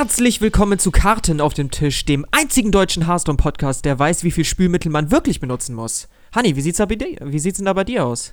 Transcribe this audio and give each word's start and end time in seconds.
Herzlich 0.00 0.40
willkommen 0.40 0.78
zu 0.78 0.92
Karten 0.92 1.40
auf 1.40 1.54
dem 1.54 1.72
Tisch, 1.72 2.04
dem 2.04 2.24
einzigen 2.30 2.70
deutschen 2.70 3.08
Hearthstone-Podcast, 3.08 3.84
der 3.84 3.98
weiß, 3.98 4.22
wie 4.22 4.30
viel 4.30 4.44
Spülmittel 4.44 4.92
man 4.92 5.10
wirklich 5.10 5.40
benutzen 5.40 5.74
muss. 5.74 6.06
Hanni, 6.32 6.54
wie 6.54 6.60
sieht's, 6.60 6.78
da 6.78 6.86
bei 6.86 6.94
dir, 6.94 7.16
wie 7.20 7.40
sieht's 7.40 7.58
denn 7.58 7.66
da 7.66 7.72
bei 7.72 7.82
dir 7.82 8.06
aus? 8.06 8.32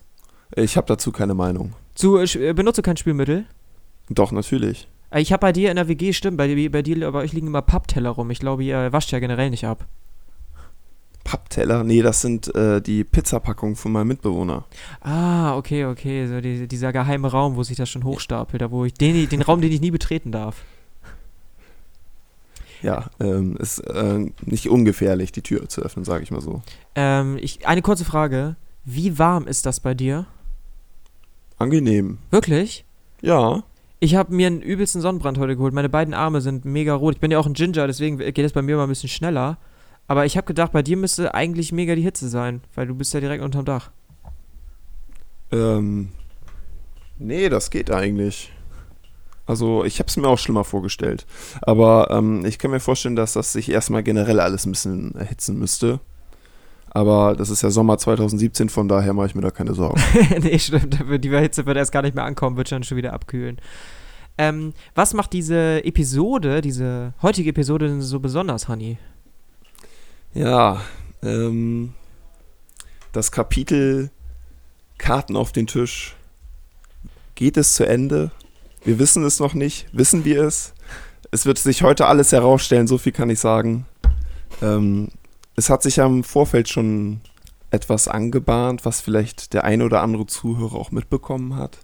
Ich 0.56 0.78
habe 0.78 0.86
dazu 0.86 1.12
keine 1.12 1.34
Meinung. 1.34 1.74
Zu, 1.96 2.20
äh, 2.20 2.54
benutze 2.54 2.84
kein 2.84 2.98
Spülmittel? 2.98 3.46
Doch, 4.12 4.32
natürlich. 4.32 4.88
Äh, 5.10 5.22
Ich 5.22 5.34
habe 5.34 5.42
bei 5.42 5.54
dir 5.54 5.72
in 5.72 5.78
der 5.78 5.88
WG, 5.88 6.14
stimmt, 6.14 6.38
bei, 6.38 6.70
bei 6.70 6.84
dir, 6.84 7.12
bei 7.12 7.18
euch 7.18 7.34
liegen 7.34 7.48
immer 7.48 7.64
Pappteller 7.64 8.12
rum. 8.12 8.30
Ich 8.30 8.38
glaube, 8.38 8.64
ihr 8.64 8.94
wascht 8.94 9.12
ja 9.12 9.18
generell 9.18 9.50
nicht 9.50 9.66
ab. 9.66 9.88
Pappteller? 11.24 11.84
Nee, 11.84 12.04
das 12.04 12.22
sind 12.22 12.54
äh, 12.54 12.80
die 12.80 13.04
Pizzapackungen 13.04 13.76
von 13.76 13.92
meinem 13.92 14.10
Mitbewohner. 14.10 14.66
Ah, 15.02 15.58
okay, 15.58 15.86
okay. 15.86 16.28
So 16.28 16.42
die, 16.42 16.68
dieser 16.68 16.94
geheime 16.94 17.32
Raum, 17.32 17.56
wo 17.56 17.64
sich 17.64 17.76
das 17.76 17.90
schon 17.90 18.04
hochstapelt, 18.04 18.62
da 18.62 18.70
wo 18.70 18.86
ich 18.86 18.94
den, 18.94 19.28
den 19.28 19.42
Raum, 19.42 19.62
den 19.62 19.72
ich 19.72 19.82
nie 19.82 19.90
betreten 19.90 20.32
darf. 20.32 20.58
Ja, 22.86 23.06
ähm, 23.20 23.58
ist 23.58 23.80
äh, 23.80 24.32
nicht 24.46 24.70
ungefährlich, 24.70 25.32
die 25.32 25.42
Tür 25.42 25.68
zu 25.68 25.82
öffnen, 25.82 26.06
sage 26.06 26.24
ich 26.24 26.30
mal 26.30 26.42
so. 26.42 26.62
Ähm, 26.94 27.40
ich, 27.42 27.68
eine 27.68 27.82
kurze 27.82 28.06
Frage. 28.06 28.58
Wie 28.84 29.18
warm 29.18 29.48
ist 29.48 29.66
das 29.66 29.80
bei 29.80 29.96
dir? 29.96 30.28
Angenehm. 31.58 32.20
Wirklich? 32.30 32.86
Ja. 33.22 33.64
Ich 34.00 34.14
habe 34.14 34.36
mir 34.36 34.46
einen 34.46 34.62
übelsten 34.62 35.02
Sonnenbrand 35.02 35.40
heute 35.40 35.56
geholt. 35.56 35.74
Meine 35.74 35.90
beiden 35.90 36.14
Arme 36.14 36.42
sind 36.42 36.64
mega 36.64 36.94
rot. 36.94 37.16
Ich 37.16 37.20
bin 37.20 37.32
ja 37.32 37.40
auch 37.40 37.48
ein 37.48 37.54
Ginger, 37.54 37.88
deswegen 37.88 38.20
geht 38.20 38.38
es 38.38 38.54
bei 38.54 38.62
mir 38.62 38.78
mal 38.78 38.84
ein 38.84 38.90
bisschen 38.90 39.10
schneller. 39.10 39.58
Aber 40.08 40.28
ich 40.28 40.38
habe 40.38 40.46
gedacht, 40.46 40.72
bei 40.72 40.84
dir 40.84 40.96
müsste 40.96 41.34
eigentlich 41.34 41.72
mega 41.72 41.96
die 41.96 42.04
Hitze 42.04 42.30
sein, 42.30 42.62
weil 42.76 42.86
du 42.86 42.94
bist 42.94 43.16
ja 43.16 43.20
direkt 43.20 43.44
unterm 43.44 43.66
Dach. 43.66 43.90
Ähm, 45.52 46.10
nee, 47.18 47.50
das 47.50 47.72
geht 47.72 47.90
eigentlich. 47.90 48.52
Also, 49.46 49.86
ich 49.86 50.00
habe 50.00 50.08
es 50.08 50.18
mir 50.18 50.28
auch 50.28 50.40
schlimmer 50.40 50.64
vorgestellt. 50.64 51.26
Aber 51.62 52.10
ähm, 52.12 52.46
ich 52.46 52.58
kann 52.58 52.72
mir 52.72 52.80
vorstellen, 52.80 53.16
dass 53.16 53.34
das 53.34 53.54
sich 53.54 53.70
erstmal 53.70 54.04
generell 54.04 54.40
alles 54.40 54.66
ein 54.66 54.72
bisschen 54.72 55.14
erhitzen 55.16 55.60
müsste. 55.60 56.00
Aber 56.90 57.36
das 57.36 57.50
ist 57.50 57.62
ja 57.62 57.70
Sommer 57.70 57.98
2017, 57.98 58.70
von 58.70 58.88
daher 58.88 59.14
mache 59.14 59.28
ich 59.28 59.36
mir 59.36 59.42
da 59.42 59.52
keine 59.52 59.74
Sorgen. 59.74 60.02
nee, 60.42 60.58
stimmt. 60.58 60.98
Die 61.24 61.30
Hitze 61.30 61.66
wird 61.66 61.78
erst 61.78 61.92
gar 61.92 62.02
nicht 62.02 62.16
mehr 62.16 62.24
ankommen, 62.24 62.56
wird 62.56 62.70
schon 62.70 62.84
schon 62.84 62.98
wieder 62.98 63.12
abkühlen. 63.12 63.60
Ähm, 64.38 64.74
was 64.96 65.14
macht 65.14 65.34
diese 65.34 65.84
Episode, 65.84 66.62
diese 66.62 67.14
heutige 67.22 67.50
Episode 67.50 67.88
denn 67.88 68.02
so 68.02 68.20
besonders, 68.20 68.68
Honey? 68.68 68.98
Ja, 70.34 70.82
ähm, 71.22 71.94
das 73.12 73.32
Kapitel 73.32 74.10
Karten 74.98 75.36
auf 75.36 75.52
den 75.52 75.68
Tisch 75.68 76.16
geht 77.36 77.58
es 77.58 77.76
zu 77.76 77.86
Ende. 77.86 78.32
Wir 78.86 79.00
wissen 79.00 79.26
es 79.26 79.40
noch 79.40 79.56
nicht. 79.56 79.88
Wissen 79.94 80.26
wir 80.26 80.44
es? 80.44 80.74
Es 81.32 81.48
wird 81.48 81.58
sich 81.58 81.82
heute 81.82 82.06
alles 82.06 82.32
herausstellen, 82.32 82.86
so 82.86 83.00
viel 83.00 83.12
kann 83.12 83.32
ich 83.32 83.40
sagen. 83.40 83.88
Ähm, 84.62 85.10
es 85.56 85.72
hat 85.72 85.82
sich 85.82 85.96
ja 85.96 86.06
im 86.06 86.24
Vorfeld 86.24 86.70
schon 86.70 87.22
etwas 87.72 88.08
angebahnt, 88.08 88.86
was 88.86 89.02
vielleicht 89.02 89.54
der 89.54 89.64
ein 89.64 89.82
oder 89.82 90.02
andere 90.02 90.28
Zuhörer 90.28 90.76
auch 90.76 90.92
mitbekommen 90.92 91.56
hat. 91.56 91.80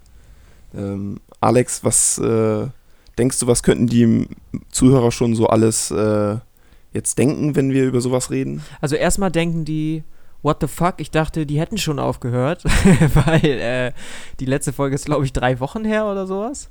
Ähm, 0.76 1.20
Alex, 1.42 1.84
was 1.84 2.20
äh, 2.20 2.68
denkst 3.18 3.40
du, 3.40 3.48
was 3.48 3.64
könnten 3.64 3.88
die 3.88 4.28
Zuhörer 4.70 5.12
schon 5.12 5.34
so 5.34 5.48
alles 5.48 5.90
äh, 5.90 6.38
jetzt 6.94 7.18
denken, 7.18 7.56
wenn 7.56 7.72
wir 7.72 7.86
über 7.86 8.00
sowas 8.00 8.30
reden? 8.30 8.62
Also 8.80 8.96
erstmal 8.96 9.32
denken 9.32 9.66
die, 9.66 10.04
what 10.42 10.58
the 10.62 10.68
fuck? 10.68 10.96
Ich 10.98 11.12
dachte, 11.12 11.46
die 11.46 11.60
hätten 11.60 11.78
schon 11.78 12.00
aufgehört, 12.00 12.64
weil 13.14 13.46
äh, 13.46 13.92
die 14.40 14.46
letzte 14.46 14.74
Folge 14.74 14.96
ist, 14.96 15.06
glaube 15.06 15.26
ich, 15.26 15.34
drei 15.34 15.60
Wochen 15.60 15.86
her 15.86 16.06
oder 16.06 16.28
sowas. 16.28 16.70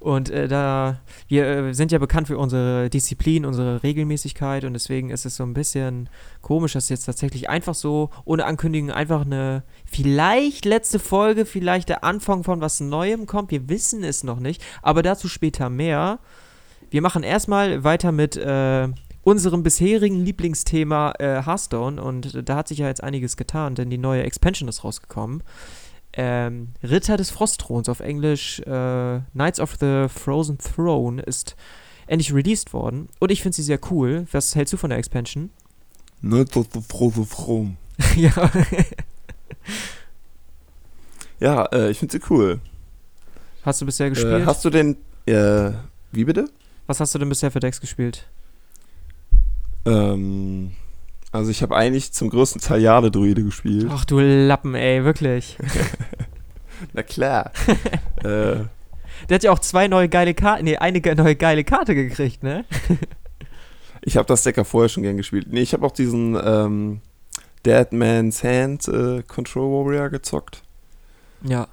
Und 0.00 0.30
äh, 0.30 0.46
da, 0.46 1.00
wir 1.26 1.46
äh, 1.46 1.74
sind 1.74 1.90
ja 1.90 1.98
bekannt 1.98 2.28
für 2.28 2.38
unsere 2.38 2.88
Disziplin, 2.88 3.44
unsere 3.44 3.82
Regelmäßigkeit 3.82 4.62
und 4.64 4.72
deswegen 4.72 5.10
ist 5.10 5.26
es 5.26 5.34
so 5.34 5.42
ein 5.42 5.54
bisschen 5.54 6.08
komisch, 6.40 6.74
dass 6.74 6.88
jetzt 6.88 7.06
tatsächlich 7.06 7.50
einfach 7.50 7.74
so, 7.74 8.10
ohne 8.24 8.44
Ankündigung, 8.44 8.92
einfach 8.92 9.22
eine 9.22 9.64
vielleicht 9.84 10.64
letzte 10.64 11.00
Folge, 11.00 11.44
vielleicht 11.44 11.88
der 11.88 12.04
Anfang 12.04 12.44
von 12.44 12.60
was 12.60 12.78
Neuem 12.78 13.26
kommt. 13.26 13.50
Wir 13.50 13.68
wissen 13.68 14.04
es 14.04 14.22
noch 14.22 14.38
nicht, 14.38 14.64
aber 14.82 15.02
dazu 15.02 15.26
später 15.26 15.68
mehr. 15.68 16.20
Wir 16.90 17.02
machen 17.02 17.24
erstmal 17.24 17.82
weiter 17.82 18.12
mit 18.12 18.36
äh, 18.36 18.88
unserem 19.28 19.62
bisherigen 19.62 20.24
Lieblingsthema 20.24 21.12
äh, 21.18 21.42
Hearthstone 21.44 22.02
und 22.02 22.48
da 22.48 22.56
hat 22.56 22.68
sich 22.68 22.78
ja 22.78 22.86
jetzt 22.86 23.02
einiges 23.02 23.36
getan, 23.36 23.74
denn 23.74 23.90
die 23.90 23.98
neue 23.98 24.22
Expansion 24.22 24.70
ist 24.70 24.84
rausgekommen. 24.84 25.42
Ähm, 26.14 26.68
Ritter 26.82 27.18
des 27.18 27.28
Frostthrons 27.28 27.90
auf 27.90 28.00
Englisch 28.00 28.60
äh, 28.60 29.20
Knights 29.34 29.60
of 29.60 29.76
the 29.78 30.06
Frozen 30.08 30.56
Throne 30.56 31.20
ist 31.20 31.56
endlich 32.06 32.32
released 32.32 32.72
worden 32.72 33.10
und 33.18 33.30
ich 33.30 33.42
finde 33.42 33.54
sie 33.54 33.62
sehr 33.62 33.78
cool. 33.90 34.26
Was 34.32 34.54
hältst 34.54 34.72
du 34.72 34.78
von 34.78 34.88
der 34.88 34.98
Expansion? 34.98 35.50
Knights 36.22 36.56
of 36.56 36.68
the 36.72 36.80
Frozen 36.80 37.28
Throne. 37.28 37.76
ja. 38.16 38.50
ja, 41.38 41.66
äh, 41.66 41.90
ich 41.90 41.98
finde 41.98 42.12
sie 42.12 42.22
cool. 42.30 42.60
Hast 43.62 43.82
du 43.82 43.84
bisher 43.84 44.08
gespielt? 44.08 44.42
Äh, 44.42 44.46
hast 44.46 44.64
du 44.64 44.70
denn, 44.70 44.96
äh, 45.26 45.72
wie 46.12 46.24
bitte? 46.24 46.48
Was 46.86 47.00
hast 47.00 47.14
du 47.14 47.18
denn 47.18 47.28
bisher 47.28 47.50
für 47.50 47.60
Decks 47.60 47.78
gespielt? 47.78 48.26
Ähm, 49.88 50.72
also 51.32 51.50
ich 51.50 51.62
habe 51.62 51.76
eigentlich 51.76 52.12
zum 52.12 52.30
größten 52.30 52.60
Teil 52.60 52.80
Jade-Druide 52.80 53.42
gespielt. 53.44 53.88
Ach 53.90 54.04
du 54.04 54.18
Lappen, 54.18 54.74
ey, 54.74 55.04
wirklich. 55.04 55.56
Na 56.92 57.02
klar. 57.02 57.52
äh, 58.18 58.64
Der 59.28 59.34
hat 59.34 59.42
ja 59.42 59.50
auch 59.50 59.58
zwei 59.58 59.88
neue 59.88 60.08
geile 60.08 60.34
Karten, 60.34 60.64
nee, 60.64 60.76
eine 60.76 61.00
neue 61.14 61.36
geile 61.36 61.64
Karte 61.64 61.94
gekriegt, 61.94 62.42
ne? 62.42 62.64
ich 64.02 64.16
habe 64.16 64.26
das 64.26 64.42
Deck 64.42 64.56
ja 64.56 64.64
vorher 64.64 64.88
schon 64.88 65.02
gern 65.02 65.16
gespielt. 65.16 65.48
Nee, 65.50 65.60
ich 65.60 65.72
habe 65.72 65.84
auch 65.84 65.92
diesen 65.92 66.38
ähm, 66.42 67.00
Dead 67.66 67.92
Man's 67.92 68.42
Hand 68.44 68.88
äh, 68.88 69.22
Control 69.22 69.86
Warrior 69.86 70.08
gezockt. 70.08 70.62
Ja. 71.42 71.66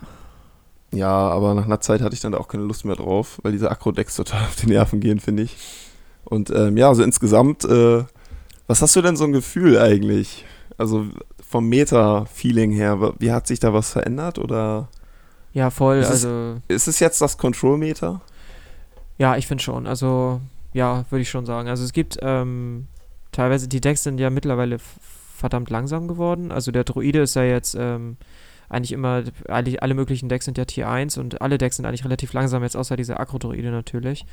Ja, 0.92 1.10
aber 1.10 1.54
nach 1.54 1.66
einer 1.66 1.82
Zeit 1.82 2.02
hatte 2.02 2.16
ich 2.16 2.22
dann 2.22 2.32
da 2.32 2.38
auch 2.38 2.48
keine 2.48 2.64
Lust 2.64 2.86
mehr 2.86 2.96
drauf, 2.96 3.40
weil 3.44 3.52
diese 3.52 3.70
Akro-Decks 3.70 4.16
total 4.16 4.42
auf 4.44 4.56
die 4.56 4.68
Nerven 4.68 5.00
gehen, 5.00 5.20
finde 5.20 5.44
ich. 5.44 5.56
Und 6.26 6.50
ähm, 6.50 6.76
ja, 6.78 6.88
also 6.90 7.04
insgesamt, 7.04 7.64
äh, 7.66 8.04
was 8.68 8.82
hast 8.82 8.96
du 8.96 9.02
denn 9.02 9.16
so 9.16 9.24
ein 9.26 9.32
Gefühl 9.32 9.78
eigentlich? 9.80 10.46
Also 10.78 11.06
vom 11.48 11.68
Meta-Feeling 11.70 12.72
her, 12.72 13.14
wie 13.20 13.32
hat 13.32 13.48
sich 13.48 13.60
da 13.60 13.74
was 13.74 13.92
verändert 13.92 14.40
oder 14.40 14.90
Ja, 15.54 15.70
voll, 15.70 15.98
Ist 15.98 16.08
es- 16.10 16.26
also. 16.26 16.58
ist 16.68 16.88
es 16.88 17.00
jetzt 17.00 17.22
das 17.22 17.38
Control-Meter? 17.38 18.22
Ja, 19.18 19.38
ich 19.38 19.48
finde 19.48 19.64
schon. 19.64 19.88
Also, 19.88 20.42
ja, 20.74 21.06
würde 21.10 21.22
ich 21.22 21.30
schon 21.30 21.46
sagen. 21.46 21.70
Also 21.70 21.86
es 21.86 21.94
gibt 21.94 22.18
ähm, 22.22 22.88
teilweise, 23.32 23.68
die 23.70 23.80
Decks 23.80 24.04
sind 24.04 24.20
ja 24.20 24.30
mittlerweile 24.30 24.78
verdammt 25.36 25.70
langsam 25.70 26.08
geworden. 26.10 26.52
Also 26.52 26.72
der 26.72 26.84
Druide 26.84 27.20
ist 27.22 27.36
ja 27.36 27.44
jetzt 27.44 27.76
ähm, 27.80 28.18
eigentlich 28.68 28.92
immer, 28.92 29.24
eigentlich 29.48 29.82
alle 29.84 29.94
möglichen 29.94 30.28
Decks 30.28 30.46
sind 30.46 30.58
ja 30.58 30.66
Tier 30.66 30.90
1 30.90 31.18
und 31.18 31.42
alle 31.42 31.58
Decks 31.58 31.78
sind 31.78 31.86
eigentlich 31.86 32.04
relativ 32.04 32.34
langsam, 32.34 32.64
jetzt 32.64 32.76
außer 32.76 32.98
dieser 32.98 33.20
Agro-Druide 33.20 33.70
natürlich. 33.72 34.26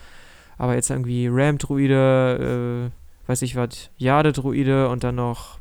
Aber 0.58 0.74
jetzt 0.74 0.90
irgendwie 0.90 1.28
Ram-Druide, 1.30 2.90
äh, 2.90 3.28
weiß 3.28 3.42
ich 3.42 3.56
was, 3.56 3.90
Jade-Druide 3.96 4.88
und 4.88 5.04
dann 5.04 5.14
noch, 5.14 5.58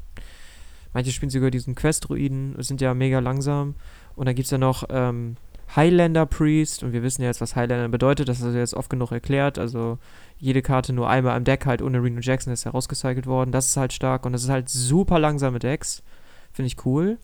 manche 0.93 1.11
spielen 1.11 1.29
sogar 1.29 1.51
diesen 1.51 1.75
Quest-Druiden, 1.75 2.55
sind 2.59 2.81
ja 2.81 2.93
mega 2.93 3.19
langsam. 3.19 3.75
Und 4.15 4.25
dann 4.25 4.35
gibt 4.35 4.45
es 4.45 4.51
ja 4.51 4.57
noch 4.57 4.83
ähm, 4.89 5.37
Highlander 5.75 6.25
Priest. 6.25 6.83
Und 6.83 6.93
wir 6.93 7.03
wissen 7.03 7.21
ja 7.21 7.27
jetzt, 7.27 7.41
was 7.41 7.55
Highlander 7.55 7.87
bedeutet, 7.89 8.29
das 8.29 8.41
ist 8.41 8.55
jetzt 8.55 8.73
oft 8.73 8.89
genug 8.89 9.11
erklärt, 9.11 9.57
also 9.57 9.97
jede 10.37 10.61
Karte 10.61 10.91
nur 10.93 11.09
einmal 11.09 11.37
im 11.37 11.43
Deck 11.43 11.65
halt 11.65 11.81
ohne 11.81 12.01
Reno 12.03 12.19
Jackson 12.19 12.51
ist 12.51 12.65
herausgecycelt 12.65 13.27
worden, 13.27 13.51
das 13.51 13.67
ist 13.67 13.77
halt 13.77 13.93
stark. 13.93 14.25
Und 14.25 14.33
das 14.33 14.43
ist 14.43 14.49
halt 14.49 14.69
super 14.69 15.19
langsame 15.19 15.59
Decks, 15.59 16.03
finde 16.51 16.67
ich 16.67 16.85
cool. 16.85 17.17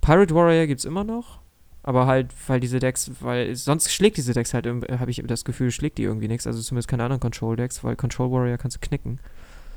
Pirate 0.00 0.34
Warrior 0.34 0.66
gibt's 0.66 0.84
immer 0.86 1.04
noch, 1.04 1.40
aber 1.82 2.06
halt, 2.06 2.28
weil 2.46 2.60
diese 2.60 2.78
Decks, 2.78 3.10
weil 3.20 3.54
sonst 3.56 3.92
schlägt 3.92 4.16
diese 4.16 4.32
Decks 4.32 4.52
halt, 4.54 4.66
habe 4.66 5.10
ich 5.10 5.22
das 5.26 5.44
Gefühl, 5.44 5.70
schlägt 5.70 5.98
die 5.98 6.02
irgendwie 6.02 6.28
nichts, 6.28 6.46
also 6.46 6.60
zumindest 6.60 6.88
keine 6.88 7.04
anderen 7.04 7.20
Control-Decks, 7.20 7.82
weil 7.82 7.96
Control 7.96 8.30
Warrior 8.30 8.58
kannst 8.58 8.76
du 8.76 8.80
knicken. 8.80 9.18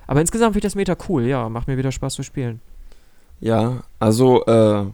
Aber 0.05 0.19
insgesamt 0.19 0.53
finde 0.53 0.67
ich 0.67 0.73
das 0.73 0.75
Meta 0.75 0.97
cool, 1.07 1.23
ja, 1.23 1.47
macht 1.47 1.67
mir 1.67 1.77
wieder 1.77 1.91
Spaß 1.91 2.15
zu 2.15 2.23
spielen. 2.23 2.59
Ja, 3.39 3.83
also 3.99 4.45
äh, 4.45 4.85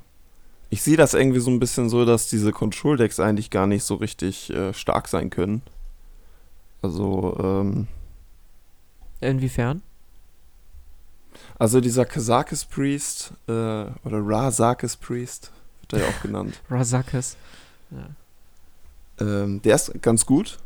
ich 0.69 0.83
sehe 0.83 0.97
das 0.97 1.13
irgendwie 1.13 1.39
so 1.39 1.49
ein 1.49 1.59
bisschen 1.59 1.89
so, 1.89 2.05
dass 2.05 2.29
diese 2.29 2.51
Control-Decks 2.51 3.19
eigentlich 3.19 3.49
gar 3.49 3.65
nicht 3.65 3.83
so 3.83 3.95
richtig 3.95 4.51
äh, 4.51 4.73
stark 4.73 5.07
sein 5.07 5.29
können. 5.29 5.63
Also, 6.81 7.37
ähm, 7.41 7.87
Inwiefern? 9.19 9.81
also 11.57 11.81
dieser 11.81 12.05
Kazakis 12.05 12.65
Priest 12.65 13.33
äh, 13.47 13.51
oder 13.51 13.95
Razakis 14.05 14.95
Priest 14.95 15.51
wird 15.89 16.01
er 16.01 16.07
ja 16.07 16.13
auch 16.13 16.21
genannt. 16.21 16.59
Razakis. 16.69 17.37
Ja. 17.91 19.25
Ähm, 19.25 19.61
der 19.61 19.75
ist 19.75 20.01
ganz 20.01 20.25
gut 20.25 20.59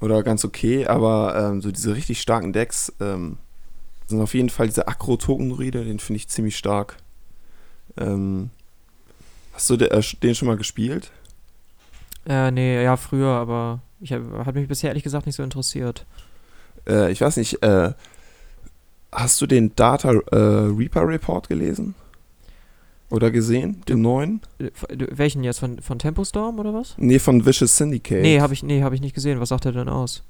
oder 0.00 0.22
ganz 0.22 0.44
okay, 0.44 0.86
aber 0.86 1.36
ähm, 1.36 1.62
so 1.62 1.70
diese 1.70 1.94
richtig 1.94 2.20
starken 2.20 2.52
Decks 2.52 2.92
ähm, 3.00 3.38
sind 4.06 4.20
auf 4.20 4.34
jeden 4.34 4.50
Fall 4.50 4.66
dieser 4.66 4.88
Akro-Token-Reader, 4.88 5.84
den 5.84 5.98
finde 5.98 6.18
ich 6.18 6.28
ziemlich 6.28 6.56
stark. 6.56 6.96
Ähm, 7.96 8.50
hast 9.52 9.68
du 9.70 9.74
äh, 9.74 10.02
den 10.22 10.34
schon 10.34 10.48
mal 10.48 10.56
gespielt? 10.56 11.10
Äh, 12.28 12.50
nee, 12.50 12.82
ja, 12.82 12.96
früher, 12.96 13.30
aber 13.30 13.80
ich 14.00 14.12
hab, 14.12 14.46
hat 14.46 14.54
mich 14.54 14.68
bisher 14.68 14.90
ehrlich 14.90 15.04
gesagt 15.04 15.26
nicht 15.26 15.36
so 15.36 15.42
interessiert. 15.42 16.04
Äh, 16.86 17.10
ich 17.10 17.20
weiß 17.20 17.36
nicht, 17.36 17.62
äh, 17.62 17.92
hast 19.12 19.40
du 19.40 19.46
den 19.46 19.74
Data 19.76 20.12
äh, 20.12 20.36
Reaper 20.36 21.06
Report 21.06 21.48
gelesen? 21.48 21.94
Oder 23.08 23.30
gesehen? 23.30 23.82
Den 23.88 24.02
neuen? 24.02 24.40
Äh, 24.58 24.70
welchen 24.88 25.44
jetzt? 25.44 25.60
Von, 25.60 25.80
von 25.80 25.98
Tempo 25.98 26.24
Storm 26.24 26.58
oder 26.58 26.74
was? 26.74 26.94
Nee, 26.98 27.18
von 27.18 27.46
Vicious 27.46 27.76
Syndicate. 27.76 28.22
Nee, 28.22 28.40
habe 28.40 28.52
ich, 28.52 28.62
nee, 28.62 28.82
hab 28.82 28.92
ich 28.92 29.00
nicht 29.00 29.14
gesehen. 29.14 29.40
Was 29.40 29.50
sagt 29.50 29.64
er 29.64 29.72
denn 29.72 29.88
aus? 29.88 30.24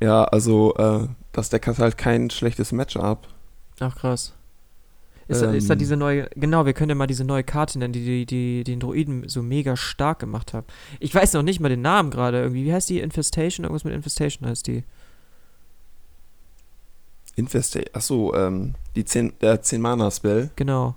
Ja, 0.00 0.24
also, 0.24 0.74
äh, 0.76 1.08
das 1.32 1.48
Deck 1.48 1.66
hat 1.66 1.78
halt 1.78 1.96
kein 1.96 2.30
schlechtes 2.30 2.72
Matchup. 2.72 3.26
Ach, 3.80 3.96
krass. 3.96 4.34
Ist, 5.28 5.42
ähm, 5.42 5.50
da, 5.50 5.54
ist 5.54 5.70
da 5.70 5.74
diese 5.76 5.96
neue, 5.96 6.28
genau, 6.34 6.66
wir 6.66 6.72
können 6.72 6.90
ja 6.90 6.94
mal 6.96 7.06
diese 7.06 7.24
neue 7.24 7.44
Karte 7.44 7.78
nennen, 7.78 7.92
die, 7.92 8.04
die, 8.04 8.26
die 8.26 8.64
den 8.64 8.80
Druiden 8.80 9.28
so 9.28 9.42
mega 9.42 9.76
stark 9.76 10.18
gemacht 10.18 10.52
hat. 10.52 10.64
Ich 10.98 11.14
weiß 11.14 11.34
noch 11.34 11.42
nicht 11.42 11.60
mal 11.60 11.68
den 11.68 11.82
Namen 11.82 12.10
gerade 12.10 12.40
irgendwie. 12.40 12.64
Wie 12.64 12.72
heißt 12.72 12.90
die? 12.90 13.00
Infestation? 13.00 13.64
Irgendwas 13.64 13.84
mit 13.84 13.94
Infestation 13.94 14.48
heißt 14.48 14.66
die. 14.66 14.82
Infestation, 17.36 17.94
achso, 17.94 18.34
ähm, 18.34 18.74
die 18.96 19.04
10, 19.04 19.34
der 19.40 19.62
10 19.62 19.80
Mana 19.80 20.10
Spell. 20.10 20.50
Genau. 20.56 20.96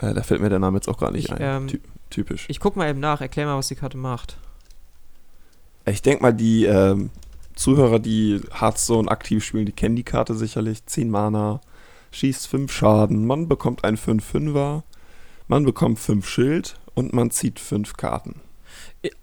Äh, 0.00 0.14
da 0.14 0.22
fällt 0.22 0.40
mir 0.40 0.48
der 0.48 0.58
Name 0.58 0.78
jetzt 0.78 0.88
auch 0.88 0.98
gar 0.98 1.10
nicht 1.10 1.26
Ich, 1.26 1.32
ein. 1.32 1.38
ähm, 1.40 1.68
Ty 1.68 1.80
typisch. 2.10 2.46
Ich 2.48 2.60
guck 2.60 2.76
mal 2.76 2.88
eben 2.88 3.00
nach, 3.00 3.20
erklär 3.20 3.46
mal, 3.46 3.56
was 3.56 3.68
die 3.68 3.74
Karte 3.74 3.96
macht. 3.96 4.36
Ich 5.86 6.02
denke 6.02 6.22
mal, 6.22 6.32
die 6.32 6.64
ähm, 6.64 7.10
Zuhörer, 7.54 7.98
die 7.98 8.40
Hearthstone 8.58 9.10
aktiv 9.10 9.44
spielen, 9.44 9.66
die 9.66 9.72
kennen 9.72 9.96
die 9.96 10.02
Karte 10.04 10.34
sicherlich. 10.34 10.84
10 10.86 11.10
Mana, 11.10 11.60
schießt 12.12 12.46
5 12.46 12.72
Schaden, 12.72 13.26
man 13.26 13.48
bekommt 13.48 13.84
einen 13.84 13.96
5-5er, 13.96 14.82
man 15.48 15.64
bekommt 15.64 15.98
5 15.98 16.26
Schild 16.28 16.76
und 16.94 17.12
man 17.12 17.30
zieht 17.30 17.60
5 17.60 17.96
Karten. 17.96 18.40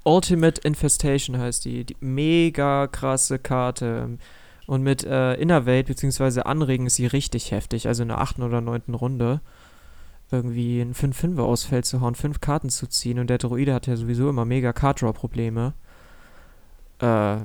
Ultimate 0.04 0.62
Infestation 0.62 1.38
heißt 1.38 1.66
die. 1.66 1.84
die 1.86 1.98
mega 2.00 2.88
krasse 2.88 3.40
Karte. 3.40 4.18
Und 4.68 4.84
mit 4.84 5.04
äh, 5.04 5.34
Innerwelt 5.34 5.88
bzw. 5.88 6.42
Anregen 6.42 6.86
ist 6.86 6.96
sie 6.96 7.08
richtig 7.08 7.52
heftig. 7.52 7.88
Also 7.88 8.04
in 8.04 8.10
der 8.10 8.22
achten 8.22 8.44
oder 8.44 8.62
neunten 8.62 8.94
Runde 8.94 9.42
irgendwie 10.32 10.82
ein 10.82 10.94
5-5er 10.94 11.42
aus 11.42 11.70
zu 11.84 12.02
hauen, 12.02 12.16
5 12.16 12.40
Karten 12.42 12.70
zu 12.70 12.88
ziehen. 12.88 13.20
Und 13.20 13.30
der 13.30 13.38
Druide 13.38 13.74
hat 13.74 13.88
ja 13.88 13.96
sowieso 13.96 14.30
immer 14.30 14.46
mega 14.46 14.74
Card-Draw-Probleme. 14.74 15.74
Äh, 17.00 17.38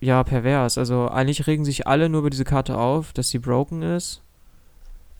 ja, 0.00 0.24
pervers. 0.24 0.78
Also 0.78 1.08
eigentlich 1.08 1.46
regen 1.46 1.64
sich 1.64 1.86
alle 1.86 2.08
nur 2.08 2.20
über 2.20 2.30
diese 2.30 2.44
Karte 2.44 2.78
auf, 2.78 3.12
dass 3.12 3.28
sie 3.28 3.38
broken 3.38 3.82
ist. 3.82 4.22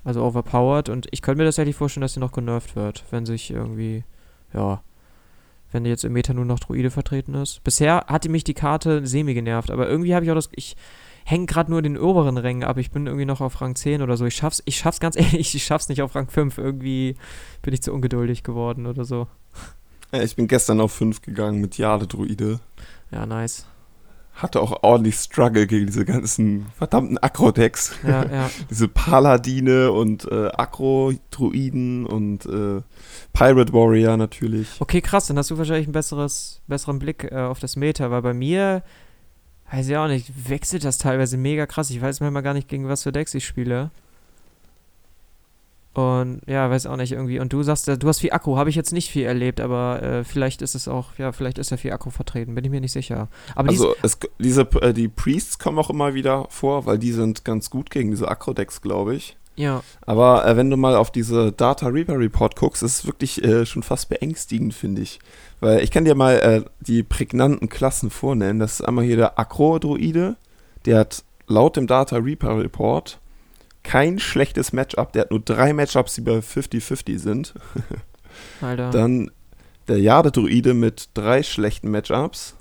Also 0.04 0.24
overpowered. 0.24 0.88
Und 0.88 1.08
ich 1.10 1.20
könnte 1.20 1.38
mir 1.38 1.44
tatsächlich 1.44 1.76
vorstellen, 1.76 2.02
dass 2.02 2.14
sie 2.14 2.20
noch 2.20 2.32
genervt 2.32 2.76
wird, 2.76 3.04
wenn 3.10 3.26
sich 3.26 3.50
irgendwie, 3.50 4.04
ja, 4.54 4.82
wenn 5.72 5.84
jetzt 5.84 6.04
im 6.04 6.14
Meta 6.14 6.32
nur 6.32 6.46
noch 6.46 6.58
Druide 6.58 6.90
vertreten 6.90 7.34
ist. 7.34 7.62
Bisher 7.62 8.06
hatte 8.08 8.28
mich 8.30 8.44
die 8.44 8.54
Karte 8.54 9.06
semi 9.06 9.34
genervt, 9.34 9.70
aber 9.70 9.88
irgendwie 9.88 10.14
habe 10.14 10.24
ich 10.24 10.30
auch 10.30 10.36
das, 10.36 10.48
ich 10.52 10.76
hänge 11.30 11.46
gerade 11.46 11.70
nur 11.70 11.78
in 11.78 11.84
den 11.84 11.98
oberen 11.98 12.36
Rängen 12.36 12.64
ab. 12.64 12.76
Ich 12.76 12.90
bin 12.90 13.06
irgendwie 13.06 13.24
noch 13.24 13.40
auf 13.40 13.60
Rang 13.60 13.76
10 13.76 14.02
oder 14.02 14.16
so. 14.16 14.26
Ich 14.26 14.34
schaff's, 14.34 14.62
ich 14.66 14.76
schaff's 14.76 15.00
ganz 15.00 15.16
ehrlich, 15.18 15.54
ich 15.54 15.64
schaff's 15.64 15.88
nicht 15.88 16.02
auf 16.02 16.14
Rang 16.14 16.28
5. 16.28 16.58
Irgendwie 16.58 17.16
bin 17.62 17.72
ich 17.72 17.82
zu 17.82 17.92
ungeduldig 17.92 18.42
geworden 18.42 18.86
oder 18.86 19.04
so. 19.04 19.28
Ja, 20.12 20.22
ich 20.22 20.34
bin 20.34 20.48
gestern 20.48 20.80
auf 20.80 20.92
5 20.92 21.22
gegangen 21.22 21.60
mit 21.60 21.78
Jade 21.78 22.06
Druide. 22.06 22.58
Ja, 23.12 23.26
nice. 23.26 23.66
Hatte 24.34 24.60
auch 24.60 24.82
ordentlich 24.82 25.16
Struggle 25.16 25.66
gegen 25.66 25.86
diese 25.86 26.04
ganzen 26.04 26.66
verdammten 26.76 27.18
Akro-Decks. 27.18 27.92
Ja, 28.06 28.24
ja. 28.24 28.50
diese 28.70 28.88
Paladine 28.88 29.92
und 29.92 30.24
äh, 30.30 30.48
Akro-Druiden 30.48 32.06
und 32.06 32.46
äh, 32.46 32.80
Pirate 33.32 33.72
Warrior 33.72 34.16
natürlich. 34.16 34.68
Okay, 34.80 35.00
krass, 35.00 35.26
dann 35.26 35.36
hast 35.36 35.50
du 35.50 35.58
wahrscheinlich 35.58 35.86
einen 35.86 35.92
besseres, 35.92 36.62
besseren 36.68 36.98
Blick 36.98 37.24
äh, 37.24 37.36
auf 37.36 37.60
das 37.60 37.76
Meta, 37.76 38.10
weil 38.10 38.22
bei 38.22 38.34
mir, 38.34 38.82
weiß 39.72 39.88
ich 39.88 39.96
auch 39.96 40.08
nicht, 40.08 40.48
wechselt 40.48 40.84
das 40.84 40.98
teilweise 40.98 41.36
mega 41.36 41.66
krass. 41.66 41.90
Ich 41.90 42.00
weiß 42.00 42.20
manchmal 42.20 42.42
gar 42.42 42.54
nicht, 42.54 42.68
gegen 42.68 42.88
was 42.88 43.02
für 43.02 43.12
Decks 43.12 43.34
ich 43.34 43.46
spiele. 43.46 43.90
Und 45.92 46.42
ja, 46.46 46.70
weiß 46.70 46.86
auch 46.86 46.96
nicht 46.96 47.12
irgendwie. 47.12 47.40
Und 47.40 47.52
du 47.52 47.62
sagst, 47.62 47.88
äh, 47.88 47.98
du 47.98 48.06
hast 48.06 48.20
viel 48.20 48.32
Akku, 48.32 48.56
habe 48.56 48.70
ich 48.70 48.76
jetzt 48.76 48.92
nicht 48.92 49.10
viel 49.10 49.24
erlebt, 49.24 49.60
aber 49.60 50.02
äh, 50.02 50.24
vielleicht 50.24 50.62
ist 50.62 50.76
es 50.76 50.86
auch, 50.86 51.18
ja, 51.18 51.32
vielleicht 51.32 51.58
ist 51.58 51.70
ja 51.70 51.76
viel 51.76 51.92
Akku 51.92 52.10
vertreten, 52.10 52.54
bin 52.54 52.64
ich 52.64 52.70
mir 52.70 52.80
nicht 52.80 52.92
sicher. 52.92 53.28
Aber 53.56 53.70
also 53.70 53.96
es, 54.02 54.18
diese, 54.38 54.62
äh, 54.82 54.92
die 54.94 55.08
Priests 55.08 55.58
kommen 55.58 55.78
auch 55.78 55.90
immer 55.90 56.14
wieder 56.14 56.46
vor, 56.48 56.86
weil 56.86 56.98
die 56.98 57.12
sind 57.12 57.44
ganz 57.44 57.70
gut 57.70 57.90
gegen 57.90 58.10
diese 58.10 58.28
Akro-Decks, 58.28 58.82
glaube 58.82 59.16
ich. 59.16 59.36
Ja, 59.60 59.82
Aber 60.06 60.46
äh, 60.46 60.56
wenn 60.56 60.70
du 60.70 60.76
mal 60.76 60.96
auf 60.96 61.10
diese 61.10 61.52
Data 61.52 61.88
Reaper 61.88 62.18
Report 62.18 62.56
guckst, 62.56 62.82
ist 62.82 63.00
es 63.00 63.06
wirklich 63.06 63.44
äh, 63.44 63.66
schon 63.66 63.82
fast 63.82 64.08
beängstigend, 64.08 64.72
finde 64.72 65.02
ich. 65.02 65.18
Weil 65.60 65.82
ich 65.82 65.90
kann 65.90 66.06
dir 66.06 66.14
mal 66.14 66.36
äh, 66.38 66.64
die 66.80 67.02
prägnanten 67.02 67.68
Klassen 67.68 68.08
vornennen. 68.08 68.58
Das 68.58 68.80
ist 68.80 68.82
einmal 68.82 69.04
hier 69.04 69.16
der 69.16 69.38
Akro-Druide. 69.38 70.36
Der 70.86 70.98
hat 70.98 71.24
laut 71.46 71.76
dem 71.76 71.86
Data 71.86 72.16
Reaper 72.16 72.58
Report 72.58 73.18
kein 73.82 74.18
schlechtes 74.18 74.72
Matchup. 74.72 75.12
Der 75.12 75.22
hat 75.22 75.30
nur 75.30 75.40
drei 75.40 75.74
Matchups, 75.74 76.14
die 76.14 76.22
bei 76.22 76.38
50-50 76.38 77.18
sind. 77.18 77.54
Alter. 78.62 78.90
Dann 78.90 79.30
der 79.88 79.98
Jade-Druide 79.98 80.72
mit 80.72 81.10
drei 81.14 81.42
schlechten 81.42 81.90
Matchups. 81.90 82.56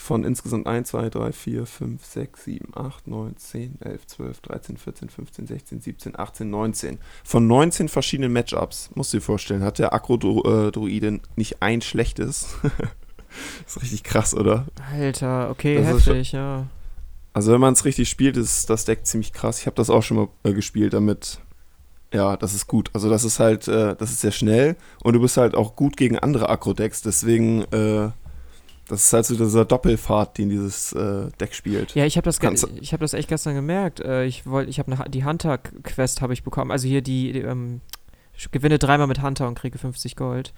Von 0.00 0.24
insgesamt 0.24 0.66
1, 0.66 0.88
2, 0.88 1.10
3, 1.10 1.32
4, 1.32 1.66
5, 1.66 2.04
6, 2.04 2.44
7, 2.44 2.68
8, 2.74 3.06
9, 3.06 3.36
10, 3.36 3.78
11, 3.82 4.06
12, 4.06 4.40
13, 4.40 4.76
14, 4.78 5.10
15, 5.10 5.46
16, 5.46 5.80
17, 5.82 6.18
18, 6.18 6.50
19. 6.50 6.98
Von 7.22 7.46
19 7.46 7.88
verschiedenen 7.88 8.32
Matchups, 8.32 8.90
musst 8.94 9.12
du 9.12 9.18
dir 9.18 9.22
vorstellen, 9.22 9.62
hat 9.62 9.78
der 9.78 9.92
Akro-Druide 9.92 11.20
nicht 11.36 11.62
ein 11.62 11.82
schlechtes. 11.82 12.56
das 12.62 12.72
ist 13.76 13.82
richtig 13.82 14.02
krass, 14.02 14.34
oder? 14.34 14.66
Alter, 14.90 15.50
okay, 15.50 15.76
Das 15.76 15.94
ist 15.94 16.06
heftig, 16.06 16.32
ja. 16.32 16.66
Also 17.34 17.52
wenn 17.52 17.60
man 17.60 17.74
es 17.74 17.84
richtig 17.84 18.08
spielt, 18.08 18.38
ist 18.38 18.70
das 18.70 18.86
Deck 18.86 19.04
ziemlich 19.06 19.34
krass. 19.34 19.60
Ich 19.60 19.66
habe 19.66 19.76
das 19.76 19.90
auch 19.90 20.02
schon 20.02 20.16
mal 20.16 20.28
äh, 20.44 20.54
gespielt, 20.54 20.94
damit 20.94 21.40
ja, 22.12 22.36
das 22.36 22.54
ist 22.54 22.66
gut. 22.66 22.90
Also 22.92 23.08
das 23.08 23.24
ist 23.24 23.38
halt, 23.38 23.68
äh, 23.68 23.94
das 23.96 24.10
ist 24.10 24.20
sehr 24.20 24.32
schnell 24.32 24.76
und 25.02 25.12
du 25.12 25.20
bist 25.20 25.36
halt 25.36 25.54
auch 25.54 25.76
gut 25.76 25.96
gegen 25.96 26.18
andere 26.18 26.48
Akro-Decks. 26.48 27.02
Deswegen, 27.02 27.62
äh, 27.72 28.10
das 28.90 29.06
ist 29.06 29.12
halt 29.12 29.26
so 29.26 29.36
dieser 29.36 29.64
Doppelfahrt, 29.64 30.36
den 30.38 30.50
dieses 30.50 30.92
äh, 30.92 31.28
Deck 31.40 31.54
spielt. 31.54 31.94
Ja, 31.94 32.04
ich 32.04 32.16
habe 32.16 32.24
das, 32.24 32.40
Kannst 32.40 32.68
ich 32.80 32.92
hab 32.92 33.00
das 33.00 33.14
echt 33.14 33.28
gestern 33.28 33.54
gemerkt. 33.54 34.00
Äh, 34.00 34.24
ich 34.24 34.46
wollte, 34.46 34.68
ich 34.68 34.78
habe 34.78 34.94
die 35.08 35.24
Hunter-Quest 35.24 36.20
habe 36.20 36.32
ich 36.32 36.42
bekommen. 36.42 36.70
Also 36.70 36.88
hier 36.88 37.00
die, 37.00 37.32
die 37.32 37.40
ähm, 37.40 37.80
ich 38.36 38.50
gewinne 38.50 38.78
dreimal 38.78 39.06
mit 39.06 39.22
Hunter 39.22 39.46
und 39.46 39.54
kriege 39.54 39.78
50 39.78 40.16
Gold. 40.16 40.52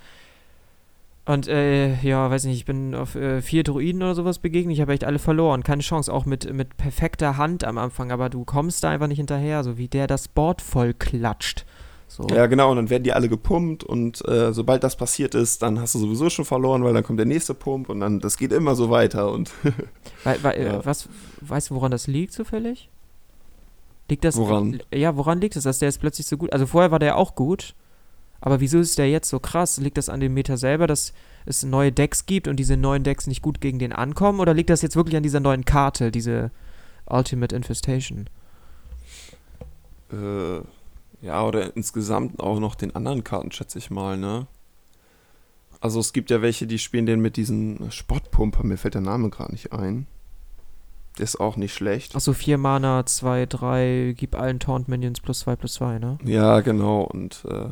Und 1.24 1.46
äh, 1.46 1.94
ja, 2.02 2.30
weiß 2.30 2.44
nicht, 2.44 2.56
ich 2.56 2.64
bin 2.64 2.94
auf 2.94 3.14
äh, 3.14 3.42
vier 3.42 3.62
Druiden 3.62 4.02
oder 4.02 4.14
sowas 4.14 4.38
begegnet. 4.38 4.74
Ich 4.74 4.80
habe 4.80 4.92
echt 4.92 5.04
alle 5.04 5.18
verloren. 5.18 5.62
Keine 5.62 5.82
Chance, 5.82 6.12
auch 6.12 6.24
mit, 6.24 6.52
mit 6.52 6.76
perfekter 6.76 7.36
Hand 7.36 7.64
am 7.64 7.78
Anfang. 7.78 8.10
Aber 8.10 8.30
du 8.30 8.44
kommst 8.44 8.82
da 8.82 8.90
einfach 8.90 9.06
nicht 9.06 9.18
hinterher, 9.18 9.62
so 9.62 9.78
wie 9.78 9.88
der 9.88 10.06
das 10.06 10.26
Board 10.26 10.62
voll 10.62 10.94
klatscht. 10.94 11.64
So. 12.14 12.26
Ja, 12.28 12.44
genau, 12.46 12.70
und 12.70 12.76
dann 12.76 12.90
werden 12.90 13.04
die 13.04 13.12
alle 13.14 13.30
gepumpt 13.30 13.84
und 13.84 14.22
äh, 14.28 14.52
sobald 14.52 14.84
das 14.84 14.96
passiert 14.96 15.34
ist, 15.34 15.62
dann 15.62 15.80
hast 15.80 15.94
du 15.94 15.98
sowieso 15.98 16.28
schon 16.28 16.44
verloren, 16.44 16.84
weil 16.84 16.92
dann 16.92 17.02
kommt 17.02 17.18
der 17.18 17.24
nächste 17.24 17.54
Pump 17.54 17.88
und 17.88 18.00
dann, 18.00 18.20
das 18.20 18.36
geht 18.36 18.52
immer 18.52 18.74
so 18.74 18.90
weiter 18.90 19.32
und 19.32 19.50
Weil, 20.24 20.42
weil, 20.42 20.62
Ja. 20.62 20.74
äh, 20.80 20.84
was, 20.84 21.08
weißt 21.40 21.70
du, 21.70 21.74
woran 21.76 21.90
das 21.90 22.06
liegt 22.08 22.34
zufällig? 22.34 22.90
Liegt 24.10 24.24
das. 24.24 24.36
Woran? 24.36 24.82
Ja, 24.92 25.16
woran 25.16 25.40
liegt 25.40 25.56
es, 25.56 25.64
dass 25.64 25.78
der 25.78 25.88
jetzt 25.88 26.00
plötzlich 26.00 26.26
so 26.26 26.36
gut. 26.36 26.52
Also 26.52 26.66
vorher 26.66 26.90
war 26.90 26.98
der 26.98 27.16
auch 27.16 27.34
gut, 27.34 27.74
aber 28.42 28.60
wieso 28.60 28.78
ist 28.78 28.98
der 28.98 29.08
jetzt 29.08 29.30
so 29.30 29.40
krass? 29.40 29.78
Liegt 29.78 29.96
das 29.96 30.10
an 30.10 30.20
dem 30.20 30.34
Meta 30.34 30.58
selber, 30.58 30.86
dass 30.86 31.14
es 31.46 31.62
neue 31.62 31.92
Decks 31.92 32.26
gibt 32.26 32.46
und 32.46 32.56
diese 32.56 32.76
neuen 32.76 33.04
Decks 33.04 33.26
nicht 33.26 33.40
gut 33.40 33.62
gegen 33.62 33.78
den 33.78 33.94
ankommen? 33.94 34.40
Oder 34.40 34.52
liegt 34.52 34.68
das 34.68 34.82
jetzt 34.82 34.96
wirklich 34.96 35.16
an 35.16 35.22
dieser 35.22 35.40
neuen 35.40 35.64
Karte, 35.64 36.10
diese 36.10 36.50
Ultimate 37.06 37.56
Infestation? 37.56 38.28
äh, 40.12 40.60
ja, 41.22 41.44
oder 41.46 41.74
insgesamt 41.76 42.40
auch 42.40 42.58
noch 42.58 42.74
den 42.74 42.94
anderen 42.94 43.24
Karten, 43.24 43.52
schätze 43.52 43.78
ich 43.78 43.90
mal, 43.90 44.18
ne? 44.18 44.46
Also 45.80 45.98
es 46.00 46.12
gibt 46.12 46.30
ja 46.30 46.42
welche, 46.42 46.66
die 46.66 46.78
spielen 46.78 47.06
den 47.06 47.20
mit 47.20 47.36
diesen 47.36 47.90
Spottpumper, 47.90 48.64
mir 48.64 48.76
fällt 48.76 48.94
der 48.94 49.00
Name 49.00 49.30
gerade 49.30 49.52
nicht 49.52 49.72
ein. 49.72 50.06
Der 51.18 51.24
ist 51.24 51.40
auch 51.40 51.56
nicht 51.56 51.74
schlecht. 51.74 52.16
Achso, 52.16 52.32
4 52.32 52.58
Mana, 52.58 53.04
2, 53.04 53.46
3, 53.46 54.14
gib 54.16 54.34
allen 54.34 54.60
Taunt 54.60 54.88
Minions 54.88 55.20
plus 55.20 55.40
2 55.40 55.56
plus 55.56 55.74
2, 55.74 55.98
ne? 55.98 56.18
Ja, 56.24 56.60
genau. 56.60 57.02
Und 57.02 57.44
äh, 57.48 57.68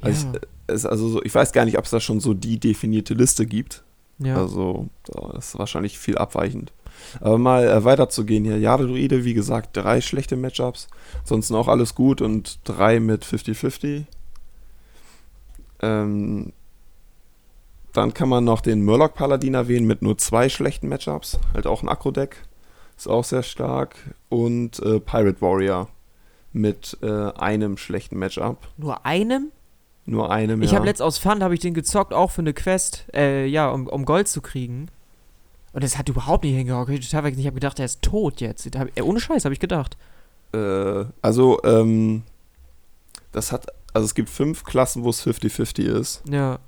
also 0.00 0.28
ich, 0.32 0.40
es, 0.66 0.86
also 0.86 1.08
so, 1.08 1.22
ich 1.22 1.34
weiß 1.34 1.52
gar 1.52 1.64
nicht, 1.64 1.78
ob 1.78 1.84
es 1.84 1.90
da 1.90 2.00
schon 2.00 2.20
so 2.20 2.34
die 2.34 2.58
definierte 2.58 3.14
Liste 3.14 3.46
gibt. 3.46 3.84
ja. 4.18 4.36
Also 4.36 4.88
da 5.04 5.36
ist 5.36 5.58
wahrscheinlich 5.58 5.98
viel 5.98 6.18
abweichend. 6.18 6.72
Aber 7.20 7.38
mal 7.38 7.66
äh, 7.66 7.84
weiterzugehen 7.84 8.44
hier. 8.44 8.58
Jade 8.58 8.86
Druide, 8.86 9.24
wie 9.24 9.34
gesagt, 9.34 9.76
drei 9.76 10.00
schlechte 10.00 10.36
Matchups. 10.36 10.88
Ansonsten 11.20 11.54
auch 11.54 11.68
alles 11.68 11.94
gut 11.94 12.20
und 12.20 12.58
drei 12.64 13.00
mit 13.00 13.24
50-50. 13.24 14.04
Ähm, 15.82 16.52
dann 17.92 18.12
kann 18.12 18.28
man 18.28 18.44
noch 18.44 18.60
den 18.60 18.84
Murloc 18.84 19.14
Paladin 19.14 19.54
erwähnen 19.54 19.86
mit 19.86 20.02
nur 20.02 20.18
zwei 20.18 20.48
schlechten 20.48 20.88
Matchups. 20.88 21.38
Halt 21.54 21.66
auch 21.66 21.82
ein 21.82 21.88
Akro-Deck. 21.88 22.36
Ist 22.96 23.08
auch 23.08 23.24
sehr 23.24 23.42
stark. 23.42 23.96
Und 24.28 24.80
äh, 24.80 25.00
Pirate 25.00 25.40
Warrior 25.40 25.88
mit 26.52 26.96
äh, 27.02 27.32
einem 27.32 27.76
schlechten 27.76 28.18
Matchup. 28.18 28.58
Nur 28.76 29.04
einem? 29.04 29.50
Nur 30.06 30.30
einem, 30.30 30.62
Ich 30.62 30.72
ja. 30.72 30.76
habe 30.76 30.86
letzt 30.86 31.00
aus 31.00 31.18
Fun, 31.18 31.42
habe 31.42 31.54
ich 31.54 31.60
den 31.60 31.72
gezockt, 31.72 32.12
auch 32.12 32.30
für 32.30 32.42
eine 32.42 32.52
Quest, 32.52 33.06
äh, 33.14 33.46
ja, 33.46 33.70
um, 33.70 33.86
um 33.86 34.04
Gold 34.04 34.28
zu 34.28 34.42
kriegen. 34.42 34.88
Und 35.74 35.82
es 35.82 35.98
hat 35.98 36.08
überhaupt 36.08 36.44
nicht 36.44 36.54
hingehauen. 36.54 36.90
Ich 36.92 37.14
habe 37.14 37.32
gedacht, 37.32 37.80
er 37.80 37.84
ist 37.84 38.00
tot 38.00 38.40
jetzt. 38.40 38.70
ohne 39.02 39.20
Scheiß, 39.20 39.44
habe 39.44 39.52
ich 39.52 39.60
gedacht. 39.60 39.96
Äh, 40.54 41.04
also, 41.20 41.60
ähm, 41.64 42.22
das 43.32 43.50
hat, 43.50 43.66
also 43.92 44.04
es 44.04 44.14
gibt 44.14 44.30
fünf 44.30 44.62
Klassen, 44.62 45.02
wo 45.02 45.10
es 45.10 45.26
50-50 45.26 45.82
ist. 45.82 46.22
Ja. 46.30 46.60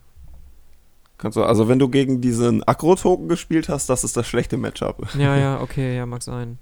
Kannst 1.19 1.37
du, 1.37 1.45
also 1.45 1.69
wenn 1.69 1.79
du 1.79 1.89
gegen 1.89 2.21
diesen 2.21 2.67
Agro-Token 2.67 3.29
gespielt 3.29 3.69
hast, 3.69 3.89
das 3.89 4.03
ist 4.03 4.17
das 4.17 4.27
schlechte 4.27 4.57
Matchup. 4.57 5.15
Ja, 5.17 5.37
ja, 5.37 5.61
okay, 5.63 5.97
ja, 5.97 6.05
mag 6.05 6.25
sein. 6.25 6.59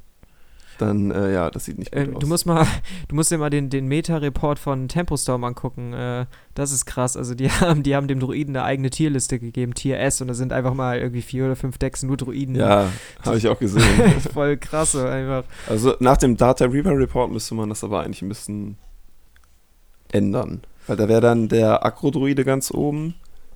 Dann, 0.79 1.11
äh, 1.11 1.33
ja, 1.33 1.51
das 1.51 1.65
sieht 1.65 1.79
nicht 1.79 1.93
gut 1.93 2.09
äh, 2.09 2.13
aus. 2.15 2.19
Du 2.21 2.27
musst 2.27 2.47
mal, 2.47 2.67
du 3.09 3.15
musst 3.15 3.31
dir 3.31 3.39
mal 3.39 3.51
den, 3.51 3.71
den 3.71 3.87
Meta-Report 3.87 4.59
von 4.59 4.89
Tempostorm 4.89 5.45
angucken. 5.45 5.93
Äh, 5.93 6.27
das 6.55 6.73
ist 6.73 6.87
krass. 6.87 7.17
Also 7.17 7.35
die 7.35 7.51
haben, 7.51 7.83
die 7.83 7.95
haben 7.95 8.09
dem 8.09 8.21
Druiden 8.21 8.57
eine 8.57 8.65
eigene 8.65 8.91
Tierliste 8.91 9.39
gegeben, 9.39 9.75
Tier 9.75 9.99
S, 10.01 10.21
und 10.21 10.29
da 10.29 10.35
sind 10.35 10.53
einfach 10.53 10.75
mal 10.75 10.99
irgendwie 10.99 11.23
vier 11.23 11.47
oder 11.47 11.57
fünf 11.57 11.79
Decks 11.79 12.03
nur 12.03 12.17
Druiden. 12.17 12.57
Ja, 12.57 12.91
habe 13.25 13.37
ich 13.37 13.49
auch 13.49 13.59
gesehen. 13.59 13.85
Voll 14.33 14.57
krass, 14.57 14.93
so 14.93 15.05
einfach. 15.05 15.45
Also 15.69 15.95
nach 16.01 16.17
dem 16.17 16.37
Data 16.37 16.65
Reaper 16.65 16.97
Report 16.97 17.31
müsste 17.31 17.55
man 17.55 17.69
das 17.69 17.85
aber 17.85 18.03
eigentlich 18.03 18.23
ein 18.23 18.29
bisschen 18.29 18.77
ändern. 20.13 20.63
Weil 20.87 20.97
da 20.97 21.09
wäre 21.09 21.21
dann 21.21 21.49
der 21.49 21.85
Agro-Druide 21.85 22.45
ganz 22.45 22.71
oben 22.71 23.15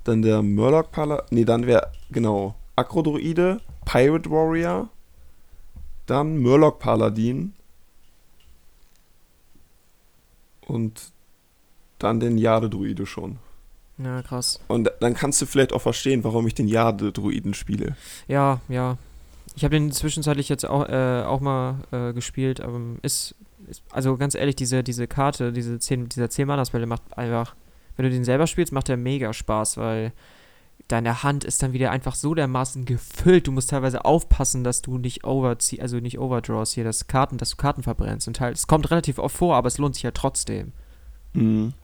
dann 0.08 0.22
der 0.22 0.42
Murloc 0.42 0.90
Paladin. 0.90 1.26
Nee, 1.30 1.44
dann 1.44 1.66
wäre, 1.66 1.92
genau, 2.10 2.54
Akrodroide, 2.76 3.60
Pirate 3.84 4.30
Warrior, 4.30 4.88
dann 6.10 6.38
Murloc 6.38 6.78
Paladin 6.78 7.54
und 10.66 11.12
dann 11.98 12.20
den 12.20 12.38
Jade-Druide 12.38 13.06
schon. 13.06 13.38
Ja, 13.98 14.22
krass. 14.22 14.60
Und 14.68 14.90
dann 15.00 15.14
kannst 15.14 15.42
du 15.42 15.46
vielleicht 15.46 15.72
auch 15.72 15.82
verstehen, 15.82 16.22
warum 16.22 16.46
ich 16.46 16.54
den 16.54 16.68
Jade-Druiden 16.68 17.54
spiele. 17.54 17.96
Ja, 18.28 18.60
ja. 18.68 18.96
Ich 19.56 19.64
habe 19.64 19.74
den 19.74 19.90
zwischenzeitlich 19.90 20.48
jetzt 20.48 20.64
auch, 20.64 20.88
äh, 20.88 21.22
auch 21.24 21.40
mal 21.40 21.80
äh, 21.90 22.12
gespielt, 22.12 22.60
aber 22.60 22.80
ist, 23.02 23.34
ist, 23.68 23.82
also 23.90 24.16
ganz 24.16 24.36
ehrlich, 24.36 24.54
diese, 24.54 24.84
diese 24.84 25.08
Karte, 25.08 25.52
diese 25.52 25.80
10, 25.80 26.08
dieser 26.10 26.30
10 26.30 26.46
Mana-Spelle 26.46 26.86
macht 26.86 27.02
einfach 27.18 27.56
wenn 27.98 28.04
du 28.04 28.10
den 28.10 28.24
selber 28.24 28.46
spielst, 28.46 28.72
macht 28.72 28.88
der 28.88 28.96
mega 28.96 29.32
Spaß, 29.32 29.76
weil 29.76 30.12
deine 30.88 31.22
Hand 31.22 31.44
ist 31.44 31.62
dann 31.62 31.74
wieder 31.74 31.90
einfach 31.90 32.14
so 32.14 32.34
dermaßen 32.34 32.86
gefüllt. 32.86 33.46
Du 33.46 33.52
musst 33.52 33.70
teilweise 33.70 34.04
aufpassen, 34.04 34.64
dass 34.64 34.82
du 34.82 34.98
nicht 34.98 35.24
overziehst, 35.24 35.82
also 35.82 35.98
nicht 35.98 36.18
overdraws 36.18 36.72
hier, 36.72 36.84
das 36.84 37.06
Karten, 37.06 37.36
dass 37.36 37.50
du 37.50 37.56
Karten 37.56 37.82
verbrennst. 37.82 38.26
Und 38.26 38.40
halt, 38.40 38.56
es 38.56 38.66
kommt 38.66 38.90
relativ 38.90 39.18
oft 39.18 39.36
vor, 39.36 39.54
aber 39.54 39.68
es 39.68 39.78
lohnt 39.78 39.94
sich 39.94 40.02
ja 40.02 40.10
trotzdem. 40.10 40.72
Mhm. 41.34 41.74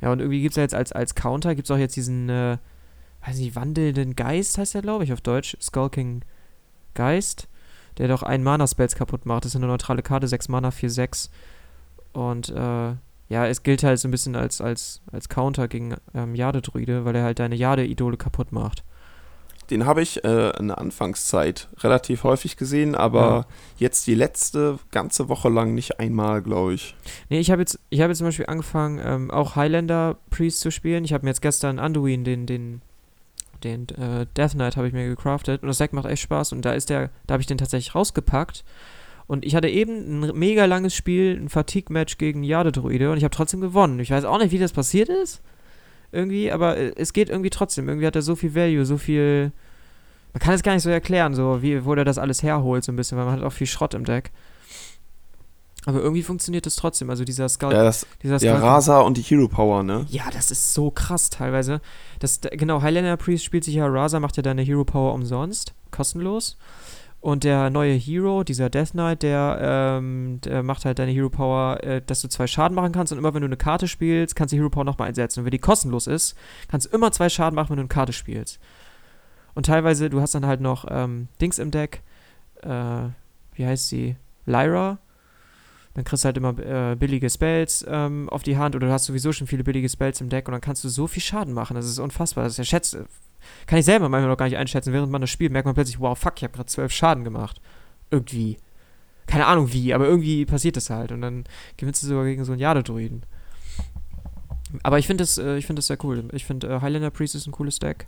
Ja, 0.00 0.10
und 0.10 0.20
irgendwie 0.20 0.40
gibt 0.40 0.52
es 0.52 0.56
ja 0.56 0.62
jetzt 0.62 0.74
als, 0.74 0.92
als 0.92 1.14
Counter, 1.14 1.54
gibt 1.54 1.66
es 1.66 1.70
auch 1.70 1.78
jetzt 1.78 1.96
diesen, 1.96 2.28
äh, 2.30 2.56
weiß 3.26 3.36
nicht, 3.36 3.54
wandelnden 3.54 4.16
Geist, 4.16 4.56
heißt 4.56 4.74
der, 4.74 4.82
glaube 4.82 5.04
ich, 5.04 5.12
auf 5.12 5.20
Deutsch. 5.20 5.56
Skulking 5.60 6.22
Geist, 6.94 7.46
der 7.98 8.08
doch 8.08 8.22
einen 8.22 8.42
Mana-Spells 8.42 8.94
kaputt 8.94 9.26
macht. 9.26 9.44
Das 9.44 9.52
ist 9.52 9.56
eine 9.56 9.66
neutrale 9.66 10.02
Karte, 10.02 10.28
6 10.28 10.48
Mana, 10.48 10.70
4, 10.70 10.90
6. 10.90 11.30
Und, 12.12 12.48
äh, 12.48 12.94
ja, 13.28 13.46
es 13.46 13.62
gilt 13.62 13.82
halt 13.82 13.98
so 13.98 14.08
ein 14.08 14.10
bisschen 14.10 14.36
als, 14.36 14.60
als, 14.60 15.02
als 15.12 15.28
Counter 15.28 15.68
gegen 15.68 15.96
ähm, 16.14 16.34
Jade-Druide, 16.34 17.04
weil 17.04 17.14
er 17.14 17.24
halt 17.24 17.38
deine 17.38 17.56
Jade-Idole 17.56 18.16
kaputt 18.16 18.52
macht. 18.52 18.84
Den 19.70 19.84
habe 19.84 20.00
ich 20.00 20.24
äh, 20.24 20.56
in 20.58 20.68
der 20.68 20.78
Anfangszeit 20.78 21.68
relativ 21.80 22.24
häufig 22.24 22.56
gesehen, 22.56 22.94
aber 22.94 23.20
ja. 23.20 23.46
jetzt 23.76 24.06
die 24.06 24.14
letzte 24.14 24.78
ganze 24.90 25.28
Woche 25.28 25.50
lang 25.50 25.74
nicht 25.74 26.00
einmal, 26.00 26.40
glaube 26.40 26.72
ich. 26.72 26.96
Nee, 27.28 27.40
ich 27.40 27.50
habe 27.50 27.60
jetzt, 27.60 27.78
ich 27.90 28.00
hab 28.00 28.08
jetzt 28.08 28.18
zum 28.18 28.28
Beispiel 28.28 28.46
angefangen, 28.46 28.98
ähm, 29.04 29.30
auch 29.30 29.56
Highlander 29.56 30.16
Priest 30.30 30.60
zu 30.60 30.70
spielen. 30.70 31.04
Ich 31.04 31.12
habe 31.12 31.24
mir 31.24 31.30
jetzt 31.30 31.42
gestern 31.42 31.78
Anduin, 31.78 32.24
den, 32.24 32.46
den, 32.46 32.80
den 33.62 33.86
äh, 33.90 34.24
Death 34.38 34.52
Knight, 34.52 34.78
habe 34.78 34.88
ich 34.88 34.94
mir 34.94 35.06
gecraftet 35.06 35.62
und 35.62 35.68
das 35.68 35.76
Deck 35.76 35.92
macht 35.92 36.06
echt 36.06 36.22
Spaß 36.22 36.52
und 36.52 36.64
da 36.64 36.72
ist 36.72 36.88
der, 36.88 37.10
da 37.26 37.34
habe 37.34 37.42
ich 37.42 37.46
den 37.46 37.58
tatsächlich 37.58 37.94
rausgepackt 37.94 38.64
und 39.28 39.44
ich 39.44 39.54
hatte 39.54 39.68
eben 39.68 40.24
ein 40.24 40.38
mega 40.38 40.64
langes 40.64 40.94
Spiel, 40.94 41.38
ein 41.38 41.50
Fatigue-Match 41.50 42.16
gegen 42.16 42.42
Jade-Druide 42.42 43.10
und 43.10 43.18
ich 43.18 43.24
habe 43.24 43.34
trotzdem 43.34 43.60
gewonnen. 43.60 44.00
Ich 44.00 44.10
weiß 44.10 44.24
auch 44.24 44.38
nicht, 44.38 44.52
wie 44.52 44.58
das 44.58 44.72
passiert 44.72 45.10
ist. 45.10 45.42
Irgendwie, 46.10 46.50
aber 46.50 46.78
äh, 46.78 46.94
es 46.96 47.12
geht 47.12 47.28
irgendwie 47.28 47.50
trotzdem. 47.50 47.88
Irgendwie 47.88 48.06
hat 48.06 48.16
er 48.16 48.22
so 48.22 48.34
viel 48.34 48.54
Value, 48.54 48.86
so 48.86 48.96
viel. 48.96 49.52
Man 50.32 50.40
kann 50.40 50.54
es 50.54 50.62
gar 50.62 50.72
nicht 50.72 50.82
so 50.82 50.88
erklären, 50.88 51.34
so 51.34 51.60
wie, 51.60 51.84
wo 51.84 51.94
der 51.94 52.06
das 52.06 52.16
alles 52.16 52.42
herholt, 52.42 52.84
so 52.84 52.90
ein 52.90 52.96
bisschen, 52.96 53.18
weil 53.18 53.26
man 53.26 53.34
hat 53.34 53.42
auch 53.42 53.52
viel 53.52 53.66
Schrott 53.66 53.92
im 53.92 54.06
Deck. 54.06 54.30
Aber 55.84 56.00
irgendwie 56.00 56.22
funktioniert 56.22 56.64
das 56.64 56.76
trotzdem. 56.76 57.10
Also 57.10 57.24
dieser 57.24 57.50
Skull. 57.50 57.72
Ja, 57.72 57.84
das, 57.84 58.06
dieser 58.22 58.38
Skull, 58.38 58.48
ja 58.48 58.58
Rasa 58.58 59.00
und 59.00 59.18
die 59.18 59.22
Hero 59.22 59.48
Power, 59.48 59.82
ne? 59.82 60.06
Ja, 60.08 60.24
das 60.32 60.50
ist 60.50 60.72
so 60.72 60.90
krass 60.90 61.28
teilweise. 61.28 61.82
Das, 62.18 62.40
genau, 62.40 62.80
Highlander 62.80 63.18
Priest 63.18 63.44
spielt 63.44 63.64
sich 63.64 63.74
ja, 63.74 63.86
Rasa 63.86 64.20
macht 64.20 64.38
ja 64.38 64.42
deine 64.42 64.62
Hero 64.62 64.84
Power 64.84 65.12
umsonst, 65.12 65.74
kostenlos. 65.90 66.56
Und 67.20 67.42
der 67.42 67.68
neue 67.70 67.94
Hero, 67.94 68.44
dieser 68.44 68.70
Death 68.70 68.92
Knight, 68.92 69.22
der, 69.22 69.58
ähm, 69.60 70.40
der 70.44 70.62
macht 70.62 70.84
halt 70.84 71.00
deine 71.00 71.10
Hero 71.10 71.28
Power, 71.28 71.82
äh, 71.82 72.00
dass 72.04 72.22
du 72.22 72.28
zwei 72.28 72.46
Schaden 72.46 72.76
machen 72.76 72.92
kannst 72.92 73.12
und 73.12 73.18
immer 73.18 73.34
wenn 73.34 73.40
du 73.40 73.46
eine 73.46 73.56
Karte 73.56 73.88
spielst, 73.88 74.36
kannst 74.36 74.52
du 74.52 74.56
die 74.56 74.60
Hero 74.60 74.70
Power 74.70 74.84
nochmal 74.84 75.08
einsetzen. 75.08 75.40
Und 75.40 75.46
wenn 75.46 75.50
die 75.50 75.58
kostenlos 75.58 76.06
ist, 76.06 76.36
kannst 76.68 76.86
du 76.86 76.96
immer 76.96 77.10
zwei 77.10 77.28
Schaden 77.28 77.56
machen, 77.56 77.70
wenn 77.70 77.76
du 77.76 77.82
eine 77.82 77.88
Karte 77.88 78.12
spielst. 78.12 78.60
Und 79.54 79.66
teilweise, 79.66 80.10
du 80.10 80.20
hast 80.20 80.34
dann 80.36 80.46
halt 80.46 80.60
noch 80.60 80.86
ähm, 80.88 81.26
Dings 81.40 81.58
im 81.58 81.72
Deck, 81.72 82.02
äh, 82.62 83.08
wie 83.54 83.66
heißt 83.66 83.88
sie? 83.88 84.14
Lyra. 84.46 84.98
Dann 85.98 86.04
kriegst 86.04 86.22
du 86.22 86.26
halt 86.26 86.36
immer 86.36 86.56
äh, 86.60 86.94
billige 86.94 87.28
Spells 87.28 87.84
ähm, 87.88 88.28
auf 88.28 88.44
die 88.44 88.56
Hand 88.56 88.76
oder 88.76 88.86
du 88.86 88.92
hast 88.92 89.06
sowieso 89.06 89.32
schon 89.32 89.48
viele 89.48 89.64
billige 89.64 89.88
Spells 89.88 90.20
im 90.20 90.28
Deck 90.28 90.46
und 90.46 90.52
dann 90.52 90.60
kannst 90.60 90.84
du 90.84 90.88
so 90.88 91.08
viel 91.08 91.20
Schaden 91.20 91.52
machen. 91.52 91.74
Das 91.74 91.86
ist 91.86 91.98
unfassbar. 91.98 92.44
Das 92.44 92.52
ist 92.52 92.58
ja 92.58 92.62
schätzt, 92.62 92.96
kann 93.66 93.80
ich 93.80 93.84
selber 93.84 94.08
manchmal 94.08 94.30
noch 94.30 94.36
gar 94.36 94.44
nicht 94.44 94.58
einschätzen. 94.58 94.92
Während 94.92 95.10
man 95.10 95.22
das 95.22 95.30
spielt, 95.30 95.50
merkt 95.50 95.66
man 95.66 95.74
plötzlich, 95.74 95.98
wow, 95.98 96.16
fuck, 96.16 96.34
ich 96.36 96.44
habe 96.44 96.52
gerade 96.52 96.68
zwölf 96.68 96.92
Schaden 96.92 97.24
gemacht. 97.24 97.60
Irgendwie. 98.12 98.58
Keine 99.26 99.46
Ahnung 99.46 99.72
wie, 99.72 99.92
aber 99.92 100.06
irgendwie 100.06 100.46
passiert 100.46 100.76
das 100.76 100.88
halt. 100.88 101.10
Und 101.10 101.20
dann 101.20 101.42
gewinnst 101.76 102.04
du 102.04 102.06
sogar 102.06 102.26
gegen 102.26 102.44
so 102.44 102.52
einen 102.52 102.60
Jade-Druiden. 102.60 103.24
Aber 104.84 105.00
ich 105.00 105.08
finde 105.08 105.22
das, 105.22 105.36
äh, 105.36 105.60
find 105.62 105.80
das 105.80 105.88
sehr 105.88 105.98
cool. 106.04 106.28
Ich 106.30 106.44
finde, 106.44 106.68
äh, 106.68 106.80
Highlander 106.80 107.10
Priest 107.10 107.34
ist 107.34 107.48
ein 107.48 107.52
cooles 107.52 107.80
Deck. 107.80 108.06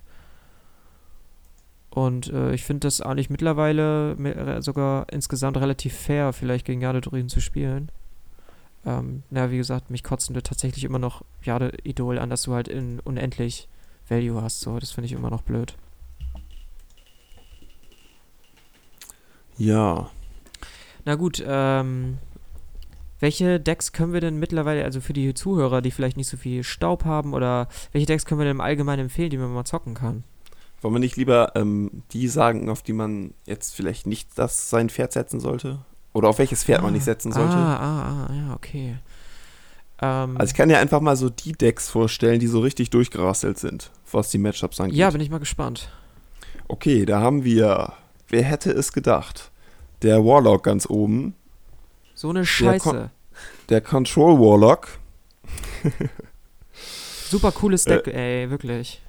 Und 1.91 2.31
äh, 2.31 2.53
ich 2.53 2.63
finde 2.63 2.87
das 2.87 3.01
eigentlich 3.01 3.29
mittlerweile 3.29 4.13
äh, 4.13 4.61
sogar 4.61 5.11
insgesamt 5.11 5.57
relativ 5.57 5.93
fair, 5.93 6.31
vielleicht 6.31 6.65
gegen 6.65 6.81
Jade-Druiden 6.81 7.29
zu 7.29 7.41
spielen. 7.41 7.91
Ähm, 8.85 9.23
na, 9.29 9.51
wie 9.51 9.57
gesagt, 9.57 9.91
mich 9.91 10.03
kotzen 10.03 10.33
wir 10.33 10.41
tatsächlich 10.41 10.85
immer 10.85 10.99
noch 10.99 11.23
Jade-Idol 11.43 12.17
an, 12.17 12.29
dass 12.29 12.43
du 12.43 12.53
halt 12.53 12.69
in 12.69 12.99
unendlich 13.01 13.67
Value 14.07 14.41
hast. 14.41 14.61
So, 14.61 14.79
das 14.79 14.91
finde 14.91 15.07
ich 15.07 15.11
immer 15.11 15.29
noch 15.29 15.41
blöd. 15.41 15.75
Ja. 19.57 20.09
Na 21.03 21.15
gut, 21.15 21.43
ähm, 21.45 22.19
welche 23.19 23.59
Decks 23.59 23.91
können 23.91 24.13
wir 24.13 24.21
denn 24.21 24.37
mittlerweile, 24.37 24.83
also 24.85 25.01
für 25.01 25.13
die 25.13 25.33
Zuhörer, 25.33 25.81
die 25.81 25.91
vielleicht 25.91 26.17
nicht 26.17 26.29
so 26.29 26.37
viel 26.37 26.63
Staub 26.63 27.03
haben, 27.05 27.33
oder 27.33 27.67
welche 27.91 28.07
Decks 28.07 28.25
können 28.25 28.39
wir 28.39 28.45
denn 28.45 28.55
im 28.55 28.61
Allgemeinen 28.61 29.03
empfehlen, 29.03 29.29
die 29.29 29.37
man 29.37 29.53
mal 29.53 29.65
zocken 29.65 29.93
kann? 29.93 30.23
Wollen 30.81 30.95
wir 30.95 30.99
nicht 30.99 31.15
lieber 31.15 31.51
ähm, 31.55 32.03
die 32.11 32.27
sagen, 32.27 32.69
auf 32.69 32.81
die 32.81 32.93
man 32.93 33.33
jetzt 33.45 33.75
vielleicht 33.75 34.07
nicht 34.07 34.29
das 34.35 34.69
sein 34.69 34.89
Pferd 34.89 35.13
setzen 35.13 35.39
sollte? 35.39 35.79
Oder 36.13 36.29
auf 36.29 36.39
welches 36.39 36.63
Pferd 36.63 36.79
ah, 36.79 36.83
man 36.83 36.93
nicht 36.93 37.05
setzen 37.05 37.31
sollte? 37.31 37.55
Ah, 37.55 37.75
ah, 37.77 38.27
ah, 38.27 38.33
ja, 38.33 38.53
okay. 38.55 38.97
Ähm, 40.01 40.37
also 40.37 40.51
ich 40.51 40.57
kann 40.57 40.69
dir 40.69 40.79
einfach 40.79 40.99
mal 40.99 41.15
so 41.15 41.29
die 41.29 41.53
Decks 41.53 41.87
vorstellen, 41.87 42.39
die 42.39 42.47
so 42.47 42.59
richtig 42.59 42.89
durchgerasselt 42.89 43.59
sind, 43.59 43.91
was 44.11 44.29
die 44.31 44.39
Matchups 44.39 44.81
angeht. 44.81 44.97
Ja, 44.97 45.11
bin 45.11 45.21
ich 45.21 45.29
mal 45.29 45.39
gespannt. 45.39 45.89
Okay, 46.67 47.05
da 47.05 47.21
haben 47.21 47.43
wir, 47.43 47.93
wer 48.29 48.43
hätte 48.43 48.71
es 48.71 48.91
gedacht? 48.91 49.51
Der 50.01 50.25
Warlock 50.25 50.63
ganz 50.63 50.89
oben. 50.89 51.35
So 52.15 52.29
eine 52.29 52.45
Scheiße. 52.45 52.69
Der, 52.69 52.79
Con 52.79 53.09
der 53.69 53.81
Control 53.81 54.39
Warlock. 54.39 54.87
Super 57.29 57.51
cooles 57.51 57.85
Deck, 57.85 58.07
äh, 58.07 58.43
ey, 58.43 58.49
wirklich. 58.49 59.01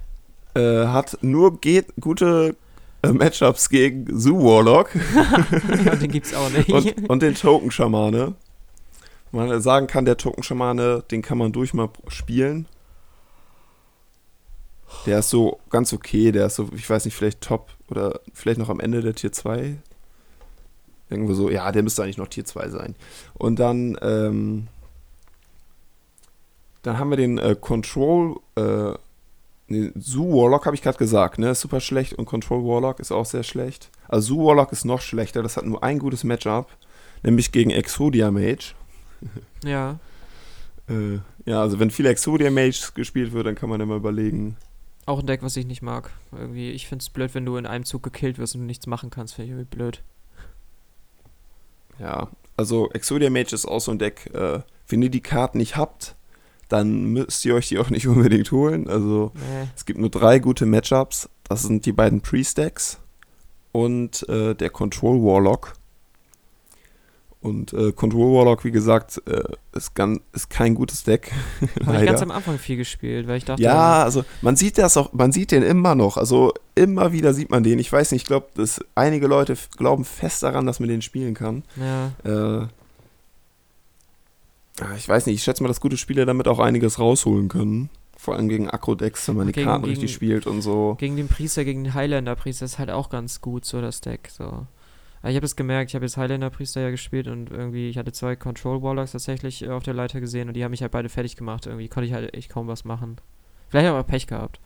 Äh, 0.55 0.87
hat 0.87 1.17
nur 1.21 1.59
geht 1.59 1.87
gute 1.99 2.55
äh, 3.01 3.11
Matchups 3.11 3.69
gegen 3.69 4.19
Zoo 4.19 4.43
Warlock. 4.43 4.91
ja, 5.85 5.95
den 5.95 6.11
gibt's 6.11 6.33
auch 6.33 6.49
nicht. 6.49 6.71
Und, 6.71 7.09
und 7.09 7.21
den 7.21 7.35
Token 7.35 7.71
Schamane 7.71 8.35
man 9.33 9.61
sagen 9.61 9.87
kann, 9.87 10.05
der 10.05 10.17
Token-Schamane, 10.17 11.03
den 11.09 11.21
kann 11.21 11.37
man 11.37 11.51
durch 11.51 11.73
mal 11.73 11.89
spielen. 12.07 12.67
Der 15.07 15.19
ist 15.19 15.31
so 15.31 15.59
ganz 15.69 15.91
okay, 15.91 16.31
der 16.31 16.47
ist 16.47 16.55
so, 16.55 16.69
ich 16.75 16.87
weiß 16.87 17.05
nicht, 17.05 17.15
vielleicht 17.15 17.41
top 17.41 17.71
oder 17.89 18.21
vielleicht 18.33 18.59
noch 18.59 18.69
am 18.69 18.79
Ende 18.79 19.01
der 19.01 19.15
Tier 19.15 19.31
2. 19.31 19.77
Irgendwo 21.09 21.33
so, 21.33 21.49
ja, 21.49 21.71
der 21.71 21.83
müsste 21.83 22.03
eigentlich 22.03 22.17
noch 22.17 22.27
Tier 22.27 22.45
2 22.45 22.69
sein. 22.69 22.95
Und 23.33 23.57
dann, 23.57 23.97
ähm, 24.01 24.67
dann 26.83 26.99
haben 26.99 27.09
wir 27.09 27.17
den 27.17 27.39
äh, 27.39 27.55
Control, 27.59 28.39
äh, 28.55 28.93
nee, 29.67 29.91
Zoo 29.95 30.33
Warlock 30.33 30.65
habe 30.65 30.75
ich 30.75 30.81
gerade 30.81 30.97
gesagt, 30.97 31.39
ne, 31.39 31.51
ist 31.51 31.61
super 31.61 31.79
schlecht 31.79 32.13
und 32.13 32.25
Control 32.25 32.63
Warlock 32.63 32.99
ist 32.99 33.11
auch 33.11 33.25
sehr 33.25 33.43
schlecht. 33.43 33.89
Also 34.07 34.35
Zoo 34.35 34.47
Warlock 34.47 34.71
ist 34.71 34.85
noch 34.85 35.01
schlechter, 35.01 35.43
das 35.43 35.57
hat 35.57 35.65
nur 35.65 35.83
ein 35.83 35.99
gutes 35.99 36.23
Matchup, 36.23 36.69
nämlich 37.23 37.51
gegen 37.51 37.71
Exodia 37.71 38.31
Mage. 38.31 38.73
Ja. 39.63 39.97
Äh, 40.89 41.19
ja, 41.45 41.61
also 41.61 41.79
wenn 41.79 41.89
viel 41.89 42.05
Exodia 42.05 42.51
Mage 42.51 42.91
gespielt 42.95 43.31
wird, 43.31 43.47
dann 43.47 43.55
kann 43.55 43.69
man 43.69 43.79
immer 43.79 43.95
überlegen. 43.95 44.57
Auch 45.05 45.19
ein 45.19 45.27
Deck, 45.27 45.41
was 45.43 45.55
ich 45.55 45.65
nicht 45.65 45.81
mag. 45.81 46.11
Irgendwie, 46.33 46.71
ich 46.71 46.87
finde 46.87 47.03
es 47.03 47.09
blöd, 47.09 47.33
wenn 47.33 47.45
du 47.45 47.57
in 47.57 47.65
einem 47.65 47.85
Zug 47.85 48.03
gekillt 48.03 48.37
wirst 48.37 48.55
und 48.55 48.61
du 48.61 48.67
nichts 48.67 48.87
machen 48.87 49.09
kannst. 49.09 49.35
Finde 49.35 49.45
ich 49.45 49.51
irgendwie 49.51 49.75
blöd. 49.75 50.01
Ja, 51.99 52.29
also 52.57 52.89
Exodia 52.91 53.29
Mage 53.29 53.53
ist 53.53 53.65
auch 53.65 53.79
so 53.79 53.91
ein 53.91 53.99
Deck. 53.99 54.29
Äh, 54.33 54.59
wenn 54.87 55.01
ihr 55.01 55.09
die 55.09 55.21
Karten 55.21 55.57
nicht 55.57 55.75
habt, 55.75 56.15
dann 56.69 57.05
müsst 57.05 57.43
ihr 57.45 57.55
euch 57.55 57.67
die 57.69 57.79
auch 57.79 57.89
nicht 57.89 58.07
unbedingt 58.07 58.51
holen. 58.51 58.89
Also 58.89 59.31
Nee. 59.35 59.67
es 59.75 59.85
gibt 59.85 59.99
nur 59.99 60.09
drei 60.09 60.39
gute 60.39 60.65
Matchups. 60.65 61.29
Das 61.47 61.63
sind 61.63 61.85
die 61.85 61.91
beiden 61.91 62.21
Priest-Decks 62.21 62.99
und 63.71 64.27
äh, 64.29 64.55
der 64.55 64.69
Control 64.69 65.21
Warlock. 65.21 65.73
Und 67.41 67.73
äh, 67.73 67.91
Control 67.91 68.33
Warlock, 68.37 68.63
wie 68.63 68.71
gesagt, 68.71 69.21
äh, 69.27 69.43
ist, 69.73 69.93
ganz, 69.95 70.21
ist 70.31 70.49
kein 70.49 70.75
gutes 70.75 71.03
Deck. 71.03 71.29
Habe 71.85 71.97
ich 71.99 72.05
ganz 72.05 72.21
am 72.21 72.31
Anfang 72.31 72.57
viel 72.57 72.77
gespielt, 72.77 73.27
weil 73.27 73.35
ich 73.37 73.43
dachte, 73.43 73.61
Ja, 73.61 74.01
also 74.03 74.23
man 74.41 74.55
sieht 74.55 74.77
das 74.77 74.95
auch, 74.95 75.11
man 75.11 75.33
sieht 75.33 75.51
den 75.51 75.61
immer 75.61 75.93
noch. 75.93 76.15
Also 76.15 76.53
immer 76.75 77.11
wieder 77.11 77.33
sieht 77.33 77.49
man 77.49 77.61
den. 77.63 77.79
Ich 77.79 77.91
weiß 77.91 78.13
nicht, 78.13 78.21
ich 78.21 78.27
glaube, 78.27 78.47
dass 78.55 78.79
einige 78.95 79.27
Leute 79.27 79.57
glauben 79.77 80.05
fest 80.05 80.41
daran, 80.43 80.65
dass 80.65 80.79
man 80.79 80.87
den 80.87 81.01
spielen 81.01 81.33
kann. 81.33 81.63
ja, 81.75 82.61
Äh, 82.63 82.67
ich 84.97 85.07
weiß 85.07 85.25
nicht, 85.27 85.35
ich 85.35 85.43
schätze 85.43 85.61
mal, 85.63 85.67
dass 85.69 85.79
gute 85.81 85.97
Spieler 85.97 86.25
damit 86.25 86.47
auch 86.47 86.59
einiges 86.59 86.99
rausholen 86.99 87.47
können. 87.47 87.89
Vor 88.17 88.35
allem 88.35 88.47
gegen 88.49 88.69
Akro-Decks, 88.69 89.27
wenn 89.27 89.35
man 89.35 89.47
die 89.47 89.53
Gegen- 89.53 89.65
Karten 89.67 89.83
gegen- 89.83 89.91
richtig 89.95 90.13
spielt 90.13 90.47
und 90.47 90.61
so. 90.61 90.95
gegen 90.99 91.15
den 91.17 91.27
Priester, 91.27 91.65
gegen 91.65 91.83
den 91.83 91.93
Highlander-Priester 91.93 92.65
ist 92.65 92.79
halt 92.79 92.89
auch 92.89 93.09
ganz 93.09 93.41
gut, 93.41 93.65
so 93.65 93.81
das 93.81 93.99
Deck. 94.01 94.29
So. 94.31 94.65
Aber 95.21 95.29
ich 95.29 95.35
habe 95.35 95.45
es 95.45 95.55
gemerkt, 95.55 95.91
ich 95.91 95.95
habe 95.95 96.05
jetzt 96.05 96.17
Highlander-Priester 96.17 96.81
ja 96.81 96.89
gespielt 96.89 97.27
und 97.27 97.51
irgendwie, 97.51 97.89
ich 97.89 97.97
hatte 97.97 98.11
zwei 98.13 98.35
Control-Warlocks 98.35 99.11
tatsächlich 99.11 99.63
äh, 99.63 99.69
auf 99.69 99.83
der 99.83 99.93
Leiter 99.93 100.21
gesehen 100.21 100.47
und 100.47 100.53
die 100.55 100.63
haben 100.63 100.71
mich 100.71 100.81
halt 100.81 100.91
beide 100.91 101.09
fertig 101.09 101.35
gemacht. 101.35 101.65
Irgendwie 101.65 101.89
konnte 101.89 102.07
ich 102.07 102.13
halt 102.13 102.33
echt 102.33 102.49
kaum 102.49 102.67
was 102.67 102.85
machen. 102.85 103.17
Vielleicht 103.69 103.87
aber 103.87 104.03
Pech 104.03 104.27
gehabt. 104.27 104.59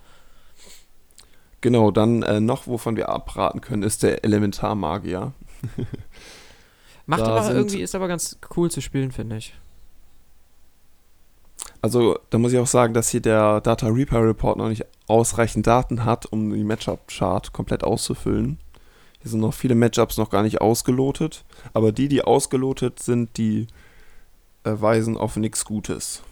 Genau, 1.61 1.89
dann 1.91 2.21
äh, 2.23 2.39
noch, 2.39 2.67
wovon 2.67 2.95
wir 2.95 3.09
abraten 3.09 3.61
können, 3.61 3.81
ist 3.83 4.03
der 4.03 4.23
Elementarmagier. 4.23 5.33
Macht 7.07 7.21
aber 7.23 7.51
irgendwie, 7.53 7.81
ist 7.81 7.95
aber 7.95 8.07
ganz 8.07 8.37
cool 8.55 8.69
zu 8.69 8.81
spielen, 8.81 9.11
finde 9.11 9.37
ich. 9.37 9.53
Also, 11.87 12.19
da 12.31 12.37
muss 12.37 12.51
ich 12.51 12.59
auch 12.59 12.67
sagen, 12.67 12.93
dass 12.93 13.07
hier 13.07 13.21
der 13.21 13.61
Data 13.61 13.87
Reaper 13.87 14.21
Report 14.21 14.57
noch 14.57 14.67
nicht 14.67 14.85
ausreichend 15.07 15.67
Daten 15.67 16.03
hat, 16.03 16.25
um 16.25 16.53
die 16.53 16.65
Matchup-Chart 16.65 17.53
komplett 17.53 17.85
auszufüllen. 17.85 18.57
Hier 19.21 19.31
sind 19.31 19.39
noch 19.39 19.53
viele 19.53 19.73
Matchups 19.73 20.17
noch 20.17 20.29
gar 20.29 20.43
nicht 20.43 20.59
ausgelotet, 20.59 21.45
aber 21.71 21.93
die, 21.93 22.09
die 22.09 22.23
ausgelotet 22.23 22.99
sind, 22.99 23.37
die 23.37 23.67
äh, 24.65 24.71
weisen 24.73 25.15
auf 25.15 25.37
nichts 25.37 25.63
Gutes. 25.63 26.23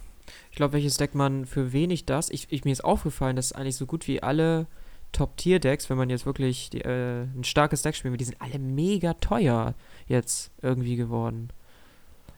Ich 0.52 0.58
glaube, 0.58 0.74
welches 0.74 0.98
Deck 0.98 1.16
man 1.16 1.46
für 1.46 1.72
wenig 1.72 2.06
das. 2.06 2.30
Ich, 2.32 2.48
ich, 2.50 2.66
mir 2.66 2.74
ist 2.74 2.84
aufgefallen, 2.84 3.38
dass 3.38 3.54
eigentlich 3.54 3.78
so 3.78 3.86
gut 3.86 4.10
wie 4.10 4.22
alle 4.22 4.68
Top-Tier-Decks, 5.14 5.90
wenn 5.90 5.96
man 5.96 6.10
jetzt 6.10 6.26
wirklich 6.26 6.70
die, 6.70 6.82
äh, 6.82 7.22
ein 7.34 7.46
starkes 7.46 7.82
Deck 7.82 8.04
will, 8.04 8.18
die 8.18 8.26
sind 8.26 8.42
alle 8.42 8.60
mega 8.60 9.14
teuer 9.14 9.74
jetzt 10.06 10.52
irgendwie 10.62 10.98
geworden. 10.98 11.48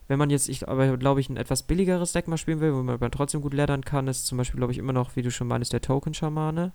Wenn 0.07 0.19
man 0.19 0.29
jetzt, 0.29 0.47
ich 0.47 0.67
aber 0.67 0.97
glaube 0.97 1.19
ich, 1.19 1.29
ein 1.29 1.37
etwas 1.37 1.63
billigeres 1.63 2.13
Deck 2.13 2.27
mal 2.27 2.37
spielen 2.37 2.61
will, 2.61 2.73
wo 2.73 2.81
man 2.83 3.11
trotzdem 3.11 3.41
gut 3.41 3.53
leddern 3.53 3.83
kann, 3.83 4.07
ist 4.07 4.25
zum 4.25 4.37
Beispiel, 4.37 4.57
glaube 4.57 4.71
ich, 4.71 4.79
immer 4.79 4.93
noch, 4.93 5.15
wie 5.15 5.21
du 5.21 5.31
schon 5.31 5.47
meinst, 5.47 5.73
der 5.73 5.81
Token-Schamane 5.81 6.71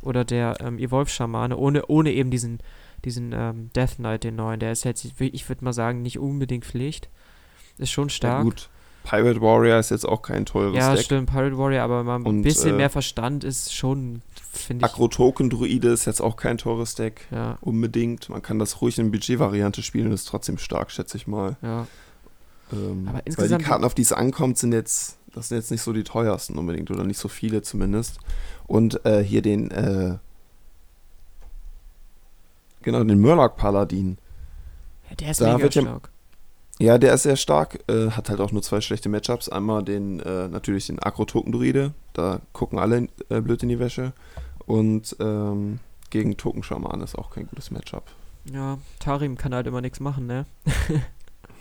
oder 0.00 0.24
der 0.24 0.56
ähm, 0.60 0.78
Evolve-Schamane, 0.78 1.56
ohne, 1.56 1.86
ohne 1.86 2.12
eben 2.12 2.30
diesen, 2.30 2.60
diesen 3.04 3.32
ähm, 3.32 3.70
Death 3.76 3.96
Knight, 3.96 4.24
den 4.24 4.36
neuen. 4.36 4.58
Der 4.58 4.72
ist 4.72 4.84
jetzt, 4.84 5.04
ich 5.20 5.48
würde 5.48 5.64
mal 5.64 5.72
sagen, 5.72 6.02
nicht 6.02 6.18
unbedingt 6.18 6.64
Pflicht. 6.64 7.08
Ist 7.78 7.90
schon 7.92 8.08
stark. 8.10 8.38
Ja, 8.38 8.42
gut. 8.42 8.68
Pirate 9.04 9.40
Warrior 9.40 9.78
ist 9.80 9.90
jetzt 9.90 10.06
auch 10.08 10.22
kein 10.22 10.46
teures 10.46 10.76
Ja, 10.76 10.94
Deck. 10.94 11.04
stimmt, 11.04 11.28
Pirate 11.28 11.58
Warrior, 11.58 11.82
aber 11.82 12.04
mal 12.04 12.16
ein 12.16 12.22
Und, 12.22 12.42
bisschen 12.42 12.74
äh, 12.74 12.76
mehr 12.76 12.90
Verstand 12.90 13.42
ist 13.42 13.74
schon, 13.74 14.22
finde 14.52 14.86
ich. 14.86 14.92
Agro-Token-Druide 14.92 15.88
ist 15.88 16.04
jetzt 16.04 16.20
auch 16.20 16.36
kein 16.36 16.56
teures 16.56 16.94
Deck. 16.94 17.26
Ja, 17.32 17.58
Unbedingt. 17.60 18.28
Man 18.28 18.42
kann 18.42 18.58
das 18.60 18.80
ruhig 18.80 18.98
in 18.98 19.10
Budget-Variante 19.10 19.82
spielen 19.82 20.06
und 20.06 20.12
ist 20.12 20.28
trotzdem 20.28 20.56
stark, 20.58 20.90
schätze 20.90 21.16
ich 21.16 21.26
mal. 21.26 21.56
ja. 21.62 21.86
Ähm, 22.72 23.04
Aber 23.08 23.14
weil 23.14 23.22
die 23.22 23.26
insgesamt- 23.28 23.64
Karten, 23.64 23.84
auf 23.84 23.94
die 23.94 24.02
es 24.02 24.12
ankommt, 24.12 24.58
sind 24.58 24.72
jetzt, 24.72 25.18
das 25.34 25.48
sind 25.48 25.58
jetzt 25.58 25.70
nicht 25.70 25.82
so 25.82 25.92
die 25.92 26.04
teuersten 26.04 26.56
unbedingt 26.58 26.90
oder 26.90 27.04
nicht 27.04 27.18
so 27.18 27.28
viele 27.28 27.62
zumindest. 27.62 28.18
Und 28.66 29.04
äh, 29.04 29.22
hier 29.22 29.42
den, 29.42 29.70
äh, 29.70 30.16
genau, 32.82 33.02
den 33.04 33.20
Murloc 33.20 33.56
Paladin. 33.56 34.18
ja 35.10 35.16
der 35.16 35.30
ist 35.30 35.40
Da 35.40 35.56
mega 35.56 35.70
stark. 35.70 36.10
Ja, 36.78 36.98
der 36.98 37.14
ist 37.14 37.22
sehr 37.24 37.36
stark, 37.36 37.78
äh, 37.88 38.10
hat 38.10 38.28
halt 38.28 38.40
auch 38.40 38.50
nur 38.50 38.62
zwei 38.62 38.80
schlechte 38.80 39.08
Matchups. 39.08 39.48
Einmal 39.48 39.84
den, 39.84 40.18
äh, 40.20 40.48
natürlich 40.48 40.86
den 40.86 40.98
Agro-Token-Druide, 41.00 41.92
da 42.12 42.40
gucken 42.52 42.78
alle 42.78 43.08
äh, 43.28 43.40
blöd 43.40 43.62
in 43.62 43.68
die 43.68 43.78
Wäsche. 43.78 44.12
Und 44.66 45.14
ähm, 45.20 45.78
gegen 46.10 46.36
Token-Schaman 46.36 47.00
ist 47.02 47.16
auch 47.16 47.30
kein 47.30 47.46
gutes 47.46 47.70
Matchup. 47.70 48.04
Ja, 48.52 48.78
Tarim 48.98 49.36
kann 49.36 49.54
halt 49.54 49.66
immer 49.66 49.80
nichts 49.80 50.00
machen, 50.00 50.26
ne? 50.26 50.46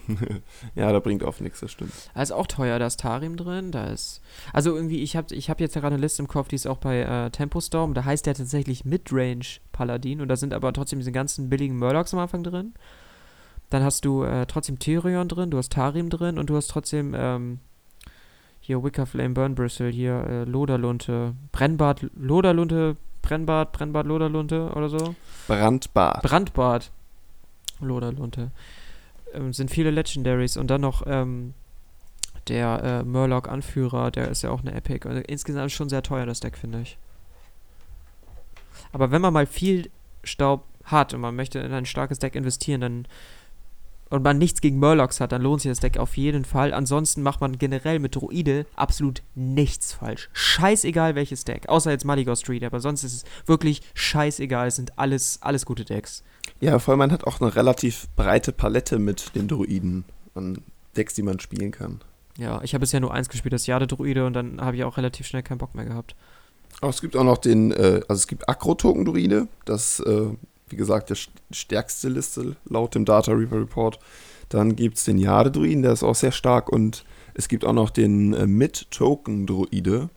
ja, 0.76 0.92
da 0.92 1.00
bringt 1.00 1.24
auf 1.24 1.42
nichts, 1.42 1.60
das 1.60 1.72
stimmt. 1.72 1.94
Da 2.14 2.22
ist 2.22 2.32
auch 2.32 2.48
teuer, 2.48 2.80
da 2.80 2.88
ist 2.88 3.00
Tarim 3.00 3.38
drin, 3.38 3.72
da 3.72 3.86
ist. 3.86 4.22
Also 4.54 4.76
irgendwie, 4.76 5.02
ich 5.02 5.16
habe 5.16 5.34
ich 5.34 5.50
hab 5.50 5.60
jetzt 5.60 5.76
ja 5.76 5.82
gerade 5.82 5.96
eine 5.96 6.02
Liste 6.02 6.22
im 6.22 6.28
Kopf, 6.28 6.48
die 6.48 6.56
ist 6.56 6.68
auch 6.68 6.78
bei 6.78 7.02
äh, 7.02 7.30
Tempo 7.32 7.62
Storm, 7.62 7.94
da 7.94 8.06
heißt 8.06 8.26
der 8.26 8.36
tatsächlich 8.36 8.86
Midrange 8.86 9.60
Paladin 9.72 10.22
und 10.22 10.28
da 10.28 10.36
sind 10.36 10.54
aber 10.54 10.74
trotzdem 10.74 11.00
diese 11.00 11.12
ganzen 11.12 11.50
billigen 11.50 11.78
Murlocs 11.78 12.14
am 12.14 12.20
Anfang 12.20 12.44
drin. 12.44 12.74
Dann 13.70 13.84
hast 13.84 14.04
du 14.06 14.24
äh, 14.24 14.46
trotzdem 14.48 14.80
Tyrion 14.80 15.28
drin, 15.28 15.50
du 15.50 15.58
hast 15.58 15.72
Tarim 15.72 16.10
drin 16.10 16.38
und 16.38 16.50
du 16.50 16.56
hast 16.56 16.68
trotzdem 16.68 17.16
ähm, 17.18 17.60
hier 18.60 18.84
Wicker 18.84 19.06
Flame 19.06 19.34
Burn 19.34 19.56
Bristle, 19.56 19.90
hier 19.90 20.26
äh, 20.28 20.44
Loderlunte, 20.44 21.34
Brennbart, 21.52 22.06
Loderlunte, 22.16 22.98
Brennbart, 23.22 23.72
Brennbart, 23.72 24.08
Loderlunte 24.08 24.72
oder 24.76 24.90
so. 24.90 25.16
Brandbad. 25.48 26.22
Brandbart. 26.22 26.92
Loderlunte. 27.80 28.52
Ähm, 29.34 29.54
sind 29.54 29.72
viele 29.72 29.92
Legendaries 29.92 30.58
und 30.58 30.68
dann 30.68 30.82
noch 30.82 31.04
ähm, 31.06 31.54
der 32.48 32.84
äh, 32.84 33.04
Murloc-Anführer, 33.04 34.12
der 34.12 34.30
ist 34.30 34.42
ja 34.42 34.50
auch 34.52 34.62
eine 34.62 34.74
Epic. 34.74 35.08
Also 35.08 35.22
insgesamt 35.28 35.72
schon 35.72 35.90
sehr 35.90 36.04
teuer, 36.04 36.26
das 36.26 36.40
Deck, 36.40 36.58
finde 36.58 36.82
ich. 36.82 36.98
Aber 38.92 39.12
wenn 39.12 39.22
man 39.22 39.34
mal 39.34 39.46
viel 39.46 39.90
Staub 40.24 40.66
hat 40.84 41.14
und 41.14 41.22
man 41.22 41.36
möchte 41.36 41.60
in 41.60 41.72
ein 41.72 41.86
starkes 41.86 42.20
Deck 42.20 42.36
investieren, 42.36 42.82
dann 42.82 43.08
und 44.12 44.24
man 44.24 44.38
nichts 44.38 44.62
gegen 44.62 44.78
Murlocs 44.78 45.20
hat, 45.20 45.32
dann 45.32 45.42
lohnt 45.42 45.62
sich 45.62 45.72
das 45.72 45.80
Deck 45.80 45.98
auf 45.98 46.16
jeden 46.18 46.46
Fall. 46.46 46.74
Ansonsten 46.74 47.24
macht 47.24 47.42
man 47.42 47.58
generell 47.58 47.98
mit 48.00 48.16
Druide 48.16 48.68
absolut 48.76 49.24
nichts 49.34 49.94
falsch. 49.94 50.30
Scheißegal 50.34 51.16
welches 51.16 51.46
Deck. 51.46 51.68
Außer 51.70 51.90
jetzt 51.90 52.06
Maligo 52.06 52.36
Street, 52.36 52.64
aber 52.64 52.80
sonst 52.80 53.04
ist 53.04 53.14
es 53.14 53.24
wirklich 53.48 53.82
scheißegal. 53.96 54.68
Es 54.68 54.76
sind 54.76 55.00
alles, 55.00 55.40
alles 55.42 55.66
gute 55.66 55.86
Decks. 55.86 56.24
Ja, 56.60 56.78
vor 56.78 56.92
allem 56.92 57.00
man 57.00 57.12
hat 57.12 57.26
auch 57.26 57.42
eine 57.42 57.56
relativ 57.56 58.08
breite 58.16 58.52
Palette 58.52 59.00
mit 59.00 59.34
den 59.34 59.48
Druiden 59.48 60.04
an 60.36 60.60
Decks, 60.96 61.16
die 61.16 61.24
man 61.24 61.40
spielen 61.40 61.72
kann. 61.72 62.02
Ja, 62.38 62.62
ich 62.64 62.74
habe 62.74 62.82
bisher 62.82 63.00
nur 63.00 63.14
eins 63.14 63.30
gespielt, 63.30 63.54
das 63.54 63.68
Jade-Druide, 63.68 64.26
und 64.26 64.34
dann 64.34 64.62
habe 64.62 64.76
ich 64.76 64.84
auch 64.84 64.98
relativ 64.98 65.28
schnell 65.28 65.44
keinen 65.44 65.58
Bock 65.58 65.76
mehr 65.76 65.86
gehabt. 65.86 66.16
Aber 66.80 66.90
es 66.90 67.02
gibt 67.02 67.16
auch 67.16 67.24
noch 67.24 67.38
den, 67.38 67.72
äh, 67.72 68.02
also 68.08 68.20
es 68.20 68.28
gibt 68.28 68.50
Agro-Token-Druide, 68.50 69.48
das, 69.66 70.00
äh, 70.02 70.28
wie 70.72 70.76
gesagt, 70.78 71.10
der 71.10 71.18
st- 71.18 71.30
stärkste 71.52 72.10
Liste 72.10 72.56
laut 72.66 72.96
dem 72.96 73.06
Data 73.06 73.32
Reaper 73.32 73.60
Report. 73.60 74.00
Dann 74.50 74.76
gibt 74.76 74.98
es 74.98 75.06
den 75.06 75.18
Jade-Druiden, 75.18 75.82
der 75.84 75.94
ist 75.94 76.04
auch 76.04 76.16
sehr 76.16 76.32
stark. 76.32 76.70
Und 76.70 77.06
es 77.34 77.48
gibt 77.48 77.64
auch 77.66 77.74
noch 77.74 77.90
den 77.90 78.34
äh, 78.34 78.48
Mid-Token-Druide. 78.48 80.10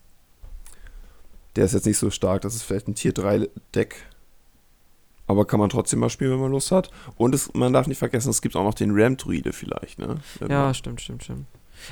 Der 1.57 1.65
ist 1.65 1.73
jetzt 1.75 1.87
nicht 1.87 1.99
so 1.99 2.11
stark, 2.11 2.43
das 2.43 2.55
ist 2.57 2.63
vielleicht 2.65 2.89
ein 2.89 2.95
Tier 2.97 3.13
3-Deck. 3.15 3.95
Aber 5.27 5.47
kann 5.47 5.61
man 5.61 5.71
trotzdem 5.71 6.01
mal 6.01 6.11
spielen, 6.11 6.33
wenn 6.33 6.41
man 6.41 6.51
Lust 6.51 6.71
hat. 6.71 6.91
Und 7.17 7.35
es, 7.35 7.55
man 7.55 7.73
darf 7.73 7.87
nicht 7.87 7.99
vergessen, 7.99 8.29
es 8.31 8.43
gibt 8.43 8.57
auch 8.57 8.65
noch 8.65 8.75
den 8.75 8.91
Ram-Druide 8.93 9.53
vielleicht, 9.53 9.99
ne? 9.99 10.17
Ja, 10.49 10.75
stimmt, 10.75 11.01
stimmt, 11.01 11.23
stimmt. 11.25 11.47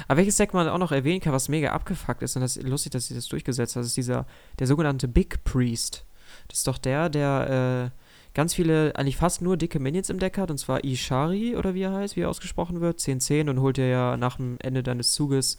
Aber 0.08 0.18
welches 0.18 0.36
Deck 0.36 0.52
man 0.52 0.68
auch 0.68 0.78
noch 0.78 0.92
erwähnen 0.92 1.20
kann, 1.20 1.32
was 1.32 1.48
mega 1.48 1.70
abgefuckt 1.70 2.22
ist, 2.22 2.36
und 2.36 2.42
das 2.42 2.56
ist 2.56 2.66
lustig, 2.68 2.92
dass 2.92 3.06
sie 3.06 3.14
das 3.14 3.26
durchgesetzt 3.26 3.76
hat, 3.76 3.84
ist 3.84 3.96
dieser, 3.96 4.26
der 4.58 4.66
sogenannte 4.66 5.08
Big 5.08 5.42
Priest. 5.44 6.04
Das 6.48 6.58
ist 6.58 6.66
doch 6.66 6.78
der, 6.78 7.08
der 7.08 7.92
äh, 7.94 8.01
ganz 8.34 8.54
viele, 8.54 8.96
eigentlich 8.96 9.16
fast 9.16 9.42
nur 9.42 9.56
dicke 9.56 9.78
Minions 9.78 10.10
im 10.10 10.18
Deck 10.18 10.38
hat, 10.38 10.50
und 10.50 10.58
zwar 10.58 10.84
Ishari, 10.84 11.56
oder 11.56 11.74
wie 11.74 11.82
er 11.82 11.92
heißt, 11.92 12.16
wie 12.16 12.22
er 12.22 12.30
ausgesprochen 12.30 12.80
wird, 12.80 12.98
10-10, 12.98 13.50
und 13.50 13.60
holt 13.60 13.76
dir 13.76 13.88
ja 13.88 14.16
nach 14.16 14.36
dem 14.36 14.56
Ende 14.60 14.82
deines 14.82 15.12
Zuges 15.12 15.58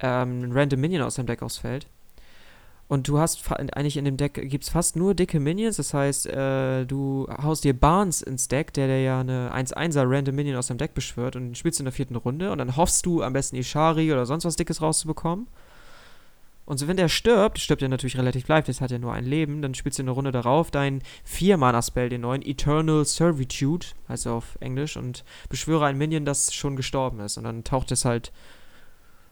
ähm, 0.00 0.44
ein 0.44 0.52
random 0.52 0.80
Minion 0.80 1.02
aus 1.02 1.16
deinem 1.16 1.26
Deck 1.26 1.42
aufs 1.42 1.58
Feld. 1.58 1.86
Und 2.88 3.06
du 3.06 3.18
hast 3.18 3.52
eigentlich 3.52 3.98
in 3.98 4.06
dem 4.06 4.16
Deck 4.16 4.48
gibt 4.48 4.64
es 4.64 4.70
fast 4.70 4.96
nur 4.96 5.14
dicke 5.14 5.40
Minions, 5.40 5.76
das 5.76 5.92
heißt, 5.92 6.26
äh, 6.26 6.86
du 6.86 7.28
haust 7.30 7.64
dir 7.64 7.78
Barnes 7.78 8.22
ins 8.22 8.48
Deck, 8.48 8.72
der 8.72 8.86
dir 8.86 9.02
ja 9.02 9.20
eine 9.20 9.52
1-1er 9.54 10.04
Random 10.06 10.34
Minion 10.34 10.56
aus 10.56 10.68
deinem 10.68 10.78
Deck 10.78 10.94
beschwört 10.94 11.36
und 11.36 11.44
den 11.44 11.54
spielst 11.54 11.78
du 11.78 11.82
in 11.82 11.86
der 11.86 11.92
vierten 11.92 12.16
Runde 12.16 12.50
und 12.50 12.56
dann 12.56 12.76
hoffst 12.76 13.04
du 13.04 13.22
am 13.22 13.34
besten 13.34 13.56
Ishari 13.56 14.10
oder 14.10 14.24
sonst 14.24 14.46
was 14.46 14.56
Dickes 14.56 14.80
rauszubekommen. 14.80 15.48
Und 16.68 16.76
so, 16.76 16.86
wenn 16.86 16.98
der 16.98 17.08
stirbt, 17.08 17.58
stirbt 17.58 17.80
er 17.80 17.88
natürlich 17.88 18.18
relativ 18.18 18.46
live, 18.46 18.66
das 18.66 18.82
hat 18.82 18.90
ja 18.90 18.98
nur 18.98 19.14
ein 19.14 19.24
Leben, 19.24 19.62
dann 19.62 19.72
spielst 19.72 19.98
du 19.98 20.02
in 20.02 20.06
der 20.06 20.14
Runde 20.14 20.32
darauf 20.32 20.70
deinen 20.70 21.00
4-Mana-Spell, 21.26 22.10
den 22.10 22.20
neuen 22.20 22.42
Eternal 22.42 23.06
Servitude, 23.06 23.86
heißt 24.06 24.26
er 24.26 24.32
auf 24.32 24.58
Englisch, 24.60 24.98
und 24.98 25.24
beschwöre 25.48 25.86
ein 25.86 25.96
Minion, 25.96 26.26
das 26.26 26.52
schon 26.52 26.76
gestorben 26.76 27.20
ist. 27.20 27.38
Und 27.38 27.44
dann 27.44 27.64
taucht 27.64 27.90
es 27.90 28.04
halt 28.04 28.32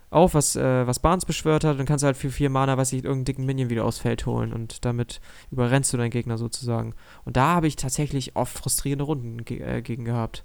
auf, 0.09 0.33
was, 0.33 0.57
äh, 0.57 0.87
was 0.87 0.99
Barnes 0.99 1.27
beschwört 1.27 1.64
hat, 1.64 1.79
dann 1.79 1.85
kannst 1.85 2.05
du 2.05 2.07
halt 2.07 2.16
für 2.16 2.31
vier 2.31 2.49
Mana, 2.49 2.79
weiß 2.79 2.94
ich, 2.94 3.05
irgendeinen 3.05 3.25
dicken 3.27 3.44
Minion 3.44 3.68
wieder 3.68 3.85
aufs 3.85 3.99
Feld 3.99 4.25
holen 4.25 4.55
und 4.55 4.87
damit 4.87 5.20
überrennst 5.51 5.92
du 5.92 5.99
deinen 5.99 6.09
Gegner 6.09 6.38
sozusagen. 6.38 6.94
Und 7.27 7.37
da 7.37 7.57
habe 7.57 7.66
ich 7.66 7.77
tatsächlich 7.77 8.35
oft 8.35 8.57
frustrierende 8.57 9.05
Runden 9.05 9.44
ge 9.44 9.61
äh, 9.61 9.83
gegen 9.83 10.07
gehabt. 10.07 10.42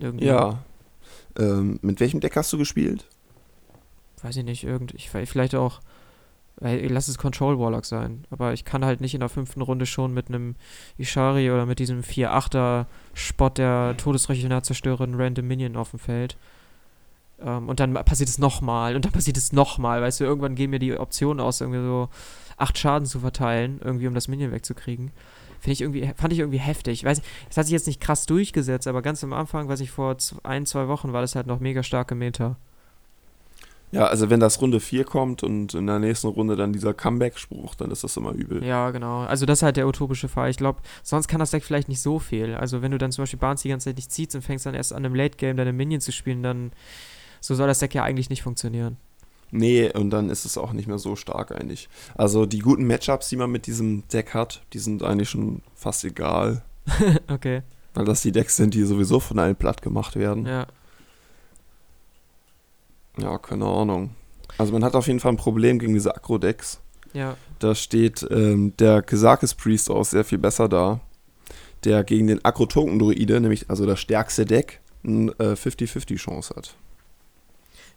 Irgendwie. 0.00 0.24
Ja. 0.24 0.64
Ähm, 1.38 1.80
mit 1.82 2.00
welchem 2.00 2.20
Deck 2.20 2.34
hast 2.34 2.50
du 2.50 2.56
gespielt? 2.56 3.04
Weiß 4.22 4.36
ich 4.36 4.44
nicht, 4.44 4.64
irgend, 4.64 4.94
ich, 4.94 5.10
vielleicht 5.10 5.54
auch, 5.54 5.80
äh, 6.60 6.86
lass 6.86 7.08
es 7.08 7.18
Control 7.18 7.58
Warlock 7.58 7.84
sein, 7.84 8.24
aber 8.30 8.52
ich 8.52 8.64
kann 8.64 8.84
halt 8.84 9.00
nicht 9.00 9.14
in 9.14 9.20
der 9.20 9.28
fünften 9.28 9.62
Runde 9.62 9.86
schon 9.86 10.14
mit 10.14 10.28
einem 10.28 10.54
Ishari 10.98 11.50
oder 11.50 11.66
mit 11.66 11.78
diesem 11.78 12.02
4-8er 12.02 12.86
Spot 13.14 13.48
der 13.50 13.96
Todesrechener-Zerstörerin 13.96 15.14
Random 15.16 15.46
Minion 15.46 15.76
auf 15.76 15.90
dem 15.90 15.98
Feld. 15.98 16.36
Ähm, 17.40 17.68
und 17.68 17.80
dann 17.80 17.94
passiert 17.94 18.28
es 18.28 18.38
nochmal 18.38 18.94
und 18.94 19.04
dann 19.04 19.12
passiert 19.12 19.36
es 19.36 19.52
nochmal, 19.52 20.00
weißt 20.00 20.20
du, 20.20 20.24
irgendwann 20.24 20.54
gehen 20.54 20.70
mir 20.70 20.78
die 20.78 20.96
Optionen 20.96 21.40
aus, 21.40 21.60
irgendwie 21.60 21.80
so 21.80 22.08
acht 22.56 22.78
Schaden 22.78 23.06
zu 23.06 23.20
verteilen, 23.20 23.80
irgendwie 23.82 24.06
um 24.06 24.14
das 24.14 24.28
Minion 24.28 24.52
wegzukriegen. 24.52 25.10
Finde 25.58 25.72
ich 25.72 25.80
irgendwie, 25.80 26.12
fand 26.16 26.32
ich 26.32 26.40
irgendwie 26.40 26.58
heftig. 26.58 27.04
Weiß, 27.04 27.22
es 27.48 27.56
hat 27.56 27.66
sich 27.66 27.72
jetzt 27.72 27.86
nicht 27.86 28.00
krass 28.00 28.26
durchgesetzt, 28.26 28.88
aber 28.88 29.00
ganz 29.00 29.22
am 29.22 29.32
Anfang, 29.32 29.68
weiß 29.68 29.80
ich, 29.80 29.90
vor 29.90 30.16
ein, 30.42 30.66
zwei 30.66 30.88
Wochen 30.88 31.12
war 31.12 31.20
das 31.20 31.36
halt 31.36 31.46
noch 31.46 31.60
mega 31.60 31.82
starke 31.82 32.14
Meter. 32.14 32.56
Ja, 33.92 34.06
also 34.06 34.30
wenn 34.30 34.40
das 34.40 34.60
Runde 34.60 34.80
4 34.80 35.04
kommt 35.04 35.42
und 35.42 35.74
in 35.74 35.86
der 35.86 35.98
nächsten 35.98 36.28
Runde 36.28 36.56
dann 36.56 36.72
dieser 36.72 36.94
Comeback-Spruch, 36.94 37.74
dann 37.74 37.90
ist 37.90 38.02
das 38.02 38.16
immer 38.16 38.32
übel. 38.32 38.64
Ja, 38.64 38.90
genau. 38.90 39.20
Also 39.20 39.44
das 39.44 39.58
ist 39.58 39.62
halt 39.62 39.76
der 39.76 39.86
utopische 39.86 40.28
Fall. 40.28 40.50
Ich 40.50 40.56
glaube, 40.56 40.80
sonst 41.02 41.28
kann 41.28 41.40
das 41.40 41.50
Deck 41.50 41.62
vielleicht 41.62 41.88
nicht 41.90 42.00
so 42.00 42.18
viel. 42.18 42.54
Also 42.54 42.80
wenn 42.80 42.90
du 42.90 42.98
dann 42.98 43.12
zum 43.12 43.22
Beispiel 43.22 43.38
Barnes 43.38 43.62
die 43.62 43.68
ganze 43.68 43.90
Zeit 43.90 43.96
nicht 43.96 44.10
ziehst 44.10 44.34
und 44.34 44.42
fängst 44.42 44.64
dann 44.64 44.74
erst 44.74 44.94
an 44.94 45.04
einem 45.04 45.14
Late-Game 45.14 45.58
deine 45.58 45.74
Minions 45.74 46.06
zu 46.06 46.12
spielen, 46.12 46.42
dann 46.42 46.72
so 47.40 47.54
soll 47.54 47.66
das 47.66 47.80
Deck 47.80 47.94
ja 47.94 48.02
eigentlich 48.02 48.30
nicht 48.30 48.42
funktionieren. 48.42 48.96
Nee, 49.50 49.90
und 49.92 50.08
dann 50.08 50.30
ist 50.30 50.46
es 50.46 50.56
auch 50.56 50.72
nicht 50.72 50.88
mehr 50.88 50.98
so 50.98 51.14
stark 51.14 51.52
eigentlich. 51.52 51.90
Also 52.14 52.46
die 52.46 52.60
guten 52.60 52.86
Matchups, 52.86 53.28
die 53.28 53.36
man 53.36 53.50
mit 53.50 53.66
diesem 53.66 54.08
Deck 54.08 54.32
hat, 54.32 54.62
die 54.72 54.78
sind 54.78 55.02
eigentlich 55.02 55.28
schon 55.28 55.60
fast 55.74 56.04
egal. 56.04 56.62
okay. 57.28 57.62
Weil 57.92 58.06
das 58.06 58.22
die 58.22 58.32
Decks 58.32 58.56
sind, 58.56 58.72
die 58.72 58.84
sowieso 58.84 59.20
von 59.20 59.38
allen 59.38 59.54
platt 59.54 59.82
gemacht 59.82 60.16
werden. 60.16 60.46
Ja. 60.46 60.66
Ja, 63.18 63.38
keine 63.38 63.66
Ahnung. 63.66 64.10
Also 64.58 64.72
man 64.72 64.84
hat 64.84 64.94
auf 64.94 65.06
jeden 65.06 65.20
Fall 65.20 65.32
ein 65.32 65.36
Problem 65.36 65.78
gegen 65.78 65.94
diese 65.94 66.14
Agro-Decks. 66.14 66.80
Ja. 67.12 67.36
Da 67.58 67.74
steht 67.74 68.26
ähm, 68.30 68.74
der 68.78 69.02
Kesakis 69.02 69.54
Priest 69.54 69.90
auch 69.90 70.04
sehr 70.04 70.24
viel 70.24 70.38
besser 70.38 70.68
da. 70.68 71.00
Der 71.84 72.04
gegen 72.04 72.28
den 72.28 72.44
Agro-Token-Druide, 72.44 73.40
nämlich 73.40 73.68
also 73.68 73.86
das 73.86 74.00
stärkste 74.00 74.44
Deck, 74.44 74.80
eine 75.04 75.32
äh, 75.38 75.54
50-50 75.54 76.16
Chance 76.16 76.54
hat. 76.54 76.74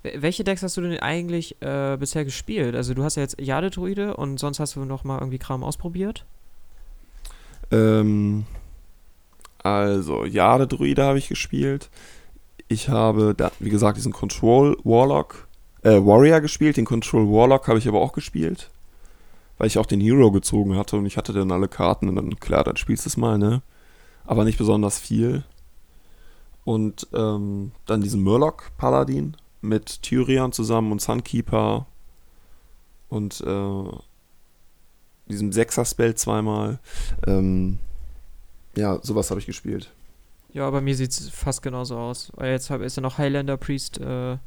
Welche 0.02 0.44
Decks 0.44 0.62
hast 0.62 0.78
du 0.78 0.82
denn 0.82 1.00
eigentlich 1.00 1.62
äh, 1.62 1.98
bisher 1.98 2.26
gespielt? 2.26 2.76
Also 2.76 2.94
du 2.94 3.04
hast 3.04 3.16
ja 3.16 3.24
jetzt 3.24 3.40
Jade-Druide 3.40 4.18
und 4.18 4.40
sonst 4.40 4.60
hast 4.60 4.76
du 4.76 4.86
noch 4.86 5.04
mal 5.04 5.20
irgendwie 5.20 5.40
Kram 5.40 5.64
ausprobiert? 5.64 6.26
Ähm, 7.72 8.46
also 9.64 10.26
Jade-Druide 10.26 11.04
habe 11.04 11.18
ich 11.18 11.28
gespielt. 11.28 11.90
Ich 12.68 12.90
habe, 12.90 13.36
da, 13.36 13.52
wie 13.60 13.70
gesagt, 13.70 13.98
diesen 13.98 14.14
Control 14.14 14.78
Warlock, 14.84 15.48
äh, 15.84 16.04
Warrior 16.04 16.42
gespielt. 16.42 16.78
Den 16.78 16.86
Control 16.86 17.28
Warlock 17.28 17.68
habe 17.68 17.80
ich 17.80 17.88
aber 17.88 18.02
auch 18.02 18.14
gespielt. 18.14 18.72
Weil 19.58 19.68
ich 19.68 19.78
auch 19.78 19.86
den 19.86 20.02
Hero 20.02 20.32
gezogen 20.32 20.76
hatte 20.76 20.98
und 20.98 21.06
ich 21.06 21.16
hatte 21.16 21.32
dann 21.32 21.52
alle 21.52 21.68
Karten 21.68 22.10
und 22.10 22.16
dann, 22.16 22.40
klar, 22.40 22.64
dann 22.64 22.76
spielst 22.76 23.06
du 23.06 23.10
es 23.10 23.18
mal, 23.18 23.38
ne? 23.38 23.62
Aber 24.26 24.44
nicht 24.44 24.58
besonders 24.58 25.00
viel. 25.00 25.44
Und 26.66 27.08
ähm, 27.14 27.72
dann 27.86 28.02
diesen 28.02 28.24
Murloc 28.24 28.72
Paladin 28.78 29.38
mit 29.62 30.02
Tyrion 30.02 30.52
zusammen 30.52 30.92
und 30.92 31.02
Sunkeeper 31.02 31.86
und 33.08 33.42
äh, 33.42 33.84
diesem 35.28 35.52
Sechser-Spell 35.52 36.16
zweimal. 36.16 36.80
Ähm, 37.26 37.80
ja, 38.76 39.00
sowas 39.04 39.30
habe 39.30 39.40
ich 39.40 39.46
gespielt. 39.46 39.92
Ja, 40.56 40.70
bei 40.70 40.80
mir 40.80 40.96
sieht 40.96 41.12
es 41.12 41.28
fast 41.28 41.62
genauso 41.62 41.98
aus. 41.98 42.32
Jetzt 42.42 42.70
hab, 42.70 42.80
ist 42.80 42.96
ja 42.96 43.02
noch 43.02 43.18
Highlander 43.18 43.58
Priest 43.58 44.00
äh, 44.00 44.38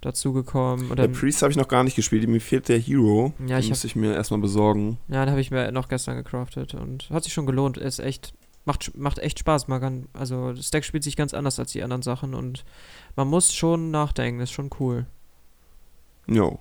dazugekommen. 0.00 0.96
Der 0.96 1.06
Priest 1.06 1.42
habe 1.42 1.52
ich 1.52 1.56
noch 1.56 1.68
gar 1.68 1.84
nicht 1.84 1.94
gespielt. 1.94 2.28
Mir 2.28 2.40
fehlt 2.40 2.68
der 2.68 2.80
Hero. 2.80 3.32
Ja, 3.46 3.60
Den 3.60 3.68
muss 3.68 3.84
ich 3.84 3.94
mir 3.94 4.14
erstmal 4.14 4.40
besorgen. 4.40 4.98
Ja, 5.06 5.24
den 5.24 5.30
habe 5.30 5.40
ich 5.40 5.52
mir 5.52 5.70
noch 5.70 5.88
gestern 5.88 6.16
gecraftet 6.16 6.74
und 6.74 7.08
hat 7.10 7.22
sich 7.22 7.32
schon 7.32 7.46
gelohnt. 7.46 7.76
Ist 7.76 8.00
echt 8.00 8.34
macht, 8.64 8.96
macht 8.98 9.20
echt 9.20 9.38
Spaß. 9.38 9.68
Man 9.68 9.80
kann, 9.80 10.08
also 10.12 10.52
das 10.52 10.72
Deck 10.72 10.84
spielt 10.84 11.04
sich 11.04 11.14
ganz 11.14 11.32
anders 11.34 11.60
als 11.60 11.70
die 11.70 11.84
anderen 11.84 12.02
Sachen 12.02 12.34
und 12.34 12.64
man 13.14 13.28
muss 13.28 13.54
schon 13.54 13.92
nachdenken, 13.92 14.40
ist 14.40 14.50
schon 14.50 14.70
cool. 14.80 15.06
Jo. 16.26 16.58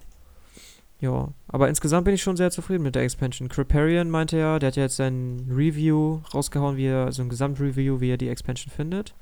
Ja, 1.00 1.30
aber 1.48 1.70
insgesamt 1.70 2.06
bin 2.06 2.14
ich 2.14 2.22
schon 2.22 2.38
sehr 2.38 2.52
zufrieden 2.52 2.84
mit 2.84 2.96
der 2.96 3.04
Expansion. 3.04 3.48
Criparian 3.48 4.10
meinte 4.10 4.38
ja, 4.38 4.60
der 4.60 4.68
hat 4.68 4.76
ja 4.76 4.84
jetzt 4.84 4.98
sein 4.98 5.48
Review 5.50 6.20
rausgehauen, 6.34 6.78
wie 6.78 6.88
er, 6.88 7.12
so 7.12 7.22
ein 7.22 7.30
Gesamtreview, 7.30 8.02
wie 8.02 8.12
er 8.12 8.18
die 8.18 8.30
Expansion 8.30 8.72
findet. 8.72 9.14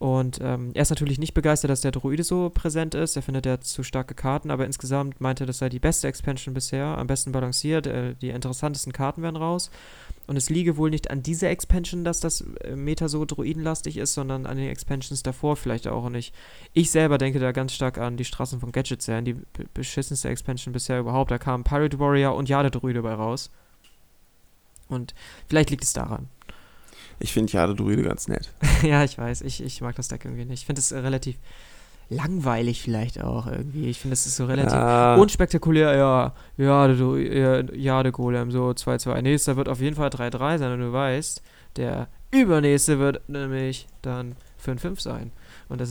Und 0.00 0.38
ähm, 0.40 0.70
er 0.72 0.80
ist 0.80 0.88
natürlich 0.88 1.18
nicht 1.18 1.34
begeistert, 1.34 1.70
dass 1.70 1.82
der 1.82 1.92
Druide 1.92 2.24
so 2.24 2.48
präsent 2.48 2.94
ist. 2.94 3.16
Er 3.16 3.22
findet, 3.22 3.46
hat 3.46 3.64
zu 3.64 3.82
starke 3.82 4.14
Karten, 4.14 4.50
aber 4.50 4.64
insgesamt 4.64 5.20
meinte 5.20 5.44
er, 5.44 5.46
das 5.46 5.58
sei 5.58 5.68
die 5.68 5.78
beste 5.78 6.08
Expansion 6.08 6.54
bisher, 6.54 6.86
am 6.86 7.06
besten 7.06 7.32
balanciert. 7.32 7.86
Äh, 7.86 8.14
die 8.14 8.30
interessantesten 8.30 8.94
Karten 8.94 9.22
werden 9.22 9.36
raus. 9.36 9.70
Und 10.30 10.36
es 10.36 10.48
liege 10.48 10.76
wohl 10.76 10.90
nicht 10.90 11.10
an 11.10 11.24
dieser 11.24 11.50
Expansion, 11.50 12.04
dass 12.04 12.20
das 12.20 12.42
äh, 12.62 12.76
Meta 12.76 13.08
so 13.08 13.24
druidenlastig 13.24 13.96
ist, 13.96 14.14
sondern 14.14 14.46
an 14.46 14.58
den 14.58 14.68
Expansions 14.68 15.24
davor 15.24 15.56
vielleicht 15.56 15.88
auch 15.88 16.08
nicht. 16.08 16.32
Ich 16.72 16.92
selber 16.92 17.18
denke 17.18 17.40
da 17.40 17.50
ganz 17.50 17.72
stark 17.72 17.98
an 17.98 18.16
die 18.16 18.24
Straßen 18.24 18.60
von 18.60 18.70
Gadgets 18.70 19.08
her, 19.08 19.22
die 19.22 19.34
beschissenste 19.74 20.28
Expansion 20.28 20.72
bisher 20.72 21.00
überhaupt. 21.00 21.32
Da 21.32 21.38
kamen 21.38 21.64
Pirate 21.64 21.98
Warrior 21.98 22.36
und 22.36 22.48
Jade 22.48 22.70
Druide 22.70 23.02
bei 23.02 23.12
raus. 23.12 23.50
Und 24.86 25.16
vielleicht 25.48 25.70
liegt 25.70 25.82
es 25.82 25.94
daran. 25.94 26.28
Ich 27.18 27.32
finde 27.32 27.52
Jade 27.52 27.74
Druide 27.74 28.04
ganz 28.04 28.28
nett. 28.28 28.52
ja, 28.84 29.02
ich 29.02 29.18
weiß. 29.18 29.40
Ich, 29.40 29.60
ich 29.60 29.80
mag 29.80 29.96
das 29.96 30.06
Deck 30.06 30.24
irgendwie 30.24 30.44
nicht. 30.44 30.60
Ich 30.60 30.66
finde 30.66 30.78
es 30.78 30.92
äh, 30.92 30.98
relativ 30.98 31.38
langweilig 32.10 32.82
vielleicht 32.82 33.22
auch 33.22 33.46
irgendwie. 33.46 33.88
Ich 33.88 34.00
finde, 34.00 34.14
es 34.14 34.26
ist 34.26 34.36
so 34.36 34.44
relativ 34.44 34.74
ja. 34.74 35.14
unspektakulär. 35.14 35.96
Ja, 35.96 36.34
ja, 36.56 36.88
du, 36.88 37.16
ja, 37.16 37.62
ja, 37.72 38.02
der 38.02 38.12
Golem, 38.12 38.50
so 38.50 38.68
2-2. 38.68 39.22
Nächster 39.22 39.56
wird 39.56 39.68
auf 39.68 39.80
jeden 39.80 39.96
Fall 39.96 40.08
3-3 40.08 40.58
sein 40.58 40.72
und 40.72 40.80
du 40.80 40.92
weißt, 40.92 41.40
der 41.76 42.08
übernächste 42.32 42.98
wird 42.98 43.28
nämlich 43.28 43.86
dann 44.02 44.34
5-5 44.64 45.00
sein. 45.00 45.32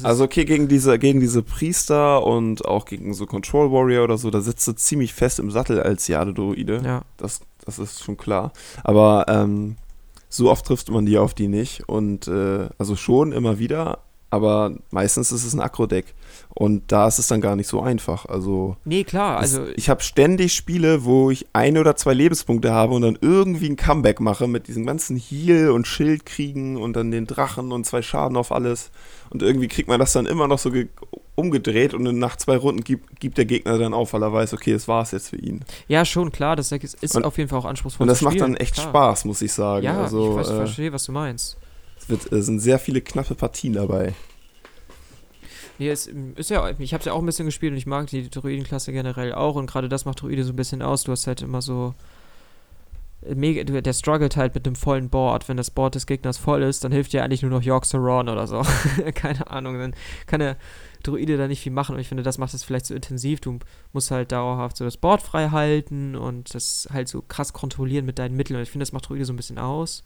also 0.03 0.25
okay, 0.25 0.43
gegen 0.43 0.67
diese, 0.67 0.99
gegen 0.99 1.21
diese 1.21 1.41
Priester 1.41 2.25
und 2.25 2.65
auch 2.65 2.85
gegen 2.85 3.13
so 3.13 3.25
Control 3.25 3.71
Warrior 3.71 4.03
oder 4.03 4.17
so, 4.17 4.29
da 4.29 4.41
sitzt 4.41 4.67
du 4.67 4.73
ziemlich 4.73 5.13
fest 5.13 5.39
im 5.39 5.49
Sattel 5.51 5.81
als 5.81 6.07
Jade-Druide. 6.07 6.81
Ja. 6.83 7.01
Das, 7.15 7.41
das 7.65 7.79
ist 7.79 8.03
schon 8.03 8.17
klar. 8.17 8.51
Aber 8.83 9.25
ähm, 9.29 9.77
so 10.27 10.51
oft 10.51 10.65
trifft 10.65 10.91
man 10.91 11.05
die 11.05 11.17
auf 11.17 11.33
die 11.33 11.47
nicht. 11.47 11.87
Und 11.87 12.27
äh, 12.27 12.67
also 12.77 12.97
schon 12.97 13.31
immer 13.31 13.57
wieder, 13.57 13.99
aber 14.29 14.73
meistens 14.91 15.31
ist 15.31 15.45
es 15.45 15.53
ein 15.53 15.59
Akro-Deck. 15.59 16.13
Und 16.53 16.91
da 16.91 17.07
ist 17.07 17.19
es 17.19 17.27
dann 17.27 17.41
gar 17.41 17.55
nicht 17.55 17.67
so 17.67 17.81
einfach. 17.81 18.25
Also. 18.25 18.75
Nee, 18.85 19.03
klar. 19.03 19.37
Also 19.37 19.63
es, 19.63 19.73
ich 19.77 19.89
habe 19.89 20.01
ständig 20.01 20.53
Spiele, 20.53 21.05
wo 21.05 21.31
ich 21.31 21.47
ein 21.53 21.77
oder 21.77 21.95
zwei 21.95 22.13
Lebenspunkte 22.13 22.71
habe 22.71 22.93
und 22.93 23.01
dann 23.01 23.17
irgendwie 23.21 23.69
ein 23.69 23.75
Comeback 23.75 24.19
mache 24.19 24.47
mit 24.47 24.67
diesem 24.67 24.85
ganzen 24.85 25.15
Heal 25.15 25.71
und 25.71 25.87
Schild 25.87 26.25
kriegen 26.25 26.77
und 26.77 26.95
dann 26.95 27.11
den 27.11 27.27
Drachen 27.27 27.71
und 27.71 27.85
zwei 27.85 28.01
Schaden 28.01 28.37
auf 28.37 28.51
alles. 28.51 28.91
Und 29.29 29.41
irgendwie 29.41 29.67
kriegt 29.67 29.87
man 29.87 29.99
das 29.99 30.13
dann 30.13 30.25
immer 30.25 30.47
noch 30.47 30.59
so 30.59 30.71
umgedreht 31.35 31.93
und 31.93 32.03
nach 32.19 32.35
zwei 32.35 32.57
Runden 32.57 32.83
gibt, 32.83 33.19
gibt 33.19 33.37
der 33.37 33.45
Gegner 33.45 33.77
dann 33.77 33.93
auf, 33.93 34.13
weil 34.13 34.21
er 34.21 34.33
weiß, 34.33 34.53
okay, 34.53 34.73
es 34.73 34.87
war 34.87 35.03
es 35.03 35.11
jetzt 35.11 35.29
für 35.29 35.37
ihn. 35.37 35.61
Ja, 35.87 36.03
schon, 36.03 36.31
klar. 36.31 36.55
Das 36.55 36.69
Deck 36.69 36.83
ist, 36.83 37.01
ist 37.01 37.15
und, 37.15 37.25
auf 37.25 37.37
jeden 37.37 37.49
Fall 37.49 37.59
auch 37.59 37.65
anspruchsvoll. 37.65 38.03
Und 38.03 38.09
das 38.09 38.21
macht 38.21 38.41
dann 38.41 38.55
echt 38.55 38.73
klar. 38.73 38.89
Spaß, 38.89 39.25
muss 39.25 39.41
ich 39.41 39.53
sagen. 39.53 39.85
Ja, 39.85 40.01
also, 40.01 40.31
ich, 40.31 40.37
weiß, 40.37 40.47
ich 40.47 40.53
äh, 40.53 40.57
verstehe, 40.57 40.93
was 40.93 41.05
du 41.05 41.11
meinst. 41.11 41.57
Wird, 42.09 42.31
äh, 42.31 42.41
sind 42.41 42.59
sehr 42.59 42.79
viele 42.79 43.01
knappe 43.01 43.35
Partien 43.35 43.73
dabei. 43.73 44.13
Nee, 45.79 45.89
es 45.89 46.07
ist 46.35 46.49
ja, 46.49 46.69
ich 46.77 46.93
habe 46.93 46.99
es 46.99 47.05
ja 47.05 47.13
auch 47.13 47.19
ein 47.19 47.25
bisschen 47.25 47.45
gespielt 47.45 47.71
und 47.71 47.77
ich 47.77 47.85
mag 47.85 48.07
die 48.07 48.29
Druidenklasse 48.29 48.91
generell 48.91 49.33
auch 49.33 49.55
und 49.55 49.65
gerade 49.65 49.87
das 49.87 50.03
macht 50.03 50.21
Druide 50.21 50.43
so 50.43 50.51
ein 50.51 50.57
bisschen 50.57 50.81
aus. 50.81 51.05
Du 51.05 51.13
hast 51.13 51.25
halt 51.25 51.41
immer 51.41 51.61
so 51.61 51.93
äh, 53.21 53.33
mega, 53.33 53.63
der 53.63 53.93
struggelt 53.93 54.35
halt 54.35 54.55
mit 54.55 54.67
einem 54.67 54.75
vollen 54.75 55.09
Board. 55.09 55.47
Wenn 55.47 55.55
das 55.55 55.71
Board 55.71 55.95
des 55.95 56.05
Gegners 56.05 56.37
voll 56.37 56.63
ist, 56.63 56.83
dann 56.83 56.91
hilft 56.91 57.13
ja 57.13 57.23
eigentlich 57.23 57.43
nur 57.43 57.51
noch 57.51 57.63
York 57.63 57.85
Saron 57.85 58.27
oder 58.27 58.45
so. 58.45 58.61
Keine 59.15 59.49
Ahnung, 59.49 59.79
dann 59.79 59.95
kann 60.27 60.41
der 60.41 60.57
Druide 61.03 61.37
da 61.37 61.47
nicht 61.47 61.61
viel 61.61 61.71
machen 61.71 61.95
und 61.95 62.01
ich 62.01 62.09
finde, 62.09 62.23
das 62.23 62.37
macht 62.37 62.53
es 62.53 62.65
vielleicht 62.65 62.85
so 62.85 62.93
intensiv. 62.93 63.39
Du 63.39 63.59
musst 63.93 64.11
halt 64.11 64.33
dauerhaft 64.33 64.75
so 64.75 64.83
das 64.83 64.97
Board 64.97 65.21
frei 65.21 65.49
halten 65.49 66.17
und 66.17 66.53
das 66.53 66.89
halt 66.91 67.07
so 67.07 67.21
krass 67.21 67.53
kontrollieren 67.53 68.05
mit 68.05 68.19
deinen 68.19 68.35
Mitteln 68.35 68.57
und 68.57 68.63
ich 68.63 68.71
finde, 68.71 68.83
das 68.83 68.91
macht 68.91 69.07
Druide 69.07 69.23
so 69.23 69.31
ein 69.31 69.37
bisschen 69.37 69.59
aus. 69.59 70.03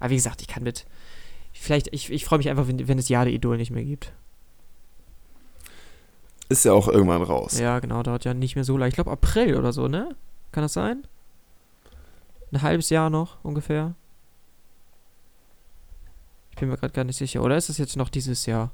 Aber 0.00 0.10
wie 0.10 0.16
gesagt, 0.16 0.40
ich 0.40 0.48
kann 0.48 0.62
mit. 0.62 0.86
Vielleicht, 1.52 1.88
ich, 1.92 2.10
ich 2.10 2.24
freue 2.24 2.38
mich 2.38 2.48
einfach, 2.48 2.66
wenn, 2.66 2.88
wenn 2.88 2.98
es 2.98 3.08
Jade-Idol 3.08 3.56
nicht 3.56 3.70
mehr 3.70 3.84
gibt. 3.84 4.12
Ist 6.48 6.64
ja 6.64 6.72
auch 6.72 6.88
irgendwann 6.88 7.22
raus. 7.22 7.58
Ja, 7.58 7.78
genau, 7.78 8.02
dauert 8.02 8.24
ja 8.24 8.34
nicht 8.34 8.56
mehr 8.56 8.64
so 8.64 8.76
lange. 8.76 8.88
Ich 8.88 8.94
glaube 8.94 9.10
April 9.12 9.56
oder 9.56 9.72
so, 9.72 9.86
ne? 9.86 10.16
Kann 10.50 10.62
das 10.62 10.72
sein? 10.72 11.06
Ein 12.50 12.62
halbes 12.62 12.90
Jahr 12.90 13.10
noch 13.10 13.36
ungefähr. 13.44 13.94
Ich 16.50 16.56
bin 16.56 16.68
mir 16.68 16.76
gerade 16.76 16.92
gar 16.92 17.04
nicht 17.04 17.16
sicher. 17.16 17.42
Oder 17.42 17.56
ist 17.56 17.68
das 17.68 17.78
jetzt 17.78 17.96
noch 17.96 18.08
dieses 18.08 18.46
Jahr? 18.46 18.72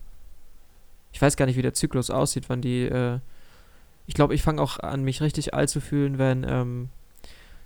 Ich 1.12 1.20
weiß 1.20 1.36
gar 1.36 1.46
nicht, 1.46 1.56
wie 1.56 1.62
der 1.62 1.74
Zyklus 1.74 2.10
aussieht, 2.10 2.48
wann 2.48 2.62
die. 2.62 2.84
Äh, 2.84 3.20
ich 4.06 4.14
glaube, 4.14 4.34
ich 4.34 4.42
fange 4.42 4.62
auch 4.62 4.78
an, 4.78 5.02
mich 5.02 5.20
richtig 5.20 5.52
alt 5.52 5.68
zu 5.68 5.80
fühlen, 5.80 6.18
wenn 6.18 6.44
ähm, 6.48 6.88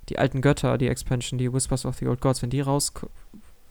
die 0.08 0.18
alten 0.18 0.40
Götter, 0.40 0.78
die 0.78 0.88
Expansion, 0.88 1.38
die 1.38 1.52
Whispers 1.52 1.84
of 1.84 1.96
the 1.96 2.08
Old 2.08 2.20
Gods, 2.20 2.42
wenn 2.42 2.50
die 2.50 2.60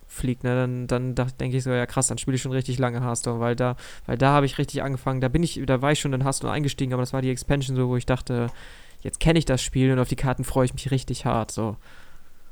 rausfliegt, 0.10 0.44
ne, 0.44 0.56
dann, 0.56 0.88
dann 0.88 1.32
denke 1.40 1.58
ich 1.58 1.64
so, 1.64 1.72
ja 1.72 1.86
krass, 1.86 2.08
dann 2.08 2.18
spiele 2.18 2.36
ich 2.36 2.42
schon 2.42 2.52
richtig 2.52 2.80
lange 2.80 3.02
Hearthstone, 3.02 3.40
weil 3.40 3.56
da, 3.56 3.76
weil 4.06 4.18
da 4.18 4.32
habe 4.32 4.46
ich 4.46 4.58
richtig 4.58 4.84
angefangen, 4.84 5.22
da 5.22 5.28
bin 5.28 5.44
ich, 5.44 5.62
da 5.66 5.82
war 5.82 5.92
ich 5.92 6.00
schon 6.00 6.14
in 6.14 6.24
Hearthstone 6.24 6.54
eingestiegen, 6.54 6.94
aber 6.94 7.02
das 7.02 7.14
war 7.14 7.22
die 7.22 7.30
Expansion 7.30 7.76
so, 7.76 7.88
wo 7.90 7.96
ich 7.96 8.06
dachte, 8.06 8.48
jetzt 9.02 9.20
kenne 9.20 9.40
ich 9.40 9.46
das 9.46 9.62
Spiel 9.62 9.92
und 9.92 10.00
auf 10.00 10.10
die 10.10 10.16
Karten 10.16 10.44
freue 10.44 10.66
ich 10.66 10.74
mich 10.74 10.92
richtig 10.92 11.26
hart, 11.26 11.52
so. 11.52 11.78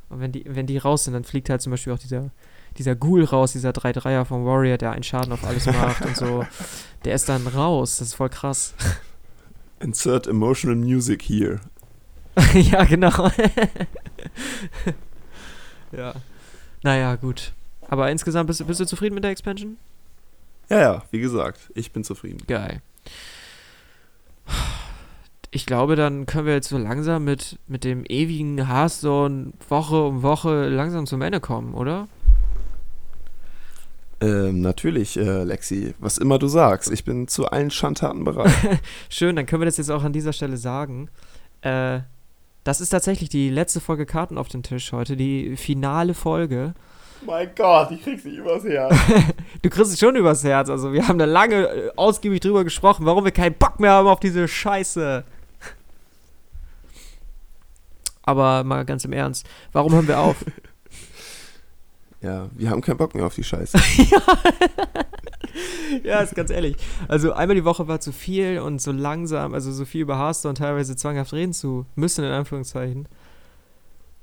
Und 0.09 0.21
wenn 0.21 0.31
die, 0.31 0.45
wenn 0.47 0.67
die 0.67 0.77
raus 0.77 1.03
sind, 1.03 1.13
dann 1.13 1.25
fliegt 1.25 1.49
halt 1.49 1.61
zum 1.61 1.71
Beispiel 1.71 1.91
auch 1.91 1.99
dieser, 1.99 2.31
dieser 2.77 2.95
Ghoul 2.95 3.25
raus, 3.25 3.51
dieser 3.51 3.71
3-3er 3.71 4.23
vom 4.23 4.45
Warrior, 4.45 4.77
der 4.77 4.91
einen 4.91 5.03
Schaden 5.03 5.33
auf 5.33 5.43
alles 5.43 5.65
macht 5.65 6.05
und 6.05 6.15
so. 6.15 6.45
Der 7.05 7.13
ist 7.13 7.29
dann 7.29 7.45
raus, 7.45 7.97
das 7.99 8.09
ist 8.09 8.13
voll 8.15 8.29
krass. 8.29 8.73
Insert 9.79 10.27
emotional 10.27 10.75
music 10.75 11.21
here. 11.21 11.59
ja, 12.53 12.85
genau. 12.85 13.11
ja. 15.91 16.15
Naja, 16.87 17.17
gut. 17.17 17.51
Aber 17.89 18.09
insgesamt 18.09 18.47
bist, 18.47 18.65
bist 18.65 18.79
du 18.79 18.85
zufrieden 18.85 19.13
mit 19.15 19.25
der 19.25 19.31
Expansion? 19.31 19.75
Ja, 20.69 20.79
ja, 20.79 21.03
wie 21.11 21.19
gesagt, 21.19 21.69
ich 21.75 21.91
bin 21.91 22.05
zufrieden. 22.05 22.37
Geil. 22.47 22.81
Ich 25.51 25.65
glaube, 25.65 25.97
dann 25.97 26.25
können 26.25 26.47
wir 26.47 26.53
jetzt 26.53 26.69
so 26.69 26.77
langsam 26.77 27.25
mit, 27.25 27.59
mit 27.67 27.83
dem 27.83 28.05
ewigen 28.05 28.69
Hearthstone 28.69 29.51
Woche 29.67 30.01
um 30.01 30.23
Woche 30.23 30.69
langsam 30.69 31.05
zum 31.07 31.21
Ende 31.21 31.41
kommen, 31.41 31.73
oder? 31.73 32.07
Ähm, 34.21 34.61
natürlich, 34.61 35.17
äh, 35.17 35.43
Lexi. 35.43 35.93
Was 35.99 36.17
immer 36.17 36.39
du 36.39 36.47
sagst. 36.47 36.89
Ich 36.89 37.03
bin 37.03 37.27
zu 37.27 37.47
allen 37.47 37.69
Schandtaten 37.69 38.23
bereit. 38.23 38.53
Schön, 39.09 39.35
dann 39.35 39.45
können 39.45 39.61
wir 39.61 39.65
das 39.65 39.75
jetzt 39.75 39.91
auch 39.91 40.05
an 40.05 40.13
dieser 40.13 40.31
Stelle 40.31 40.55
sagen. 40.55 41.09
Äh, 41.59 41.99
das 42.67 42.81
ist 42.81 42.89
tatsächlich 42.89 43.29
die 43.29 43.49
letzte 43.49 43.79
Folge 43.79 44.05
Karten 44.05 44.37
auf 44.37 44.49
dem 44.49 44.61
Tisch 44.61 44.91
heute, 44.91 45.15
die 45.15 45.55
finale 45.55 46.13
Folge. 46.13 46.73
Mein 47.25 47.49
Gott, 47.55 47.91
ich 47.91 48.03
krieg's 48.03 48.25
nicht 48.25 48.39
übers 48.39 48.65
Herz. 48.65 48.93
du 49.61 49.69
kriegst 49.69 49.93
es 49.93 49.97
schon 49.99 50.17
übers 50.17 50.43
Herz. 50.43 50.69
Also, 50.69 50.91
wir 50.91 51.07
haben 51.07 51.17
da 51.17 51.23
lange 51.23 51.65
äh, 51.67 51.91
ausgiebig 51.95 52.41
drüber 52.41 52.65
gesprochen, 52.65 53.05
warum 53.05 53.23
wir 53.23 53.31
keinen 53.31 53.55
Bock 53.55 53.79
mehr 53.79 53.91
haben 53.91 54.07
auf 54.09 54.19
diese 54.19 54.49
Scheiße. 54.49 55.23
Aber 58.23 58.65
mal 58.65 58.83
ganz 58.83 59.05
im 59.05 59.13
Ernst, 59.13 59.47
warum 59.71 59.93
hören 59.93 60.07
wir 60.07 60.19
auf? 60.19 60.35
Ja, 62.19 62.49
wir 62.55 62.71
haben 62.71 62.81
keinen 62.81 62.97
Bock 62.97 63.13
mehr 63.13 63.27
auf 63.27 63.35
die 63.35 63.43
Scheiße. 63.43 63.77
ja. 64.09 64.21
Ja, 66.03 66.19
ist 66.19 66.35
ganz 66.35 66.49
ehrlich. 66.49 66.75
Also 67.07 67.33
einmal 67.33 67.55
die 67.55 67.65
Woche 67.65 67.87
war 67.87 67.99
zu 67.99 68.11
viel 68.11 68.59
und 68.59 68.81
so 68.81 68.91
langsam, 68.91 69.53
also 69.53 69.71
so 69.71 69.85
viel 69.85 70.01
über 70.01 70.17
Hearthstone 70.17 70.51
und 70.51 70.57
teilweise 70.57 70.95
zwanghaft 70.95 71.33
reden 71.33 71.53
zu 71.53 71.85
müssen, 71.95 72.23
in 72.23 72.31
Anführungszeichen, 72.31 73.07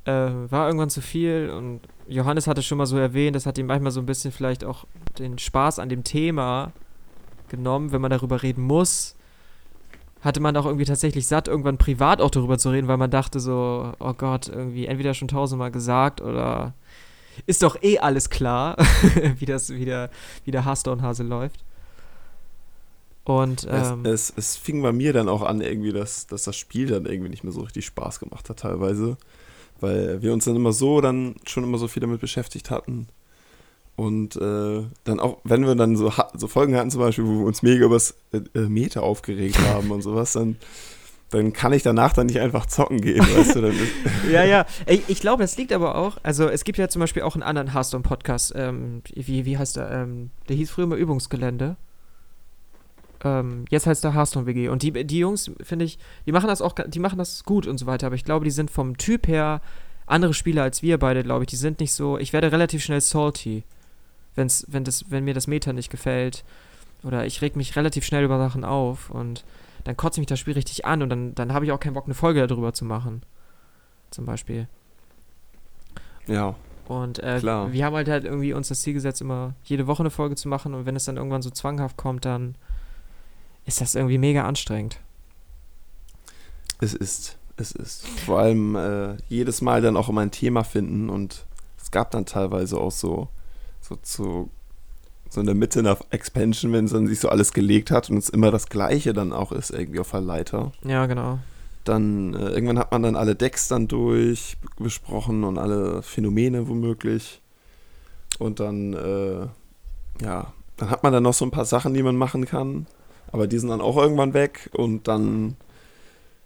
äh, 0.04 0.10
war 0.10 0.66
irgendwann 0.66 0.90
zu 0.90 1.00
viel 1.00 1.50
und 1.56 1.80
Johannes 2.06 2.46
hatte 2.46 2.62
schon 2.62 2.78
mal 2.78 2.86
so 2.86 2.98
erwähnt, 2.98 3.36
das 3.36 3.46
hat 3.46 3.58
ihm 3.58 3.66
manchmal 3.66 3.92
so 3.92 4.00
ein 4.00 4.06
bisschen 4.06 4.32
vielleicht 4.32 4.64
auch 4.64 4.84
den 5.18 5.38
Spaß 5.38 5.78
an 5.78 5.88
dem 5.88 6.04
Thema 6.04 6.72
genommen, 7.48 7.92
wenn 7.92 8.00
man 8.00 8.10
darüber 8.10 8.42
reden 8.42 8.62
muss. 8.62 9.16
Hatte 10.20 10.40
man 10.40 10.56
auch 10.56 10.64
irgendwie 10.64 10.86
tatsächlich 10.86 11.26
satt, 11.26 11.48
irgendwann 11.48 11.76
privat 11.76 12.20
auch 12.20 12.30
darüber 12.30 12.58
zu 12.58 12.70
reden, 12.70 12.88
weil 12.88 12.96
man 12.96 13.10
dachte 13.10 13.40
so, 13.40 13.92
oh 13.98 14.12
Gott, 14.14 14.48
irgendwie 14.48 14.86
entweder 14.86 15.12
schon 15.12 15.28
tausendmal 15.28 15.70
gesagt 15.70 16.22
oder 16.22 16.72
ist 17.46 17.62
doch 17.62 17.82
eh 17.82 17.98
alles 17.98 18.30
klar, 18.30 18.76
wie, 19.38 19.46
das, 19.46 19.70
wie, 19.70 19.84
der, 19.84 20.10
wie 20.44 20.50
der 20.50 20.64
Hearthstone-Hase 20.64 21.22
läuft. 21.22 21.64
Und 23.24 23.66
ähm, 23.70 24.04
es, 24.04 24.30
es, 24.30 24.34
es, 24.36 24.56
fing 24.56 24.82
bei 24.82 24.92
mir 24.92 25.14
dann 25.14 25.28
auch 25.28 25.42
an, 25.42 25.62
irgendwie, 25.62 25.92
dass, 25.92 26.26
dass 26.26 26.44
das 26.44 26.56
Spiel 26.56 26.88
dann 26.88 27.06
irgendwie 27.06 27.30
nicht 27.30 27.42
mehr 27.42 27.52
so 27.52 27.62
richtig 27.62 27.86
Spaß 27.86 28.20
gemacht 28.20 28.50
hat, 28.50 28.58
teilweise. 28.58 29.16
Weil 29.80 30.22
wir 30.22 30.32
uns 30.32 30.44
dann 30.44 30.56
immer 30.56 30.72
so 30.72 31.00
dann 31.00 31.36
schon 31.46 31.64
immer 31.64 31.78
so 31.78 31.88
viel 31.88 32.00
damit 32.00 32.20
beschäftigt 32.20 32.70
hatten. 32.70 33.08
Und 33.96 34.36
äh, 34.36 34.82
dann 35.04 35.20
auch, 35.20 35.38
wenn 35.44 35.64
wir 35.66 35.74
dann 35.74 35.96
so, 35.96 36.12
so 36.34 36.48
Folgen 36.48 36.76
hatten, 36.76 36.90
zum 36.90 37.00
Beispiel, 37.00 37.24
wo 37.24 37.40
wir 37.40 37.46
uns 37.46 37.62
mega 37.62 37.86
übers 37.86 38.14
äh, 38.32 38.40
äh 38.58 38.68
Meta 38.68 39.00
aufgeregt 39.00 39.58
haben 39.58 39.90
und 39.90 40.02
sowas, 40.02 40.32
dann 40.32 40.56
dann 41.30 41.52
kann 41.52 41.72
ich 41.72 41.82
danach 41.82 42.12
dann 42.12 42.26
nicht 42.26 42.40
einfach 42.40 42.66
zocken 42.66 43.00
gehen, 43.00 43.20
weißt 43.20 43.56
du? 43.56 43.72
Ja, 44.30 44.44
ja. 44.44 44.66
Ich, 44.86 45.08
ich 45.08 45.20
glaube, 45.20 45.42
das 45.42 45.56
liegt 45.56 45.72
aber 45.72 45.96
auch, 45.96 46.16
also 46.22 46.48
es 46.48 46.64
gibt 46.64 46.78
ja 46.78 46.88
zum 46.88 47.00
Beispiel 47.00 47.22
auch 47.22 47.34
einen 47.34 47.42
anderen 47.42 47.72
Hearthstone-Podcast, 47.72 48.52
ähm, 48.56 49.02
wie, 49.14 49.44
wie 49.44 49.58
heißt 49.58 49.76
der? 49.76 49.90
Ähm, 49.90 50.30
der 50.48 50.56
hieß 50.56 50.70
früher 50.70 50.86
mal 50.86 50.98
Übungsgelände. 50.98 51.76
Ähm, 53.24 53.64
jetzt 53.70 53.86
heißt 53.86 54.04
der 54.04 54.14
Hearthstone 54.14 54.46
WG. 54.46 54.68
Und 54.68 54.82
die, 54.82 54.92
die 54.92 55.18
Jungs, 55.18 55.50
finde 55.62 55.86
ich, 55.86 55.98
die 56.26 56.32
machen 56.32 56.46
das 56.46 56.62
auch, 56.62 56.74
die 56.86 57.00
machen 57.00 57.18
das 57.18 57.44
gut 57.44 57.66
und 57.66 57.78
so 57.78 57.86
weiter, 57.86 58.06
aber 58.06 58.16
ich 58.16 58.24
glaube, 58.24 58.44
die 58.44 58.50
sind 58.50 58.70
vom 58.70 58.96
Typ 58.96 59.26
her 59.26 59.60
andere 60.06 60.34
Spieler 60.34 60.62
als 60.62 60.82
wir 60.82 60.98
beide, 60.98 61.22
glaube 61.22 61.44
ich. 61.44 61.48
Die 61.48 61.56
sind 61.56 61.80
nicht 61.80 61.92
so, 61.92 62.18
ich 62.18 62.32
werde 62.32 62.52
relativ 62.52 62.84
schnell 62.84 63.00
salty, 63.00 63.64
wenn's, 64.34 64.66
wenn, 64.68 64.84
das, 64.84 65.10
wenn 65.10 65.24
mir 65.24 65.34
das 65.34 65.46
Meta 65.46 65.72
nicht 65.72 65.90
gefällt. 65.90 66.44
Oder 67.02 67.26
ich 67.26 67.42
reg 67.42 67.56
mich 67.56 67.76
relativ 67.76 68.04
schnell 68.04 68.24
über 68.24 68.38
Sachen 68.38 68.64
auf 68.64 69.10
und 69.10 69.44
dann 69.84 69.96
kotzt 69.96 70.18
mich 70.18 70.26
das 70.26 70.38
Spiel 70.38 70.54
richtig 70.54 70.84
an 70.84 71.02
und 71.02 71.10
dann, 71.10 71.34
dann 71.34 71.52
habe 71.52 71.64
ich 71.64 71.72
auch 71.72 71.80
keinen 71.80 71.94
Bock, 71.94 72.06
eine 72.06 72.14
Folge 72.14 72.46
darüber 72.46 72.72
zu 72.72 72.84
machen. 72.84 73.22
Zum 74.10 74.24
Beispiel. 74.24 74.68
Ja. 76.26 76.54
Und 76.86 77.18
äh, 77.22 77.38
klar. 77.38 77.72
wir 77.72 77.84
haben 77.84 77.94
halt 77.94 78.08
halt 78.08 78.24
irgendwie 78.24 78.52
uns 78.52 78.68
das 78.68 78.82
Ziel 78.82 78.92
gesetzt, 78.92 79.20
immer 79.20 79.54
jede 79.64 79.86
Woche 79.86 80.02
eine 80.02 80.10
Folge 80.10 80.36
zu 80.36 80.48
machen 80.48 80.74
und 80.74 80.84
wenn 80.84 80.96
es 80.96 81.04
dann 81.04 81.16
irgendwann 81.16 81.42
so 81.42 81.50
zwanghaft 81.50 81.96
kommt, 81.96 82.24
dann 82.24 82.56
ist 83.64 83.80
das 83.80 83.94
irgendwie 83.94 84.18
mega 84.18 84.44
anstrengend. 84.44 84.98
Es 86.80 86.92
ist, 86.92 87.38
es 87.56 87.72
ist. 87.72 88.06
Vor 88.06 88.38
allem 88.38 88.76
äh, 88.76 89.16
jedes 89.28 89.62
Mal 89.62 89.80
dann 89.80 89.96
auch 89.96 90.08
immer 90.08 90.20
ein 90.20 90.30
Thema 90.30 90.64
finden 90.64 91.08
und 91.08 91.46
es 91.80 91.90
gab 91.90 92.10
dann 92.10 92.26
teilweise 92.26 92.78
auch 92.78 92.90
so, 92.90 93.28
so 93.80 93.96
zu 93.96 94.50
so 95.34 95.40
in 95.40 95.46
der 95.46 95.54
Mitte 95.54 95.80
einer 95.80 95.98
Expansion, 96.10 96.72
wenn 96.72 96.86
es 96.86 96.92
dann 96.92 97.06
sich 97.06 97.20
so 97.20 97.28
alles 97.28 97.52
gelegt 97.52 97.90
hat 97.90 98.08
und 98.08 98.16
es 98.16 98.28
immer 98.28 98.50
das 98.50 98.68
Gleiche 98.68 99.12
dann 99.12 99.32
auch 99.32 99.52
ist, 99.52 99.70
irgendwie 99.70 100.00
auf 100.00 100.10
der 100.10 100.20
Leiter. 100.20 100.72
Ja, 100.84 101.06
genau. 101.06 101.38
Dann 101.84 102.34
äh, 102.34 102.50
irgendwann 102.50 102.78
hat 102.78 102.92
man 102.92 103.02
dann 103.02 103.16
alle 103.16 103.34
Decks 103.34 103.68
dann 103.68 103.88
durch 103.88 104.56
besprochen 104.78 105.44
und 105.44 105.58
alle 105.58 106.02
Phänomene 106.02 106.68
womöglich. 106.68 107.42
Und 108.38 108.60
dann, 108.60 108.94
äh, 108.94 109.46
ja, 110.24 110.52
dann 110.76 110.90
hat 110.90 111.02
man 111.02 111.12
dann 111.12 111.22
noch 111.22 111.34
so 111.34 111.44
ein 111.44 111.50
paar 111.50 111.66
Sachen, 111.66 111.94
die 111.94 112.02
man 112.02 112.16
machen 112.16 112.46
kann. 112.46 112.86
Aber 113.30 113.46
die 113.46 113.58
sind 113.58 113.68
dann 113.68 113.80
auch 113.80 113.96
irgendwann 113.96 114.32
weg 114.32 114.70
und 114.72 115.08
dann 115.08 115.56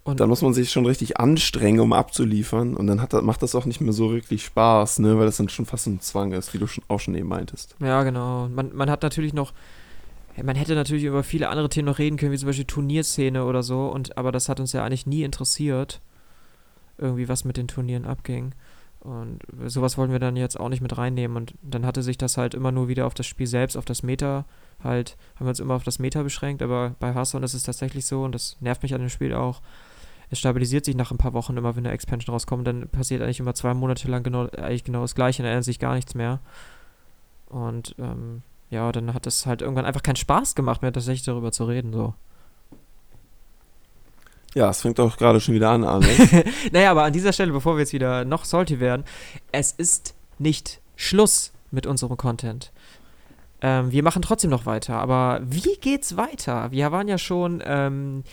und 0.03 0.19
dann 0.19 0.29
muss 0.29 0.41
man 0.41 0.53
sich 0.53 0.71
schon 0.71 0.85
richtig 0.85 1.19
anstrengen, 1.19 1.81
um 1.81 1.93
abzuliefern. 1.93 2.75
Und 2.75 2.87
dann 2.87 3.01
hat, 3.01 3.13
macht 3.21 3.43
das 3.43 3.55
auch 3.55 3.65
nicht 3.65 3.81
mehr 3.81 3.93
so 3.93 4.07
richtig 4.07 4.45
Spaß, 4.45 4.99
ne? 4.99 5.17
weil 5.17 5.25
das 5.25 5.37
dann 5.37 5.49
schon 5.49 5.65
fast 5.65 5.87
ein 5.87 5.99
Zwang 6.01 6.31
ist, 6.31 6.53
wie 6.53 6.57
du 6.57 6.67
schon, 6.67 6.83
auch 6.87 6.99
schon 6.99 7.15
eben 7.15 7.27
meintest. 7.27 7.75
Ja, 7.79 8.03
genau. 8.03 8.47
Man, 8.47 8.75
man 8.75 8.89
hat 8.89 9.03
natürlich 9.03 9.33
noch, 9.33 9.53
man 10.41 10.55
hätte 10.55 10.73
natürlich 10.73 11.03
über 11.03 11.23
viele 11.23 11.49
andere 11.49 11.69
Themen 11.69 11.85
noch 11.85 11.99
reden 11.99 12.17
können, 12.17 12.31
wie 12.31 12.37
zum 12.37 12.47
Beispiel 12.47 12.65
Turnierszene 12.65 13.43
oder 13.43 13.61
so. 13.61 13.87
Und, 13.87 14.17
aber 14.17 14.31
das 14.31 14.49
hat 14.49 14.59
uns 14.59 14.73
ja 14.73 14.83
eigentlich 14.83 15.05
nie 15.05 15.23
interessiert, 15.23 16.01
irgendwie 16.97 17.29
was 17.29 17.45
mit 17.45 17.57
den 17.57 17.67
Turnieren 17.67 18.05
abging. 18.05 18.53
Und 19.01 19.39
sowas 19.65 19.97
wollten 19.97 20.11
wir 20.11 20.19
dann 20.19 20.35
jetzt 20.35 20.59
auch 20.59 20.69
nicht 20.69 20.81
mit 20.81 20.97
reinnehmen. 20.97 21.37
Und 21.37 21.53
dann 21.61 21.85
hatte 21.85 22.03
sich 22.03 22.17
das 22.17 22.37
halt 22.37 22.53
immer 22.53 22.71
nur 22.71 22.87
wieder 22.87 23.05
auf 23.05 23.13
das 23.13 23.27
Spiel 23.27 23.47
selbst, 23.47 23.77
auf 23.77 23.85
das 23.85 24.03
Meta 24.03 24.45
halt, 24.83 25.17
haben 25.35 25.45
wir 25.45 25.49
uns 25.49 25.59
immer 25.59 25.75
auf 25.75 25.83
das 25.83 25.99
Meta 25.99 26.23
beschränkt. 26.23 26.61
Aber 26.61 26.95
bei 26.99 27.13
Hearthstone 27.13 27.45
ist 27.45 27.53
es 27.53 27.63
tatsächlich 27.63 28.05
so, 28.05 28.23
und 28.23 28.33
das 28.33 28.57
nervt 28.59 28.83
mich 28.83 28.93
an 28.93 29.01
dem 29.01 29.09
Spiel 29.09 29.33
auch, 29.33 29.61
es 30.29 30.39
stabilisiert 30.39 30.85
sich 30.85 30.95
nach 30.95 31.11
ein 31.11 31.17
paar 31.17 31.33
Wochen 31.33 31.57
immer, 31.57 31.75
wenn 31.75 31.85
eine 31.85 31.93
Expansion 31.93 32.33
rauskommt, 32.33 32.67
dann 32.67 32.87
passiert 32.89 33.21
eigentlich 33.21 33.39
immer 33.39 33.55
zwei 33.55 33.73
Monate 33.73 34.09
lang 34.09 34.23
genau, 34.23 34.47
eigentlich 34.49 34.83
genau 34.83 35.01
das 35.01 35.15
gleiche, 35.15 35.41
dann 35.41 35.51
ändert 35.51 35.65
sich 35.65 35.79
gar 35.79 35.95
nichts 35.95 36.13
mehr. 36.13 36.39
Und 37.47 37.95
ähm, 37.97 38.43
ja, 38.69 38.91
dann 38.91 39.13
hat 39.13 39.25
es 39.25 39.45
halt 39.45 39.61
irgendwann 39.61 39.85
einfach 39.85 40.03
keinen 40.03 40.15
Spaß 40.15 40.53
gemacht 40.53 40.81
mehr, 40.81 40.93
tatsächlich 40.93 41.23
darüber 41.23 41.51
zu 41.51 41.65
reden, 41.65 41.91
so. 41.91 42.13
Ja, 44.55 44.69
es 44.69 44.81
fängt 44.81 44.99
auch 44.99 45.17
gerade 45.17 45.39
schon 45.39 45.55
wieder 45.55 45.69
an, 45.69 45.83
Arne. 45.83 46.07
naja, 46.71 46.91
aber 46.91 47.03
an 47.03 47.13
dieser 47.13 47.33
Stelle, 47.33 47.51
bevor 47.51 47.75
wir 47.75 47.81
jetzt 47.81 47.93
wieder 47.93 48.25
noch 48.25 48.45
salty 48.45 48.79
werden, 48.79 49.03
es 49.51 49.71
ist 49.71 50.15
nicht 50.39 50.81
Schluss 50.95 51.51
mit 51.71 51.85
unserem 51.85 52.17
Content. 52.17 52.71
Ähm, 53.61 53.91
wir 53.91 54.03
machen 54.03 54.21
trotzdem 54.21 54.49
noch 54.49 54.65
weiter, 54.65 54.95
aber 54.95 55.41
wie 55.43 55.77
geht's 55.81 56.17
weiter? 56.17 56.71
Wir 56.71 56.91
waren 56.91 57.07
ja 57.07 57.17
schon 57.17 57.61
ähm, 57.65 58.23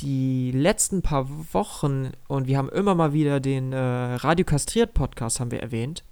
die 0.00 0.50
letzten 0.52 1.02
paar 1.02 1.28
Wochen 1.52 2.10
und 2.28 2.46
wir 2.46 2.58
haben 2.58 2.68
immer 2.68 2.94
mal 2.94 3.12
wieder 3.12 3.40
den 3.40 3.72
äh, 3.72 3.78
Radio 3.78 4.44
Kastriert 4.44 4.94
Podcast 4.94 5.38
haben 5.38 5.50
wir 5.50 5.60
erwähnt, 5.60 6.02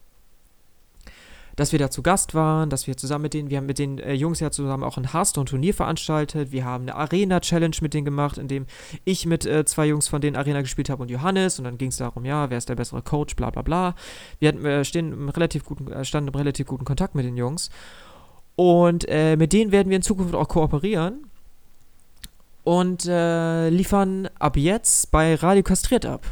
dass 1.56 1.72
wir 1.72 1.78
da 1.78 1.90
zu 1.90 2.02
Gast 2.02 2.34
waren, 2.34 2.70
dass 2.70 2.86
wir 2.86 2.96
zusammen 2.96 3.22
mit 3.22 3.34
denen, 3.34 3.50
wir 3.50 3.58
haben 3.58 3.66
mit 3.66 3.78
den 3.78 3.98
äh, 3.98 4.14
Jungs 4.14 4.40
ja 4.40 4.50
zusammen 4.50 4.84
auch 4.84 4.96
ein 4.96 5.12
Hearthstone-Turnier 5.12 5.74
veranstaltet, 5.74 6.52
wir 6.52 6.64
haben 6.64 6.84
eine 6.84 6.94
Arena-Challenge 6.94 7.76
mit 7.82 7.92
denen 7.94 8.04
gemacht, 8.04 8.38
in 8.38 8.48
dem 8.48 8.66
ich 9.04 9.26
mit 9.26 9.44
äh, 9.44 9.64
zwei 9.64 9.86
Jungs 9.86 10.08
von 10.08 10.20
denen 10.20 10.36
Arena 10.36 10.62
gespielt 10.62 10.88
habe 10.88 11.02
und 11.02 11.10
Johannes. 11.10 11.58
Und 11.58 11.64
dann 11.64 11.76
ging 11.76 11.88
es 11.88 11.98
darum, 11.98 12.24
ja, 12.24 12.48
wer 12.48 12.58
ist 12.58 12.68
der 12.68 12.76
bessere 12.76 13.02
Coach, 13.02 13.36
bla 13.36 13.50
bla 13.50 13.62
bla. 13.62 13.94
Wir 14.38 14.48
hatten, 14.48 14.64
äh, 14.64 14.84
stehen 14.84 15.28
relativ 15.28 15.64
guten, 15.64 15.90
äh, 15.92 16.04
standen 16.04 16.28
im 16.28 16.34
relativ 16.34 16.66
guten 16.66 16.84
Kontakt 16.84 17.14
mit 17.14 17.26
den 17.26 17.36
Jungs. 17.36 17.70
Und 18.56 19.06
äh, 19.08 19.36
mit 19.36 19.52
denen 19.52 19.72
werden 19.72 19.90
wir 19.90 19.96
in 19.96 20.02
Zukunft 20.02 20.34
auch 20.34 20.48
kooperieren 20.48 21.29
und 22.64 23.06
äh, 23.06 23.68
liefern 23.68 24.28
ab 24.38 24.56
jetzt 24.56 25.10
bei 25.10 25.34
Radio 25.34 25.62
Kastriert 25.62 26.06
ab. 26.06 26.26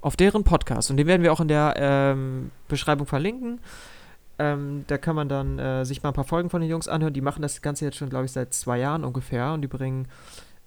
Auf 0.00 0.16
deren 0.16 0.42
Podcast. 0.42 0.90
Und 0.90 0.96
den 0.96 1.06
werden 1.06 1.22
wir 1.22 1.32
auch 1.32 1.40
in 1.40 1.48
der 1.48 1.74
ähm, 1.76 2.50
Beschreibung 2.68 3.06
verlinken. 3.06 3.60
Ähm, 4.38 4.84
da 4.88 4.98
kann 4.98 5.14
man 5.14 5.28
dann 5.28 5.58
äh, 5.58 5.84
sich 5.84 6.02
mal 6.02 6.10
ein 6.10 6.14
paar 6.14 6.24
Folgen 6.24 6.50
von 6.50 6.60
den 6.60 6.70
Jungs 6.70 6.88
anhören. 6.88 7.12
Die 7.12 7.20
machen 7.20 7.42
das 7.42 7.62
Ganze 7.62 7.84
jetzt 7.84 7.96
schon, 7.96 8.10
glaube 8.10 8.24
ich, 8.24 8.32
seit 8.32 8.52
zwei 8.52 8.78
Jahren 8.78 9.04
ungefähr. 9.04 9.52
Und 9.52 9.62
die 9.62 9.68
bringen 9.68 10.08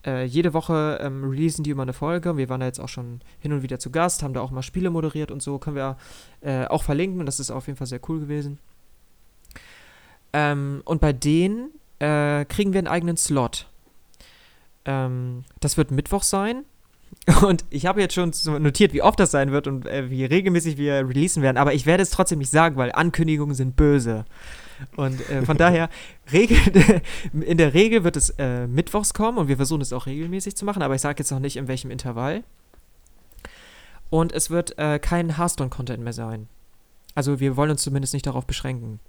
äh, 0.06 0.24
jede 0.24 0.54
Woche 0.54 1.00
ähm, 1.02 1.24
releasen 1.24 1.64
die 1.64 1.72
immer 1.72 1.84
eine 1.84 1.94
Folge. 1.94 2.38
Wir 2.38 2.48
waren 2.48 2.60
da 2.60 2.68
jetzt 2.68 2.80
auch 2.80 2.88
schon 2.88 3.22
hin 3.40 3.52
und 3.52 3.64
wieder 3.64 3.80
zu 3.80 3.92
Gast, 3.92 4.24
haben 4.24 4.34
da 4.34 4.42
auch 4.42 4.52
mal 4.52 4.62
Spiele 4.62 4.90
moderiert 4.90 5.32
und 5.32 5.42
so. 5.42 5.58
Können 5.58 5.76
wir 5.76 5.98
äh, 6.42 6.66
auch 6.68 6.84
verlinken. 6.84 7.26
Das 7.26 7.40
ist 7.40 7.52
auf 7.52 7.68
jeden 7.68 7.78
Fall 7.78 7.88
sehr 7.88 8.00
cool 8.08 8.20
gewesen. 8.20 8.60
Ähm, 10.32 10.82
und 10.86 11.02
bei 11.02 11.12
denen 11.12 11.72
äh, 12.00 12.46
kriegen 12.46 12.74
wir 12.74 12.80
einen 12.80 12.88
eigenen 12.88 13.18
Slot. 13.18 13.68
Ähm, 14.86 15.43
das 15.60 15.78
wird 15.78 15.91
Mittwoch 15.91 16.24
sein. 16.24 16.63
Und 17.41 17.65
ich 17.69 17.86
habe 17.86 18.02
jetzt 18.02 18.13
schon 18.13 18.32
notiert, 18.62 18.93
wie 18.93 19.02
oft 19.02 19.19
das 19.19 19.32
sein 19.32 19.52
wird 19.52 19.67
und 19.67 19.88
äh, 19.88 20.10
wie 20.10 20.26
regelmäßig 20.26 20.78
wir 20.78 21.08
releasen 21.08 21.41
werden, 21.41 21.58
aber 21.58 21.74
ich 21.74 21.86
werde 21.86 22.04
es 22.04 22.10
trotzdem 22.10 22.39
nicht 22.39 22.52
sagen, 22.52 22.76
weil 22.76 22.91
Ankündigungen 22.91 23.56
sind 23.56 23.76
böse. 23.76 24.26
Und 24.95 25.28
äh, 25.30 25.43
von 25.43 25.58
daher, 25.58 25.89
Regel, 26.32 26.58
in 27.34 27.58
der 27.58 27.74
Regel 27.74 28.04
wird 28.04 28.15
es 28.15 28.32
äh, 28.32 28.67
mittwochs 28.67 29.13
kommen 29.13 29.38
und 29.38 29.48
wir 29.48 29.56
versuchen 29.56 29.82
es 29.82 29.93
auch 29.93 30.06
regelmäßig 30.06 30.56
zu 30.56 30.65
machen, 30.65 30.82
aber 30.82 30.95
ich 30.95 31.02
sage 31.02 31.19
jetzt 31.19 31.32
noch 31.32 31.39
nicht, 31.39 31.58
in 31.58 31.67
welchem 31.67 31.89
Intervall. 31.89 32.43
Und 34.10 34.32
es 34.32 34.50
wird 34.50 34.78
äh, 34.78 35.00
kein 35.00 35.38
Hearthstone-Content 35.38 36.04
mehr 36.04 36.13
sein. 36.13 36.48
Also 37.15 37.39
wir 37.39 37.56
wollen 37.58 37.71
uns 37.71 37.82
zumindest 37.82 38.13
nicht 38.13 38.28
darauf 38.28 38.45
beschränken. 38.45 39.00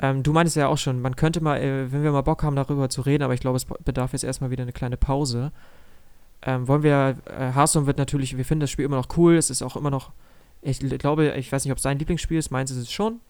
Ähm, 0.00 0.22
du 0.22 0.32
meintest 0.32 0.56
ja 0.56 0.68
auch 0.68 0.78
schon, 0.78 1.02
man 1.02 1.14
könnte 1.14 1.42
mal, 1.42 1.60
äh, 1.60 1.92
wenn 1.92 2.02
wir 2.02 2.10
mal 2.10 2.22
Bock 2.22 2.42
haben, 2.42 2.56
darüber 2.56 2.88
zu 2.88 3.02
reden, 3.02 3.22
aber 3.22 3.34
ich 3.34 3.40
glaube, 3.40 3.56
es 3.56 3.66
bedarf 3.66 4.12
jetzt 4.12 4.24
erstmal 4.24 4.50
wieder 4.50 4.62
eine 4.62 4.72
kleine 4.72 4.96
Pause. 4.96 5.52
Ähm, 6.42 6.66
wollen 6.66 6.82
wir, 6.82 7.18
äh, 7.26 7.52
Hearthstone 7.52 7.86
wird 7.86 7.98
natürlich, 7.98 8.36
wir 8.36 8.46
finden 8.46 8.60
das 8.60 8.70
Spiel 8.70 8.86
immer 8.86 8.96
noch 8.96 9.16
cool, 9.18 9.36
es 9.36 9.50
ist 9.50 9.62
auch 9.62 9.76
immer 9.76 9.90
noch, 9.90 10.12
ich 10.62 10.80
glaube, 10.80 11.34
ich 11.36 11.52
weiß 11.52 11.64
nicht, 11.64 11.72
ob 11.72 11.76
es 11.76 11.82
sein 11.82 11.98
Lieblingsspiel 11.98 12.38
ist, 12.38 12.50
meins 12.50 12.70
ist 12.70 12.78
es 12.78 12.90
schon. 12.90 13.20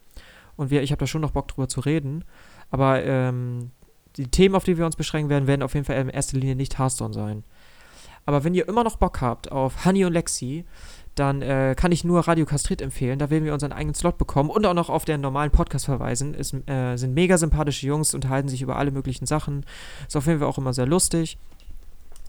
Und 0.56 0.70
wir, 0.70 0.82
ich 0.82 0.92
habe 0.92 1.00
da 1.00 1.06
schon 1.06 1.20
noch 1.20 1.30
Bock 1.32 1.48
drüber 1.48 1.68
zu 1.68 1.80
reden. 1.80 2.24
Aber 2.70 3.02
ähm, 3.04 3.70
die 4.16 4.26
Themen, 4.26 4.54
auf 4.54 4.64
die 4.64 4.78
wir 4.78 4.86
uns 4.86 4.96
beschränken 4.96 5.30
werden, 5.30 5.46
werden 5.46 5.62
auf 5.62 5.74
jeden 5.74 5.86
Fall 5.86 5.96
in 5.96 6.08
erster 6.08 6.38
Linie 6.38 6.56
nicht 6.56 6.78
Hearthstone 6.78 7.14
sein. 7.14 7.44
Aber 8.26 8.44
wenn 8.44 8.54
ihr 8.54 8.68
immer 8.68 8.84
noch 8.84 8.96
Bock 8.96 9.20
habt 9.20 9.50
auf 9.50 9.84
Honey 9.84 10.04
und 10.04 10.12
Lexi, 10.12 10.64
dann 11.14 11.42
äh, 11.42 11.74
kann 11.76 11.92
ich 11.92 12.04
nur 12.04 12.26
Radio 12.26 12.46
Kastrit 12.46 12.80
empfehlen. 12.80 13.18
Da 13.18 13.30
werden 13.30 13.44
wir 13.44 13.52
unseren 13.52 13.72
eigenen 13.72 13.94
Slot 13.94 14.16
bekommen 14.16 14.50
und 14.50 14.64
auch 14.64 14.74
noch 14.74 14.88
auf 14.88 15.04
den 15.04 15.20
normalen 15.20 15.50
Podcast 15.50 15.84
verweisen. 15.84 16.34
Es 16.34 16.54
äh, 16.66 16.96
sind 16.96 17.14
mega 17.14 17.36
sympathische 17.36 17.86
Jungs, 17.86 18.14
unterhalten 18.14 18.48
sich 18.48 18.62
über 18.62 18.76
alle 18.76 18.90
möglichen 18.90 19.26
Sachen. 19.26 19.66
Ist 20.06 20.16
auf 20.16 20.26
jeden 20.26 20.38
Fall 20.38 20.48
auch 20.48 20.58
immer 20.58 20.72
sehr 20.72 20.86
lustig. 20.86 21.38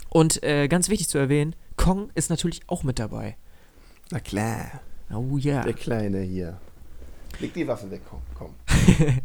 Und 0.10 0.44
äh, 0.44 0.68
ganz 0.68 0.90
wichtig 0.90 1.08
zu 1.08 1.18
erwähnen, 1.18 1.56
Kong 1.78 2.10
ist 2.16 2.30
natürlich 2.30 2.62
auch 2.68 2.84
mit 2.84 3.00
dabei. 3.00 3.38
Na 4.10 4.20
klar. 4.20 4.82
Oh 5.14 5.38
ja. 5.38 5.54
Yeah. 5.54 5.64
Der 5.64 5.74
Kleine 5.74 6.20
hier. 6.22 6.58
Leg 7.40 7.54
die 7.54 7.68
Waffe 7.68 7.90
weg, 7.90 8.02
komm. 8.10 8.22
komm. 8.36 8.56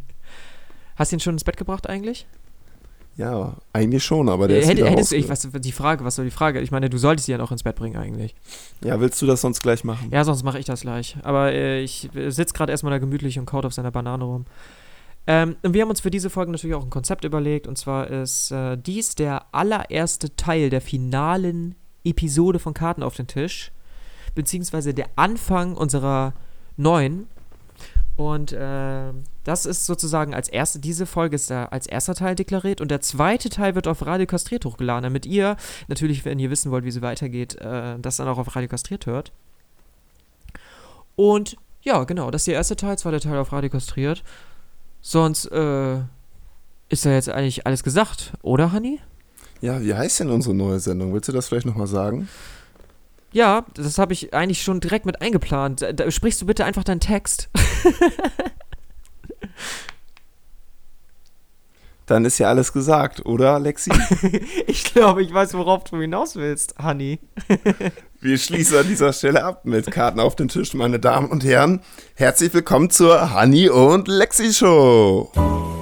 Hast 0.95 1.11
du 1.11 1.17
ihn 1.17 1.19
schon 1.19 1.35
ins 1.35 1.43
Bett 1.43 1.57
gebracht 1.57 1.87
eigentlich? 1.87 2.25
Ja, 3.17 3.55
eigentlich 3.73 4.03
schon, 4.03 4.29
aber 4.29 4.47
der 4.47 4.57
äh, 4.57 4.59
ist 4.61 4.69
Hätt, 4.69 4.79
Hättest 4.79 5.11
ich, 5.11 5.27
was, 5.27 5.47
die 5.51 5.71
Frage, 5.71 6.05
was 6.05 6.15
soll 6.15 6.25
die 6.25 6.31
Frage? 6.31 6.61
Ich 6.61 6.69
meine, 6.69 6.87
du 6.87 6.99
solltest 6.99 7.27
ihn 7.27 7.31
ja 7.31 7.37
noch 7.39 7.51
ins 7.51 7.63
Bett 7.63 7.75
bringen 7.75 7.97
eigentlich. 7.97 8.35
Ja, 8.83 8.99
willst 8.99 9.19
du 9.23 9.25
das 9.25 9.41
sonst 9.41 9.61
gleich 9.61 9.83
machen? 9.83 10.09
Ja, 10.11 10.23
sonst 10.23 10.43
mache 10.43 10.59
ich 10.59 10.65
das 10.65 10.81
gleich. 10.81 11.17
Aber 11.23 11.51
äh, 11.51 11.81
ich 11.81 12.09
sitze 12.27 12.53
gerade 12.53 12.71
erstmal 12.71 12.91
da 12.91 12.99
gemütlich 12.99 13.39
und 13.39 13.47
kaut 13.47 13.65
auf 13.65 13.73
seiner 13.73 13.89
Banane 13.89 14.23
rum. 14.23 14.45
Ähm, 15.25 15.55
und 15.63 15.73
wir 15.73 15.81
haben 15.81 15.89
uns 15.89 15.99
für 15.99 16.11
diese 16.11 16.29
Folge 16.29 16.51
natürlich 16.51 16.75
auch 16.75 16.83
ein 16.83 16.91
Konzept 16.91 17.23
überlegt. 17.23 17.65
Und 17.65 17.77
zwar 17.79 18.07
ist 18.07 18.51
äh, 18.51 18.77
dies 18.77 19.15
der 19.15 19.45
allererste 19.51 20.35
Teil 20.35 20.69
der 20.69 20.81
finalen 20.81 21.73
Episode 22.03 22.59
von 22.59 22.75
Karten 22.75 23.01
auf 23.01 23.15
den 23.15 23.25
Tisch. 23.25 23.71
Beziehungsweise 24.35 24.93
der 24.93 25.07
Anfang 25.15 25.75
unserer 25.75 26.33
neuen 26.77 27.27
und 28.17 28.51
äh, 28.51 29.13
das 29.43 29.67
ist 29.67 29.85
sozusagen 29.85 30.33
als 30.33 30.49
erste, 30.49 30.79
diese 30.79 31.05
Folge 31.05 31.35
ist 31.35 31.51
da 31.51 31.65
als 31.65 31.85
erster 31.85 32.15
Teil 32.15 32.33
deklariert 32.33 32.81
und 32.81 32.89
der 32.89 32.99
zweite 32.99 33.49
Teil 33.49 33.75
wird 33.75 33.87
auf 33.87 34.05
Radio 34.05 34.25
Kastriert 34.25 34.65
hochgeladen, 34.65 35.03
damit 35.03 35.27
ihr 35.27 35.55
natürlich, 35.87 36.25
wenn 36.25 36.39
ihr 36.39 36.49
wissen 36.49 36.71
wollt, 36.71 36.83
wie 36.83 36.91
sie 36.91 37.03
weitergeht, 37.03 37.55
äh, 37.61 37.99
das 37.99 38.17
dann 38.17 38.27
auch 38.27 38.39
auf 38.39 38.55
Radio 38.55 38.69
Kastriert 38.69 39.05
hört. 39.05 39.31
Und 41.15 41.57
ja, 41.83 42.03
genau, 42.05 42.31
das 42.31 42.41
ist 42.41 42.47
der 42.47 42.55
erste 42.55 42.75
Teil, 42.75 42.97
zweiter 42.97 43.19
Teil 43.19 43.37
auf 43.37 43.51
Radio 43.53 43.69
Kastriert. 43.69 44.23
Sonst 44.99 45.45
äh, 45.51 45.99
ist 46.89 47.05
da 47.05 47.11
jetzt 47.11 47.29
eigentlich 47.29 47.67
alles 47.67 47.83
gesagt, 47.83 48.33
oder, 48.41 48.71
Hanni? 48.71 48.99
Ja, 49.61 49.79
wie 49.81 49.93
heißt 49.93 50.21
denn 50.21 50.29
unsere 50.31 50.55
neue 50.55 50.79
Sendung? 50.79 51.13
Willst 51.13 51.29
du 51.29 51.33
das 51.33 51.47
vielleicht 51.47 51.67
nochmal 51.67 51.87
sagen? 51.87 52.27
Ja, 53.31 53.65
das 53.73 53.97
habe 53.97 54.13
ich 54.13 54.33
eigentlich 54.33 54.63
schon 54.63 54.79
direkt 54.79 55.05
mit 55.05 55.21
eingeplant. 55.21 55.81
Da, 55.81 55.91
da 55.93 56.09
sprichst 56.09 56.41
du 56.41 56.45
bitte 56.45 56.65
einfach 56.65 56.83
deinen 56.83 56.99
Text. 56.99 57.49
Dann 62.07 62.23
ist 62.23 62.37
ja 62.37 62.47
alles 62.47 62.71
gesagt, 62.71 63.25
oder, 63.25 63.59
Lexi? 63.59 63.91
ich 64.67 64.85
glaube, 64.85 65.21
ich 65.21 65.33
weiß, 65.33 65.53
worauf 65.55 65.83
du 65.83 65.99
hinaus 65.99 66.37
willst, 66.37 66.75
Honey. 66.81 67.19
Wir 68.21 68.37
schließen 68.37 68.77
an 68.77 68.87
dieser 68.87 69.11
Stelle 69.11 69.43
ab 69.43 69.65
mit 69.65 69.91
Karten 69.91 70.21
auf 70.21 70.37
den 70.37 70.47
Tisch, 70.47 70.73
meine 70.73 70.99
Damen 70.99 71.29
und 71.29 71.43
Herren. 71.43 71.81
Herzlich 72.15 72.53
willkommen 72.53 72.89
zur 72.89 73.35
Honey 73.35 73.69
und 73.69 74.07
Lexi 74.07 74.53
Show. 74.53 75.76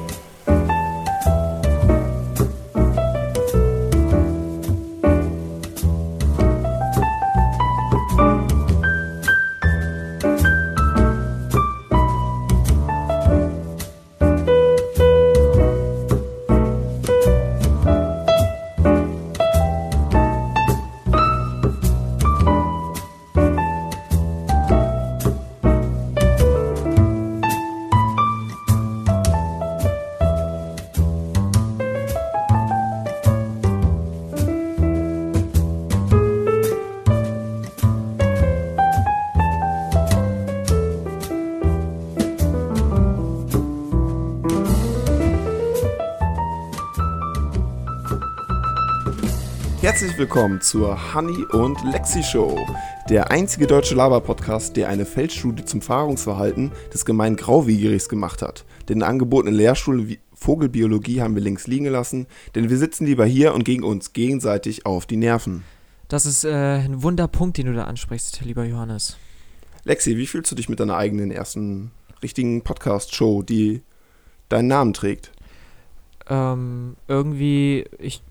Willkommen 50.35 50.59
zur 50.59 51.13
Honey 51.13 51.45
und 51.53 51.81
Lexi 51.93 52.21
Show, 52.21 52.59
der 53.09 53.31
einzige 53.31 53.67
deutsche 53.67 53.95
Laber-Podcast, 53.95 54.75
der 54.75 54.89
eine 54.89 55.05
Feldstudie 55.05 55.63
zum 55.63 55.81
Fahrungsverhalten 55.81 56.73
des 56.93 57.05
gemeinen 57.05 57.37
Grauwiegerichs 57.37 58.09
gemacht 58.09 58.41
hat. 58.41 58.65
Den 58.89 59.01
angebotenen 59.01 59.55
Lehrstuhl 59.55 60.17
Vogelbiologie 60.33 61.21
haben 61.21 61.35
wir 61.35 61.41
links 61.41 61.67
liegen 61.67 61.85
gelassen, 61.85 62.27
denn 62.53 62.69
wir 62.69 62.77
sitzen 62.77 63.05
lieber 63.05 63.25
hier 63.25 63.53
und 63.53 63.63
gegen 63.63 63.83
uns 63.83 64.11
gegenseitig 64.11 64.85
auf 64.85 65.05
die 65.05 65.15
Nerven. 65.15 65.63
Das 66.09 66.25
ist 66.25 66.43
äh, 66.43 66.49
ein 66.49 67.01
Wunderpunkt, 67.01 67.57
den 67.57 67.67
du 67.67 67.73
da 67.73 67.85
ansprichst, 67.85 68.41
lieber 68.43 68.65
Johannes. 68.65 69.15
Lexi, 69.85 70.17
wie 70.17 70.27
fühlst 70.27 70.51
du 70.51 70.55
dich 70.55 70.67
mit 70.67 70.81
deiner 70.81 70.97
eigenen 70.97 71.31
ersten 71.31 71.91
richtigen 72.21 72.61
Podcast-Show, 72.61 73.41
die 73.41 73.83
deinen 74.49 74.67
Namen 74.67 74.91
trägt? 74.91 75.31
Ähm, 76.27 76.97
irgendwie, 77.07 77.85
ich 77.99 78.21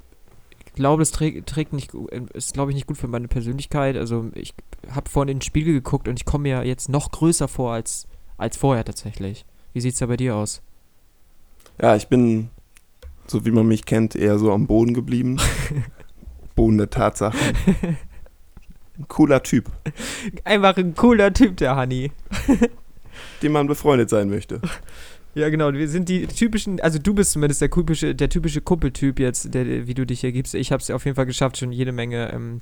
glaube, 0.75 1.03
das 1.03 1.11
trägt, 1.11 1.49
trägt 1.49 1.73
nicht, 1.73 1.93
ist, 2.35 2.55
glaube 2.55 2.71
ich, 2.71 2.75
nicht 2.75 2.87
gut 2.87 2.99
für 2.99 3.09
meine 3.09 3.29
Persönlichkeit. 3.29 3.97
Also 3.97 4.31
ich 4.35 4.55
habe 4.91 5.09
vorhin 5.09 5.31
in 5.31 5.39
den 5.39 5.43
Spiegel 5.43 5.75
geguckt 5.75 6.09
und 6.09 6.19
ich 6.19 6.25
komme 6.25 6.43
mir 6.43 6.65
jetzt 6.65 6.89
noch 6.89 7.11
größer 7.11 7.49
vor 7.49 7.73
als, 7.73 8.07
als 8.37 8.57
vorher 8.57 8.85
tatsächlich. 8.85 9.45
Wie 9.73 9.81
sieht 9.81 9.95
es 9.95 9.99
da 9.99 10.07
bei 10.07 10.17
dir 10.17 10.37
aus? 10.37 10.63
Ja, 11.81 11.97
ich 11.97 12.09
bin, 12.09 12.51
so 13.27 13.45
wie 13.45 13.51
man 13.51 13.67
mich 13.67 13.85
kennt, 13.85 14.15
eher 14.15 14.39
so 14.39 14.53
am 14.53 14.67
Boden 14.67 14.95
geblieben. 14.95 15.41
Boden 16.55 16.79
der 16.79 16.91
Tatsachen. 16.91 17.41
Ein 18.97 19.09
cooler 19.09 19.43
Typ. 19.43 19.71
Einfach 20.45 20.77
ein 20.77 20.95
cooler 20.95 21.33
Typ, 21.33 21.57
der 21.57 21.77
Honey. 21.77 22.13
Dem 23.43 23.53
man 23.53 23.67
befreundet 23.67 24.09
sein 24.09 24.29
möchte. 24.29 24.61
Ja, 25.35 25.49
genau. 25.49 25.73
Wir 25.73 25.89
sind 25.89 26.09
die 26.09 26.27
typischen, 26.27 26.81
also 26.81 26.99
du 26.99 27.13
bist 27.13 27.33
zumindest 27.33 27.61
der 27.61 27.71
typische, 27.71 28.15
der 28.15 28.29
typische 28.29 28.61
Kumpeltyp 28.61 29.19
jetzt, 29.19 29.53
der, 29.53 29.87
wie 29.87 29.95
du 29.95 30.07
dich 30.07 30.21
hier 30.21 30.33
gibst. 30.33 30.55
Ich 30.55 30.71
habe 30.71 30.81
es 30.81 30.91
auf 30.91 31.05
jeden 31.05 31.17
Fall 31.17 31.27
geschafft, 31.27 31.59
schon 31.59 31.73
jede 31.73 31.93
Menge, 31.93 32.33
ähm, 32.33 32.61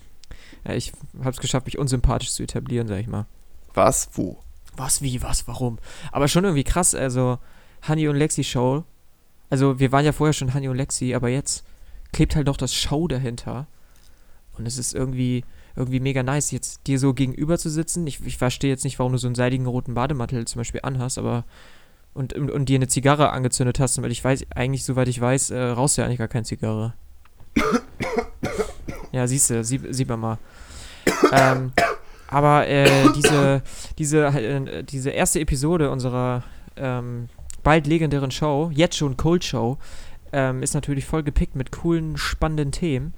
ja, 0.66 0.74
ich 0.74 0.92
habe 1.18 1.30
es 1.30 1.40
geschafft, 1.40 1.66
mich 1.66 1.78
unsympathisch 1.78 2.32
zu 2.32 2.42
etablieren, 2.42 2.88
sag 2.88 3.00
ich 3.00 3.08
mal. 3.08 3.26
Was? 3.74 4.08
Wo? 4.12 4.38
Was, 4.76 5.02
wie, 5.02 5.22
was, 5.22 5.46
warum? 5.46 5.78
Aber 6.12 6.28
schon 6.28 6.44
irgendwie 6.44 6.64
krass, 6.64 6.94
also 6.94 7.38
Honey 7.86 8.08
und 8.08 8.16
Lexi 8.16 8.42
Show. 8.42 8.84
Also 9.50 9.78
wir 9.78 9.92
waren 9.92 10.04
ja 10.04 10.12
vorher 10.12 10.32
schon 10.32 10.54
Honey 10.54 10.68
und 10.68 10.76
Lexi, 10.76 11.14
aber 11.14 11.28
jetzt 11.28 11.64
klebt 12.12 12.36
halt 12.36 12.46
noch 12.46 12.56
das 12.56 12.72
Show 12.74 13.06
dahinter. 13.06 13.66
Und 14.56 14.66
es 14.66 14.78
ist 14.78 14.94
irgendwie, 14.94 15.44
irgendwie 15.76 16.00
mega 16.00 16.22
nice, 16.22 16.50
jetzt 16.52 16.86
dir 16.86 16.98
so 16.98 17.12
gegenüber 17.12 17.58
zu 17.58 17.68
sitzen. 17.68 18.06
Ich, 18.06 18.24
ich 18.24 18.38
verstehe 18.38 18.70
jetzt 18.70 18.84
nicht, 18.84 18.98
warum 18.98 19.12
du 19.12 19.18
so 19.18 19.26
einen 19.28 19.34
seidigen 19.34 19.66
roten 19.66 19.94
Bademantel 19.94 20.46
zum 20.46 20.60
Beispiel 20.60 20.80
anhast, 20.82 21.18
aber 21.18 21.44
und, 22.14 22.32
und, 22.34 22.50
und 22.50 22.68
dir 22.68 22.76
eine 22.76 22.88
Zigarre 22.88 23.30
angezündet 23.30 23.80
hast, 23.80 24.00
weil 24.02 24.12
ich 24.12 24.22
weiß, 24.22 24.46
eigentlich, 24.54 24.84
soweit 24.84 25.08
ich 25.08 25.20
weiß, 25.20 25.50
äh, 25.50 25.60
rauchst 25.60 25.96
du 25.96 26.02
ja 26.02 26.06
eigentlich 26.06 26.18
gar 26.18 26.28
keine 26.28 26.44
Zigarre. 26.44 26.94
ja, 29.12 29.26
siehst 29.26 29.50
du, 29.50 29.64
sie, 29.64 29.80
sieht 29.90 30.08
man 30.08 30.20
mal. 30.20 30.38
ähm, 31.32 31.72
aber 32.28 32.66
äh, 32.66 33.10
diese, 33.14 33.62
diese, 33.98 34.26
äh, 34.26 34.84
diese 34.84 35.10
erste 35.10 35.40
Episode 35.40 35.90
unserer 35.90 36.42
ähm, 36.76 37.28
bald 37.62 37.86
legendären 37.86 38.30
Show, 38.30 38.70
jetzt 38.72 38.96
schon 38.96 39.16
Cold 39.16 39.44
Show, 39.44 39.78
ähm, 40.32 40.62
ist 40.62 40.74
natürlich 40.74 41.04
voll 41.04 41.22
gepickt 41.22 41.56
mit 41.56 41.72
coolen, 41.72 42.16
spannenden 42.16 42.72
Themen. 42.72 43.14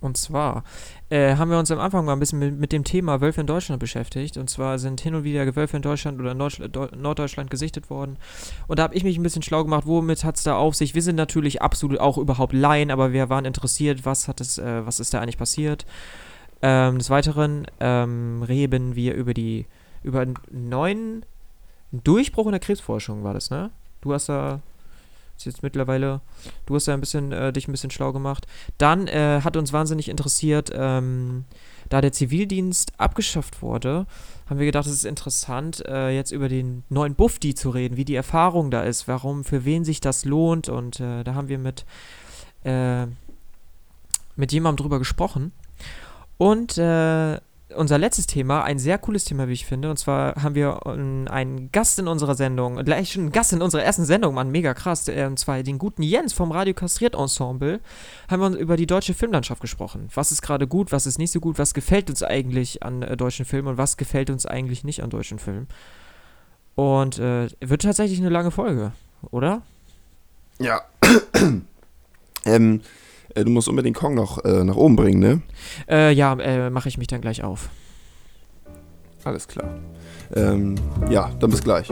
Und 0.00 0.16
zwar 0.16 0.64
äh, 1.10 1.36
haben 1.36 1.50
wir 1.50 1.58
uns 1.58 1.70
am 1.70 1.78
Anfang 1.78 2.04
mal 2.04 2.14
ein 2.14 2.20
bisschen 2.20 2.38
mit, 2.38 2.58
mit, 2.58 2.72
dem 2.72 2.84
Thema 2.84 3.20
Wölfe 3.20 3.42
in 3.42 3.46
Deutschland 3.46 3.80
beschäftigt. 3.80 4.36
Und 4.38 4.48
zwar 4.48 4.78
sind 4.78 5.00
hin 5.00 5.14
und 5.14 5.24
wieder 5.24 5.54
Wölfe 5.56 5.76
in 5.76 5.82
Deutschland 5.82 6.18
oder 6.18 6.32
in 6.32 7.02
Norddeutschland 7.02 7.50
gesichtet 7.50 7.90
worden. 7.90 8.16
Und 8.66 8.78
da 8.78 8.84
habe 8.84 8.94
ich 8.94 9.04
mich 9.04 9.18
ein 9.18 9.22
bisschen 9.22 9.42
schlau 9.42 9.62
gemacht, 9.62 9.86
womit 9.86 10.24
hat 10.24 10.36
es 10.36 10.42
da 10.42 10.56
auf 10.56 10.74
sich. 10.74 10.94
Wir 10.94 11.02
sind 11.02 11.16
natürlich 11.16 11.60
absolut 11.60 12.00
auch 12.00 12.16
überhaupt 12.16 12.52
Laien, 12.52 12.90
aber 12.90 13.12
wir 13.12 13.28
waren 13.28 13.44
interessiert, 13.44 14.06
was 14.06 14.26
hat 14.26 14.40
es, 14.40 14.58
äh, 14.58 14.86
was 14.86 15.00
ist 15.00 15.12
da 15.12 15.20
eigentlich 15.20 15.38
passiert. 15.38 15.84
Ähm, 16.62 16.98
des 16.98 17.10
Weiteren 17.10 17.66
ähm, 17.80 18.42
reden 18.42 18.94
wir 18.94 19.14
über 19.14 19.34
die 19.34 19.66
über 20.02 20.20
einen 20.20 20.34
neuen 20.50 21.26
Durchbruch 21.92 22.46
in 22.46 22.52
der 22.52 22.60
Krebsforschung 22.60 23.24
war 23.24 23.34
das, 23.34 23.50
ne? 23.50 23.70
Du 24.00 24.14
hast 24.14 24.28
da 24.28 24.60
ist 25.40 25.46
jetzt 25.46 25.62
mittlerweile, 25.62 26.20
du 26.66 26.74
hast 26.74 26.88
da 26.88 26.94
ein 26.94 27.00
bisschen, 27.00 27.32
äh, 27.32 27.52
dich 27.52 27.68
ein 27.68 27.72
bisschen 27.72 27.90
schlau 27.90 28.12
gemacht. 28.12 28.46
Dann 28.78 29.06
äh, 29.06 29.40
hat 29.42 29.56
uns 29.56 29.72
wahnsinnig 29.72 30.08
interessiert, 30.08 30.70
ähm, 30.74 31.44
da 31.88 32.00
der 32.00 32.12
Zivildienst 32.12 32.92
abgeschafft 32.98 33.62
wurde, 33.62 34.06
haben 34.48 34.58
wir 34.58 34.66
gedacht, 34.66 34.86
es 34.86 34.92
ist 34.92 35.04
interessant, 35.04 35.84
äh, 35.86 36.10
jetzt 36.10 36.30
über 36.30 36.48
den 36.48 36.84
neuen 36.88 37.14
Bufdi 37.14 37.54
zu 37.54 37.70
reden, 37.70 37.96
wie 37.96 38.04
die 38.04 38.14
Erfahrung 38.14 38.70
da 38.70 38.82
ist, 38.82 39.08
warum, 39.08 39.44
für 39.44 39.64
wen 39.64 39.84
sich 39.84 40.00
das 40.00 40.24
lohnt. 40.24 40.68
Und 40.68 41.00
äh, 41.00 41.24
da 41.24 41.34
haben 41.34 41.48
wir 41.48 41.58
mit, 41.58 41.84
äh, 42.64 43.06
mit 44.36 44.52
jemandem 44.52 44.84
drüber 44.84 44.98
gesprochen. 44.98 45.52
Und 46.36 46.78
äh, 46.78 47.40
unser 47.74 47.98
letztes 47.98 48.26
Thema, 48.26 48.62
ein 48.62 48.78
sehr 48.78 48.98
cooles 48.98 49.24
Thema, 49.24 49.48
wie 49.48 49.52
ich 49.52 49.66
finde. 49.66 49.90
Und 49.90 49.96
zwar 49.98 50.34
haben 50.42 50.54
wir 50.54 50.86
einen 50.86 51.70
Gast 51.72 51.98
in 51.98 52.08
unserer 52.08 52.34
Sendung, 52.34 52.76
gleich 52.84 53.12
schon 53.12 53.22
einen 53.22 53.32
Gast 53.32 53.52
in 53.52 53.62
unserer 53.62 53.82
ersten 53.82 54.04
Sendung, 54.04 54.34
Mann, 54.34 54.50
mega 54.50 54.74
krass. 54.74 55.08
Und 55.08 55.38
zwar 55.38 55.62
den 55.62 55.78
guten 55.78 56.02
Jens 56.02 56.32
vom 56.32 56.52
Radio 56.52 56.74
Kastriert 56.74 57.14
Ensemble. 57.14 57.80
Haben 58.28 58.54
wir 58.54 58.58
über 58.58 58.76
die 58.76 58.86
deutsche 58.86 59.14
Filmlandschaft 59.14 59.60
gesprochen. 59.60 60.08
Was 60.14 60.32
ist 60.32 60.42
gerade 60.42 60.66
gut, 60.66 60.92
was 60.92 61.06
ist 61.06 61.18
nicht 61.18 61.32
so 61.32 61.40
gut, 61.40 61.58
was 61.58 61.74
gefällt 61.74 62.10
uns 62.10 62.22
eigentlich 62.22 62.82
an 62.82 63.02
äh, 63.02 63.16
deutschen 63.16 63.44
Filmen 63.44 63.68
und 63.68 63.78
was 63.78 63.96
gefällt 63.96 64.30
uns 64.30 64.46
eigentlich 64.46 64.84
nicht 64.84 65.02
an 65.02 65.10
deutschen 65.10 65.38
Filmen. 65.38 65.68
Und 66.74 67.18
äh, 67.18 67.48
wird 67.60 67.82
tatsächlich 67.82 68.20
eine 68.20 68.30
lange 68.30 68.50
Folge, 68.50 68.92
oder? 69.30 69.62
Ja. 70.58 70.82
ähm, 72.44 72.80
äh, 73.34 73.44
du 73.44 73.50
musst 73.50 73.68
unbedingt 73.68 73.96
Kong 73.96 74.14
noch 74.14 74.44
äh, 74.44 74.64
nach 74.64 74.76
oben 74.76 74.96
bringen, 74.96 75.20
ne? 75.20 75.42
Äh, 75.88 76.12
ja, 76.12 76.34
äh, 76.34 76.70
mache 76.70 76.88
ich 76.88 76.98
mich 76.98 77.08
dann 77.08 77.20
gleich 77.20 77.42
auf. 77.42 77.68
Alles 79.24 79.46
klar. 79.48 79.68
Ähm, 80.34 80.76
ja, 81.10 81.30
dann 81.40 81.50
bis 81.50 81.62
gleich. 81.62 81.90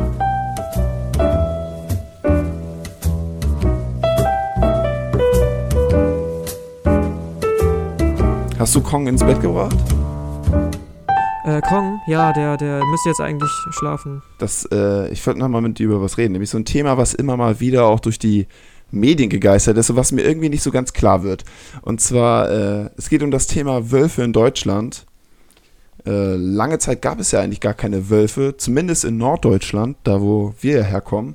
Hast 8.58 8.74
du 8.74 8.80
Kong 8.80 9.06
ins 9.06 9.22
Bett 9.22 9.40
gebracht? 9.40 9.76
Äh, 11.44 11.60
Kong, 11.62 12.00
ja, 12.06 12.32
der, 12.32 12.56
der 12.56 12.84
müsste 12.84 13.08
jetzt 13.08 13.20
eigentlich 13.20 13.50
schlafen. 13.70 14.22
Das, 14.38 14.68
äh, 14.70 15.08
ich 15.10 15.26
wollte 15.26 15.40
nochmal 15.40 15.62
mit 15.62 15.78
dir 15.78 15.86
über 15.86 16.02
was 16.02 16.18
reden. 16.18 16.32
Nämlich 16.32 16.50
so 16.50 16.58
ein 16.58 16.64
Thema, 16.64 16.98
was 16.98 17.14
immer 17.14 17.36
mal 17.36 17.60
wieder 17.60 17.86
auch 17.86 18.00
durch 18.00 18.18
die 18.18 18.46
Medien 18.90 19.30
gegeistert 19.30 19.76
ist 19.76 19.94
was 19.94 20.12
mir 20.12 20.22
irgendwie 20.22 20.48
nicht 20.48 20.62
so 20.62 20.70
ganz 20.70 20.92
klar 20.92 21.22
wird. 21.22 21.44
Und 21.82 22.00
zwar, 22.00 22.50
äh, 22.50 22.90
es 22.96 23.08
geht 23.08 23.22
um 23.22 23.30
das 23.30 23.46
Thema 23.46 23.90
Wölfe 23.90 24.22
in 24.22 24.32
Deutschland. 24.32 25.06
Äh, 26.06 26.36
lange 26.36 26.78
Zeit 26.78 27.02
gab 27.02 27.20
es 27.20 27.32
ja 27.32 27.40
eigentlich 27.40 27.60
gar 27.60 27.74
keine 27.74 28.08
Wölfe, 28.10 28.54
zumindest 28.56 29.04
in 29.04 29.16
Norddeutschland, 29.16 29.96
da 30.04 30.20
wo 30.20 30.54
wir 30.60 30.84
herkommen. 30.84 31.34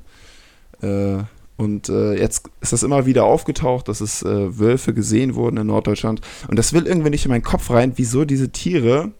Äh, 0.82 1.18
und 1.58 1.90
äh, 1.90 2.14
jetzt 2.14 2.50
ist 2.62 2.74
das 2.74 2.84
immer 2.84 3.06
wieder 3.06 3.26
aufgetaucht, 3.26 3.88
dass 3.88 4.02
es 4.02 4.24
Wölfe 4.26 4.94
gesehen 4.94 5.36
wurden 5.36 5.58
in 5.58 5.68
Norddeutschland. 5.68 6.22
Und 6.48 6.58
das 6.58 6.74
will 6.74 6.88
irgendwie 6.88 7.12
nicht 7.12 7.26
in 7.26 7.32
meinen 7.32 7.44
Kopf 7.44 7.70
rein, 7.70 7.94
wieso 7.96 8.26
diese 8.26 8.50
Tiere 8.50 9.12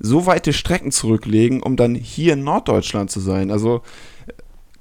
so 0.00 0.24
weite 0.24 0.54
Strecken 0.54 0.90
zurücklegen, 0.90 1.62
um 1.62 1.76
dann 1.76 1.94
hier 1.94 2.32
in 2.32 2.42
Norddeutschland 2.42 3.10
zu 3.10 3.20
sein. 3.20 3.50
Also 3.50 3.82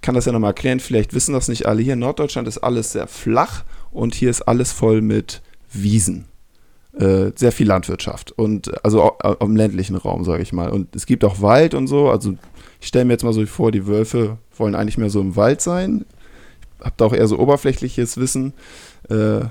kann 0.01 0.15
das 0.15 0.25
ja 0.25 0.31
nochmal 0.31 0.51
erklären, 0.51 0.79
vielleicht 0.79 1.13
wissen 1.13 1.33
das 1.33 1.47
nicht 1.47 1.65
alle. 1.65 1.81
Hier 1.81 1.93
in 1.93 1.99
Norddeutschland 1.99 2.47
ist 2.47 2.59
alles 2.59 2.93
sehr 2.93 3.07
flach 3.07 3.63
und 3.91 4.15
hier 4.15 4.29
ist 4.29 4.41
alles 4.43 4.71
voll 4.71 5.01
mit 5.01 5.41
Wiesen. 5.71 6.25
Äh, 6.97 7.31
sehr 7.35 7.51
viel 7.51 7.67
Landwirtschaft 7.67 8.31
und 8.31 8.83
also 8.83 9.13
im 9.39 9.55
ländlichen 9.55 9.95
Raum, 9.95 10.23
sage 10.23 10.41
ich 10.41 10.53
mal. 10.53 10.69
Und 10.69 10.95
es 10.95 11.05
gibt 11.05 11.23
auch 11.23 11.41
Wald 11.41 11.73
und 11.73 11.87
so. 11.87 12.09
Also 12.09 12.35
ich 12.81 12.87
stelle 12.87 13.05
mir 13.05 13.13
jetzt 13.13 13.23
mal 13.23 13.33
so 13.33 13.45
vor, 13.45 13.71
die 13.71 13.87
Wölfe 13.87 14.37
wollen 14.57 14.75
eigentlich 14.75 14.97
mehr 14.97 15.09
so 15.09 15.21
im 15.21 15.35
Wald 15.35 15.61
sein. 15.61 16.05
Ich 16.79 16.85
habe 16.85 16.95
da 16.97 17.05
auch 17.05 17.13
eher 17.13 17.27
so 17.27 17.37
oberflächliches 17.37 18.17
Wissen. 18.17 18.53
Äh, 19.09 19.41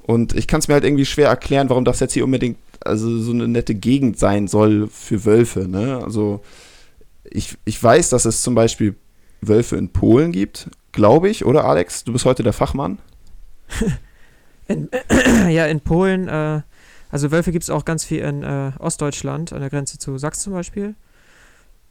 und 0.00 0.34
ich 0.34 0.46
kann 0.46 0.60
es 0.60 0.68
mir 0.68 0.74
halt 0.74 0.84
irgendwie 0.84 1.04
schwer 1.04 1.28
erklären, 1.28 1.68
warum 1.68 1.84
das 1.84 2.00
jetzt 2.00 2.14
hier 2.14 2.24
unbedingt 2.24 2.56
also 2.80 3.18
so 3.18 3.32
eine 3.32 3.46
nette 3.48 3.74
Gegend 3.74 4.18
sein 4.18 4.48
soll 4.48 4.88
für 4.88 5.24
Wölfe. 5.24 5.68
Ne? 5.68 6.00
Also 6.02 6.40
ich, 7.24 7.58
ich 7.64 7.82
weiß, 7.82 8.08
dass 8.08 8.24
es 8.24 8.42
zum 8.42 8.54
Beispiel 8.54 8.94
Wölfe 9.40 9.76
in 9.76 9.90
Polen 9.90 10.32
gibt, 10.32 10.70
glaube 10.92 11.28
ich, 11.28 11.44
oder 11.44 11.64
Alex? 11.64 12.04
Du 12.04 12.12
bist 12.12 12.24
heute 12.24 12.42
der 12.42 12.52
Fachmann. 12.52 12.98
in, 14.68 14.88
ja, 15.48 15.66
in 15.66 15.80
Polen, 15.80 16.28
äh, 16.28 16.62
also 17.10 17.30
Wölfe 17.30 17.52
gibt 17.52 17.64
es 17.64 17.70
auch 17.70 17.84
ganz 17.84 18.04
viel 18.04 18.20
in 18.20 18.42
äh, 18.42 18.72
Ostdeutschland, 18.78 19.52
an 19.52 19.60
der 19.60 19.70
Grenze 19.70 19.98
zu 19.98 20.18
Sachsen 20.18 20.44
zum 20.44 20.52
Beispiel. 20.52 20.94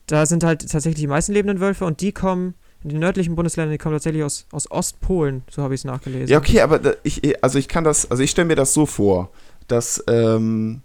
Da 0.07 0.25
sind 0.25 0.43
halt 0.43 0.61
tatsächlich 0.61 1.01
die 1.01 1.07
meisten 1.07 1.33
lebenden 1.33 1.59
Wölfe 1.59 1.85
und 1.85 2.01
die 2.01 2.13
kommen 2.13 2.55
in 2.83 2.89
den 2.89 2.99
nördlichen 2.99 3.35
Bundesländern, 3.35 3.71
die 3.71 3.77
kommen 3.77 3.95
tatsächlich 3.95 4.23
aus, 4.23 4.45
aus 4.51 4.69
Ostpolen, 4.71 5.43
so 5.49 5.63
habe 5.63 5.73
ich 5.73 5.81
es 5.81 5.85
nachgelesen. 5.85 6.27
Ja, 6.27 6.37
okay, 6.37 6.61
aber 6.61 6.95
ich, 7.03 7.43
also 7.43 7.57
ich 7.57 7.67
kann 7.67 7.83
das, 7.83 8.09
also 8.09 8.23
ich 8.23 8.31
stelle 8.31 8.47
mir 8.47 8.55
das 8.55 8.73
so 8.73 8.85
vor, 8.85 9.31
dass 9.67 10.03
ähm, 10.07 10.81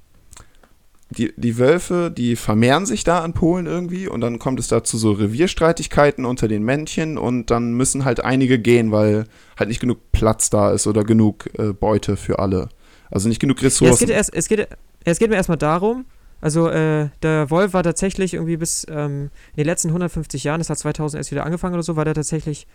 die, 1.12 1.32
die 1.36 1.58
Wölfe, 1.58 2.10
die 2.10 2.36
vermehren 2.36 2.86
sich 2.86 3.04
da 3.04 3.24
in 3.24 3.32
Polen 3.32 3.66
irgendwie 3.66 4.08
und 4.08 4.20
dann 4.20 4.38
kommt 4.38 4.58
es 4.60 4.68
da 4.68 4.82
zu 4.84 4.98
so 4.98 5.12
Revierstreitigkeiten 5.12 6.24
unter 6.24 6.48
den 6.48 6.62
Männchen 6.62 7.18
und 7.18 7.50
dann 7.50 7.74
müssen 7.74 8.04
halt 8.04 8.24
einige 8.24 8.58
gehen, 8.58 8.92
weil 8.92 9.24
halt 9.58 9.68
nicht 9.68 9.80
genug 9.80 10.12
Platz 10.12 10.50
da 10.50 10.72
ist 10.72 10.86
oder 10.86 11.04
genug 11.04 11.48
äh, 11.58 11.72
Beute 11.72 12.16
für 12.16 12.38
alle. 12.38 12.68
Also 13.10 13.28
nicht 13.28 13.40
genug 13.40 13.62
Ressourcen. 13.62 13.86
Ja, 13.86 13.92
es, 13.92 13.98
geht 14.00 14.10
erst, 14.10 14.34
es, 14.34 14.48
geht, 14.48 14.68
es 15.04 15.18
geht 15.18 15.30
mir 15.30 15.36
erstmal 15.36 15.58
darum, 15.58 16.06
also 16.42 16.68
äh, 16.68 17.08
der 17.22 17.50
Wolf 17.50 17.72
war 17.72 17.84
tatsächlich 17.84 18.34
irgendwie 18.34 18.56
bis 18.56 18.84
ähm, 18.90 19.30
in 19.52 19.58
den 19.58 19.66
letzten 19.66 19.88
150 19.88 20.42
Jahren, 20.42 20.58
das 20.58 20.70
hat 20.70 20.78
2000 20.78 21.20
erst 21.20 21.30
wieder 21.30 21.44
angefangen 21.44 21.74
oder 21.74 21.84
so, 21.84 21.94
war 21.94 22.04
der 22.04 22.14
tatsächlich, 22.14 22.66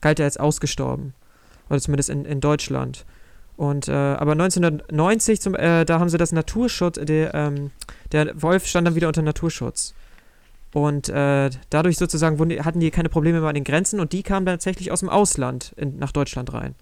galt 0.00 0.18
er 0.18 0.24
als 0.24 0.38
ausgestorben. 0.38 1.12
Oder 1.68 1.80
zumindest 1.80 2.08
in, 2.08 2.24
in 2.24 2.40
Deutschland. 2.40 3.04
Und, 3.62 3.86
äh, 3.86 3.92
aber 3.92 4.32
1990, 4.32 5.40
zum, 5.40 5.54
äh, 5.54 5.84
da 5.84 6.00
haben 6.00 6.08
sie 6.08 6.18
das 6.18 6.32
Naturschutz, 6.32 6.98
der, 7.00 7.32
ähm, 7.32 7.70
der 8.10 8.42
Wolf 8.42 8.66
stand 8.66 8.88
dann 8.88 8.96
wieder 8.96 9.06
unter 9.06 9.22
Naturschutz. 9.22 9.94
Und 10.72 11.08
äh, 11.08 11.48
dadurch 11.70 11.96
sozusagen 11.96 12.48
die, 12.48 12.60
hatten 12.60 12.80
die 12.80 12.90
keine 12.90 13.08
Probleme 13.08 13.38
mehr 13.38 13.50
an 13.50 13.54
den 13.54 13.62
Grenzen 13.62 14.00
und 14.00 14.12
die 14.12 14.24
kamen 14.24 14.46
dann 14.46 14.54
tatsächlich 14.54 14.90
aus 14.90 14.98
dem 14.98 15.08
Ausland 15.08 15.74
in, 15.76 15.96
nach 15.96 16.10
Deutschland 16.10 16.52
rein. 16.52 16.74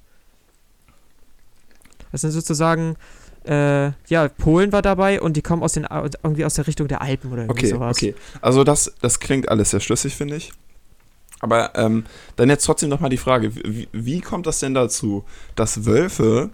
Das 2.12 2.22
sind 2.22 2.30
sozusagen, 2.30 2.96
äh, 3.44 3.90
ja, 4.06 4.28
Polen 4.38 4.72
war 4.72 4.80
dabei 4.80 5.20
und 5.20 5.36
die 5.36 5.42
kommen 5.42 5.62
aus 5.62 5.74
den, 5.74 5.86
irgendwie 6.22 6.46
aus 6.46 6.54
der 6.54 6.66
Richtung 6.66 6.88
der 6.88 7.02
Alpen 7.02 7.30
oder 7.30 7.42
irgendwie 7.42 7.66
okay, 7.66 7.74
sowas. 7.74 7.96
Okay, 7.98 8.14
also 8.40 8.64
das, 8.64 8.94
das 9.02 9.20
klingt 9.20 9.50
alles 9.50 9.68
sehr 9.68 9.80
schlüssig, 9.80 10.16
finde 10.16 10.36
ich. 10.36 10.50
Aber 11.40 11.74
ähm, 11.74 12.04
dann 12.36 12.48
jetzt 12.48 12.64
trotzdem 12.64 12.88
nochmal 12.88 13.10
die 13.10 13.18
Frage, 13.18 13.54
wie, 13.54 13.88
wie 13.92 14.22
kommt 14.22 14.46
das 14.46 14.60
denn 14.60 14.72
dazu, 14.72 15.24
dass 15.56 15.84
Wölfe 15.84 16.50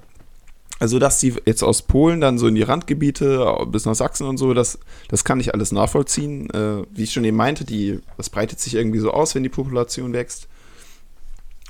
also, 0.78 0.98
dass 0.98 1.20
die 1.20 1.34
jetzt 1.46 1.62
aus 1.62 1.82
Polen 1.82 2.20
dann 2.20 2.38
so 2.38 2.46
in 2.46 2.54
die 2.54 2.62
Randgebiete 2.62 3.66
bis 3.68 3.86
nach 3.86 3.94
Sachsen 3.94 4.26
und 4.26 4.36
so, 4.36 4.52
das, 4.52 4.78
das 5.08 5.24
kann 5.24 5.40
ich 5.40 5.54
alles 5.54 5.72
nachvollziehen. 5.72 6.50
Äh, 6.50 6.82
wie 6.90 7.04
ich 7.04 7.12
schon 7.12 7.24
eben 7.24 7.36
meinte, 7.36 7.64
die, 7.64 8.00
das 8.18 8.28
breitet 8.28 8.60
sich 8.60 8.74
irgendwie 8.74 8.98
so 8.98 9.10
aus, 9.10 9.34
wenn 9.34 9.42
die 9.42 9.48
Population 9.48 10.12
wächst. 10.12 10.48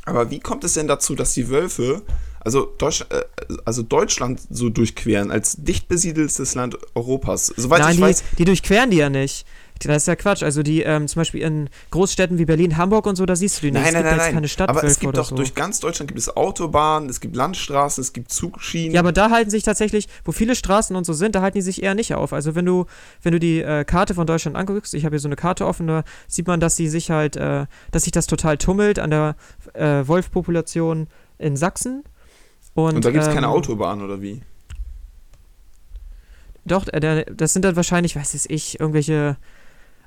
Aber 0.05 0.31
wie 0.31 0.41
kommt 0.41 0.65
es 0.65 0.75
denn 0.75 0.89
dazu, 0.89 1.15
dass 1.15 1.35
die 1.35 1.49
Wölfe, 1.49 2.03
also, 2.41 2.67
Deutsch, 2.79 3.05
äh, 3.11 3.23
also 3.65 3.83
Deutschland 3.83 4.41
so 4.51 4.71
durchqueren, 4.71 5.31
als 5.31 5.57
dicht 5.57 5.87
besiedeltes 5.87 6.55
Land 6.57 6.77
Europas? 6.97 7.53
Soweit 7.57 7.81
Nein, 7.81 7.91
ich 7.91 7.97
die, 7.97 8.03
weiß, 8.03 8.25
die 8.39 8.45
durchqueren 8.45 8.91
die 8.91 8.97
ja 8.97 9.11
nicht. 9.11 9.47
Das 9.85 9.99
ist 9.99 10.09
ja 10.09 10.17
Quatsch. 10.17 10.43
Also 10.43 10.63
die, 10.63 10.83
ähm, 10.83 11.07
zum 11.07 11.21
Beispiel 11.21 11.43
in 11.43 11.69
Großstädten 11.91 12.39
wie 12.39 12.45
Berlin, 12.45 12.77
Hamburg 12.77 13.07
und 13.07 13.17
so, 13.17 13.27
da 13.27 13.37
siehst 13.37 13.59
du 13.59 13.67
die 13.67 13.73
nicht. 13.73 13.83
Nein, 13.83 13.89
es 13.89 13.93
nein, 13.93 14.03
gibt 14.03 14.11
nein, 14.11 14.19
jetzt 14.19 14.27
nein. 14.27 14.35
keine 14.35 14.49
Stadtwölfe 14.49 14.81
Aber 14.81 14.89
es 14.89 14.99
gibt 14.99 15.17
doch 15.17 15.25
so. 15.27 15.37
durch 15.37 15.55
ganz 15.55 15.81
Deutschland 15.81 16.09
gibt 16.09 16.19
es 16.19 16.35
Autobahnen, 16.37 17.09
es 17.09 17.21
gibt 17.21 17.37
Landstraßen, 17.37 18.01
es 18.01 18.13
gibt 18.13 18.33
Zugschienen. 18.33 18.95
Ja, 18.95 19.01
aber 19.01 19.13
da 19.13 19.31
halten 19.31 19.51
sich 19.51 19.63
tatsächlich, 19.63 20.09
wo 20.25 20.33
viele 20.33 20.55
Straßen 20.55 20.97
und 20.97 21.05
so 21.05 21.13
sind, 21.13 21.35
da 21.35 21.43
halten 21.43 21.59
die 21.59 21.63
sich 21.63 21.83
eher 21.83 21.95
nicht 21.95 22.15
auf. 22.15 22.33
Also 22.33 22.55
wenn 22.55 22.65
du, 22.65 22.87
wenn 23.23 23.33
du 23.33 23.41
die 23.41 23.61
äh, 23.61 23.85
Karte 23.85 24.15
von 24.15 24.27
Deutschland 24.27 24.57
anguckst, 24.57 24.95
ich 24.95 25.05
habe 25.05 25.15
hier 25.15 25.21
so 25.21 25.29
eine 25.29 25.37
Karte 25.37 25.67
offen, 25.67 25.87
da 25.87 26.05
sieht 26.27 26.47
man, 26.47 26.61
dass 26.61 26.77
die 26.77 26.89
sich 26.89 27.11
halt, 27.11 27.37
äh, 27.37 27.67
dass 27.91 28.05
sich 28.05 28.13
das 28.13 28.27
total 28.27 28.59
tummelt 28.59 28.99
an 28.99 29.11
der 29.11 29.37
äh, 29.75 30.07
Wolfpopulation 30.07 31.09
in 31.39 31.57
Sachsen. 31.57 32.05
Und, 32.75 32.97
Und 32.97 33.05
da 33.05 33.11
gibt 33.11 33.25
es 33.25 33.29
keine 33.29 33.47
ähm, 33.47 33.53
Autobahn 33.53 34.03
oder 34.03 34.21
wie? 34.21 34.43
Doch, 36.67 36.87
äh, 36.89 37.25
das 37.33 37.53
sind 37.53 37.65
dann 37.65 37.77
wahrscheinlich, 37.77 38.17
weiß 38.17 38.35
es 38.35 38.49
ich, 38.49 38.81
irgendwelche 38.81 39.37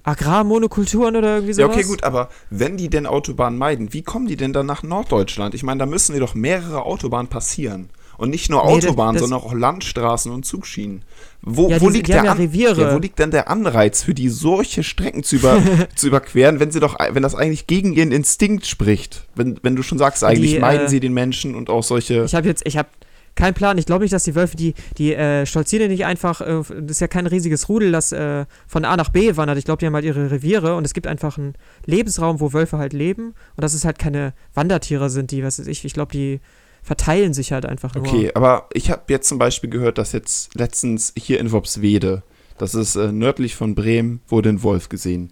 Agrarmonokulturen 0.09 1.15
oder 1.15 1.35
irgendwie 1.35 1.53
Ja, 1.59 1.65
sowas. 1.65 1.75
okay, 1.77 1.85
gut, 1.85 2.03
aber 2.03 2.29
wenn 2.49 2.77
die 2.77 2.89
denn 2.89 3.05
Autobahnen 3.05 3.57
meiden, 3.57 3.93
wie 3.93 4.01
kommen 4.01 4.27
die 4.27 4.35
denn 4.37 4.53
dann 4.53 4.65
nach 4.65 4.83
Norddeutschland? 4.83 5.53
Ich 5.53 5.63
meine, 5.63 5.79
da 5.79 5.85
müssen 5.85 6.13
dir 6.13 6.19
doch 6.19 6.35
mehrere 6.35 6.83
Autobahnen 6.85 7.27
passieren. 7.27 7.89
Und 8.17 8.31
nicht 8.31 8.49
nur 8.49 8.65
Nee, 8.65 8.71
Autobahnen, 8.73 9.13
das- 9.13 9.21
sondern 9.21 9.39
auch 9.39 9.53
Landstraßen 9.53 10.29
und 10.29 10.45
Zugschienen. 10.45 11.03
Wo, 11.41 11.69
Ja, 11.69 11.79
wo, 11.79 11.87
die- 11.89 11.97
liegt 11.97 12.07
die 12.09 12.11
ja. 12.11 12.23
Ja, 12.25 12.93
wo 12.93 12.99
liegt 12.99 13.17
denn 13.17 13.31
der 13.31 13.49
Anreiz 13.49 14.03
für 14.03 14.13
die, 14.13 14.27
solche 14.27 14.83
Strecken 14.83 15.23
zu, 15.23 15.37
über, 15.37 15.57
zu 15.95 16.07
überqueren, 16.07 16.59
wenn 16.59 16.69
sie 16.69 16.81
doch, 16.81 16.97
wenn 17.11 17.23
das 17.23 17.33
eigentlich 17.33 17.65
gegen 17.65 17.93
ihren 17.93 18.11
Instinkt 18.11 18.65
spricht? 18.65 19.25
Wenn, 19.35 19.57
wenn 19.63 19.77
du 19.77 19.83
schon 19.83 19.97
sagst, 19.97 20.25
eigentlich 20.25 20.55
Die, 20.55 20.59
meiden 20.59 20.87
äh, 20.87 20.89
sie 20.89 20.99
den 20.99 21.13
Menschen 21.13 21.55
und 21.55 21.69
auch 21.69 21.83
solche. 21.83 22.25
Ich 22.25 22.35
habe 22.35 22.45
jetzt, 22.49 22.63
ich 22.65 22.75
habe 22.77 22.89
keinen 23.35 23.53
Plan. 23.53 23.77
Ich 23.77 23.85
glaube 23.85 24.03
nicht, 24.03 24.13
dass 24.13 24.23
die 24.23 24.35
Wölfe, 24.35 24.57
die, 24.57 24.73
die 24.97 25.13
äh, 25.13 25.45
stolzieren 25.45 25.89
nicht 25.89 26.05
einfach, 26.05 26.41
äh, 26.41 26.61
das 26.81 26.91
ist 26.91 27.01
ja 27.01 27.07
kein 27.07 27.27
riesiges 27.27 27.69
Rudel, 27.69 27.91
das 27.91 28.11
äh, 28.11 28.45
von 28.67 28.85
A 28.85 28.97
nach 28.97 29.09
B 29.09 29.35
wandert. 29.37 29.57
Ich 29.57 29.65
glaube, 29.65 29.79
die 29.79 29.85
haben 29.85 29.95
halt 29.95 30.05
ihre 30.05 30.31
Reviere 30.31 30.75
und 30.75 30.85
es 30.85 30.93
gibt 30.93 31.07
einfach 31.07 31.37
einen 31.37 31.53
Lebensraum, 31.85 32.39
wo 32.39 32.53
Wölfe 32.53 32.77
halt 32.77 32.93
leben 32.93 33.33
und 33.55 33.63
dass 33.63 33.73
es 33.73 33.85
halt 33.85 33.99
keine 33.99 34.33
Wandertiere 34.53 35.09
sind, 35.09 35.31
die, 35.31 35.43
was 35.43 35.59
weiß 35.59 35.67
ich, 35.67 35.85
ich 35.85 35.93
glaube, 35.93 36.11
die 36.11 36.39
verteilen 36.81 37.33
sich 37.33 37.51
halt 37.51 37.65
einfach 37.65 37.93
nur. 37.93 38.07
Okay, 38.07 38.31
aber 38.33 38.67
ich 38.73 38.89
habe 38.89 39.03
jetzt 39.09 39.27
zum 39.27 39.37
Beispiel 39.37 39.69
gehört, 39.69 39.97
dass 39.97 40.11
jetzt 40.11 40.55
letztens 40.55 41.13
hier 41.17 41.39
in 41.39 41.51
Wobswede, 41.51 42.23
das 42.57 42.73
ist 42.75 42.95
äh, 42.95 43.11
nördlich 43.11 43.55
von 43.55 43.75
Bremen, 43.75 44.21
wurde 44.27 44.49
ein 44.49 44.63
Wolf 44.63 44.89
gesehen. 44.89 45.31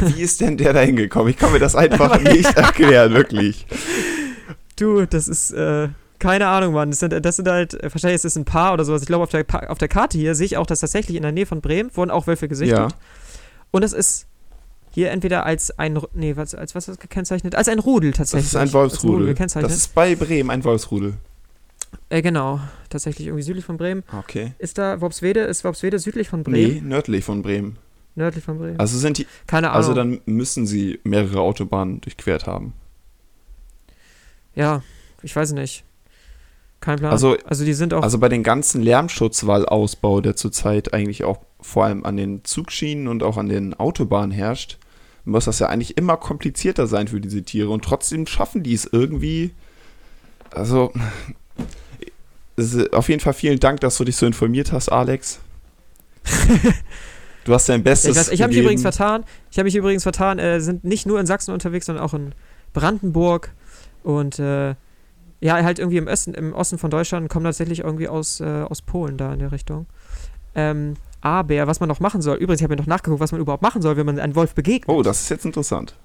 Wie 0.00 0.22
ist 0.22 0.40
denn 0.40 0.56
der 0.56 0.72
da 0.72 0.80
hingekommen? 0.80 1.28
Ich 1.28 1.36
kann 1.36 1.52
mir 1.52 1.58
das 1.58 1.74
einfach 1.74 2.20
nicht 2.22 2.56
erklären, 2.56 3.14
wirklich. 3.14 3.66
Du, 4.76 5.04
das 5.06 5.28
ist, 5.28 5.50
äh, 5.52 5.88
keine 6.22 6.46
Ahnung, 6.46 6.72
Mann. 6.72 6.90
Das 6.90 7.00
sind, 7.00 7.12
das 7.24 7.36
sind 7.36 7.48
halt, 7.48 7.76
wahrscheinlich 7.82 8.14
ist 8.14 8.24
es 8.24 8.36
ein 8.36 8.44
Paar 8.44 8.72
oder 8.74 8.84
sowas. 8.84 9.02
Ich 9.02 9.08
glaube, 9.08 9.24
auf 9.24 9.30
der, 9.30 9.44
auf 9.70 9.78
der 9.78 9.88
Karte 9.88 10.16
hier 10.16 10.36
sehe 10.36 10.46
ich 10.46 10.56
auch, 10.56 10.66
dass 10.66 10.78
tatsächlich 10.80 11.16
in 11.16 11.22
der 11.24 11.32
Nähe 11.32 11.46
von 11.46 11.60
Bremen 11.60 11.90
wurden 11.96 12.12
auch 12.12 12.28
Wölfe 12.28 12.46
gesichtet. 12.46 12.78
Ja. 12.78 12.88
Und 13.72 13.82
es 13.82 13.92
ist 13.92 14.26
hier 14.92 15.10
entweder 15.10 15.44
als 15.44 15.76
ein, 15.80 15.98
nee, 16.14 16.36
was, 16.36 16.54
als 16.54 16.74
was 16.76 16.84
ist 16.86 16.96
das 16.96 16.98
gekennzeichnet? 17.00 17.56
Als 17.56 17.66
ein 17.68 17.80
Rudel 17.80 18.10
Das 18.12 18.18
tatsächlich. 18.18 18.46
ist 18.46 18.56
ein 18.56 18.60
Als 18.62 18.70
Rudel 19.02 19.26
Wolfsrudel. 19.28 19.62
Das 19.62 19.76
ist 19.76 19.94
bei 19.94 20.14
Bremen 20.14 20.50
ein 20.50 20.62
Wolfsrudel. 20.62 21.14
äh, 22.08 22.22
genau, 22.22 22.60
tatsächlich 22.88 23.26
irgendwie 23.26 23.42
südlich 23.42 23.64
von 23.64 23.76
Bremen. 23.76 24.04
Okay. 24.16 24.52
Ist 24.58 24.78
da 24.78 25.00
Worpswede, 25.00 25.40
ist 25.40 25.64
Worpswede 25.64 25.98
südlich 25.98 26.28
von 26.28 26.44
Bremen? 26.44 26.74
Nee, 26.74 26.80
nördlich 26.82 27.24
von 27.24 27.42
Bremen. 27.42 27.78
Nördlich 28.14 28.44
von 28.44 28.58
Bremen? 28.58 28.78
Also 28.78 28.96
sind 28.98 29.18
die, 29.18 29.26
Keine 29.46 29.70
Ahnung. 29.70 29.76
also 29.78 29.94
dann 29.94 30.20
müssen 30.26 30.66
sie 30.66 31.00
mehrere 31.02 31.40
Autobahnen 31.40 32.00
durchquert 32.00 32.46
haben. 32.46 32.74
ja, 34.54 34.82
ich 35.22 35.34
weiß 35.34 35.52
nicht. 35.52 35.84
Kein 36.82 36.98
Plan. 36.98 37.10
Also- 37.12 37.36
also 37.46 37.64
die 37.64 37.72
sind 37.72 37.94
auch, 37.94 38.02
Also 38.02 38.18
bei 38.18 38.28
den 38.28 38.42
ganzen 38.42 38.82
Lärmschutzwallausbau, 38.82 40.20
der 40.20 40.36
zurzeit 40.36 40.92
eigentlich 40.92 41.24
auch 41.24 41.38
vor 41.62 41.84
allem 41.86 42.04
an 42.04 42.18
den 42.18 42.44
Zugschienen 42.44 43.08
und 43.08 43.22
auch 43.22 43.38
an 43.38 43.48
den 43.48 43.72
Autobahnen 43.72 44.32
herrscht, 44.32 44.78
muss 45.24 45.46
das 45.46 45.60
ja 45.60 45.68
eigentlich 45.68 45.96
immer 45.96 46.16
komplizierter 46.18 46.86
sein 46.88 47.08
für 47.08 47.20
diese 47.20 47.42
Tiere 47.42 47.70
und 47.70 47.84
trotzdem 47.84 48.26
schaffen 48.26 48.62
die 48.62 48.74
es 48.74 48.84
irgendwie. 48.90 49.52
Also 50.50 50.92
auf 52.92 53.08
jeden 53.08 53.20
Fall 53.20 53.32
vielen 53.32 53.58
Dank, 53.60 53.80
dass 53.80 53.96
du 53.96 54.04
dich 54.04 54.16
so 54.16 54.26
informiert 54.26 54.72
hast, 54.72 54.90
Alex. 54.90 55.38
Du 57.44 57.52
hast 57.52 57.68
dein 57.68 57.80
ich, 57.80 57.84
Bestes. 57.84 58.16
weiß- 58.16 58.30
ich 58.32 58.40
habe 58.40 58.52
mich 58.52 58.62
übrigens 58.62 58.82
vertan. 58.82 59.24
Ich 59.50 59.58
habe 59.58 59.64
mich 59.64 59.74
übrigens 59.74 60.04
vertan, 60.04 60.38
äh, 60.38 60.60
sind 60.60 60.84
nicht 60.84 61.06
nur 61.06 61.18
in 61.18 61.26
Sachsen 61.26 61.52
unterwegs, 61.52 61.86
sondern 61.86 62.04
auch 62.04 62.14
in 62.14 62.36
Brandenburg 62.72 63.50
und 64.04 64.38
äh, 64.38 64.76
ja, 65.42 65.62
halt 65.62 65.80
irgendwie 65.80 65.98
im 65.98 66.06
Osten, 66.06 66.34
im 66.34 66.54
Osten 66.54 66.78
von 66.78 66.90
Deutschland 66.90 67.28
kommen 67.28 67.44
tatsächlich 67.44 67.80
irgendwie 67.80 68.08
aus, 68.08 68.40
äh, 68.40 68.62
aus 68.62 68.80
Polen 68.80 69.18
da 69.18 69.32
in 69.32 69.40
der 69.40 69.50
Richtung. 69.50 69.86
Ähm, 70.54 70.94
aber 71.20 71.66
was 71.66 71.80
man 71.80 71.88
noch 71.88 71.98
machen 71.98 72.22
soll, 72.22 72.36
übrigens, 72.36 72.60
ich 72.60 72.64
habe 72.64 72.74
mir 72.74 72.80
noch 72.80 72.86
nachgeguckt, 72.86 73.20
was 73.20 73.32
man 73.32 73.40
überhaupt 73.40 73.62
machen 73.62 73.82
soll, 73.82 73.96
wenn 73.96 74.06
man 74.06 74.20
einem 74.20 74.36
Wolf 74.36 74.54
begegnet. 74.54 74.88
Oh, 74.88 75.02
das 75.02 75.22
ist 75.22 75.28
jetzt 75.30 75.44
interessant. 75.44 75.96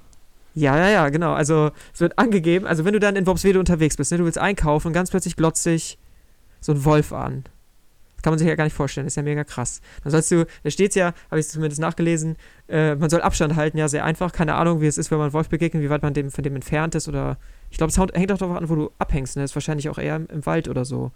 Ja, 0.56 0.76
ja, 0.76 0.90
ja, 0.90 1.10
genau. 1.10 1.34
Also 1.34 1.70
es 1.94 2.02
wird 2.02 2.18
angegeben, 2.18 2.66
also 2.66 2.84
wenn 2.84 2.94
du 2.94 3.00
dann 3.00 3.16
in 3.16 3.28
Worpswede 3.28 3.60
unterwegs 3.60 3.96
bist, 3.96 4.12
ne, 4.12 4.18
du 4.18 4.26
willst 4.26 4.40
einkaufen 4.40 4.88
und 4.88 4.94
ganz 4.94 5.12
plötzlich 5.12 5.36
glotzt 5.36 5.62
sich 5.62 6.00
so 6.60 6.72
ein 6.72 6.84
Wolf 6.84 7.14
an. 7.14 7.44
Das 8.16 8.24
kann 8.24 8.32
man 8.32 8.40
sich 8.40 8.48
ja 8.48 8.56
gar 8.56 8.64
nicht 8.64 8.74
vorstellen, 8.74 9.06
das 9.06 9.14
ist 9.14 9.18
ja 9.18 9.24
mega 9.24 9.44
krass. 9.44 9.82
Dann 10.04 10.12
sollst 10.12 10.32
du, 10.32 10.48
da 10.64 10.72
steht's 10.72 10.96
ja, 10.96 11.14
habe 11.30 11.40
ich 11.40 11.48
zumindest 11.48 11.80
nachgelesen, 11.80 12.38
äh, 12.68 12.96
man 12.96 13.12
soll 13.12 13.22
Abstand 13.22 13.56
halten, 13.56 13.78
ja, 13.78 13.88
sehr 13.88 14.04
einfach. 14.04 14.32
Keine 14.32 14.56
Ahnung, 14.56 14.82
wie 14.82 14.88
es 14.88 14.98
ist, 14.98 15.12
wenn 15.12 15.20
man 15.20 15.32
Wolf 15.32 15.50
begegnet, 15.50 15.84
wie 15.84 15.92
weit 15.92 16.02
man 16.02 16.16
dem, 16.16 16.32
von 16.32 16.44
dem 16.44 16.56
entfernt 16.56 16.96
ist 16.96 17.08
oder. 17.08 17.38
Ich 17.78 17.80
glaube, 17.80 17.92
es 17.92 18.16
hängt 18.20 18.32
auch 18.32 18.40
darauf 18.40 18.58
an, 18.58 18.70
wo 18.70 18.76
du 18.76 18.90
abhängst, 18.98 19.36
ne? 19.36 19.44
Das 19.44 19.52
ist 19.52 19.56
wahrscheinlich 19.56 19.88
auch 19.88 20.00
eher 20.00 20.16
im, 20.16 20.26
im 20.34 20.44
Wald 20.48 20.68
oder 20.68 20.84
so. 20.84 21.12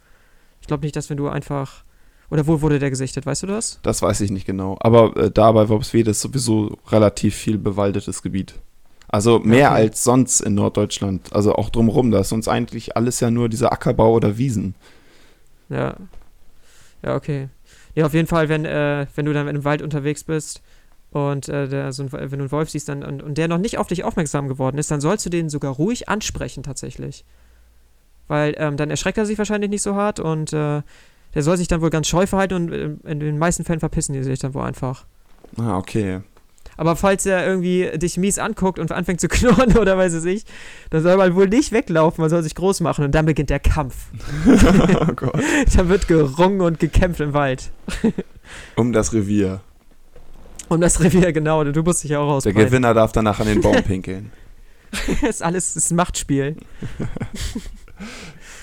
Ich 0.62 0.68
glaube 0.68 0.84
nicht, 0.86 0.96
dass 0.96 1.10
wenn 1.10 1.18
du 1.18 1.28
einfach. 1.28 1.84
Oder 2.30 2.46
wo 2.46 2.62
wurde 2.62 2.78
der 2.78 2.92
gesichtet, 2.92 3.26
weißt 3.26 3.42
du 3.42 3.48
das? 3.48 3.80
Das 3.82 4.04
weiß 4.04 4.22
ich 4.22 4.30
nicht 4.30 4.46
genau. 4.46 4.78
Aber 4.80 5.18
äh, 5.18 5.32
da 5.32 5.52
bei 5.54 5.70
Worpswede 5.70 6.12
ist 6.12 6.22
sowieso 6.22 6.78
relativ 6.90 7.34
viel 7.36 7.58
bewaldetes 7.58 8.22
Gebiet. 8.22 8.54
Also 9.08 9.40
mehr 9.40 9.72
Okay. 9.72 9.82
als 9.82 10.04
sonst 10.04 10.40
in 10.42 10.54
Norddeutschland. 10.54 11.34
Also 11.34 11.56
auch 11.56 11.72
drumherum. 11.72 12.12
Da 12.12 12.20
ist 12.20 12.30
sonst 12.30 12.48
eigentlich 12.48 12.96
alles 12.96 13.20
ja 13.22 13.32
nur 13.32 13.50
dieser 13.50 13.74
Ackerbau 13.74 14.14
oder 14.14 14.38
Wiesen. 14.38 14.76
Ja. 15.70 15.96
Ja, 17.02 17.16
okay. 17.16 17.50
Ja, 17.96 18.06
auf 18.06 18.14
jeden 18.14 18.28
Fall, 18.28 18.50
wenn, 18.50 18.66
äh, 18.66 19.08
wenn 19.16 19.26
du 19.26 19.34
dann 19.34 19.48
im 19.48 19.64
Wald 19.64 19.82
unterwegs 19.82 20.24
bist 20.24 20.62
und 21.12 21.50
äh, 21.50 21.68
der, 21.68 21.92
so 21.92 22.04
ein, 22.04 22.12
wenn 22.12 22.30
du 22.30 22.38
einen 22.38 22.52
Wolf 22.52 22.70
siehst 22.70 22.90
dann, 22.90 23.04
und, 23.04 23.22
und 23.22 23.38
der 23.38 23.48
noch 23.48 23.58
nicht 23.58 23.78
auf 23.78 23.88
dich 23.88 24.04
aufmerksam 24.04 24.48
geworden 24.48 24.78
ist, 24.78 24.90
dann 24.92 25.02
sollst 25.02 25.26
du 25.26 25.30
den 25.30 25.50
sogar 25.50 25.74
ruhig 25.74 26.10
ansprechen 26.10 26.64
tatsächlich. 26.64 27.26
Weil 28.28 28.56
ähm, 28.58 28.78
dann 28.78 28.90
erschreckt 28.90 29.18
er 29.18 29.26
sich 29.26 29.38
wahrscheinlich 29.38 29.70
nicht 29.70 29.82
so 29.82 29.96
hart 29.96 30.22
und 30.22 30.54
äh, 30.54 30.82
der 31.34 31.44
soll 31.44 31.58
sich 31.58 31.68
dann 31.68 31.82
wohl 31.82 31.90
ganz 31.90 32.08
scheu 32.08 32.26
verhalten 32.28 32.54
und 32.54 32.72
äh, 32.72 32.96
in 33.10 33.20
den 33.20 33.38
meisten 33.38 33.66
Fällen 33.66 33.82
verpissen 33.82 34.14
die 34.14 34.24
sich 34.24 34.40
dann 34.40 34.54
wohl 34.54 34.64
einfach. 34.64 35.06
Ah, 35.58 35.78
okay. 35.78 36.22
Aber 36.78 36.96
falls 36.96 37.26
er 37.26 37.46
irgendwie 37.46 37.92
dich 37.96 38.18
mies 38.18 38.40
anguckt 38.40 38.80
und 38.80 38.94
anfängt 38.94 39.20
zu 39.20 39.28
knurren 39.30 39.78
oder 39.78 39.98
weiß 39.98 40.14
es 40.14 40.24
ich, 40.24 40.46
dann 40.92 41.04
soll 41.04 41.18
man 41.18 41.36
wohl 41.36 41.50
nicht 41.50 41.74
weglaufen, 41.74 42.22
man 42.22 42.30
soll 42.30 42.42
sich 42.42 42.56
groß 42.56 42.80
machen 42.80 43.04
und 43.04 43.14
dann 43.14 43.26
beginnt 43.26 43.50
der 43.50 43.60
Kampf. 43.60 44.08
oh 44.48 45.14
Gott. 45.14 45.42
da 45.76 45.90
wird 45.90 46.08
gerungen 46.08 46.62
und 46.62 46.80
gekämpft 46.80 47.20
im 47.20 47.34
Wald. 47.34 47.72
Um 48.78 48.94
das 48.94 49.12
Revier. 49.12 49.60
Um 50.72 50.80
das 50.80 51.02
Revier, 51.02 51.34
genau. 51.34 51.66
Du 51.66 51.84
musst 51.84 52.04
dich 52.04 52.12
ja 52.12 52.20
auch 52.20 52.28
Der 52.28 52.36
ausbreiten. 52.36 52.58
Gewinner 52.60 52.94
darf 52.94 53.12
danach 53.12 53.42
an 53.42 53.48
den 53.48 53.60
Baum 53.60 53.76
pinkeln. 53.84 54.32
Das 55.22 55.30
ist 55.30 55.44
alles 55.44 55.76
ist 55.76 55.92
ein 55.92 55.96
Machtspiel. 55.98 56.56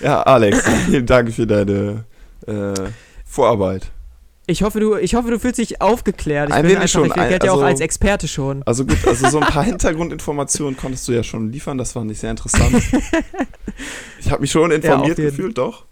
Ja, 0.01 0.21
Alex, 0.23 0.63
vielen 0.85 1.05
Dank 1.05 1.31
für 1.33 1.45
deine 1.45 2.05
äh, 2.47 2.73
Vorarbeit. 3.25 3.91
Ich 4.47 4.63
hoffe, 4.63 4.79
du, 4.79 4.95
ich 4.95 5.13
hoffe, 5.13 5.29
du 5.29 5.39
fühlst 5.39 5.59
dich 5.59 5.81
aufgeklärt. 5.81 6.49
Ich 6.49 6.55
Ein 6.55 6.63
bin 6.65 6.75
einfach, 6.77 6.87
schon, 6.87 7.05
ich 7.05 7.13
ein- 7.17 7.29
werde 7.29 7.45
ja 7.47 7.51
auch 7.51 7.55
also- 7.57 7.65
als 7.67 7.79
Experte 7.81 8.27
schon. 8.29 8.63
Also 8.63 8.85
gut, 8.85 8.97
also 9.05 9.29
so 9.29 9.39
ein 9.39 9.47
paar 9.47 9.63
Hintergrundinformationen 9.65 10.77
konntest 10.77 11.07
du 11.07 11.11
ja 11.11 11.21
schon 11.23 11.51
liefern, 11.51 11.77
das 11.77 11.91
fand 11.91 12.09
ich 12.11 12.19
sehr 12.19 12.31
interessant. 12.31 12.81
Ich 14.21 14.31
habe 14.31 14.41
mich 14.41 14.51
schon 14.51 14.71
informiert 14.71 15.17
jeden. 15.17 15.29
gefühlt, 15.31 15.57
doch. 15.57 15.85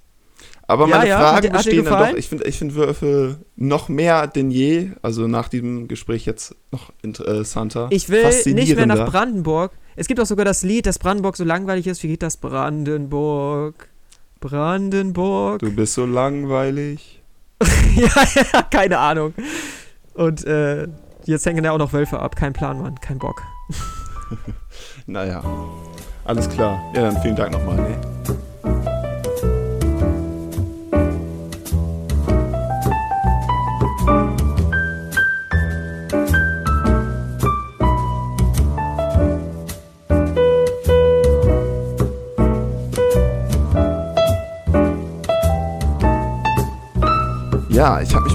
Aber 0.68 0.88
Ja, 0.88 0.98
meine 0.98 1.10
ja, 1.10 1.20
Fragen 1.20 1.52
bestehen 1.54 1.86
dann 1.86 2.12
doch. 2.12 2.18
Ich 2.18 2.28
finde 2.28 2.44
ich 2.46 2.58
find 2.58 2.76
Würfel 2.76 3.38
noch 3.56 3.88
mehr 3.88 4.28
denn 4.28 4.52
je, 4.52 4.92
also 5.02 5.28
nach 5.28 5.48
diesem 5.48 5.88
Gespräch 5.88 6.26
jetzt 6.26 6.56
noch 6.72 6.92
interessanter. 7.02 7.88
Ich 7.90 8.10
will 8.10 8.26
nicht 8.54 8.76
mehr 8.76 8.86
nach. 8.86 9.10
Brandenburg. 9.10 9.72
Es 9.96 10.08
gibt 10.08 10.20
auch 10.20 10.26
sogar 10.26 10.46
das 10.46 10.64
Lied, 10.64 10.86
dass 10.86 11.00
Brandenburg 11.00 11.38
so 11.38 11.46
langweilig 11.46 11.88
ist. 11.88 12.04
Wie 12.04 12.10
geht 12.10 12.22
das? 12.22 12.38
Brandenburg. 12.38 13.88
Brandenburg. 14.42 15.60
Du 15.60 15.74
bist 15.74 15.94
so 15.94 16.06
langweilig. 16.06 17.22
ja, 17.96 18.10
ja, 18.36 18.62
keine 18.64 19.00
Ahnung. 19.00 19.34
Und 20.14 20.46
äh, 20.46 20.88
jetzt 21.24 21.46
hängen 21.46 21.64
ja 21.64 21.72
auch 21.72 21.80
noch 21.80 21.94
Wölfe 21.94 22.20
ab. 22.20 22.36
Kein 22.36 22.54
Plan, 22.54 22.82
Mann. 22.82 23.00
Kein 23.00 23.20
Bock. 23.20 23.42
Naja, 25.10 25.42
alles 26.26 26.50
klar. 26.50 26.84
Ja, 26.94 27.04
dann 27.04 27.22
vielen 27.22 27.38
Dank 27.38 27.54
nochmal. 27.54 27.78
Ne? 27.78 28.17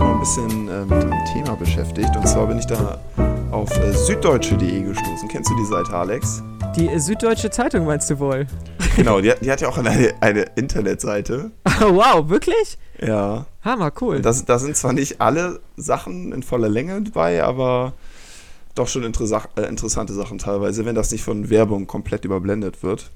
Mal 0.03 0.15
ein 0.15 0.21
bisschen 0.21 0.69
äh, 0.69 0.85
mit 0.85 1.03
dem 1.03 1.13
Thema 1.33 1.57
beschäftigt. 1.57 2.17
Und 2.17 2.27
zwar 2.27 2.47
bin 2.47 2.59
ich 2.59 2.67
da 2.67 3.01
auf 3.51 3.71
äh, 3.79 3.93
süddeutsche.de 3.93 4.83
gestoßen. 4.83 5.29
Kennst 5.29 5.51
du 5.51 5.57
die 5.57 5.65
Seite, 5.65 5.93
Alex? 5.93 6.43
Die 6.77 6.89
äh, 6.89 6.99
Süddeutsche 6.99 7.51
Zeitung 7.51 7.87
meinst 7.87 8.11
du 8.11 8.19
wohl? 8.19 8.47
Genau, 8.95 9.23
die, 9.23 9.33
die 9.41 9.51
hat 9.51 9.63
ja 9.63 9.69
auch 9.69 9.79
eine, 9.79 10.13
eine 10.21 10.43
Internetseite. 10.55 11.51
wow, 11.65 12.29
wirklich? 12.29 12.77
Ja. 13.01 13.47
Hammer, 13.63 13.91
cool. 14.03 14.21
Das, 14.21 14.45
da 14.45 14.59
sind 14.59 14.77
zwar 14.77 14.93
nicht 14.93 15.19
alle 15.19 15.61
Sachen 15.77 16.31
in 16.33 16.43
voller 16.43 16.69
Länge 16.69 17.01
dabei, 17.01 17.43
aber 17.43 17.95
doch 18.75 18.89
schon 18.89 19.03
äh, 19.03 19.07
interessante 19.07 20.13
Sachen 20.13 20.37
teilweise, 20.37 20.85
wenn 20.85 20.95
das 20.95 21.11
nicht 21.11 21.25
von 21.25 21.49
Werbung 21.49 21.87
komplett 21.87 22.27
überblendet 22.27 22.83
wird. 22.83 23.11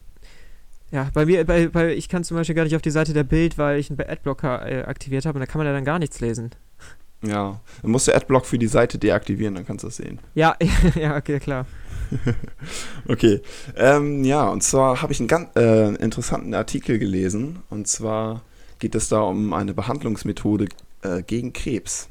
Ja, 0.92 1.10
bei 1.12 1.26
mir, 1.26 1.44
bei, 1.44 1.68
bei, 1.68 1.94
ich 1.94 2.08
kann 2.08 2.24
zum 2.24 2.38
Beispiel 2.38 2.54
gar 2.54 2.64
nicht 2.64 2.76
auf 2.76 2.80
die 2.80 2.90
Seite 2.90 3.12
der 3.12 3.24
Bild, 3.24 3.58
weil 3.58 3.78
ich 3.78 3.90
einen 3.90 4.00
Adblocker 4.00 4.66
äh, 4.66 4.82
aktiviert 4.84 5.26
habe 5.26 5.36
und 5.36 5.40
da 5.40 5.46
kann 5.46 5.58
man 5.58 5.66
ja 5.66 5.74
dann 5.74 5.84
gar 5.84 5.98
nichts 5.98 6.20
lesen. 6.20 6.52
Ja, 7.28 7.60
dann 7.82 7.90
musst 7.90 8.08
du 8.08 8.14
Adblock 8.14 8.46
für 8.46 8.58
die 8.58 8.66
Seite 8.66 8.98
deaktivieren, 8.98 9.54
dann 9.54 9.66
kannst 9.66 9.84
du 9.84 9.88
das 9.88 9.96
sehen. 9.96 10.18
Ja, 10.34 10.56
ja, 10.94 11.16
okay, 11.16 11.40
klar. 11.40 11.66
okay, 13.08 13.40
ähm, 13.76 14.22
ja, 14.24 14.48
und 14.48 14.62
zwar 14.62 15.02
habe 15.02 15.12
ich 15.12 15.18
einen 15.18 15.28
ganz 15.28 15.48
äh, 15.56 15.94
interessanten 15.96 16.54
Artikel 16.54 16.98
gelesen 16.98 17.60
und 17.68 17.88
zwar 17.88 18.42
geht 18.78 18.94
es 18.94 19.08
da 19.08 19.20
um 19.20 19.52
eine 19.52 19.74
Behandlungsmethode 19.74 20.66
äh, 21.02 21.22
gegen 21.22 21.52
Krebs 21.52 22.08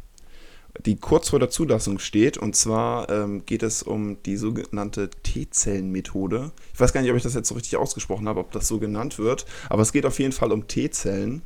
die 0.84 0.97
kurz 0.97 1.30
vor 1.30 1.39
der 1.39 1.49
Zulassung 1.49 1.99
steht. 1.99 2.38
Und 2.38 2.55
zwar 2.55 3.09
ähm, 3.09 3.45
geht 3.45 3.63
es 3.63 3.84
um 3.84 4.22
die 4.24 4.38
sogenannte 4.38 5.09
T-Zellen-Methode. 5.09 6.51
Ich 6.74 6.80
weiß 6.80 6.93
gar 6.93 7.01
nicht, 7.01 7.11
ob 7.11 7.18
ich 7.18 7.24
das 7.24 7.34
jetzt 7.34 7.47
so 7.47 7.55
richtig 7.55 7.78
ausgesprochen 7.78 8.28
habe, 8.28 8.39
ob 8.39 8.51
das 8.51 8.68
so 8.68 8.80
genannt 8.80 9.18
wird. 9.20 9.45
Aber 9.70 9.82
es 9.82 9.93
geht 9.93 10.05
auf 10.05 10.20
jeden 10.20 10.34
Fall 10.34 10.51
um 10.51 10.68
T-Zellen. 10.68 11.41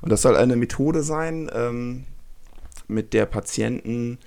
Und 0.00 0.10
das 0.10 0.22
soll 0.22 0.36
eine 0.36 0.56
Methode 0.56 1.02
sein, 1.02 1.50
ähm, 1.52 2.04
mit 2.88 3.12
der 3.12 3.26
Patienten 3.26 4.18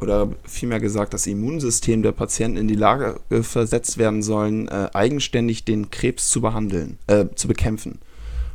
oder 0.00 0.30
vielmehr 0.44 0.80
gesagt, 0.80 1.12
das 1.12 1.26
Immunsystem 1.26 2.02
der 2.02 2.12
Patienten 2.12 2.56
in 2.56 2.68
die 2.68 2.76
Lage 2.76 3.20
versetzt 3.42 3.98
werden 3.98 4.22
sollen, 4.22 4.68
äh, 4.68 4.90
eigenständig 4.92 5.64
den 5.64 5.90
Krebs 5.90 6.30
zu 6.30 6.40
behandeln, 6.40 6.98
äh, 7.08 7.26
zu 7.34 7.48
bekämpfen. 7.48 7.98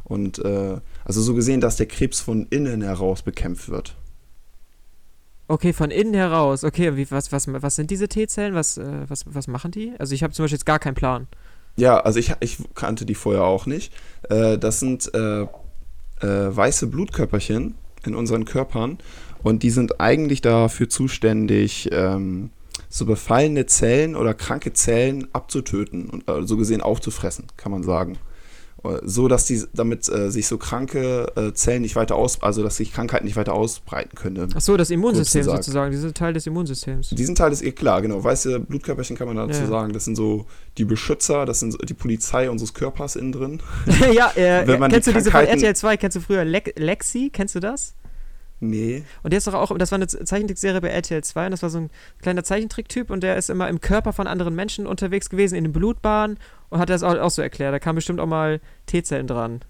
Und 0.06 0.40
äh, 0.40 0.78
also 1.04 1.22
so 1.22 1.34
gesehen, 1.34 1.60
dass 1.60 1.76
der 1.76 1.88
Krebs 1.88 2.22
von 2.22 2.48
innen 2.50 2.82
heraus 2.82 3.24
bekämpft 3.24 3.70
wird. 3.70 3.96
Okay, 5.48 5.74
von 5.74 5.92
innen 5.92 6.14
heraus. 6.14 6.64
Okay, 6.64 6.96
wie, 6.96 7.10
was, 7.12 7.32
was, 7.32 7.48
was 7.48 7.76
sind 7.76 7.92
diese 7.92 8.08
T-Zellen? 8.08 8.56
Was, 8.56 8.78
äh, 8.78 9.06
was, 9.08 9.26
was 9.28 9.48
machen 9.48 9.72
die? 9.72 9.94
Also 10.00 10.16
ich 10.16 10.24
habe 10.24 10.34
zum 10.34 10.44
Beispiel 10.44 10.56
jetzt 10.56 10.66
gar 10.66 10.80
keinen 10.80 10.96
Plan. 10.96 11.28
Ja, 11.76 12.00
also 12.00 12.20
ich, 12.20 12.34
ich 12.40 12.58
kannte 12.76 13.06
die 13.06 13.16
vorher 13.16 13.44
auch 13.44 13.66
nicht. 13.66 13.94
Äh, 14.30 14.58
das 14.58 14.80
sind 14.80 15.14
äh, 15.14 15.48
weiße 16.22 16.88
Blutkörperchen 16.88 17.76
in 18.06 18.16
unseren 18.16 18.46
Körpern. 18.46 18.98
Und 19.42 19.64
die 19.64 19.70
sind 19.70 20.00
eigentlich 20.00 20.42
dafür 20.42 20.90
zuständig, 20.90 21.90
ähm, 21.92 22.52
so 22.90 23.06
befallene 23.06 23.66
Zellen 23.66 24.16
oder 24.16 24.34
kranke 24.34 24.74
Zellen 24.74 25.28
abzutöten 25.34 26.10
und 26.10 26.30
äh, 26.30 26.46
so 26.46 26.58
gesehen 26.58 26.82
aufzufressen, 26.82 27.48
kann 27.58 27.72
man 27.72 27.84
sagen 27.84 28.18
so 29.04 29.28
dass 29.28 29.46
die 29.46 29.64
damit 29.74 30.10
äh, 30.10 30.30
sich 30.30 30.48
so 30.48 30.58
kranke 30.58 31.32
äh, 31.36 31.54
Zellen 31.54 31.82
nicht 31.82 31.96
weiter 31.96 32.16
aus, 32.16 32.42
also 32.42 32.64
dass 32.64 32.78
sich 32.78 32.92
Krankheiten 32.92 33.26
nicht 33.26 33.38
weiter 33.38 33.54
ausbreiten 33.54 34.16
können. 34.16 34.54
Ach 34.56 34.62
so, 34.62 34.76
das 34.76 34.90
Immunsystem 34.90 35.44
sozusagen. 35.44 35.92
die 35.92 35.98
sind 35.98 36.18
Teil 36.18 36.34
des 36.34 36.48
Immunsystems. 36.48 37.10
Diesen 37.12 37.36
Teil 37.36 37.52
ist 37.52 37.64
eh 37.64 37.72
klar, 37.72 38.02
genau. 38.02 38.24
Weiße 38.24 38.60
Blutkörperchen 38.60 39.16
kann 39.16 39.28
man 39.28 39.38
dazu 39.38 39.62
ja. 39.62 39.68
sagen, 39.68 39.94
das 39.94 40.06
sind 40.06 40.16
so 40.16 40.46
die 40.78 40.86
Beschützer, 40.86 41.46
das 41.46 41.62
sind 41.62 41.78
die 41.88 41.94
Polizei 41.94 42.50
unseres 42.50 42.74
Körpers 42.74 43.16
innen 43.16 43.32
drin. 43.32 43.62
ja, 44.14 44.32
äh, 44.36 44.66
kennst 44.66 45.08
die 45.08 45.12
du 45.12 45.18
diese 45.18 45.32
von 45.32 45.46
RTL 45.46 45.76
2, 45.76 45.98
kennst 45.98 46.18
du 46.18 46.22
früher 46.22 46.44
Le 46.44 46.62
Lexi, 46.76 47.30
kennst 47.32 47.56
du 47.56 47.60
das? 47.60 47.96
Nee. 48.64 49.04
Und 49.24 49.34
der 49.34 49.40
ist 49.40 49.48
doch 49.48 49.54
auch, 49.54 49.78
das 49.78 49.92
war 49.92 49.98
eine 49.98 50.08
Zeichentrickserie 50.08 50.80
bei 50.80 50.88
RTL 50.88 51.22
2 51.22 51.46
und 51.46 51.52
das 51.52 51.64
war 51.64 51.70
so 51.70 51.80
ein 51.80 51.90
kleiner 52.22 52.44
Zeichentricktyp 52.44 53.10
und 53.10 53.22
der 53.22 53.36
ist 53.36 53.50
immer 53.50 53.68
im 53.68 53.82
Körper 53.82 54.14
von 54.14 54.26
anderen 54.26 54.56
Menschen 54.56 54.88
unterwegs 54.88 55.30
gewesen, 55.30 55.56
in 55.56 55.66
den 55.66 55.74
Blutbahnen 55.74 56.40
und 56.70 56.80
hat 56.80 56.90
das 56.90 57.04
auch, 57.04 57.18
auch 57.18 57.30
so 57.30 57.42
erklärt. 57.42 57.74
Da 57.74 57.80
kam 57.80 57.96
bestimmt 57.96 58.22
auch 58.22 58.28
mal 58.28 58.62
T-Zellen 58.86 59.28
dran. 59.28 59.62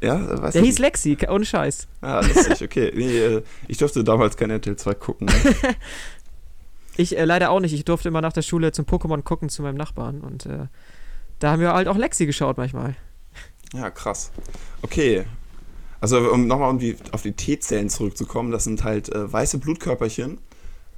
Ja, 0.00 0.42
weiß 0.42 0.52
Der 0.52 0.62
hieß 0.62 0.78
Lexi, 0.78 1.16
ohne 1.28 1.44
Scheiß. 1.44 1.86
Ah, 2.00 2.20
lustig, 2.20 2.62
okay. 2.62 2.92
Nee, 2.94 3.18
äh, 3.18 3.42
ich 3.68 3.78
durfte 3.78 4.02
damals 4.02 4.36
kein 4.36 4.50
RTL 4.50 4.76
2 4.76 4.94
gucken. 4.94 5.30
ich 6.96 7.16
äh, 7.16 7.24
leider 7.24 7.50
auch 7.50 7.60
nicht. 7.60 7.72
Ich 7.72 7.84
durfte 7.84 8.08
immer 8.08 8.20
nach 8.20 8.32
der 8.32 8.42
Schule 8.42 8.72
zum 8.72 8.84
Pokémon 8.84 9.22
gucken 9.22 9.48
zu 9.48 9.62
meinem 9.62 9.76
Nachbarn 9.76 10.20
und 10.20 10.46
äh, 10.46 10.66
da 11.38 11.52
haben 11.52 11.60
wir 11.60 11.72
halt 11.72 11.86
auch 11.86 11.96
Lexi 11.96 12.26
geschaut 12.26 12.56
manchmal. 12.56 12.96
Ja, 13.74 13.90
krass. 13.90 14.32
Okay, 14.82 15.24
also 16.00 16.30
um 16.32 16.46
nochmal 16.46 16.70
um 16.70 16.78
die, 16.78 16.96
auf 17.12 17.22
die 17.22 17.32
T-Zellen 17.32 17.90
zurückzukommen, 17.90 18.50
das 18.50 18.64
sind 18.64 18.84
halt 18.84 19.08
äh, 19.08 19.32
weiße 19.32 19.58
Blutkörperchen 19.58 20.38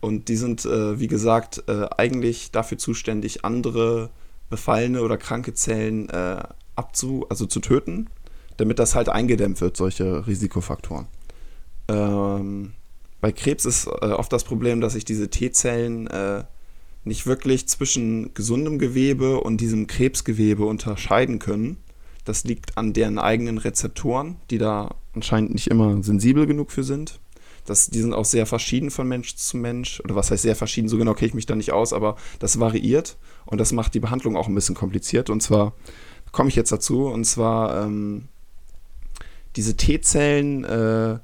und 0.01 0.28
die 0.28 0.36
sind, 0.36 0.64
äh, 0.64 0.98
wie 1.01 1.07
gesagt, 1.07 1.64
äh, 1.68 1.86
eigentlich 1.96 2.51
dafür 2.51 2.78
zuständig, 2.78 3.44
andere 3.44 4.11
befallene 4.48 5.03
oder 5.03 5.16
kranke 5.16 5.55
Zellen 5.55 6.09
äh, 6.11 6.42
abzu, 6.76 7.26
also 7.28 7.46
zu 7.46 7.61
töten, 7.61 8.09
damit 8.57 8.78
das 8.78 8.94
halt 8.94 9.09
eingedämmt 9.09 9.61
wird, 9.61 9.76
solche 9.76 10.26
Risikofaktoren. 10.26 11.07
Ähm, 11.88 12.72
bei 13.20 13.32
Krebs 13.32 13.64
ist 13.64 13.86
äh, 13.86 14.07
oft 14.07 14.32
das 14.32 14.44
Problem, 14.44 14.80
dass 14.80 14.94
sich 14.94 15.05
diese 15.05 15.28
T-Zellen 15.30 16.07
äh, 16.09 16.44
nicht 17.05 17.26
wirklich 17.26 17.68
zwischen 17.68 18.34
gesundem 18.34 18.78
Gewebe 18.78 19.40
und 19.40 19.61
diesem 19.61 19.86
Krebsgewebe 19.86 20.64
unterscheiden 20.64 21.38
können 21.38 21.78
das 22.24 22.44
liegt 22.44 22.76
an 22.76 22.92
deren 22.92 23.18
eigenen 23.18 23.58
Rezeptoren, 23.58 24.36
die 24.50 24.58
da 24.58 24.94
anscheinend 25.14 25.52
nicht 25.52 25.68
immer 25.68 26.02
sensibel 26.02 26.46
genug 26.46 26.70
für 26.70 26.84
sind. 26.84 27.20
Das, 27.66 27.88
die 27.88 28.00
sind 28.00 28.14
auch 28.14 28.24
sehr 28.24 28.46
verschieden 28.46 28.90
von 28.90 29.06
Mensch 29.06 29.36
zu 29.36 29.56
Mensch. 29.56 30.00
Oder 30.00 30.14
was 30.14 30.30
heißt 30.30 30.42
sehr 30.42 30.56
verschieden? 30.56 30.88
So 30.88 30.98
genau 30.98 31.14
kenne 31.14 31.28
ich 31.28 31.34
mich 31.34 31.46
da 31.46 31.54
nicht 31.54 31.72
aus, 31.72 31.92
aber 31.92 32.16
das 32.38 32.58
variiert 32.58 33.16
und 33.46 33.58
das 33.58 33.72
macht 33.72 33.94
die 33.94 34.00
Behandlung 34.00 34.36
auch 34.36 34.48
ein 34.48 34.54
bisschen 34.54 34.74
kompliziert. 34.74 35.30
Und 35.30 35.42
zwar 35.42 35.74
komme 36.32 36.48
ich 36.48 36.56
jetzt 36.56 36.72
dazu, 36.72 37.06
und 37.06 37.24
zwar 37.24 37.84
ähm, 37.84 38.28
diese 39.56 39.76
T-Zellen 39.76 40.64
äh, 40.64 41.18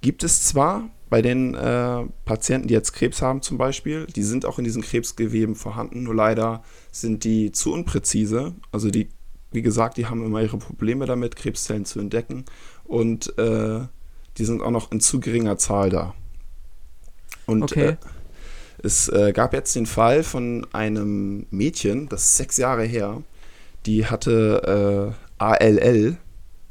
gibt 0.00 0.24
es 0.24 0.42
zwar 0.44 0.90
bei 1.10 1.20
den 1.20 1.54
äh, 1.54 2.04
Patienten, 2.24 2.68
die 2.68 2.74
jetzt 2.74 2.92
Krebs 2.92 3.20
haben 3.20 3.42
zum 3.42 3.58
Beispiel, 3.58 4.06
die 4.06 4.22
sind 4.22 4.46
auch 4.46 4.58
in 4.58 4.64
diesen 4.64 4.82
Krebsgeweben 4.82 5.54
vorhanden, 5.54 6.04
nur 6.04 6.14
leider 6.14 6.62
sind 6.90 7.24
die 7.24 7.52
zu 7.52 7.72
unpräzise. 7.72 8.54
Also 8.70 8.90
die 8.90 9.08
wie 9.52 9.62
gesagt, 9.62 9.96
die 9.96 10.06
haben 10.06 10.24
immer 10.24 10.42
ihre 10.42 10.58
Probleme 10.58 11.06
damit, 11.06 11.36
Krebszellen 11.36 11.84
zu 11.84 12.00
entdecken 12.00 12.44
und 12.84 13.36
äh, 13.38 13.80
die 14.38 14.44
sind 14.44 14.62
auch 14.62 14.70
noch 14.70 14.90
in 14.92 15.00
zu 15.00 15.20
geringer 15.20 15.58
Zahl 15.58 15.90
da. 15.90 16.14
Und 17.46 17.64
okay. 17.64 17.88
äh, 17.88 17.96
es 18.82 19.08
äh, 19.08 19.32
gab 19.32 19.52
jetzt 19.52 19.76
den 19.76 19.86
Fall 19.86 20.22
von 20.22 20.66
einem 20.72 21.46
Mädchen, 21.50 22.08
das 22.08 22.22
ist 22.22 22.36
sechs 22.36 22.56
Jahre 22.56 22.84
her, 22.84 23.22
die 23.86 24.06
hatte 24.06 25.14
äh, 25.38 25.42
ALL, 25.42 26.16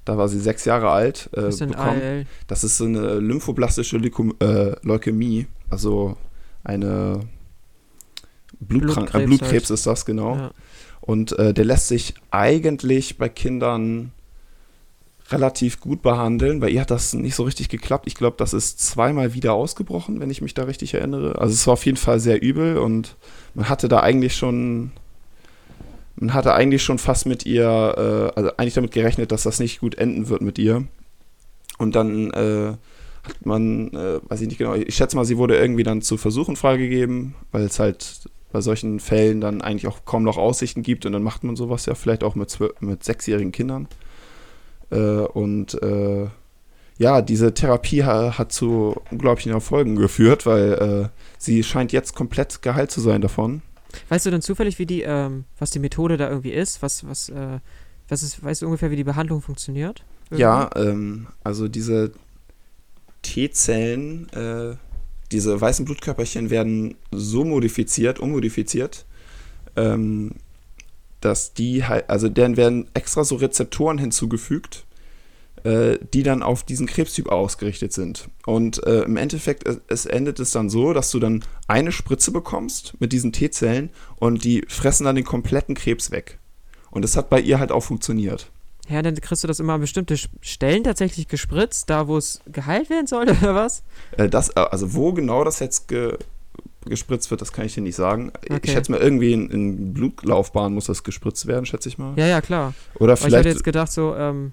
da 0.06 0.18
war 0.18 0.28
sie 0.28 0.40
sechs 0.40 0.66
Jahre 0.66 0.90
alt, 0.90 1.30
äh, 1.34 1.44
Was 1.44 1.60
bekommen. 1.60 2.02
ALL? 2.02 2.26
Das 2.48 2.64
ist 2.64 2.78
so 2.78 2.86
eine 2.86 3.20
lymphoblastische 3.20 3.98
Leukä 3.98 4.32
äh, 4.40 4.76
Leukämie, 4.82 5.48
also 5.70 6.18
eine 6.64 7.22
Blutkrank 8.60 9.12
Blutkrebs, 9.12 9.26
Blutkrebs 9.26 9.70
halt. 9.70 9.72
ist 9.72 9.88
das, 9.88 10.06
genau. 10.06 10.36
Ja. 10.36 10.52
Und 11.02 11.38
äh, 11.40 11.54
der 11.54 11.66
lässt 11.66 11.88
sich 11.88 12.14
eigentlich 12.30 13.18
bei 13.18 13.28
Kindern 13.28 14.12
relativ 15.32 15.80
gut 15.80 16.02
behandeln. 16.02 16.60
Bei 16.60 16.70
ihr 16.70 16.82
hat 16.82 16.92
das 16.92 17.14
nicht 17.14 17.36
so 17.36 17.44
richtig 17.44 17.70
geklappt. 17.70 18.06
Ich 18.08 18.16
glaube, 18.16 18.36
das 18.38 18.54
ist 18.54 18.80
zweimal 18.80 19.34
wieder 19.34 19.54
ausgebrochen, 19.54 20.20
wenn 20.20 20.30
ich 20.30 20.42
mich 20.42 20.54
da 20.54 20.64
richtig 20.64 20.94
erinnere. 20.94 21.40
Also 21.40 21.54
es 21.54 21.66
war 21.68 21.74
auf 21.74 21.86
jeden 21.86 21.98
Fall 21.98 22.20
sehr 22.20 22.42
übel 22.42 22.78
und 22.78 23.16
man 23.54 23.70
hatte 23.70 23.88
da 23.88 24.02
eigentlich 24.02 24.36
schon, 24.36 24.92
man 26.16 26.34
hatte 26.34 26.54
eigentlich 26.54 26.84
schon 26.84 27.00
fast 27.00 27.26
mit 27.26 27.46
ihr, 27.46 27.64
äh, 27.66 28.40
also 28.40 28.52
eigentlich 28.58 28.74
damit 28.74 28.92
gerechnet, 28.92 29.32
dass 29.32 29.44
das 29.44 29.60
nicht 29.60 29.80
gut 29.80 29.96
enden 29.96 30.30
wird 30.30 30.42
mit 30.42 30.60
ihr. 30.60 30.86
Und 31.78 31.96
dann 31.96 32.32
äh, 32.32 32.74
hat 33.24 33.46
man, 33.46 33.94
äh, 33.94 34.20
weiß 34.30 34.42
ich 34.42 34.48
nicht 34.48 34.58
genau, 34.58 34.76
ich 34.76 34.96
schätze 34.96 35.16
mal, 35.16 35.26
sie 35.26 35.38
wurde 35.38 35.58
irgendwie 35.58 35.84
dann 35.84 36.02
zu 36.02 36.18
Versuchen 36.18 36.56
freigegeben, 36.56 37.36
weil 37.52 37.64
es 37.64 37.80
halt 37.80 38.30
bei 38.52 38.62
solchen 38.62 39.00
Fällen 39.00 39.42
dann 39.42 39.62
eigentlich 39.62 39.88
auch 39.88 40.06
kaum 40.06 40.24
noch 40.24 40.38
Aussichten 40.38 40.82
gibt 40.84 41.06
und 41.06 41.14
dann 41.14 41.24
macht 41.24 41.44
man 41.44 41.56
sowas 41.56 41.86
ja 41.86 41.96
vielleicht 41.96 42.24
auch 42.24 42.36
mit, 42.36 42.58
mit 42.80 43.04
sechsjährigen 43.04 43.52
Kindern. 43.52 43.88
Äh, 44.92 44.98
und 44.98 45.82
äh, 45.82 46.28
ja, 46.98 47.22
diese 47.22 47.54
Therapie 47.54 48.04
ha 48.04 48.38
hat 48.38 48.52
zu 48.52 48.96
unglaublichen 49.10 49.52
Erfolgen 49.52 49.96
geführt, 49.96 50.46
weil 50.46 50.74
äh, 50.74 51.10
sie 51.38 51.64
scheint 51.64 51.92
jetzt 51.92 52.16
komplett 52.16 52.62
geheilt 52.62 52.92
zu 52.92 53.02
sein 53.02 53.22
davon. 53.22 53.62
Weißt 54.10 54.26
du 54.26 54.30
denn 54.30 54.42
zufällig, 54.42 54.80
wie 54.80 54.86
die, 54.86 55.02
ähm, 55.02 55.46
was 55.58 55.72
die 55.72 55.80
Methode 55.80 56.18
da 56.18 56.30
irgendwie 56.30 56.52
ist? 56.52 56.82
Was, 56.82 57.08
was, 57.08 57.30
äh, 57.30 57.60
was 58.08 58.24
ist, 58.24 58.44
weißt 58.44 58.62
du 58.62 58.68
ungefähr, 58.68 58.92
wie 58.92 58.96
die 58.96 59.04
Behandlung 59.04 59.42
funktioniert? 59.42 60.04
Irgendwie? 60.26 60.42
Ja, 60.42 60.70
ähm, 60.76 61.28
also 61.44 61.68
diese 61.68 62.12
T-Zellen, 63.22 64.30
äh, 64.34 64.76
diese 65.32 65.60
weißen 65.60 65.86
Blutkörperchen 65.86 66.50
werden 66.50 66.96
so 67.12 67.44
modifiziert, 67.44 68.20
ummodifiziert, 68.20 69.06
ähm, 69.76 70.32
dass 71.22 71.54
die 71.54 71.86
halt, 71.86 72.10
also 72.10 72.30
denen 72.30 72.58
werden 72.58 72.90
extra 72.94 73.24
so 73.24 73.36
Rezeptoren 73.36 73.98
hinzugefügt, 73.98 74.86
äh, 75.64 76.00
die 76.14 76.24
dann 76.24 76.42
auf 76.42 76.64
diesen 76.64 76.88
Krebstyp 76.88 77.30
ausgerichtet 77.30 77.94
sind. 77.94 78.30
Und 78.46 78.84
äh, 78.86 79.04
im 79.04 79.18
Endeffekt, 79.18 79.68
es, 79.68 79.80
es, 79.88 80.06
endet 80.06 80.40
es 80.40 80.52
dann 80.52 80.70
so, 80.70 80.94
dass 80.94 81.12
du 81.12 81.20
dann 81.20 81.44
eine 81.68 81.92
Spritze 81.92 82.32
bekommst 82.32 82.96
mit 83.00 83.14
diesen 83.14 83.32
T-Zellen 83.32 83.90
und 84.16 84.44
die 84.44 84.66
fressen 84.68 85.06
dann 85.06 85.16
den 85.16 85.26
kompletten 85.26 85.76
Krebs 85.76 86.12
weg. 86.12 86.40
Und 86.90 87.04
das 87.04 87.16
hat 87.16 87.30
bei 87.30 87.40
ihr 87.40 87.60
halt 87.60 87.72
auch 87.72 87.84
funktioniert. 87.84 88.52
Ja, 88.92 89.02
dann 89.02 89.16
kriegst 89.16 89.44
du 89.44 89.48
das 89.48 89.60
immer 89.60 89.74
an 89.74 89.82
bestimmte 89.82 90.18
Stellen 90.42 90.84
tatsächlich 90.84 91.28
gespritzt, 91.28 91.90
da 91.90 92.08
wo 92.08 92.18
es 92.18 92.42
geheilt 92.52 92.90
werden 92.90 93.08
soll, 93.08 93.30
oder 93.42 93.56
was? 93.56 93.84
Äh, 94.18 94.30
das, 94.30 94.50
äh, 94.50 94.60
also 94.60 94.94
wo 94.94 95.14
genau 95.14 95.44
das 95.44 95.60
jetzt 95.60 95.88
ge 95.88 96.18
gespritzt 96.86 97.30
wird, 97.30 97.42
das 97.42 97.52
kann 97.52 97.68
ich 97.68 97.76
dir 97.76 97.82
nicht 97.82 97.96
sagen. 97.96 98.32
Okay. 98.44 98.60
Ich 98.64 98.72
schätze 98.72 98.92
mal, 98.92 99.00
irgendwie 99.00 99.34
in, 99.34 99.52
in, 99.52 99.94
Blutlaufbahn 99.94 100.74
muss 100.74 100.86
das 100.86 101.04
gespritzt 101.04 101.46
werden, 101.46 101.68
schätze 101.68 101.88
ich 101.88 102.00
mal. 102.00 102.14
Ja, 102.18 102.26
ja, 102.26 102.42
klar. 102.42 102.74
Oder 102.96 103.18
vielleicht. 103.18 103.34
ich 103.34 103.38
hätte 103.38 103.50
jetzt 103.50 103.64
gedacht, 103.64 103.92
so, 103.92 104.16
ähm, 104.16 104.52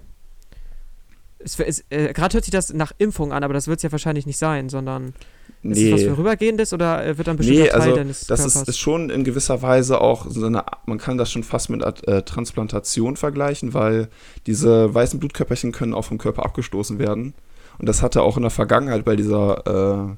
äh, 1.40 2.12
gerade 2.12 2.34
hört 2.34 2.44
sich 2.44 2.52
das 2.52 2.72
nach 2.72 2.92
Impfung 2.98 3.32
an, 3.32 3.44
aber 3.44 3.54
das 3.54 3.68
wird 3.68 3.78
es 3.78 3.82
ja 3.82 3.92
wahrscheinlich 3.92 4.26
nicht 4.26 4.38
sein, 4.38 4.68
sondern 4.68 5.14
nee. 5.62 5.72
ist 5.72 5.86
es 5.86 5.92
was 5.92 6.14
vorübergehendes 6.14 6.72
oder 6.72 7.04
äh, 7.04 7.16
wird 7.18 7.28
dann 7.28 7.36
bestimmt 7.36 7.58
nee, 7.58 7.68
Teil 7.68 7.80
also 7.80 7.96
deines 7.96 8.26
das 8.26 8.44
ist, 8.44 8.68
ist, 8.68 8.78
schon 8.78 9.10
in 9.10 9.24
gewisser 9.24 9.62
Weise 9.62 10.00
auch 10.00 10.26
so 10.28 10.46
eine, 10.46 10.64
man 10.86 10.98
kann 10.98 11.18
das 11.18 11.30
schon 11.30 11.44
fast 11.44 11.70
mit 11.70 11.82
äh, 11.82 12.22
Transplantation 12.22 13.16
vergleichen, 13.16 13.74
weil 13.74 14.08
diese 14.46 14.92
weißen 14.92 15.20
Blutkörperchen 15.20 15.72
können 15.72 15.94
auch 15.94 16.04
vom 16.04 16.18
Körper 16.18 16.44
abgestoßen 16.44 16.98
werden. 16.98 17.34
Und 17.78 17.88
das 17.88 18.02
hatte 18.02 18.22
auch 18.22 18.36
in 18.36 18.42
der 18.42 18.50
Vergangenheit 18.50 19.04
bei 19.04 19.14
dieser 19.14 20.08
äh, 20.10 20.16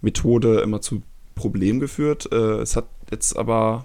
Methode 0.00 0.60
immer 0.60 0.80
zu 0.80 1.02
Problemen 1.36 1.78
geführt. 1.78 2.28
Äh, 2.32 2.60
es 2.60 2.74
hat 2.74 2.86
jetzt 3.10 3.36
aber 3.36 3.84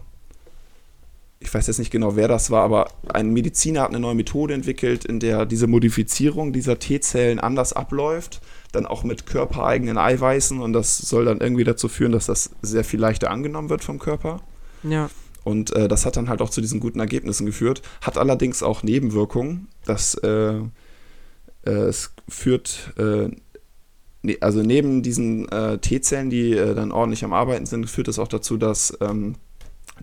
ich 1.44 1.54
weiß 1.54 1.68
jetzt 1.68 1.80
nicht 1.80 1.92
genau, 1.92 2.16
wer 2.16 2.28
das 2.28 2.52
war, 2.52 2.64
aber 2.64 2.88
ein 3.08 3.32
Mediziner 3.32 3.82
hat 3.82 3.90
eine 3.90 4.00
neue 4.00 4.16
Methode 4.16 4.54
entwickelt, 4.54 5.06
in 5.06 5.20
der 5.20 5.46
diese 5.46 5.68
Modifizierung 5.68 6.54
dieser 6.54 6.80
T-Zellen 6.80 7.40
anders 7.40 7.74
abläuft, 7.74 8.42
dann 8.72 8.86
auch 8.86 9.04
mit 9.04 9.26
körpereigenen 9.26 9.98
Eiweißen 9.98 10.60
und 10.60 10.74
das 10.74 10.98
soll 10.98 11.26
dann 11.26 11.42
irgendwie 11.42 11.64
dazu 11.64 11.88
führen, 11.88 12.12
dass 12.12 12.26
das 12.26 12.52
sehr 12.62 12.84
viel 12.84 13.00
leichter 13.00 13.30
angenommen 13.30 13.70
wird 13.70 13.84
vom 13.84 14.00
Körper. 14.00 14.42
Ja. 14.84 15.10
Und 15.44 15.76
äh, 15.76 15.88
das 15.88 16.06
hat 16.06 16.16
dann 16.16 16.30
halt 16.30 16.42
auch 16.42 16.50
zu 16.50 16.62
diesen 16.62 16.80
guten 16.80 17.00
Ergebnissen 17.00 17.46
geführt, 17.46 17.82
hat 18.02 18.18
allerdings 18.18 18.64
auch 18.64 18.82
Nebenwirkungen. 18.82 19.68
Das 19.86 20.16
äh, 20.16 20.56
äh, 21.66 21.72
es 21.72 22.14
führt 22.28 22.94
äh, 22.98 23.30
ne, 24.22 24.38
also 24.42 24.62
neben 24.62 25.04
diesen 25.04 25.50
äh, 25.50 25.78
T-Zellen, 25.78 26.30
die 26.30 26.54
äh, 26.54 26.74
dann 26.74 26.92
ordentlich 26.92 27.24
am 27.24 27.34
Arbeiten 27.34 27.66
sind, 27.66 27.90
führt 27.90 28.08
es 28.08 28.20
auch 28.20 28.28
dazu, 28.28 28.58
dass 28.58 28.98
ähm, 29.02 29.36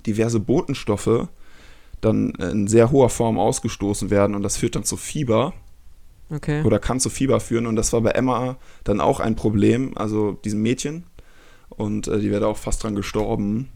diverse 0.07 0.41
Botenstoffe 0.41 1.29
dann 2.01 2.31
in 2.31 2.67
sehr 2.67 2.91
hoher 2.91 3.11
Form 3.11 3.39
ausgestoßen 3.39 4.11
werden 4.11 4.35
und 4.35 4.43
das 4.43 4.57
führt 4.57 4.77
dann 4.77 4.85
zu 4.85 4.97
Fieber. 4.97 5.53
Okay. 6.31 6.63
Oder 6.63 6.79
kann 6.79 7.01
zu 7.01 7.11
Fieber 7.11 7.41
führen 7.41 7.67
und 7.67 7.77
das 7.77 7.93
war 7.93 8.01
bei 8.01 8.11
Emma 8.11 8.57
dann 8.85 9.01
auch 9.01 9.21
ein 9.21 9.37
Problem, 9.37 9.97
also 9.97 10.33
diesem 10.33 10.63
Mädchen. 10.63 11.05
Und 11.69 12.09
äh, 12.09 12.21
die 12.21 12.31
wäre 12.31 12.47
auch 12.47 12.57
fast 12.57 12.83
dran 12.83 12.95
gestorben. 12.95 13.69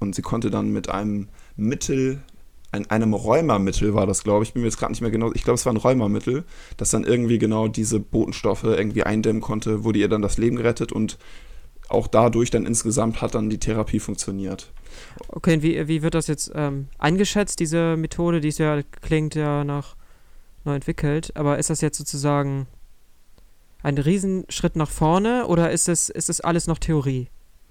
Und 0.00 0.14
sie 0.14 0.22
konnte 0.22 0.50
dann 0.50 0.72
mit 0.72 0.88
einem 0.88 1.28
Mittel, 1.56 2.22
ein, 2.70 2.88
einem 2.90 3.14
Rheumamittel 3.14 3.94
war 3.94 4.06
das, 4.06 4.24
glaube 4.24 4.44
ich, 4.44 4.52
bin 4.52 4.62
mir 4.62 4.68
jetzt 4.68 4.78
gerade 4.78 4.92
nicht 4.92 5.00
mehr 5.00 5.10
genau, 5.10 5.32
ich 5.32 5.42
glaube, 5.42 5.54
es 5.54 5.66
war 5.66 5.72
ein 5.72 5.78
Rheumamittel, 5.78 6.44
das 6.76 6.90
dann 6.90 7.04
irgendwie 7.04 7.38
genau 7.38 7.66
diese 7.66 7.98
Botenstoffe 7.98 8.64
irgendwie 8.64 9.04
eindämmen 9.04 9.40
konnte, 9.40 9.84
wurde 9.84 9.98
ihr 9.98 10.08
dann 10.08 10.22
das 10.22 10.38
Leben 10.38 10.56
gerettet 10.56 10.92
und 10.92 11.18
auch 11.88 12.06
dadurch 12.06 12.50
dann 12.50 12.66
insgesamt 12.66 13.20
hat 13.22 13.34
dann 13.34 13.50
die 13.50 13.58
Therapie 13.58 14.00
funktioniert. 14.00 14.70
Okay, 15.28 15.54
und 15.54 15.62
wie, 15.62 15.88
wie 15.88 16.02
wird 16.02 16.14
das 16.14 16.26
jetzt 16.26 16.50
ähm, 16.54 16.88
eingeschätzt, 16.98 17.60
diese 17.60 17.96
Methode? 17.96 18.40
Die 18.40 18.48
ist 18.48 18.58
ja, 18.58 18.82
klingt 19.00 19.34
ja 19.34 19.64
nach 19.64 19.96
neu 20.64 20.74
entwickelt, 20.74 21.32
aber 21.34 21.58
ist 21.58 21.70
das 21.70 21.80
jetzt 21.80 21.98
sozusagen 21.98 22.66
ein 23.82 23.98
Riesenschritt 23.98 24.76
nach 24.76 24.90
vorne 24.90 25.46
oder 25.46 25.70
ist 25.70 25.88
es, 25.88 26.08
ist 26.08 26.28
es 26.28 26.40
alles 26.40 26.66
noch 26.66 26.78
Theorie? 26.78 27.28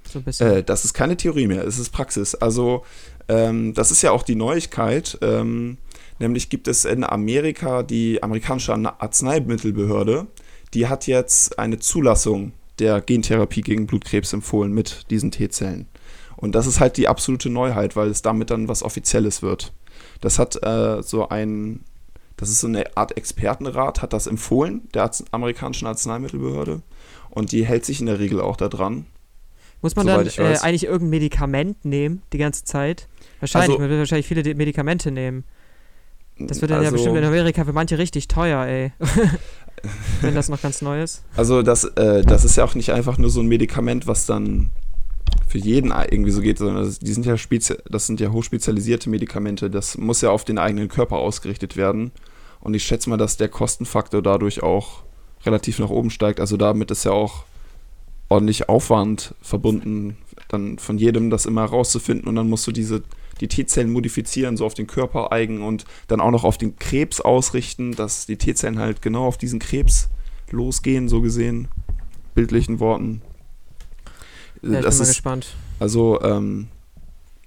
So 0.08 0.20
ein 0.20 0.24
bisschen. 0.24 0.48
Äh, 0.48 0.64
das 0.64 0.86
ist 0.86 0.94
keine 0.94 1.18
Theorie 1.18 1.48
mehr, 1.48 1.66
es 1.66 1.80
ist 1.80 1.90
Praxis. 1.90 2.34
Also, 2.36 2.84
ähm, 3.28 3.74
das 3.74 3.92
ist 3.92 4.02
ja 4.02 4.12
auch 4.12 4.24
die 4.24 4.36
Neuigkeit. 4.36 5.18
Ähm, 5.22 5.78
nämlich 6.20 6.50
gibt 6.50 6.68
es 6.68 6.86
in 6.86 7.04
Amerika 7.04 7.84
die 7.84 8.24
amerikanische 8.24 8.74
Arzneimittelbehörde, 8.74 10.28
die 10.74 10.88
hat 10.88 11.08
jetzt 11.08 11.60
eine 11.60 11.80
Zulassung 11.80 12.54
der 12.80 13.02
Gentherapie 13.02 13.62
gegen 13.62 13.88
Blutkrebs 13.88 14.34
empfohlen 14.34 14.74
mit 14.74 15.10
diesen 15.10 15.32
T-Zellen. 15.32 15.88
Und 16.36 16.54
das 16.54 16.68
ist 16.68 16.80
halt 16.80 16.98
die 16.98 17.08
absolute 17.08 17.50
Neuheit, 17.50 17.96
weil 17.96 18.10
es 18.10 18.22
damit 18.22 18.52
dann 18.52 18.68
was 18.68 18.84
Offizielles 18.84 19.42
wird. 19.42 19.74
Das 20.22 20.38
hat 20.40 20.62
äh, 20.64 21.02
so 21.02 21.30
ein, 21.30 21.82
das 22.38 22.50
ist 22.50 22.60
so 22.60 22.68
eine 22.68 22.96
Art 22.96 23.18
Expertenrat, 23.18 24.02
hat 24.02 24.14
das 24.14 24.28
empfohlen, 24.28 24.88
der 24.94 25.04
Arzt 25.04 25.26
amerikanischen 25.32 25.88
Arzneimittelbehörde. 25.88 26.82
Und 27.30 27.52
die 27.52 27.66
hält 27.66 27.86
sich 27.86 28.00
in 28.00 28.06
der 28.06 28.20
Regel 28.20 28.40
auch 28.40 28.56
daran. 28.56 29.08
Muss 29.82 29.96
man 29.96 30.08
dann 30.08 30.28
äh, 30.28 30.58
eigentlich 30.62 30.86
irgendein 30.86 31.10
Medikament 31.10 31.86
nehmen, 31.86 32.22
die 32.34 32.38
ganze 32.40 32.64
Zeit? 32.64 33.08
Wahrscheinlich, 33.40 33.72
also, 33.72 33.82
man 33.82 33.90
wird 33.90 34.00
wahrscheinlich 34.00 34.28
viele 34.28 34.56
Medikamente 34.56 35.12
nehmen. 35.12 35.44
Das 36.40 36.62
wird 36.62 36.72
dann 36.72 36.80
also, 36.80 36.86
ja 36.86 36.92
bestimmt 36.92 37.18
in 37.18 37.24
Amerika 37.24 37.66
für 37.66 37.74
manche 37.74 37.98
richtig 37.98 38.28
teuer, 38.28 38.66
ey. 38.66 38.92
Wenn 40.22 40.36
das 40.36 40.50
noch 40.50 40.62
ganz 40.62 40.82
neu 40.82 41.04
ist. 41.04 41.24
Also 41.36 41.62
das, 41.62 41.84
äh, 41.84 42.24
das 42.24 42.46
ist 42.46 42.58
ja 42.58 42.64
auch 42.64 42.76
nicht 42.76 42.92
einfach 42.92 43.18
nur 43.18 43.30
so 43.30 43.42
ein 43.42 43.48
Medikament, 43.48 44.08
was 44.08 44.26
dann 44.26 44.72
für 45.48 45.58
jeden 45.58 45.92
irgendwie 45.92 46.32
so 46.32 46.42
geht, 46.42 46.58
sondern 46.58 46.84
das, 46.84 47.00
die 47.00 47.14
sind 47.14 47.26
ja 47.26 47.36
das 47.90 48.08
sind 48.08 48.20
ja 48.20 48.32
hochspezialisierte 48.32 49.10
Medikamente. 49.10 49.70
Das 49.70 49.98
muss 49.98 50.22
ja 50.22 50.30
auf 50.30 50.46
den 50.46 50.58
eigenen 50.58 50.88
Körper 50.90 51.18
ausgerichtet 51.18 51.78
werden. 51.78 52.12
Und 52.60 52.74
ich 52.74 52.84
schätze 52.84 53.10
mal, 53.10 53.18
dass 53.18 53.38
der 53.38 53.50
Kostenfaktor 53.50 54.22
dadurch 54.22 54.64
auch 54.64 55.04
relativ 55.46 55.80
nach 55.80 55.90
oben 55.90 56.10
steigt. 56.10 56.40
Also 56.40 56.58
damit 56.58 56.92
ist 56.92 57.06
ja 57.06 57.12
auch 57.12 57.46
ordentlich 58.30 58.68
Aufwand 58.68 59.36
verbunden, 59.42 60.18
dann 60.50 60.80
von 60.80 60.98
jedem 60.98 61.30
das 61.30 61.46
immer 61.46 61.62
herauszufinden 61.62 62.28
und 62.28 62.36
dann 62.36 62.50
musst 62.50 62.68
du 62.68 62.72
diese 62.72 63.04
die 63.38 63.48
T-Zellen 63.48 63.92
modifizieren, 63.92 64.58
so 64.58 64.66
auf 64.66 64.74
den 64.74 64.88
Körper 64.88 65.32
eigen 65.32 65.62
und 65.62 65.86
dann 66.08 66.22
auch 66.22 66.32
noch 66.32 66.44
auf 66.44 66.58
den 66.58 66.78
Krebs 66.78 67.22
ausrichten, 67.22 67.94
dass 67.94 68.26
die 68.26 68.38
T-Zellen 68.38 68.80
halt 68.80 69.02
genau 69.02 69.26
auf 69.26 69.38
diesen 69.38 69.60
Krebs 69.60 70.10
losgehen, 70.52 71.10
so 71.10 71.22
gesehen, 71.22 71.68
bildlichen 72.36 72.80
Worten. 72.80 73.22
Ja, 74.62 74.80
ich 74.80 74.86
das 74.86 74.98
bin 74.98 75.06
mal 75.06 75.12
gespannt. 75.12 75.56
Also, 75.80 76.22
ähm, 76.22 76.68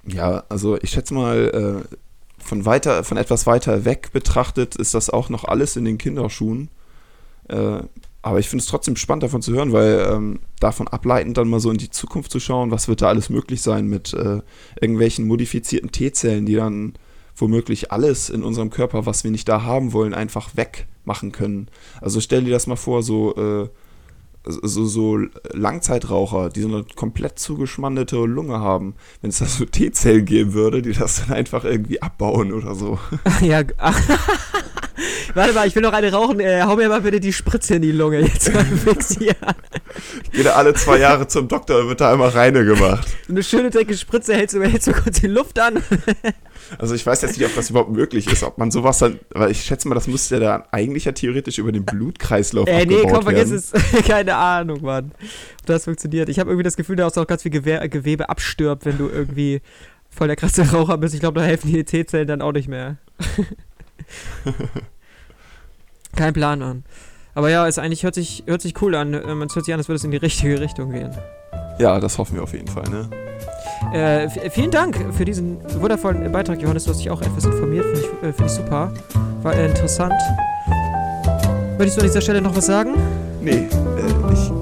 ja, 0.07 0.45
also 0.49 0.78
ich 0.80 0.91
schätze 0.91 1.14
mal, 1.14 1.84
äh, 1.91 1.97
von 2.38 2.64
weiter, 2.64 3.05
von 3.05 3.16
etwas 3.16 3.47
weiter 3.47 3.84
weg 3.84 4.11
betrachtet, 4.12 4.76
ist 4.76 4.95
das 4.95 5.11
auch 5.11 5.28
noch 5.28 5.45
alles 5.45 5.76
in 5.76 5.84
den 5.84 5.99
Kinderschuhen. 5.99 6.68
Äh, 7.49 7.82
aber 8.23 8.39
ich 8.39 8.49
finde 8.49 8.62
es 8.62 8.68
trotzdem 8.68 8.97
spannend 8.97 9.23
davon 9.23 9.43
zu 9.43 9.53
hören, 9.53 9.73
weil 9.73 10.07
ähm, 10.11 10.41
davon 10.59 10.89
ableitend 10.89 11.39
dann 11.39 11.49
mal 11.49 11.61
so 11.61 11.71
in 11.71 11.79
die 11.79 11.91
Zukunft 11.91 12.31
zu 12.31 12.39
schauen, 12.39 12.71
was 12.71 12.87
wird 12.87 13.01
da 13.01 13.09
alles 13.09 13.31
möglich 13.31 13.62
sein 13.62 13.87
mit 13.87 14.12
äh, 14.12 14.41
irgendwelchen 14.81 15.27
modifizierten 15.27 15.91
T-Zellen, 15.91 16.45
die 16.45 16.55
dann 16.55 16.95
womöglich 17.35 17.93
alles 17.93 18.29
in 18.29 18.43
unserem 18.43 18.68
Körper, 18.68 19.07
was 19.07 19.25
wir 19.25 19.31
nicht 19.31 19.49
da 19.49 19.62
haben 19.62 19.95
wollen, 19.95 20.12
einfach 20.12 20.51
wegmachen 20.57 21.33
können. 21.33 21.68
Also 22.03 22.21
stell 22.21 22.45
dir 22.45 22.51
das 22.51 22.66
mal 22.66 22.77
vor, 22.77 23.03
so, 23.03 23.35
äh, 23.37 23.68
so, 24.45 24.85
so 24.85 25.18
Langzeitraucher, 25.53 26.51
die 26.51 26.61
so 26.61 26.68
eine 26.68 26.85
komplett 26.97 27.39
zugeschmandete 27.39 28.16
Lunge 28.16 28.59
haben, 28.59 28.95
wenn 29.23 29.31
es 29.31 29.39
da 29.39 29.47
so 29.47 29.64
T-Zellen 29.64 30.27
geben 30.27 30.53
würde, 30.53 30.83
die 30.83 30.93
das 30.93 31.25
dann 31.25 31.37
einfach 31.37 31.64
irgendwie 31.64 32.03
abbauen 32.03 32.53
oder 32.53 32.75
so. 32.75 32.99
Ja, 33.41 33.62
Warte 35.34 35.53
mal, 35.53 35.66
ich 35.66 35.74
will 35.74 35.82
noch 35.82 35.92
eine 35.92 36.12
rauchen. 36.12 36.40
Äh, 36.40 36.62
hau 36.62 36.76
mir 36.76 36.88
mal 36.88 37.01
bitte 37.01 37.20
die 37.20 37.32
Spritze 37.32 37.76
in 37.76 37.82
die 37.82 37.92
Lunge. 37.92 38.20
Jetzt 38.20 38.53
mal 38.53 38.64
fixieren. 38.84 39.36
Ich 40.24 40.30
gehe 40.32 40.44
da 40.44 40.53
alle 40.53 40.74
zwei 40.74 40.98
Jahre 40.98 41.26
zum 41.28 41.48
Doktor 41.48 41.80
und 41.80 41.88
wird 41.88 42.01
da 42.01 42.12
einmal 42.12 42.30
reine 42.30 42.64
gemacht. 42.64 43.09
Eine 43.28 43.42
schöne 43.42 43.70
dicke 43.70 43.96
Spritze 43.96 44.34
hältst 44.34 44.57
du, 44.57 44.62
hältst 44.62 44.88
du 44.88 44.92
kurz 44.92 45.20
die 45.20 45.26
Luft 45.26 45.59
an. 45.59 45.82
Also 46.78 46.94
ich 46.94 47.05
weiß 47.05 47.22
jetzt 47.22 47.36
nicht, 47.36 47.46
ob 47.46 47.55
das 47.55 47.70
überhaupt 47.70 47.90
möglich 47.90 48.30
ist, 48.30 48.42
ob 48.42 48.59
man 48.59 48.70
sowas 48.70 48.98
dann, 48.98 49.18
weil 49.30 49.51
ich 49.51 49.62
schätze 49.62 49.88
mal, 49.88 49.94
das 49.94 50.07
müsste 50.07 50.36
ja 50.36 50.40
dann 50.40 50.62
eigentlich 50.70 51.05
ja 51.05 51.12
theoretisch 51.12 51.59
über 51.59 51.72
den 51.72 51.84
Blutkreislauf 51.84 52.68
äh, 52.68 52.86
nee, 52.86 53.03
komm, 53.03 53.22
vergiss 53.22 53.51
es. 53.51 53.72
Keine 54.07 54.36
Ahnung, 54.36 54.82
Mann, 54.82 55.12
ob 55.61 55.66
das 55.66 55.84
funktioniert. 55.84 56.28
Ich 56.28 56.38
habe 56.38 56.51
irgendwie 56.51 56.64
das 56.64 56.76
Gefühl, 56.76 56.96
dass 56.96 57.18
auch 57.18 57.26
ganz 57.26 57.42
viel 57.42 57.51
Gewe 57.51 57.88
Gewebe 57.88 58.28
abstirbt, 58.28 58.84
wenn 58.84 58.98
du 58.98 59.09
irgendwie 59.09 59.62
voll 60.09 60.28
der 60.28 60.36
krasse 60.36 60.70
Raucher 60.70 60.98
bist. 60.98 61.14
Ich 61.14 61.20
glaube, 61.20 61.40
da 61.40 61.46
helfen 61.46 61.72
die 61.72 61.84
T-Zellen 61.84 62.28
dann 62.28 62.42
auch 62.42 62.53
nicht 62.53 62.68
mehr. 62.68 62.98
Kein 66.16 66.32
Plan 66.32 66.62
an. 66.62 66.84
Aber 67.34 67.51
ja, 67.51 67.66
es 67.66 67.78
eigentlich 67.78 68.03
hört 68.03 68.14
sich, 68.14 68.42
hört 68.46 68.61
sich 68.61 68.80
cool 68.82 68.94
an. 68.94 69.14
Ähm, 69.14 69.42
es 69.42 69.55
hört 69.55 69.64
sich 69.64 69.72
an, 69.72 69.80
als 69.80 69.88
würde 69.88 69.96
es 69.96 70.05
in 70.05 70.11
die 70.11 70.16
richtige 70.16 70.61
Richtung 70.61 70.90
gehen. 70.90 71.16
Ja, 71.78 72.01
das 72.01 72.18
hoffen 72.18 72.34
wir 72.34 72.42
auf 72.42 72.53
jeden 72.53 72.68
Fall, 72.68 72.88
ne? 72.90 73.09
Äh, 73.94 74.51
vielen 74.51 74.70
Dank 74.70 74.96
für 75.12 75.24
diesen 75.24 75.59
wundervollen 75.80 76.30
Beitrag, 76.30 76.61
Johannes. 76.61 76.84
Du 76.84 76.90
hast 76.90 76.98
dich 76.98 77.11
auch 77.11 77.22
etwas 77.22 77.44
informiert. 77.44 77.86
Finde 77.86 78.01
ich, 78.01 78.28
äh, 78.28 78.32
find 78.32 78.51
ich 78.51 78.57
super. 78.57 78.92
War 79.42 79.55
äh, 79.55 79.66
interessant. 79.66 80.20
Möchtest 81.78 81.96
du 81.96 82.03
an 82.03 82.07
dieser 82.09 82.20
Stelle 82.20 82.42
noch 82.42 82.55
was 82.55 82.66
sagen? 82.66 82.94
Nee, 83.40 83.53
äh, 83.53 84.30
nicht. 84.30 84.59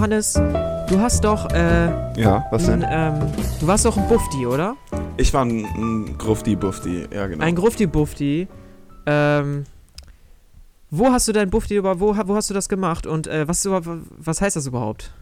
Johannes, 0.00 0.32
du 0.32 0.98
hast 0.98 1.24
doch, 1.24 1.50
äh, 1.50 2.18
Ja, 2.18 2.46
was 2.50 2.70
ein, 2.70 2.80
denn? 2.80 2.88
ähm, 2.90 3.20
du 3.60 3.66
warst 3.66 3.84
doch 3.84 3.98
ein 3.98 4.08
Bufti, 4.08 4.46
oder? 4.46 4.74
Ich 5.18 5.34
war 5.34 5.44
ein, 5.44 5.66
ein 5.66 6.16
Grufti-Bufti, 6.16 7.06
ja 7.12 7.26
genau. 7.26 7.44
Ein 7.44 7.54
Grufti-Bufti. 7.54 8.48
Ähm, 9.04 9.64
wo 10.88 11.08
hast 11.12 11.28
du 11.28 11.32
dein 11.32 11.50
Bufti 11.50 11.76
über, 11.76 12.00
wo, 12.00 12.16
wo 12.16 12.34
hast 12.34 12.48
du 12.48 12.54
das 12.54 12.70
gemacht 12.70 13.06
und 13.06 13.26
äh, 13.26 13.46
was, 13.46 13.68
was 13.68 14.40
heißt 14.40 14.56
das 14.56 14.66
überhaupt? 14.66 15.12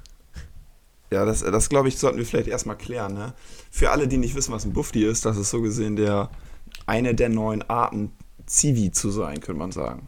Ja, 1.11 1.25
das, 1.25 1.41
das 1.41 1.69
glaube 1.69 1.89
ich, 1.89 1.99
sollten 1.99 2.19
wir 2.19 2.25
vielleicht 2.25 2.47
erstmal 2.47 2.77
klären. 2.77 3.15
Ne? 3.15 3.33
Für 3.73 3.91
alle, 3.91 4.07
die 4.07 4.17
nicht 4.17 4.37
wissen, 4.37 4.55
was 4.55 4.65
ein 4.65 4.75
Bufti 4.75 5.05
ist, 5.05 5.25
das 5.25 5.39
ist 5.39 5.51
so 5.51 5.61
gesehen 5.61 5.97
der, 5.97 6.31
eine 6.87 7.17
der 7.17 7.31
neuen 7.31 7.69
Arten, 7.69 8.13
Zivi 8.47 8.93
zu 8.93 9.11
sein, 9.11 9.41
könnte 9.41 9.59
man 9.59 9.73
sagen. 9.73 10.07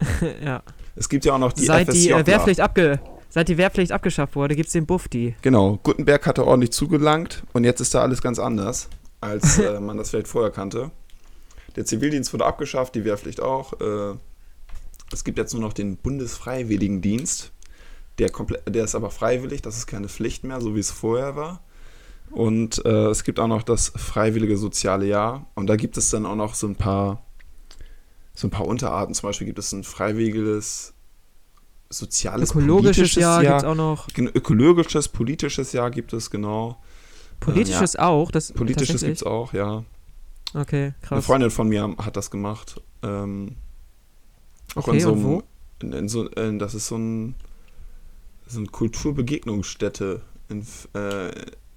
ja. 0.42 0.62
Es 0.96 1.10
gibt 1.10 1.26
ja 1.26 1.34
auch 1.34 1.38
noch 1.38 1.52
die 1.52 1.66
seit 1.66 1.88
die 1.88 2.06
FSJler. 2.08 2.20
äh, 2.20 2.26
Wehrpflicht 2.26 2.60
abge 2.60 2.98
seit 3.38 3.48
die 3.48 3.56
Wehrpflicht 3.56 3.92
abgeschafft 3.92 4.34
wurde, 4.34 4.56
gibt's 4.56 4.72
den 4.72 4.84
Bufti. 4.84 5.36
Genau, 5.42 5.78
Gutenberg 5.84 6.26
hatte 6.26 6.44
ordentlich 6.44 6.72
zugelangt 6.72 7.44
und 7.52 7.62
jetzt 7.62 7.80
ist 7.80 7.94
da 7.94 8.02
alles 8.02 8.20
ganz 8.20 8.40
anders, 8.40 8.88
als 9.20 9.58
äh, 9.60 9.78
man 9.78 9.96
das 9.96 10.10
vielleicht 10.10 10.26
vorher 10.26 10.50
kannte. 10.50 10.90
Der 11.76 11.84
Zivildienst 11.84 12.32
wurde 12.32 12.46
abgeschafft, 12.46 12.96
die 12.96 13.04
Wehrpflicht 13.04 13.40
auch. 13.40 13.80
Äh, 13.80 14.16
es 15.12 15.22
gibt 15.22 15.38
jetzt 15.38 15.52
nur 15.52 15.62
noch 15.62 15.72
den 15.72 15.98
Bundesfreiwilligendienst. 15.98 17.52
Der, 18.18 18.32
der 18.68 18.84
ist 18.84 18.96
aber 18.96 19.12
freiwillig, 19.12 19.62
das 19.62 19.76
ist 19.76 19.86
keine 19.86 20.08
Pflicht 20.08 20.42
mehr, 20.42 20.60
so 20.60 20.74
wie 20.74 20.80
es 20.80 20.90
vorher 20.90 21.36
war. 21.36 21.62
Und 22.32 22.84
äh, 22.84 23.06
es 23.06 23.22
gibt 23.22 23.38
auch 23.38 23.46
noch 23.46 23.62
das 23.62 23.92
freiwillige 23.94 24.56
soziale 24.56 25.06
Jahr. 25.06 25.46
Und 25.54 25.68
da 25.68 25.76
gibt 25.76 25.96
es 25.96 26.10
dann 26.10 26.26
auch 26.26 26.34
noch 26.34 26.56
so 26.56 26.66
ein 26.66 26.74
paar, 26.74 27.24
so 28.34 28.48
ein 28.48 28.50
paar 28.50 28.66
Unterarten. 28.66 29.14
Zum 29.14 29.28
Beispiel 29.28 29.46
gibt 29.46 29.60
es 29.60 29.70
ein 29.70 29.84
freiwilliges 29.84 30.92
soziales 31.90 32.50
Ökologisches 32.50 33.14
Jahr 33.14 33.42
Jahr. 33.42 33.54
gibt's 33.54 33.64
auch 33.64 33.74
noch. 33.74 34.08
Ökologisches, 34.16 35.08
politisches 35.08 35.72
Jahr 35.72 35.90
gibt 35.90 36.12
es, 36.12 36.30
genau. 36.30 36.80
Politisches 37.40 37.96
auch. 37.96 38.30
Das, 38.30 38.52
Politisches 38.52 39.02
gibt 39.02 39.16
es 39.16 39.22
auch, 39.22 39.52
ja. 39.52 39.84
Okay, 40.54 40.84
Eine 40.84 40.94
krass. 41.02 41.26
Freundin 41.26 41.50
von 41.50 41.68
mir 41.68 41.94
hat 41.98 42.16
das 42.16 42.30
gemacht. 42.30 42.80
Ähm, 43.02 43.56
auch 44.74 44.88
Okay, 44.88 44.96
in 44.96 45.00
so 45.00 45.12
und 45.12 45.18
einem, 45.18 45.24
wo? 45.24 45.42
In, 45.80 45.92
in 45.92 46.08
so, 46.08 46.26
in, 46.28 46.58
das 46.58 46.74
ist 46.74 46.88
so 46.88 46.96
ein 46.96 47.34
so 48.46 48.58
eine 48.58 48.68
Kulturbegegnungsstätte 48.68 50.22
in, 50.48 50.66
äh, 50.94 51.28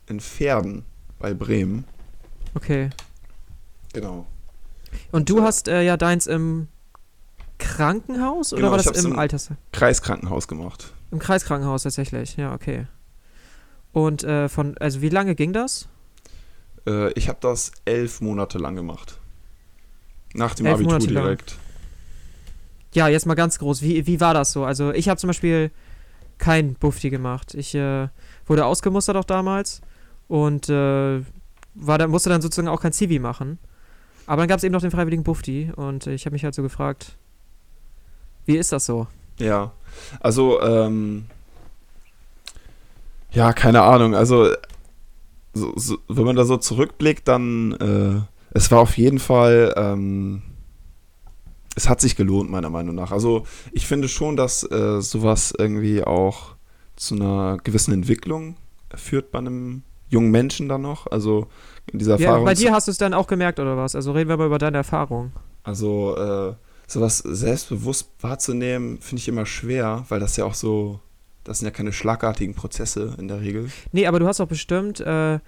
in 0.07 0.19
Pferden 0.21 0.85
bei 1.19 1.33
Bremen. 1.33 1.83
Okay. 2.55 2.89
Genau. 3.93 4.25
Und 5.11 5.29
du 5.29 5.41
hast 5.41 5.67
äh, 5.67 5.83
ja 5.83 5.97
deins 5.97 6.27
im 6.27 6.67
Krankenhaus 7.61 8.51
oder 8.53 8.61
Genau, 8.63 8.71
war 8.71 8.77
das 8.77 8.87
im 9.05 9.11
im- 9.13 9.19
Alters? 9.19 9.49
Kreiskrankenhaus 9.71 10.47
gemacht. 10.47 10.93
Im 11.11 11.19
Kreiskrankenhaus 11.19 11.83
tatsächlich, 11.83 12.35
ja, 12.37 12.53
okay. 12.53 12.87
Und 13.93 14.23
äh, 14.23 14.49
von, 14.49 14.77
also 14.79 15.01
wie 15.01 15.09
lange 15.09 15.35
ging 15.35 15.53
das? 15.53 15.87
Äh, 16.87 17.11
ich 17.13 17.29
habe 17.29 17.37
das 17.41 17.71
elf 17.85 18.21
Monate 18.21 18.57
lang 18.57 18.75
gemacht. 18.75 19.19
Nach 20.33 20.55
dem 20.55 20.65
Elf 20.65 20.75
Abitur 20.75 20.93
Monate 20.93 21.13
lang. 21.13 21.23
direkt. 21.23 21.57
Ja, 22.93 23.07
jetzt 23.07 23.25
mal 23.25 23.35
ganz 23.35 23.59
groß. 23.59 23.81
Wie, 23.81 24.05
wie 24.07 24.19
war 24.19 24.33
das 24.33 24.51
so? 24.53 24.63
Also 24.65 24.91
ich 24.91 25.07
habe 25.09 25.19
zum 25.19 25.27
Beispiel 25.27 25.71
kein 26.37 26.73
Bufti 26.75 27.09
gemacht. 27.09 27.53
Ich 27.53 27.75
äh, 27.75 28.07
wurde 28.47 28.65
ausgemustert 28.65 29.15
auch 29.17 29.23
damals 29.25 29.81
und 30.27 30.69
äh, 30.69 31.21
war 31.75 31.97
da, 31.97 32.07
musste 32.07 32.29
dann 32.29 32.41
sozusagen 32.41 32.67
auch 32.67 32.81
kein 32.81 32.93
Zivi 32.93 33.19
machen. 33.19 33.59
Aber 34.25 34.41
dann 34.41 34.47
gab 34.49 34.57
es 34.57 34.63
eben 34.63 34.73
noch 34.73 34.81
den 34.81 34.91
freiwilligen 34.91 35.23
Bufti 35.23 35.71
und 35.75 36.07
ich 36.07 36.25
habe 36.25 36.33
mich 36.33 36.43
halt 36.45 36.55
so 36.55 36.61
gefragt, 36.61 37.17
wie 38.45 38.57
ist 38.57 38.71
das 38.71 38.85
so? 38.85 39.07
Ja, 39.39 39.71
also, 40.19 40.61
ähm, 40.61 41.25
ja, 43.31 43.53
keine 43.53 43.81
Ahnung. 43.83 44.15
Also, 44.15 44.49
so, 45.53 45.73
so, 45.75 45.97
wenn 46.07 46.25
man 46.25 46.35
da 46.35 46.45
so 46.45 46.57
zurückblickt, 46.57 47.27
dann, 47.27 47.73
äh, 47.73 48.21
es 48.53 48.71
war 48.71 48.79
auf 48.79 48.97
jeden 48.97 49.19
Fall, 49.19 49.73
ähm, 49.77 50.41
es 51.75 51.87
hat 51.87 52.01
sich 52.01 52.15
gelohnt, 52.15 52.49
meiner 52.49 52.69
Meinung 52.69 52.95
nach. 52.95 53.11
Also, 53.11 53.45
ich 53.71 53.87
finde 53.87 54.07
schon, 54.09 54.35
dass 54.35 54.63
äh, 54.69 55.01
sowas 55.01 55.53
irgendwie 55.57 56.03
auch 56.03 56.55
zu 56.95 57.15
einer 57.15 57.57
gewissen 57.63 57.93
Entwicklung 57.93 58.55
führt 58.95 59.31
bei 59.31 59.39
einem 59.39 59.83
jungen 60.09 60.31
Menschen 60.31 60.67
dann 60.67 60.81
noch. 60.81 61.07
Also, 61.07 61.47
in 61.91 61.99
dieser 61.99 62.17
Ja, 62.17 62.27
Erfahrung. 62.27 62.45
bei 62.45 62.53
dir 62.53 62.73
hast 62.73 62.87
du 62.87 62.91
es 62.91 62.97
dann 62.97 63.13
auch 63.13 63.27
gemerkt 63.27 63.59
oder 63.59 63.77
was? 63.77 63.95
Also 63.95 64.11
reden 64.11 64.29
wir 64.29 64.37
mal 64.37 64.47
über 64.47 64.57
deine 64.59 64.77
Erfahrung. 64.77 65.31
Also, 65.63 66.15
äh, 66.17 66.53
sowas 66.91 67.19
selbstbewusst 67.19 68.09
wahrzunehmen, 68.19 68.99
finde 68.99 69.21
ich 69.21 69.27
immer 69.27 69.45
schwer, 69.45 70.05
weil 70.09 70.19
das 70.19 70.37
ja 70.37 70.45
auch 70.45 70.53
so, 70.53 70.99
das 71.43 71.59
sind 71.59 71.65
ja 71.65 71.71
keine 71.71 71.93
schlagartigen 71.93 72.53
Prozesse 72.53 73.15
in 73.17 73.27
der 73.27 73.41
Regel. 73.41 73.69
Nee, 73.91 74.07
aber 74.07 74.19
du 74.19 74.27
hast 74.27 74.39
doch 74.39 74.47
bestimmt, 74.47 74.99
äh, 74.99 75.39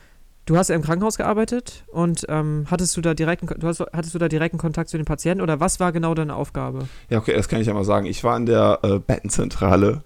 du 0.46 0.58
hast 0.58 0.70
ja 0.70 0.76
im 0.76 0.82
Krankenhaus 0.82 1.18
gearbeitet 1.18 1.84
und 1.92 2.26
ähm, 2.30 2.66
hattest 2.70 2.96
du 2.98 3.02
da 3.02 3.14
direkten, 3.14 3.48
du 3.48 3.68
hast, 3.68 3.82
hattest 3.94 4.14
du 4.14 4.20
da 4.20 4.28
direkten 4.28 4.58
Kontakt 4.58 4.90
zu 4.90 4.98
den 4.98 5.06
Patienten 5.06 5.42
oder 5.42 5.60
was 5.60 5.80
war 5.80 5.92
genau 5.92 6.14
deine 6.14 6.36
Aufgabe? 6.36 6.88
Ja, 7.10 7.20
okay, 7.20 7.34
das 7.34 7.48
kann 7.48 7.62
ich 7.62 7.68
ja 7.68 7.74
mal 7.74 7.86
sagen. 7.86 8.06
Ich 8.06 8.24
war 8.24 8.38
in 8.38 8.46
der 8.46 8.80
äh, 8.84 9.00
Bettenzentrale 9.00 10.04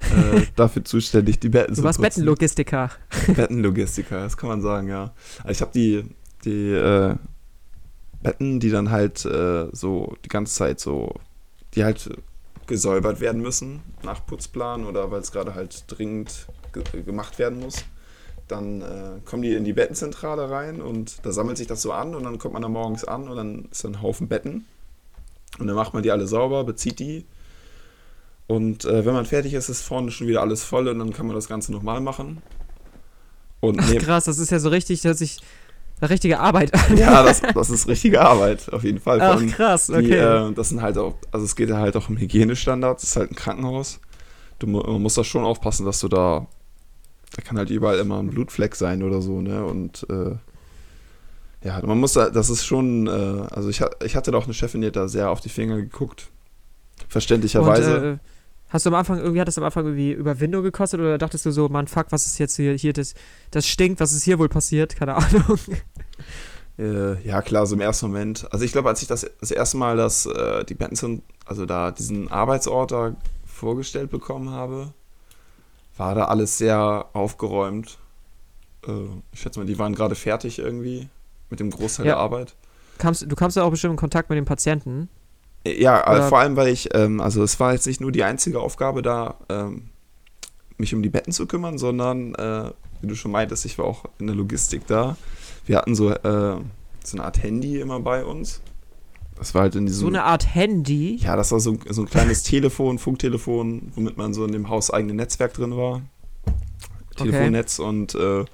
äh, 0.00 0.42
dafür 0.56 0.84
zuständig, 0.84 1.38
die 1.38 1.48
Betten 1.48 1.74
Du 1.74 1.80
zu 1.80 1.84
warst 1.84 1.98
putzen. 1.98 2.08
Bettenlogistiker. 2.10 2.90
Bettenlogistiker, 3.34 4.20
das 4.22 4.36
kann 4.36 4.48
man 4.48 4.60
sagen, 4.60 4.88
ja. 4.88 5.12
Also 5.42 5.50
ich 5.50 5.60
habe 5.60 5.72
die, 5.74 6.04
die 6.44 6.72
äh, 6.72 7.14
Betten, 8.26 8.58
die 8.58 8.70
dann 8.70 8.90
halt 8.90 9.24
äh, 9.24 9.68
so 9.70 10.16
die 10.24 10.28
ganze 10.28 10.52
Zeit 10.52 10.80
so, 10.80 11.14
die 11.74 11.84
halt 11.84 12.10
gesäubert 12.66 13.20
werden 13.20 13.40
müssen 13.40 13.82
nach 14.02 14.26
Putzplan 14.26 14.84
oder 14.84 15.12
weil 15.12 15.20
es 15.20 15.30
gerade 15.30 15.54
halt 15.54 15.84
dringend 15.86 16.48
ge 16.72 17.02
gemacht 17.02 17.38
werden 17.38 17.60
muss. 17.60 17.84
Dann 18.48 18.82
äh, 18.82 19.20
kommen 19.24 19.42
die 19.42 19.54
in 19.54 19.62
die 19.62 19.72
Bettenzentrale 19.72 20.50
rein 20.50 20.80
und 20.80 21.24
da 21.24 21.30
sammelt 21.30 21.56
sich 21.56 21.68
das 21.68 21.82
so 21.82 21.92
an 21.92 22.16
und 22.16 22.24
dann 22.24 22.38
kommt 22.38 22.54
man 22.54 22.62
da 22.62 22.68
morgens 22.68 23.04
an 23.04 23.28
und 23.28 23.36
dann 23.36 23.68
ist 23.70 23.86
ein 23.86 24.02
Haufen 24.02 24.26
Betten. 24.26 24.66
Und 25.60 25.68
dann 25.68 25.76
macht 25.76 25.94
man 25.94 26.02
die 26.02 26.10
alle 26.10 26.26
sauber, 26.26 26.64
bezieht 26.64 26.98
die. 26.98 27.24
Und 28.48 28.84
äh, 28.84 29.06
wenn 29.06 29.14
man 29.14 29.24
fertig 29.24 29.54
ist, 29.54 29.68
ist 29.68 29.82
vorne 29.82 30.10
schon 30.10 30.26
wieder 30.26 30.40
alles 30.40 30.64
voll 30.64 30.88
und 30.88 30.98
dann 30.98 31.12
kann 31.12 31.26
man 31.26 31.36
das 31.36 31.46
Ganze 31.46 31.70
nochmal 31.70 32.00
machen. 32.00 32.42
Und 33.60 33.80
Ach 33.80 33.94
krass, 33.98 34.24
das 34.24 34.38
ist 34.38 34.50
ja 34.50 34.58
so 34.58 34.68
richtig, 34.68 35.00
das 35.00 35.08
hört 35.08 35.18
sich 35.18 35.38
eine 35.38 35.46
richtige 36.02 36.40
Arbeit 36.40 36.72
ja, 36.96 37.22
das, 37.22 37.40
das 37.40 37.70
ist 37.70 37.88
richtige 37.88 38.20
Arbeit, 38.20 38.72
auf 38.72 38.84
jeden 38.84 39.00
Fall. 39.00 39.20
Ach 39.20 39.44
krass, 39.46 39.86
die, 39.86 39.94
okay. 39.94 40.48
äh, 40.48 40.52
das 40.52 40.68
sind 40.68 40.82
halt 40.82 40.98
auch, 40.98 41.14
also 41.32 41.44
es 41.44 41.56
geht 41.56 41.70
ja 41.70 41.78
halt 41.78 41.96
auch 41.96 42.08
um 42.08 42.16
Hygienestandards, 42.16 43.02
es 43.02 43.10
ist 43.10 43.16
halt 43.16 43.30
ein 43.30 43.36
Krankenhaus. 43.36 44.00
Du 44.58 44.66
man 44.66 45.02
muss 45.02 45.14
da 45.14 45.24
schon 45.24 45.44
aufpassen, 45.44 45.84
dass 45.84 46.00
du 46.00 46.08
da, 46.08 46.46
da 47.34 47.42
kann 47.42 47.58
halt 47.58 47.70
überall 47.70 47.98
immer 47.98 48.18
ein 48.18 48.30
Blutfleck 48.30 48.74
sein 48.74 49.02
oder 49.02 49.20
so, 49.20 49.40
ne? 49.40 49.64
Und 49.64 50.06
äh, 50.08 50.36
ja, 51.66 51.80
man 51.84 51.98
muss 51.98 52.12
da, 52.12 52.30
das 52.30 52.48
ist 52.48 52.64
schon, 52.64 53.06
äh, 53.06 53.10
also 53.50 53.68
ich, 53.68 53.82
ich 54.04 54.16
hatte 54.16 54.30
da 54.30 54.38
auch 54.38 54.44
eine 54.44 54.54
Chefin, 54.54 54.80
die 54.80 54.86
hat 54.86 54.96
da 54.96 55.08
sehr 55.08 55.30
auf 55.30 55.40
die 55.40 55.48
Finger 55.48 55.76
geguckt. 55.76 56.28
Verständlicherweise. 57.08 57.96
Und, 57.96 58.04
äh, 58.04 58.18
hast 58.76 58.86
du 58.86 58.90
am 58.90 58.94
Anfang, 58.94 59.18
irgendwie 59.18 59.40
hat 59.40 59.48
das 59.48 59.58
am 59.58 59.64
Anfang 59.64 59.84
irgendwie 59.84 60.12
Überwindung 60.12 60.62
gekostet 60.62 61.00
oder 61.00 61.18
dachtest 61.18 61.44
du 61.46 61.50
so, 61.50 61.68
Mann, 61.68 61.88
fuck, 61.88 62.06
was 62.10 62.26
ist 62.26 62.38
jetzt 62.38 62.56
hier, 62.56 62.74
hier 62.74 62.92
das, 62.92 63.14
das 63.50 63.66
stinkt, 63.66 63.98
was 64.00 64.12
ist 64.12 64.22
hier 64.22 64.38
wohl 64.38 64.48
passiert? 64.48 64.94
Keine 64.96 65.14
Ahnung. 65.16 65.58
Äh, 66.78 67.18
ja, 67.26 67.40
klar, 67.40 67.66
so 67.66 67.74
im 67.74 67.80
ersten 67.80 68.08
Moment. 68.08 68.46
Also 68.52 68.66
ich 68.66 68.72
glaube, 68.72 68.90
als 68.90 69.00
ich 69.00 69.08
das, 69.08 69.26
das 69.40 69.50
erste 69.50 69.78
Mal 69.78 69.96
das, 69.96 70.26
äh, 70.26 70.62
die 70.62 70.74
Benson, 70.74 71.22
also 71.46 71.64
da 71.64 71.90
diesen 71.90 72.30
Arbeitsort 72.30 72.92
da 72.92 73.16
vorgestellt 73.46 74.10
bekommen 74.10 74.50
habe, 74.50 74.92
war 75.96 76.14
da 76.14 76.26
alles 76.26 76.58
sehr 76.58 77.06
aufgeräumt. 77.14 77.96
Äh, 78.86 78.90
ich 79.32 79.40
schätze 79.40 79.58
mal, 79.58 79.64
die 79.64 79.78
waren 79.78 79.94
gerade 79.94 80.14
fertig 80.14 80.58
irgendwie 80.58 81.08
mit 81.48 81.60
dem 81.60 81.70
Großteil 81.70 82.04
Ja. 82.04 82.12
der 82.12 82.20
Arbeit. 82.20 82.54
Kamst, 82.98 83.24
du 83.26 83.34
kamst 83.36 83.56
ja 83.56 83.62
auch 83.62 83.70
bestimmt 83.70 83.92
in 83.92 83.98
Kontakt 83.98 84.28
mit 84.28 84.36
den 84.36 84.44
Patienten. 84.44 85.08
Ja, 85.74 86.00
äh, 86.00 86.16
Oder- 86.16 86.28
vor 86.28 86.38
allem, 86.38 86.56
weil 86.56 86.68
ich, 86.68 86.94
ähm, 86.94 87.20
also 87.20 87.42
es 87.42 87.58
war 87.60 87.72
jetzt 87.72 87.86
nicht 87.86 88.00
nur 88.00 88.12
die 88.12 88.24
einzige 88.24 88.60
Aufgabe 88.60 89.02
da, 89.02 89.36
ähm, 89.48 89.90
mich 90.78 90.94
um 90.94 91.02
die 91.02 91.08
Betten 91.08 91.32
zu 91.32 91.46
kümmern, 91.46 91.78
sondern, 91.78 92.34
äh, 92.34 92.70
wie 93.00 93.06
du 93.06 93.14
schon 93.14 93.30
meintest, 93.30 93.64
ich 93.64 93.78
war 93.78 93.86
auch 93.86 94.04
in 94.18 94.26
der 94.26 94.36
Logistik 94.36 94.86
da. 94.86 95.16
Wir 95.64 95.78
hatten 95.78 95.94
so, 95.94 96.10
äh, 96.10 96.20
so 97.04 97.16
eine 97.16 97.24
Art 97.24 97.42
Handy 97.42 97.80
immer 97.80 98.00
bei 98.00 98.24
uns. 98.24 98.60
Das 99.36 99.54
war 99.54 99.62
halt 99.62 99.74
in 99.74 99.86
diesem. 99.86 100.00
So 100.00 100.06
eine 100.06 100.24
Art 100.24 100.54
Handy. 100.54 101.16
ja, 101.16 101.36
das 101.36 101.52
war 101.52 101.60
so, 101.60 101.76
so 101.88 102.02
ein 102.02 102.08
kleines 102.08 102.42
Telefon, 102.42 102.98
Funktelefon, 103.00 103.92
womit 103.94 104.16
man 104.16 104.32
so 104.34 104.44
in 104.44 104.52
dem 104.52 104.68
hauseigenen 104.68 105.16
Netzwerk 105.16 105.54
drin 105.54 105.76
war. 105.76 106.02
Okay. 107.12 107.30
Telefonnetz 107.30 107.78
und 107.78 108.14
äh, 108.14 108.44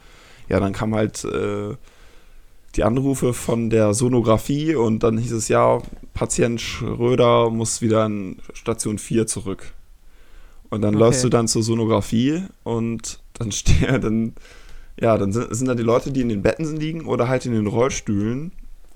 ja, 0.48 0.60
dann 0.60 0.72
kam 0.72 0.94
halt 0.94 1.24
äh, 1.24 1.74
die 2.76 2.84
Anrufe 2.84 3.34
von 3.34 3.70
der 3.70 3.94
Sonographie 3.94 4.74
und 4.74 5.02
dann 5.02 5.18
hieß 5.18 5.32
es 5.32 5.48
ja, 5.48 5.80
Patient 6.14 6.60
Schröder 6.60 7.50
muss 7.50 7.82
wieder 7.82 8.06
in 8.06 8.38
Station 8.54 8.98
4 8.98 9.26
zurück. 9.26 9.72
Und 10.70 10.80
dann 10.82 10.94
Okay. 10.94 11.04
läufst 11.04 11.24
du 11.24 11.28
dann 11.28 11.48
zur 11.48 11.62
Sonographie 11.62 12.42
und 12.64 13.20
dann 13.34 13.52
stehe 13.52 14.00
dann 14.00 14.34
ja, 15.00 15.16
dann 15.18 15.32
sind, 15.32 15.54
sind 15.54 15.66
da 15.68 15.74
die 15.74 15.82
Leute, 15.82 16.12
die 16.12 16.20
in 16.20 16.28
den 16.28 16.42
Betten 16.42 16.76
liegen 16.76 17.06
oder 17.06 17.26
halt 17.28 17.46
in 17.46 17.52
den 17.52 17.66
Rollstühlen 17.66 18.52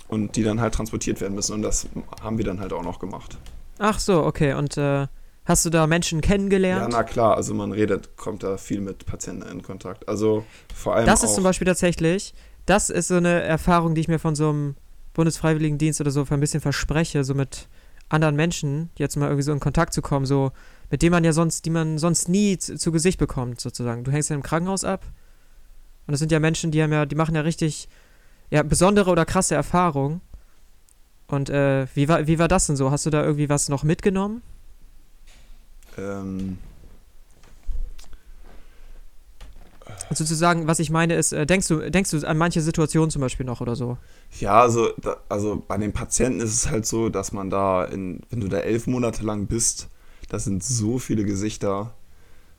und 0.09 0.37
die 0.37 0.43
dann 0.43 0.61
halt 0.61 0.75
transportiert 0.75 1.21
werden 1.21 1.35
müssen 1.35 1.55
und 1.55 1.63
das 1.63 1.87
haben 2.23 2.39
wir 2.39 2.45
dann 2.45 2.61
halt 2.61 2.73
auch 2.73 2.83
noch 2.85 2.99
gemacht. 2.99 3.37
Ach 3.79 3.99
so, 3.99 4.25
okay. 4.25 4.55
Und 4.55 4.77
äh, 4.77 5.07
Hast 5.47 5.65
du 5.65 5.71
da 5.71 5.87
Menschen 5.87 6.23
kennengelernt? 6.23 6.93
Ja, 6.93 6.99
na 6.99 7.05
klar, 7.05 7.37
also 7.37 7.55
man 7.55 7.71
redet, 7.71 8.17
kommt 8.17 8.43
da 8.43 8.57
viel 8.57 8.81
mit 8.81 9.07
Patienten 9.07 9.49
in 9.49 9.63
Kontakt. 9.63 10.09
Also 10.09 10.45
vor 10.75 10.97
allem. 10.97 11.07
Das 11.07 11.23
ist 11.23 11.37
zum 11.37 11.45
Beispiel 11.45 11.69
tatsächlich, 11.69 12.35
das 12.67 12.91
ist 12.91 13.09
so 13.09 13.15
eine 13.15 13.43
Erfahrung, 13.43 13.95
die 13.95 14.01
ich 14.01 14.09
mir 14.09 14.19
von 14.19 14.35
so 14.35 14.51
einem 14.51 14.75
Bundesfreiwilligendienst 15.15 16.01
oder 16.01 16.11
so 16.11 16.27
ein 16.29 16.41
bisschen 16.41 16.61
verspreche, 16.61 17.25
so 17.25 17.35
mit 17.35 17.69
anderen 18.09 18.37
Menschen 18.37 18.91
jetzt 18.97 19.17
mal 19.17 19.27
irgendwie 19.27 19.43
so 19.43 19.53
in 19.53 19.61
Kontakt 19.61 19.95
zu 19.95 20.03
kommen, 20.03 20.27
so 20.27 20.53
mit 20.91 21.03
denen 21.03 21.13
man 21.13 21.25
ja 21.25 21.33
sonst, 21.33 21.65
die 21.65 21.71
man 21.71 21.99
sonst 21.99 22.29
nie 22.29 22.59
zu, 22.59 22.77
zu 22.77 22.93
Gesicht 22.93 23.19
bekommt, 23.19 23.61
sozusagen. 23.61 24.05
Du 24.05 24.13
hängst 24.13 24.31
ja 24.31 24.37
im 24.37 24.43
Krankenhaus 24.43 24.85
ab 24.85 25.05
und 26.07 26.13
das 26.13 26.21
sind 26.21 26.31
ja 26.31 26.39
Menschen, 26.39 26.71
die 26.71 26.83
haben 26.83 26.93
ja, 26.93 27.07
die 27.07 27.17
machen 27.17 27.35
ja 27.35 27.41
richtig, 27.41 27.89
ja, 28.51 28.63
besondere 28.63 29.11
oder 29.11 29.25
krasse 29.25 29.55
Erfahrungen. 29.55 30.21
Und 31.29 31.51
äh, 31.51 31.87
wie, 31.95 32.09
war, 32.09 32.27
wie 32.29 32.39
war 32.39 32.47
das 32.47 32.67
denn 32.69 32.77
so? 32.77 32.93
Hast 32.93 33.07
du 33.07 33.11
da 33.11 33.25
irgendwie 33.25 33.49
was 33.49 33.69
noch 33.69 33.83
mitgenommen? 33.83 34.43
Ähm, 35.99 36.59
Also 39.87 39.96
sozusagen, 40.15 40.67
was 40.67 40.79
ich 40.79 40.91
meine 40.91 41.15
ist, 41.15 41.33
äh, 41.33 41.47
denkst 41.47 41.69
du, 41.69 41.91
denkst 41.91 42.11
du 42.11 42.27
an 42.27 42.39
manche 42.39 42.61
Situationen 42.61 43.11
zum 43.11 43.21
Beispiel 43.21 43.47
noch 43.47 43.61
oder 43.61 43.77
so? 43.77 43.99
ja, 44.41 44.61
also, 44.61 44.91
da, 45.01 45.17
also 45.29 45.63
bei 45.67 45.79
den 45.79 45.93
Patienten 45.93 46.41
ist 46.41 46.55
es 46.55 46.71
halt 46.71 46.87
so, 46.87 47.09
dass 47.09 47.33
man 47.33 47.51
da, 47.51 47.85
in, 47.85 48.21
wenn 48.31 48.41
du 48.41 48.49
da 48.49 48.59
elf 48.59 48.87
Monate 48.87 49.25
lang 49.25 49.47
bist, 49.47 49.89
das 50.29 50.45
sind 50.45 50.63
so 50.63 50.99
viele 50.99 51.25
Gesichter. 51.25 51.95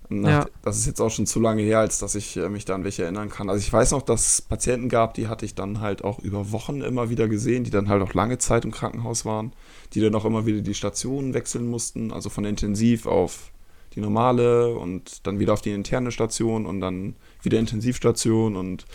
Nach, 0.09 0.29
Ja. 0.29 0.45
Das 0.63 0.77
ist 0.77 0.85
jetzt 0.85 1.01
auch 1.01 1.09
schon 1.09 1.25
zu 1.25 1.39
lange 1.39 1.61
her, 1.61 1.79
als 1.79 1.99
dass 1.99 2.15
ich 2.15 2.37
äh, 2.37 2.47
mich 2.49 2.63
da 2.63 2.75
an 2.75 2.85
welche 2.85 3.03
erinnern 3.03 3.29
kann. 3.29 3.49
Also 3.49 3.59
ich 3.59 3.71
weiß 3.71 3.91
noch, 3.91 4.01
dass 4.01 4.25
es 4.25 4.41
Patienten 4.41 4.87
gab, 4.87 5.13
die 5.15 5.27
hatte 5.27 5.45
ich 5.45 5.53
dann 5.53 5.81
halt 5.81 6.03
auch 6.03 6.19
über 6.19 6.51
Wochen 6.51 6.81
immer 6.81 7.09
wieder 7.09 7.27
gesehen, 7.27 7.65
die 7.65 7.71
dann 7.71 7.89
halt 7.89 8.01
auch 8.01 8.13
lange 8.13 8.37
Zeit 8.37 8.63
im 8.63 8.71
Krankenhaus 8.71 9.25
waren, 9.25 9.51
die 9.93 9.99
dann 9.99 10.15
auch 10.15 10.23
immer 10.23 10.45
wieder 10.45 10.61
die 10.61 10.73
Stationen 10.73 11.33
wechseln 11.33 11.69
mussten, 11.69 12.13
also 12.13 12.29
von 12.29 12.45
intensiv 12.45 13.05
auf 13.05 13.51
die 13.97 14.01
normale 14.01 14.75
und 14.75 15.25
dann 15.25 15.39
wieder 15.39 15.53
auf 15.53 15.61
die 15.61 15.71
interne 15.71 16.11
Station 16.11 16.67
und 16.67 16.81
dann 16.81 17.15
wieder 17.41 17.57
Intensivstation 17.57 18.55
und 18.55 18.85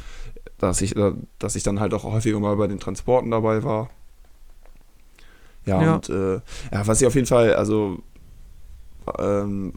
dass 0.59 0.81
ich, 0.81 0.95
äh, 0.97 1.13
dass 1.41 1.57
ich 1.57 1.65
dann 1.65 1.81
halt 1.81 1.93
auch 1.93 2.05
häufiger 2.05 2.39
mal 2.39 2.57
bei 2.57 2.69
den 2.69 2.79
Transporten 2.79 3.33
dabei 3.33 3.65
war. 3.65 3.91
Ja, 5.67 5.83
Ja. 5.83 5.95
und 5.97 6.09
äh, 6.09 6.35
ja, 6.35 6.87
was 6.87 7.01
ich 7.01 7.07
auf 7.09 7.17
jeden 7.17 7.27
Fall, 7.27 7.55
also 7.55 7.99
ähm, 9.19 9.73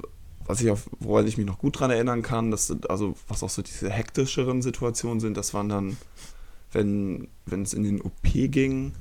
was 0.45 0.61
ich 0.61 0.69
auf, 0.69 0.87
woran 0.99 1.25
ich 1.25 1.37
mich 1.37 1.47
noch 1.47 1.57
gut 1.57 1.79
dran 1.79 1.89
erinnern 1.89 2.21
kann, 2.21 2.51
dass 2.51 2.71
also 2.87 3.15
was 3.27 3.41
auch 3.41 3.49
so 3.49 3.63
diese 3.63 3.89
hektischeren 3.89 4.61
Situationen 4.61 5.19
sind, 5.19 5.37
das 5.37 5.55
waren 5.55 5.69
dann, 5.69 5.97
wenn 6.71 7.29
wenn 7.47 7.63
es 7.63 7.73
in 7.73 7.81
den 7.81 7.99
OP 7.99 8.13
ging, 8.23 8.93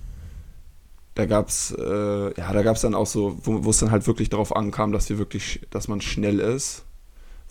da 1.14 1.26
gab's 1.26 1.72
äh, 1.78 2.40
ja, 2.40 2.52
da 2.52 2.62
gab's 2.62 2.80
dann 2.80 2.94
auch 2.94 3.06
so, 3.06 3.38
wo 3.44 3.70
es 3.70 3.78
dann 3.78 3.90
halt 3.90 4.06
wirklich 4.06 4.30
darauf 4.30 4.54
ankam, 4.54 4.92
dass 4.92 5.08
wir 5.08 5.18
wirklich, 5.18 5.60
dass 5.70 5.88
man 5.88 6.00
schnell 6.00 6.40
ist, 6.40 6.84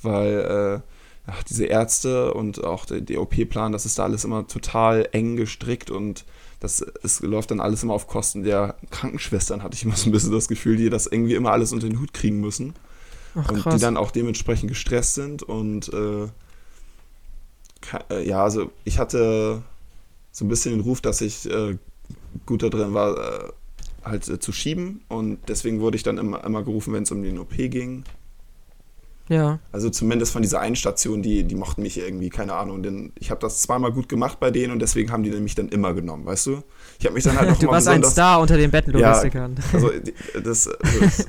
weil 0.02 0.84
äh, 0.84 1.30
ach, 1.32 1.44
diese 1.44 1.66
Ärzte 1.66 2.34
und 2.34 2.64
auch 2.64 2.86
der, 2.86 3.02
der 3.02 3.22
OP-Plan, 3.22 3.72
das 3.72 3.86
ist 3.86 3.98
da 3.98 4.04
alles 4.04 4.26
immer 4.26 4.48
total 4.48 5.08
eng 5.14 5.38
gestrickt 5.38 5.90
und 5.90 6.26
das 6.60 6.84
es 7.04 7.22
läuft 7.22 7.52
dann 7.52 7.60
alles 7.60 7.84
immer 7.84 7.94
auf 7.94 8.08
Kosten 8.08 8.44
der 8.44 8.76
Krankenschwestern, 8.90 9.64
hatte 9.64 9.76
ich 9.76 9.84
immer 9.84 9.96
so 9.96 10.10
ein 10.10 10.12
bisschen 10.12 10.32
das 10.32 10.48
Gefühl, 10.48 10.76
die 10.76 10.90
das 10.90 11.08
irgendwie 11.08 11.36
immer 11.36 11.52
alles 11.52 11.72
unter 11.72 11.88
den 11.88 12.00
Hut 12.00 12.14
kriegen 12.14 12.42
müssen 12.42 12.74
Ach 13.36 13.50
und 13.50 13.74
die 13.74 13.80
dann 13.80 13.98
auch 13.98 14.12
dementsprechend 14.12 14.70
gestresst 14.70 15.16
sind 15.16 15.44
und 15.44 15.92
äh, 15.94 16.28
äh, 18.10 18.28
ja, 18.28 18.44
also 18.44 18.72
ich 18.84 19.00
hatte 19.00 19.62
so 20.32 20.46
ein 20.46 20.48
bisschen 20.50 20.72
den 20.72 20.82
Ruf, 20.82 21.02
dass 21.02 21.22
ich 21.22 21.50
äh, 21.50 21.78
gut 22.46 22.64
da 22.64 22.70
drin 22.70 22.94
war, 22.94 23.18
äh, 23.18 23.50
halt 24.04 24.28
äh, 24.28 24.40
zu 24.40 24.52
schieben 24.52 25.02
und 25.08 25.40
deswegen 25.48 25.80
wurde 25.80 25.96
ich 25.98 26.04
dann 26.04 26.18
immer, 26.18 26.44
immer 26.44 26.64
gerufen, 26.64 26.94
wenn 26.94 27.04
es 27.04 27.12
um 27.12 27.24
den 27.24 27.40
OP 27.40 27.56
ging. 27.56 28.04
ja. 29.30 29.60
Also 29.72 29.90
zumindest 29.90 30.34
von 30.34 30.42
dieser 30.42 30.60
einen 30.60 30.76
Station, 30.76 31.22
die, 31.22 31.46
die 31.46 31.56
mochten 31.56 31.82
mich 31.82 31.98
irgendwie, 31.98 32.30
keine 32.30 32.54
Ahnung, 32.54 32.84
denn 32.84 33.14
ich 33.18 33.32
habe 33.32 33.40
das 33.40 33.62
zweimal 33.62 33.92
gut 33.94 34.10
gemacht 34.10 34.40
bei 34.42 34.52
denen 34.52 34.74
und 34.74 34.80
deswegen 34.80 35.12
haben 35.12 35.24
die 35.24 35.32
mich 35.32 35.56
dann 35.56 35.70
immer 35.70 35.94
genommen, 35.94 36.26
weißt 36.26 36.48
du? 36.48 36.64
Ich 37.00 37.06
habe 37.06 37.16
mich 37.16 37.24
dann 37.24 37.38
halt 37.38 37.50
auch 37.54 37.58
Du 37.58 37.68
warst 37.68 37.88
ein. 37.88 38.04
Star 38.04 38.42
unter 38.42 38.58
den 38.58 38.70
Bettenlogistikern. 38.72 39.56
Also 39.72 39.90
die- 39.90 40.14
das, 40.44 40.70
das 41.02 41.28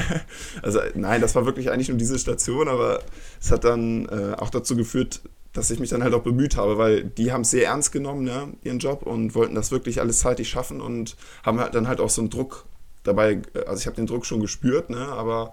also 0.62 0.78
nein, 0.94 1.20
das 1.20 1.34
war 1.34 1.44
wirklich 1.44 1.70
eigentlich 1.70 1.88
nur 1.88 1.98
diese 1.98 2.18
Station, 2.18 2.68
aber 2.68 3.00
es 3.40 3.50
hat 3.50 3.64
dann 3.64 4.06
äh, 4.06 4.34
auch 4.38 4.50
dazu 4.50 4.76
geführt, 4.76 5.20
dass 5.52 5.70
ich 5.70 5.78
mich 5.78 5.90
dann 5.90 6.02
halt 6.02 6.14
auch 6.14 6.22
bemüht 6.22 6.56
habe, 6.56 6.78
weil 6.78 7.04
die 7.04 7.32
haben 7.32 7.42
es 7.42 7.50
sehr 7.50 7.66
ernst 7.66 7.92
genommen, 7.92 8.24
ne, 8.24 8.54
ihren 8.62 8.78
Job 8.78 9.02
und 9.02 9.34
wollten 9.34 9.54
das 9.54 9.70
wirklich 9.70 10.00
alles 10.00 10.20
zeitig 10.20 10.48
schaffen 10.48 10.80
und 10.80 11.16
haben 11.42 11.60
halt 11.60 11.74
dann 11.74 11.88
halt 11.88 12.00
auch 12.00 12.10
so 12.10 12.22
einen 12.22 12.30
Druck 12.30 12.64
dabei, 13.02 13.42
äh, 13.54 13.64
also 13.66 13.80
ich 13.80 13.86
habe 13.86 13.96
den 13.96 14.06
Druck 14.06 14.24
schon 14.26 14.40
gespürt, 14.40 14.90
ne, 14.90 15.08
aber 15.08 15.52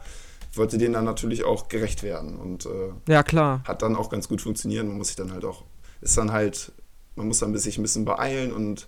wollte 0.54 0.78
denen 0.78 0.94
dann 0.94 1.06
natürlich 1.06 1.44
auch 1.44 1.68
gerecht 1.68 2.04
werden 2.04 2.38
und 2.38 2.66
äh, 2.66 3.12
ja, 3.12 3.24
klar. 3.24 3.64
hat 3.66 3.82
dann 3.82 3.96
auch 3.96 4.10
ganz 4.10 4.28
gut 4.28 4.42
funktioniert. 4.42 4.86
Man 4.86 4.98
muss 4.98 5.08
sich 5.08 5.16
dann 5.16 5.32
halt 5.32 5.46
auch, 5.46 5.64
ist 6.02 6.18
dann 6.18 6.32
halt, 6.32 6.72
man 7.16 7.28
muss 7.28 7.40
dann 7.40 7.56
sich 7.58 7.78
ein 7.78 7.84
bisschen 7.84 8.06
beeilen 8.06 8.52
und 8.52 8.88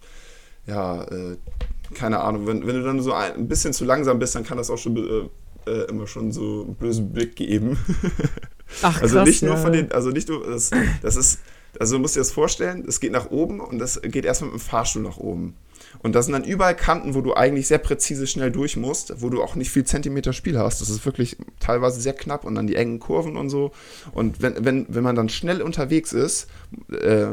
ja, 0.65 1.03
äh, 1.03 1.37
keine 1.93 2.21
Ahnung, 2.21 2.47
wenn, 2.47 2.65
wenn 2.65 2.75
du 2.75 2.83
dann 2.83 3.01
so 3.01 3.13
ein, 3.13 3.33
ein 3.33 3.47
bisschen 3.47 3.73
zu 3.73 3.85
langsam 3.85 4.17
bist, 4.19 4.35
dann 4.35 4.43
kann 4.43 4.57
das 4.57 4.69
auch 4.69 4.77
schon 4.77 4.97
äh, 4.97 5.29
äh, 5.67 5.89
immer 5.89 6.07
schon 6.07 6.31
so 6.31 6.63
einen 6.63 6.75
bösen 6.75 7.11
Blick 7.11 7.35
geben. 7.35 7.77
Ach, 8.81 8.99
krass. 8.99 9.01
also 9.01 9.23
nicht 9.23 9.43
nur 9.43 9.57
von 9.57 9.73
den, 9.73 9.91
also 9.91 10.09
nicht 10.09 10.29
nur, 10.29 10.47
das, 10.47 10.71
das 11.01 11.15
ist, 11.15 11.39
also 11.79 11.95
du 11.95 12.01
musst 12.01 12.15
dir 12.15 12.21
das 12.21 12.31
vorstellen, 12.31 12.85
es 12.87 12.99
geht 12.99 13.11
nach 13.11 13.31
oben 13.31 13.59
und 13.59 13.79
das 13.79 14.01
geht 14.01 14.25
erst 14.25 14.41
mit 14.41 14.51
dem 14.51 14.59
Fahrstuhl 14.59 15.01
nach 15.01 15.17
oben. 15.17 15.55
Und 15.99 16.15
da 16.15 16.23
sind 16.23 16.33
dann 16.33 16.43
überall 16.43 16.75
Kanten, 16.75 17.13
wo 17.13 17.21
du 17.21 17.33
eigentlich 17.33 17.67
sehr 17.67 17.77
präzise 17.77 18.25
schnell 18.25 18.51
durch 18.51 18.77
musst, 18.77 19.21
wo 19.21 19.29
du 19.29 19.43
auch 19.43 19.55
nicht 19.55 19.71
viel 19.71 19.83
Zentimeter 19.83 20.33
Spiel 20.33 20.57
hast. 20.57 20.81
Das 20.81 20.89
ist 20.89 21.05
wirklich 21.05 21.37
teilweise 21.59 22.01
sehr 22.01 22.13
knapp 22.13 22.45
und 22.45 22.55
dann 22.55 22.67
die 22.67 22.75
engen 22.75 22.99
Kurven 22.99 23.37
und 23.37 23.49
so. 23.49 23.71
Und 24.13 24.41
wenn, 24.41 24.65
wenn, 24.65 24.85
wenn 24.89 25.03
man 25.03 25.15
dann 25.15 25.29
schnell 25.29 25.61
unterwegs 25.61 26.13
ist 26.13 26.47
äh, 26.91 27.27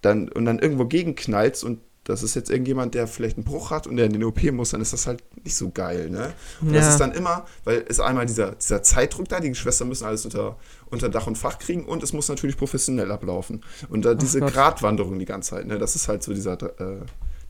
dann, 0.00 0.28
und 0.28 0.44
dann 0.44 0.58
irgendwo 0.58 0.86
gegenknallt 0.86 1.62
und 1.64 1.80
das 2.08 2.22
ist 2.22 2.34
jetzt 2.34 2.50
irgendjemand, 2.50 2.94
der 2.94 3.06
vielleicht 3.06 3.36
einen 3.36 3.44
Bruch 3.44 3.70
hat 3.70 3.86
und 3.86 3.96
der 3.96 4.06
in 4.06 4.12
den 4.12 4.24
OP 4.24 4.42
muss, 4.50 4.70
dann 4.70 4.80
ist 4.80 4.92
das 4.92 5.06
halt 5.06 5.22
nicht 5.44 5.54
so 5.56 5.70
geil, 5.70 6.08
ne? 6.10 6.32
Und 6.60 6.72
das 6.74 6.86
Ja. 6.86 6.90
ist 6.92 6.98
dann 7.00 7.12
immer, 7.12 7.44
weil 7.64 7.84
es 7.88 8.00
einmal 8.00 8.24
dieser, 8.26 8.52
dieser 8.52 8.82
Zeitdruck 8.82 9.28
da, 9.28 9.40
die 9.40 9.54
Schwestern 9.54 9.88
müssen 9.88 10.04
alles 10.06 10.24
unter, 10.24 10.56
unter 10.90 11.08
Dach 11.08 11.26
und 11.26 11.36
Fach 11.36 11.58
kriegen 11.58 11.84
und 11.84 12.02
es 12.02 12.12
muss 12.12 12.28
natürlich 12.28 12.56
professionell 12.56 13.12
ablaufen. 13.12 13.62
Und 13.90 14.04
da 14.04 14.14
diese 14.14 14.40
Gott. 14.40 14.52
Gratwanderung 14.54 15.18
die 15.18 15.26
ganze 15.26 15.50
Zeit, 15.50 15.66
ne? 15.66 15.78
Das 15.78 15.94
ist 15.96 16.08
halt 16.08 16.22
so 16.22 16.32
dieser, 16.32 16.54
äh, 16.54 17.00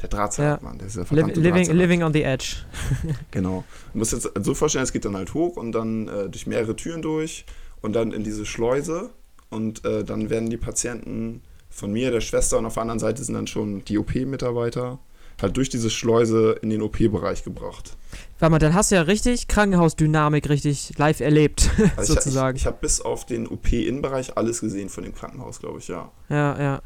der 0.03 0.09
Drahtseilmann, 0.09 0.79
dieser 0.79 1.01
Li 1.03 1.07
verdammte 1.07 1.41
living, 1.41 1.71
living 1.73 2.03
on 2.03 2.13
the 2.13 2.23
edge. 2.23 2.57
Genau. 3.31 3.65
Du 3.93 3.99
musst 3.99 4.13
jetzt 4.13 4.29
so 4.43 4.55
vorstellen, 4.55 4.85
es 4.85 4.93
geht 4.93 5.05
dann 5.05 5.17
halt 5.17 5.35
hoch 5.35 5.57
und 5.57 5.73
dann 5.73 6.09
äh, 6.09 6.29
durch 6.29 6.47
mehrere 6.47 6.75
Türen 6.77 7.03
durch 7.03 7.45
und 7.81 7.95
dann 7.95 8.13
in 8.13 8.25
diese 8.25 8.45
Schleuse 8.45 9.11
und 9.51 9.85
äh, 9.85 10.05
dann 10.05 10.31
werden 10.31 10.51
die 10.51 10.57
Patienten 10.57 11.43
von 11.71 11.93
mir, 11.93 12.11
der 12.11 12.21
Schwester 12.21 12.59
und 12.59 12.67
auf 12.67 12.75
der 12.75 12.83
anderen 12.83 12.99
Seite 12.99 13.23
sind 13.25 13.35
dann 13.35 13.47
schon 13.47 13.85
die 13.85 13.99
OP-Mitarbeiter 13.99 14.99
halt 15.41 15.57
durch 15.57 15.69
diese 15.69 15.89
Schleuse 15.89 16.59
in 16.63 16.71
den 16.71 16.83
OP-Bereich 16.83 17.45
gebracht. 17.45 17.97
Warte 18.41 18.51
mal, 18.51 18.59
dann 18.59 18.75
hast 18.75 18.91
du 18.91 18.97
ja 18.97 19.03
richtig 19.03 19.47
Krankenhausdynamik 19.47 20.49
richtig 20.49 20.99
live 20.99 21.21
erlebt, 21.21 21.71
Also 21.97 22.15
ich, 22.15 22.19
sozusagen. 22.21 22.57
ich, 22.57 22.63
ich 22.63 22.67
habe 22.67 22.79
bis 22.81 23.01
auf 23.01 23.25
den 23.27 23.47
OP-Innenbereich 23.47 24.37
alles 24.37 24.61
gesehen 24.61 24.89
von 24.89 25.05
dem 25.05 25.15
Krankenhaus, 25.15 25.61
glaube 25.61 25.79
ich, 25.79 25.87
ja. 25.89 26.11
ja, 26.29 26.61
ja. 26.61 26.83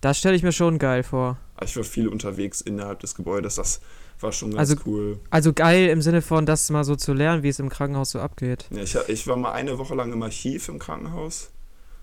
Das 0.00 0.18
stelle 0.18 0.36
ich 0.36 0.42
mir 0.44 0.52
schon 0.52 0.78
geil 0.78 1.02
vor. 1.02 1.38
Ich 1.64 1.76
war 1.76 1.82
viel 1.84 2.06
unterwegs 2.08 2.60
innerhalb 2.60 3.00
des 3.00 3.14
Gebäudes, 3.16 3.56
das 3.56 3.80
war 4.20 4.30
schon 4.30 4.50
ganz 4.54 4.70
Also- 4.70 4.82
cool. 4.86 5.18
Also 5.30 5.52
geil 5.52 5.88
im 5.88 6.02
Sinne 6.02 6.22
von, 6.22 6.46
das 6.46 6.70
mal 6.70 6.84
so 6.84 6.94
zu 6.94 7.12
lernen, 7.12 7.42
wie 7.42 7.48
es 7.48 7.58
im 7.58 7.68
Krankenhaus 7.68 8.12
so 8.12 8.20
abgeht. 8.20 8.66
Ja, 8.70 8.82
ich, 8.82 8.96
ich 9.08 9.26
war 9.26 9.36
mal 9.36 9.52
eine 9.52 9.78
Woche 9.78 9.96
lang 9.96 10.12
im 10.12 10.22
Archiv 10.22 10.68
im 10.68 10.78
Krankenhaus 10.78 11.50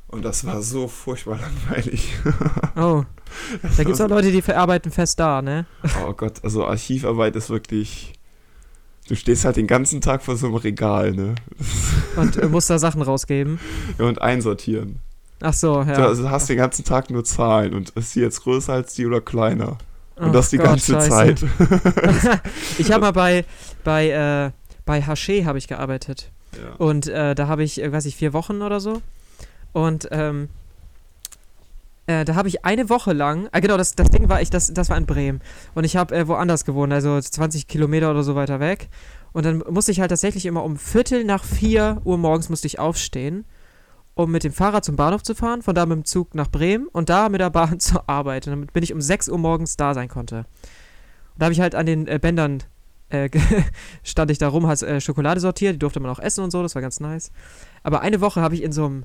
und 0.09 0.23
das 0.25 0.45
war 0.45 0.61
so 0.61 0.87
furchtbar 0.87 1.39
langweilig. 1.39 2.13
Oh, 2.75 3.03
da 3.61 3.83
gibt 3.83 3.95
es 3.95 4.01
auch 4.01 4.07
Leute, 4.07 4.31
die 4.31 4.41
verarbeiten 4.41 4.91
fest 4.91 5.19
da, 5.19 5.41
ne? 5.41 5.65
Oh 6.07 6.13
Gott, 6.13 6.43
also 6.43 6.65
Archivarbeit 6.65 7.35
ist 7.35 7.49
wirklich. 7.49 8.13
Du 9.07 9.15
stehst 9.15 9.43
halt 9.43 9.57
den 9.57 9.67
ganzen 9.67 10.01
Tag 10.01 10.21
vor 10.23 10.35
so 10.35 10.47
einem 10.47 10.55
Regal, 10.55 11.11
ne? 11.11 11.35
Und 12.15 12.37
äh, 12.37 12.47
musst 12.47 12.69
da 12.69 12.79
Sachen 12.79 13.01
rausgeben. 13.01 13.59
Ja, 13.97 14.05
und 14.05 14.21
einsortieren. 14.21 14.99
Ach 15.41 15.53
so, 15.53 15.83
Du 15.83 15.89
ja. 15.91 16.07
also 16.07 16.29
hast 16.29 16.49
den 16.49 16.57
ganzen 16.57 16.85
Tag 16.85 17.09
nur 17.09 17.23
Zahlen 17.23 17.73
und 17.73 17.91
ist 17.91 18.13
die 18.15 18.19
jetzt 18.19 18.41
größer 18.43 18.73
als 18.73 18.93
die 18.93 19.05
oder 19.05 19.21
kleiner? 19.21 19.77
Und 20.15 20.27
Ach 20.27 20.31
das 20.33 20.49
die 20.49 20.57
Gott, 20.57 20.67
ganze 20.67 20.93
scheiße. 20.93 21.09
Zeit. 21.09 22.41
ich 22.77 22.91
habe 22.91 23.01
mal 23.01 23.11
bei, 23.11 23.45
bei, 23.83 24.09
äh, 24.09 24.51
bei 24.85 25.01
Haché 25.01 25.45
habe 25.45 25.57
ich 25.57 25.67
gearbeitet. 25.67 26.31
Ja. 26.55 26.75
Und 26.77 27.07
äh, 27.07 27.35
da 27.35 27.47
habe 27.47 27.63
ich, 27.63 27.81
äh, 27.81 27.91
weiß 27.91 28.05
ich, 28.05 28.15
vier 28.15 28.33
Wochen 28.33 28.61
oder 28.61 28.79
so. 28.79 29.01
Und 29.73 30.07
ähm, 30.11 30.49
äh, 32.09 32.25
da 32.25 32.33
habe 32.33 32.47
ich 32.47 32.65
eine 32.65 32.89
Woche 32.89 33.13
lang, 33.13 33.49
ah 33.51 33.59
genau, 33.59 33.77
das, 33.77 33.93
das 33.93 34.09
Ding 34.09 34.29
war 34.29 34.41
ich, 34.41 34.49
das, 34.49 34.73
das 34.73 34.89
war 34.89 34.97
in 34.97 35.05
Bremen. 35.05 35.41
Und 35.75 35.83
ich 35.83 35.95
habe 35.95 36.15
äh, 36.15 36.27
woanders 36.27 36.65
gewohnt, 36.65 36.91
also 36.91 37.19
20 37.21 37.67
Kilometer 37.67 38.09
oder 38.09 38.23
so 38.23 38.33
weiter 38.33 38.59
weg. 38.59 38.89
Und 39.31 39.45
dann 39.45 39.63
musste 39.69 39.91
ich 39.91 39.99
halt 39.99 40.09
tatsächlich 40.09 40.47
immer 40.47 40.63
um 40.63 40.77
Viertel 40.77 41.23
nach 41.23 41.43
vier 41.43 42.01
Uhr 42.03 42.17
morgens 42.17 42.49
musste 42.49 42.65
ich 42.65 42.79
aufstehen, 42.79 43.45
um 44.15 44.31
mit 44.31 44.43
dem 44.43 44.51
Fahrrad 44.51 44.83
zum 44.83 44.95
Bahnhof 44.95 45.21
zu 45.21 45.35
fahren, 45.35 45.61
von 45.61 45.75
da 45.75 45.85
mit 45.85 45.97
dem 45.97 46.05
Zug 46.05 46.33
nach 46.33 46.49
Bremen 46.49 46.87
und 46.87 47.09
da 47.09 47.29
mit 47.29 47.41
der 47.41 47.51
Bahn 47.51 47.79
zur 47.79 48.09
Arbeit. 48.09 48.47
Und 48.47 48.53
damit 48.53 48.73
bin 48.73 48.81
ich 48.81 48.91
um 48.91 49.01
6 49.01 49.29
Uhr 49.29 49.37
morgens 49.37 49.77
da 49.77 49.93
sein 49.93 50.09
konnte. 50.09 50.37
Und 50.37 50.45
da 51.37 51.45
habe 51.45 51.53
ich 51.53 51.61
halt 51.61 51.75
an 51.75 51.85
den 51.85 52.07
äh, 52.07 52.17
Bändern 52.19 52.63
äh, 53.09 53.29
stand 54.03 54.31
ich 54.31 54.39
da 54.39 54.47
rum, 54.47 54.65
hat 54.65 54.81
äh, 54.81 54.99
Schokolade 54.99 55.39
sortiert, 55.39 55.75
die 55.75 55.79
durfte 55.79 55.99
man 55.99 56.09
auch 56.11 56.19
essen 56.19 56.43
und 56.43 56.51
so, 56.51 56.63
das 56.63 56.75
war 56.75 56.81
ganz 56.81 56.99
nice. 56.99 57.31
Aber 57.83 58.01
eine 58.01 58.21
Woche 58.21 58.41
habe 58.41 58.55
ich 58.55 58.63
in 58.63 58.71
so 58.71 58.85
einem 58.85 59.03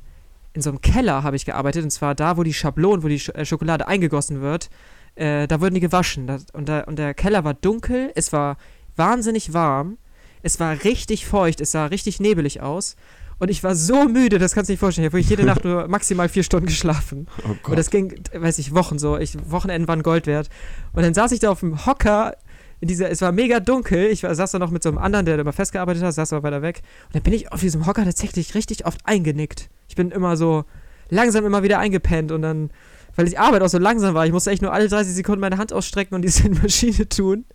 in 0.54 0.62
so 0.62 0.70
einem 0.70 0.80
Keller 0.80 1.22
habe 1.22 1.36
ich 1.36 1.44
gearbeitet 1.44 1.84
und 1.84 1.90
zwar 1.90 2.14
da, 2.14 2.36
wo 2.36 2.42
die 2.42 2.54
Schablonen, 2.54 3.02
wo 3.02 3.08
die 3.08 3.18
Sch 3.18 3.28
äh, 3.30 3.44
Schokolade 3.44 3.86
eingegossen 3.86 4.40
wird, 4.40 4.70
äh, 5.16 5.46
da 5.46 5.60
wurden 5.60 5.74
die 5.74 5.80
gewaschen. 5.80 6.26
Das, 6.26 6.46
und, 6.52 6.68
da, 6.68 6.80
und 6.82 6.98
der 6.98 7.12
Keller 7.12 7.44
war 7.44 7.54
dunkel, 7.54 8.12
es 8.14 8.32
war 8.32 8.56
wahnsinnig 8.96 9.52
warm, 9.52 9.98
es 10.42 10.60
war 10.60 10.84
richtig 10.84 11.26
feucht, 11.26 11.60
es 11.60 11.72
sah 11.72 11.86
richtig 11.86 12.20
nebelig 12.20 12.62
aus. 12.62 12.96
Und 13.40 13.50
ich 13.50 13.64
war 13.64 13.74
so 13.74 14.04
müde, 14.04 14.38
das 14.38 14.54
kannst 14.54 14.68
du 14.68 14.72
dir 14.72 14.74
nicht 14.74 14.80
vorstellen. 14.80 15.08
Ich 15.08 15.12
habe 15.12 15.20
jede 15.20 15.44
Nacht 15.44 15.64
nur 15.64 15.88
maximal 15.88 16.28
vier 16.28 16.44
Stunden 16.44 16.66
geschlafen. 16.66 17.26
Oh 17.44 17.70
Und 17.70 17.78
das 17.78 17.90
ging, 17.90 18.14
weiß 18.32 18.58
ich, 18.60 18.72
Wochen 18.74 19.00
so. 19.00 19.18
Ich, 19.18 19.36
Wochenenden 19.50 19.88
waren 19.88 20.04
Gold 20.04 20.28
wert. 20.28 20.48
Und 20.92 21.02
dann 21.02 21.14
saß 21.14 21.32
ich 21.32 21.40
da 21.40 21.50
auf 21.50 21.60
dem 21.60 21.84
Hocker 21.84 22.36
in 22.84 22.88
dieser, 22.88 23.10
es 23.10 23.22
war 23.22 23.32
mega 23.32 23.60
dunkel. 23.60 24.08
Ich 24.10 24.20
saß 24.20 24.50
da 24.50 24.58
noch 24.58 24.70
mit 24.70 24.82
so 24.82 24.90
einem 24.90 24.98
anderen, 24.98 25.24
der 25.24 25.38
da 25.38 25.40
immer 25.40 25.54
festgearbeitet 25.54 26.02
hat, 26.02 26.12
saß 26.12 26.34
aber 26.34 26.42
weiter 26.42 26.60
weg. 26.60 26.82
Und 27.06 27.14
dann 27.14 27.22
bin 27.22 27.32
ich 27.32 27.50
auf 27.50 27.60
diesem 27.60 27.86
Hocker 27.86 28.04
tatsächlich 28.04 28.54
richtig 28.54 28.84
oft 28.84 29.00
eingenickt. 29.04 29.70
Ich 29.88 29.96
bin 29.96 30.10
immer 30.10 30.36
so 30.36 30.66
langsam 31.08 31.46
immer 31.46 31.62
wieder 31.62 31.78
eingepennt 31.78 32.30
und 32.30 32.42
dann, 32.42 32.70
weil 33.16 33.24
die 33.24 33.38
Arbeit 33.38 33.62
auch 33.62 33.70
so 33.70 33.78
langsam 33.78 34.14
war, 34.14 34.26
ich 34.26 34.32
musste 34.32 34.50
echt 34.50 34.60
nur 34.60 34.70
alle 34.70 34.86
30 34.86 35.14
Sekunden 35.14 35.40
meine 35.40 35.56
Hand 35.56 35.72
ausstrecken 35.72 36.14
und 36.14 36.20
diese 36.20 36.46
in 36.46 36.52
die 36.52 36.60
Maschine 36.62 37.08
tun. 37.08 37.46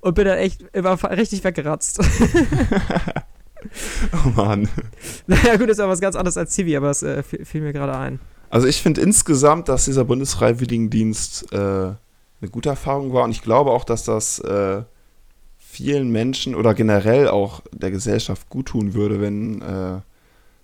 Und 0.00 0.14
bin 0.14 0.24
dann 0.24 0.38
echt 0.38 0.64
immer 0.72 0.98
richtig 1.10 1.44
weggeratzt. 1.44 2.00
Oh 4.12 4.28
Mann. 4.36 4.68
naja, 5.26 5.56
gut, 5.56 5.68
ist 5.68 5.80
aber 5.80 5.90
was 5.90 6.00
ganz 6.00 6.14
anderes 6.14 6.36
als 6.36 6.52
Zivi, 6.52 6.76
aber 6.76 6.86
das 6.86 7.02
äh, 7.02 7.24
fiel, 7.24 7.44
fiel 7.44 7.60
mir 7.60 7.72
gerade 7.72 7.96
ein. 7.98 8.20
Also 8.50 8.68
ich 8.68 8.80
finde 8.80 9.00
insgesamt, 9.00 9.68
dass 9.68 9.86
dieser 9.86 10.04
Bundesfreiwilligendienst 10.04 11.52
äh, 11.52 11.90
eine 12.40 12.50
gute 12.50 12.68
Erfahrung 12.68 13.12
war 13.12 13.24
und 13.24 13.30
ich 13.30 13.42
glaube 13.42 13.70
auch, 13.70 13.84
dass 13.84 14.04
das 14.04 14.38
äh, 14.40 14.82
vielen 15.58 16.10
Menschen 16.10 16.54
oder 16.54 16.74
generell 16.74 17.28
auch 17.28 17.62
der 17.72 17.90
Gesellschaft 17.90 18.48
gut 18.48 18.66
tun 18.66 18.94
würde, 18.94 19.20
wenn 19.20 19.60
äh, 19.62 20.00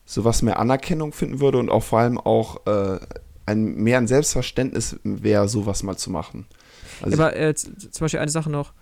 sowas 0.07 0.43
mehr 0.43 0.59
Anerkennung 0.59 1.13
finden 1.13 1.41
würde 1.41 1.59
und 1.59 1.71
auch 1.71 1.83
vor 1.83 2.01
allem 2.01 2.19
auch 2.19 2.67
äh, 2.67 2.99
ein, 3.47 3.75
mehr 3.77 3.99
ein 3.99 4.07
Selbstverständnis 4.07 4.97
wäre, 5.03 5.49
sowas 5.49 5.83
mal 5.83 5.97
zu 5.97 6.11
machen. 6.11 6.47
Also 7.03 7.21
aber 7.21 7.37
äh, 7.37 7.55
zum 7.55 7.71
Beispiel 8.01 8.21
eine 8.21 8.31
Sache 8.31 8.51
noch. 8.51 8.73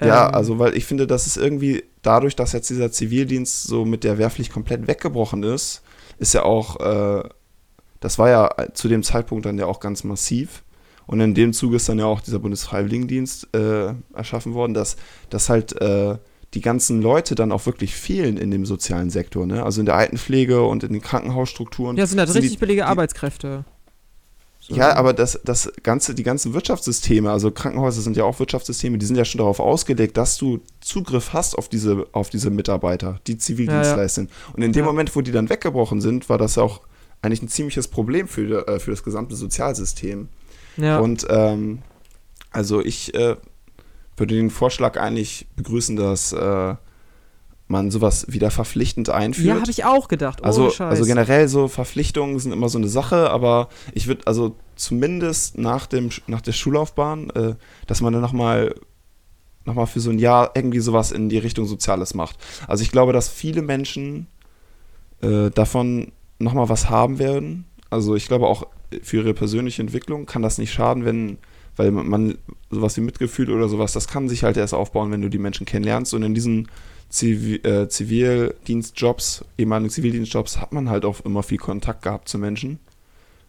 Ja, 0.00 0.28
Ähm, 0.28 0.34
also 0.34 0.58
weil 0.58 0.76
ich 0.76 0.84
finde, 0.84 1.06
dass 1.06 1.26
es 1.26 1.36
irgendwie 1.36 1.84
dadurch, 2.02 2.36
dass 2.36 2.52
jetzt 2.52 2.70
dieser 2.70 2.90
Zivildienst 2.90 3.64
so 3.64 3.84
mit 3.84 4.04
der 4.04 4.18
Wehrpflicht 4.18 4.52
komplett 4.52 4.86
weggebrochen 4.86 5.42
ist, 5.42 5.82
ist 6.18 6.34
ja 6.34 6.42
auch, 6.42 6.80
äh, 6.80 7.28
das 8.00 8.18
war 8.18 8.28
ja 8.28 8.50
zu 8.74 8.88
dem 8.88 9.02
Zeitpunkt 9.02 9.46
dann 9.46 9.58
ja 9.58 9.66
auch 9.66 9.80
ganz 9.80 10.04
massiv. 10.04 10.62
Und 11.06 11.20
in 11.20 11.34
dem 11.34 11.52
Zuge 11.52 11.76
ist 11.76 11.88
dann 11.88 11.98
ja 11.98 12.06
auch 12.06 12.20
dieser 12.20 12.38
Bundesfreiwilligendienst 12.38 13.48
äh, 13.54 13.92
erschaffen 14.14 14.54
worden, 14.54 14.74
dass, 14.74 14.96
dass 15.30 15.48
halt 15.48 15.78
äh, 15.80 16.16
die 16.54 16.60
ganzen 16.60 17.02
Leute 17.02 17.34
dann 17.34 17.52
auch 17.52 17.66
wirklich 17.66 17.94
fehlen 17.94 18.36
in 18.36 18.50
dem 18.50 18.64
sozialen 18.64 19.10
Sektor, 19.10 19.44
ne? 19.46 19.64
Also 19.64 19.80
in 19.80 19.86
der 19.86 19.96
Altenpflege 19.96 20.62
und 20.62 20.84
in 20.84 20.92
den 20.92 21.02
Krankenhausstrukturen. 21.02 21.96
Ja, 21.96 22.06
sind 22.06 22.18
halt 22.18 22.28
sind 22.30 22.38
richtig 22.42 22.58
die- 22.58 22.60
billige 22.60 22.82
die- 22.82 22.86
Arbeitskräfte. 22.86 23.64
So. 24.60 24.76
Ja, 24.76 24.94
aber 24.96 25.12
das, 25.12 25.38
das 25.44 25.70
ganze, 25.82 26.14
die 26.14 26.22
ganzen 26.22 26.54
Wirtschaftssysteme, 26.54 27.30
also 27.30 27.50
Krankenhäuser 27.50 28.00
sind 28.00 28.16
ja 28.16 28.24
auch 28.24 28.38
Wirtschaftssysteme, 28.38 28.96
die 28.96 29.04
sind 29.04 29.16
ja 29.16 29.26
schon 29.26 29.40
darauf 29.40 29.60
ausgelegt, 29.60 30.16
dass 30.16 30.38
du 30.38 30.60
Zugriff 30.80 31.34
hast 31.34 31.58
auf 31.58 31.68
diese, 31.68 32.06
auf 32.12 32.30
diese 32.30 32.48
Mitarbeiter, 32.48 33.20
die 33.26 33.36
Zivildienstleister 33.36 34.22
sind. 34.22 34.30
Und 34.54 34.62
in 34.62 34.72
dem 34.72 34.80
Ja. 34.80 34.86
Moment, 34.86 35.14
wo 35.14 35.20
die 35.20 35.32
dann 35.32 35.50
weggebrochen 35.50 36.00
sind, 36.00 36.30
war 36.30 36.38
das 36.38 36.54
ja 36.54 36.62
auch 36.62 36.80
eigentlich 37.20 37.42
ein 37.42 37.48
ziemliches 37.48 37.88
Problem 37.88 38.26
für, 38.26 38.66
äh, 38.66 38.78
für 38.80 38.90
das 38.92 39.02
gesamte 39.02 39.34
Sozialsystem. 39.36 40.28
Ja. 40.76 40.98
Und 40.98 41.26
ähm, 41.28 41.80
also 42.50 42.80
ich 42.84 43.14
äh, 43.14 43.36
würde 44.16 44.34
den 44.34 44.50
Vorschlag 44.50 44.98
eigentlich 45.00 45.46
begrüßen, 45.56 45.96
dass 45.96 46.32
äh, 46.32 46.74
man 47.66 47.90
sowas 47.90 48.26
wieder 48.28 48.50
verpflichtend 48.50 49.08
einführt. 49.08 49.46
ja, 49.46 49.60
habe 49.60 49.70
ich 49.70 49.84
auch 49.84 50.08
gedacht. 50.08 50.40
Ohne 50.40 50.46
Also, 50.48 50.70
Scheiß. 50.70 50.90
also 50.90 51.04
generell 51.04 51.48
so 51.48 51.68
Verpflichtungen 51.68 52.38
sind 52.38 52.52
immer 52.52 52.68
so 52.68 52.78
eine 52.78 52.88
Sache, 52.88 53.30
aber 53.30 53.68
ich 53.92 54.06
würde 54.06 54.26
also 54.26 54.56
zumindest 54.76 55.56
nach, 55.58 55.86
dem, 55.86 56.10
nach 56.26 56.42
der 56.42 56.52
Schullaufbahn, 56.52 57.30
äh, 57.30 57.54
dass 57.86 58.00
man 58.00 58.12
dann 58.12 58.22
nochmal 58.22 58.74
noch 59.66 59.74
mal 59.74 59.86
für 59.86 60.00
so 60.00 60.10
ein 60.10 60.18
Jahr 60.18 60.50
irgendwie 60.54 60.80
sowas 60.80 61.10
in 61.10 61.30
die 61.30 61.38
Richtung 61.38 61.64
Soziales 61.64 62.12
macht. 62.12 62.36
Also 62.68 62.82
ich 62.82 62.90
glaube, 62.90 63.14
dass 63.14 63.30
viele 63.30 63.62
Menschen 63.62 64.26
äh, 65.22 65.50
davon 65.50 66.12
nochmal 66.38 66.68
was 66.68 66.90
haben 66.90 67.18
werden. 67.18 67.64
Also 67.90 68.14
ich 68.14 68.26
glaube 68.26 68.46
auch 68.46 68.66
für 69.02 69.18
ihre 69.18 69.34
persönliche 69.34 69.82
Entwicklung 69.82 70.26
kann 70.26 70.42
das 70.42 70.58
nicht 70.58 70.72
schaden, 70.72 71.04
wenn, 71.04 71.38
weil 71.76 71.90
man, 71.90 72.38
sowas 72.70 72.96
wie 72.96 73.00
Mitgefühl 73.00 73.50
oder 73.50 73.68
sowas, 73.68 73.92
das 73.92 74.08
kann 74.08 74.28
sich 74.28 74.44
halt 74.44 74.56
erst 74.56 74.74
aufbauen, 74.74 75.10
wenn 75.10 75.22
du 75.22 75.28
die 75.28 75.38
Menschen 75.38 75.66
kennenlernst. 75.66 76.14
Und 76.14 76.22
in 76.22 76.34
diesen 76.34 76.68
Zivi 77.08 77.56
äh, 77.56 77.88
Zivildienstjobs, 77.88 79.44
ehemaligen 79.58 79.90
Zivildienstjobs, 79.90 80.60
hat 80.60 80.72
man 80.72 80.90
halt 80.90 81.04
auch 81.04 81.20
immer 81.20 81.42
viel 81.42 81.58
Kontakt 81.58 82.02
gehabt 82.02 82.28
zu 82.28 82.38
Menschen 82.38 82.78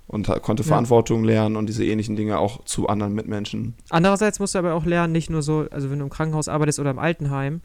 und 0.07 0.27
konnte 0.43 0.63
Ja. 0.63 0.67
Verantwortung 0.67 1.23
lernen 1.23 1.55
und 1.55 1.67
diese 1.67 1.83
ähnlichen 1.83 2.15
Dinge 2.15 2.38
auch 2.38 2.63
zu 2.65 2.88
anderen 2.88 3.13
Mitmenschen. 3.13 3.73
Andererseits 3.89 4.39
musst 4.39 4.53
du 4.53 4.59
aber 4.59 4.73
auch 4.73 4.86
lernen, 4.86 5.13
nicht 5.13 5.29
nur 5.29 5.41
so, 5.41 5.65
also 5.71 5.89
wenn 5.89 5.99
du 5.99 6.05
im 6.05 6.11
Krankenhaus 6.11 6.47
arbeitest 6.47 6.79
oder 6.79 6.91
im 6.91 6.99
Altenheim, 6.99 7.61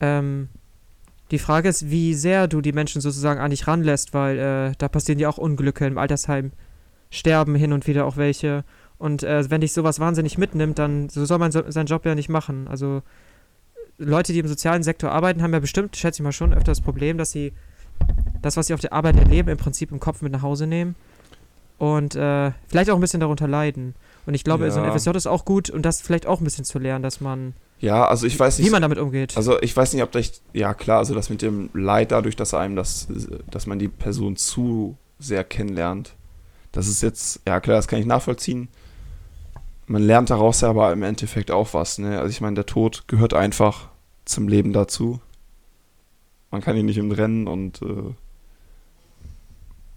ähm, 0.00 0.48
die 1.30 1.38
Frage 1.38 1.68
ist, 1.68 1.90
wie 1.90 2.14
sehr 2.14 2.48
du 2.48 2.60
die 2.60 2.72
Menschen 2.72 3.00
sozusagen 3.00 3.40
an 3.40 3.50
dich 3.50 3.66
ranlässt, 3.66 4.14
weil 4.14 4.38
äh, 4.38 4.72
da 4.78 4.88
passieren 4.88 5.18
ja 5.18 5.28
auch 5.28 5.38
Unglücke 5.38 5.86
im 5.86 5.98
Altersheim, 5.98 6.52
sterben 7.10 7.54
hin 7.54 7.72
und 7.72 7.86
wieder 7.86 8.06
auch 8.06 8.16
welche. 8.16 8.64
Und 8.98 9.22
äh, 9.22 9.48
wenn 9.50 9.60
dich 9.60 9.72
sowas 9.72 10.00
wahnsinnig 10.00 10.38
mitnimmt, 10.38 10.78
dann 10.78 11.08
so 11.08 11.24
soll 11.24 11.38
man 11.38 11.52
so, 11.52 11.62
seinen 11.70 11.86
Job 11.86 12.04
ja 12.04 12.14
nicht 12.14 12.28
machen. 12.28 12.66
Also 12.68 13.02
Leute, 13.98 14.32
die 14.32 14.38
im 14.38 14.48
sozialen 14.48 14.82
Sektor 14.82 15.10
arbeiten, 15.10 15.42
haben 15.42 15.52
ja 15.52 15.60
bestimmt, 15.60 15.96
schätze 15.96 16.20
ich 16.20 16.24
mal 16.24 16.32
schon, 16.32 16.52
öfter 16.52 16.72
das 16.72 16.80
Problem, 16.80 17.18
dass 17.18 17.30
sie 17.30 17.52
das, 18.42 18.56
was 18.56 18.68
sie 18.68 18.74
auf 18.74 18.80
der 18.80 18.92
Arbeit 18.92 19.16
erleben, 19.16 19.48
im 19.48 19.58
Prinzip 19.58 19.90
im 19.90 20.00
Kopf 20.00 20.22
mit 20.22 20.32
nach 20.32 20.42
Hause 20.42 20.66
nehmen 20.66 20.94
und 21.78 22.16
äh, 22.16 22.52
vielleicht 22.66 22.90
auch 22.90 22.96
ein 22.96 23.00
bisschen 23.00 23.20
darunter 23.20 23.48
leiden. 23.48 23.94
Und 24.26 24.34
ich 24.34 24.44
glaube, 24.44 24.70
so 24.70 24.80
ein 24.80 24.84
Ja. 24.84 24.96
FSJ 24.96 25.10
ist 25.10 25.26
auch 25.26 25.44
gut 25.44 25.70
und 25.70 25.82
das 25.82 26.00
vielleicht 26.00 26.26
auch 26.26 26.40
ein 26.40 26.44
bisschen 26.44 26.64
zu 26.64 26.78
lernen, 26.78 27.02
dass 27.02 27.20
man, 27.20 27.54
Ja, 27.80 28.06
also 28.06 28.26
ich 28.26 28.38
weiß 28.38 28.58
nicht. 28.58 28.66
wie 28.66 28.72
man 28.72 28.82
damit 28.82 28.98
umgeht. 28.98 29.36
Also 29.36 29.60
ich 29.62 29.76
weiß 29.76 29.92
nicht, 29.92 30.02
ob 30.02 30.10
das, 30.12 30.42
ja 30.52 30.74
klar, 30.74 30.98
also 30.98 31.14
das 31.14 31.30
mit 31.30 31.42
dem 31.42 31.70
Leid 31.74 32.10
dadurch, 32.10 32.34
dass 32.34 32.54
einem 32.54 32.76
das, 32.76 33.06
dass 33.50 33.66
man 33.66 33.78
die 33.78 33.88
Person 33.88 34.36
zu 34.36 34.96
sehr 35.18 35.44
kennenlernt, 35.44 36.14
das 36.72 36.88
ist 36.88 37.02
jetzt, 37.02 37.40
ja 37.46 37.60
klar, 37.60 37.76
das 37.76 37.88
kann 37.88 38.00
ich 38.00 38.06
nachvollziehen. 38.06 38.68
Man 39.86 40.02
lernt 40.02 40.30
daraus 40.30 40.60
ja 40.60 40.68
aber 40.70 40.92
im 40.92 41.02
Endeffekt 41.02 41.50
auch 41.50 41.72
was, 41.72 41.98
ne? 41.98 42.18
Also 42.18 42.30
ich 42.30 42.40
meine, 42.40 42.56
der 42.56 42.66
Tod 42.66 43.04
gehört 43.08 43.32
einfach 43.32 43.88
zum 44.24 44.48
Leben 44.48 44.72
dazu. 44.72 45.20
Man 46.50 46.60
kann 46.60 46.76
ihn 46.76 46.86
nicht 46.86 46.98
entrennen 46.98 47.46
und 47.46 47.80
äh, 47.80 48.14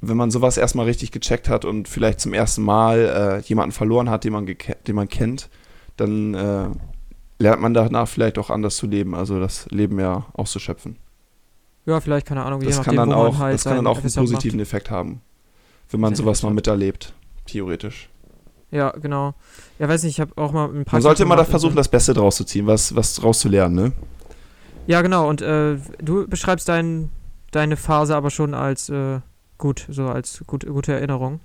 wenn 0.01 0.17
man 0.17 0.31
sowas 0.31 0.57
erstmal 0.57 0.85
richtig 0.85 1.11
gecheckt 1.11 1.49
hat 1.49 1.65
und 1.65 1.87
vielleicht 1.87 2.19
zum 2.19 2.33
ersten 2.33 2.61
Mal 2.61 3.41
äh, 3.43 3.47
jemanden 3.47 3.71
verloren 3.71 4.09
hat, 4.09 4.23
den 4.23 4.33
man, 4.33 4.45
den 4.45 4.95
man 4.95 5.09
kennt, 5.09 5.49
dann 5.97 6.33
äh, 6.33 6.69
lernt 7.41 7.61
man 7.61 7.73
danach 7.73 8.07
vielleicht 8.07 8.37
auch 8.37 8.49
anders 8.49 8.77
zu 8.77 8.87
leben, 8.87 9.15
also 9.15 9.39
das 9.39 9.65
Leben 9.71 9.99
ja 9.99 10.25
auszuschöpfen. 10.33 10.97
ja, 11.85 11.99
vielleicht, 11.99 12.27
keine 12.27 12.43
Ahnung, 12.45 12.61
je 12.61 12.67
Das 12.67 12.77
nachdem, 12.77 12.95
kann 12.97 13.09
dann 13.09 13.17
wo 13.17 13.21
auch, 13.23 13.39
halt 13.39 13.53
das 13.55 13.63
kann 13.63 13.75
dann 13.77 13.87
auch 13.87 13.97
einen 13.97 14.09
FSJ 14.09 14.19
macht. 14.19 14.29
positiven 14.31 14.59
Effekt 14.59 14.89
haben, 14.91 15.21
wenn 15.89 15.99
man 15.99 16.15
sowas 16.15 16.43
mal 16.43 16.53
miterlebt, 16.53 17.13
theoretisch. 17.45 18.09
Ja, 18.69 18.91
genau. 18.91 19.33
Ja, 19.79 19.89
weiß 19.89 20.03
nicht, 20.03 20.13
ich 20.13 20.21
habe 20.21 20.31
auch 20.37 20.53
mal 20.53 20.69
ein 20.69 20.85
paar. 20.85 20.93
Man 20.93 21.01
sollte 21.01 21.23
immer 21.23 21.35
da 21.35 21.43
versuchen, 21.43 21.75
das 21.75 21.89
Beste 21.89 22.13
draus 22.13 22.37
zu 22.37 22.45
ziehen, 22.45 22.67
was, 22.67 22.95
was 22.95 23.15
draus 23.15 23.39
zu 23.39 23.49
lernen, 23.49 23.75
ne? 23.75 23.91
Ja, 24.87 25.01
genau. 25.01 25.27
Und 25.27 25.41
äh, 25.41 25.77
du 26.01 26.25
beschreibst 26.27 26.69
dein, 26.69 27.09
deine 27.51 27.75
Phase 27.75 28.15
aber 28.15 28.29
schon 28.29 28.53
als 28.53 28.87
äh, 28.89 29.19
gut, 29.57 29.85
so 29.89 30.07
als 30.07 30.43
gut, 30.47 30.65
gute 30.65 30.93
Erinnerung. 30.93 31.41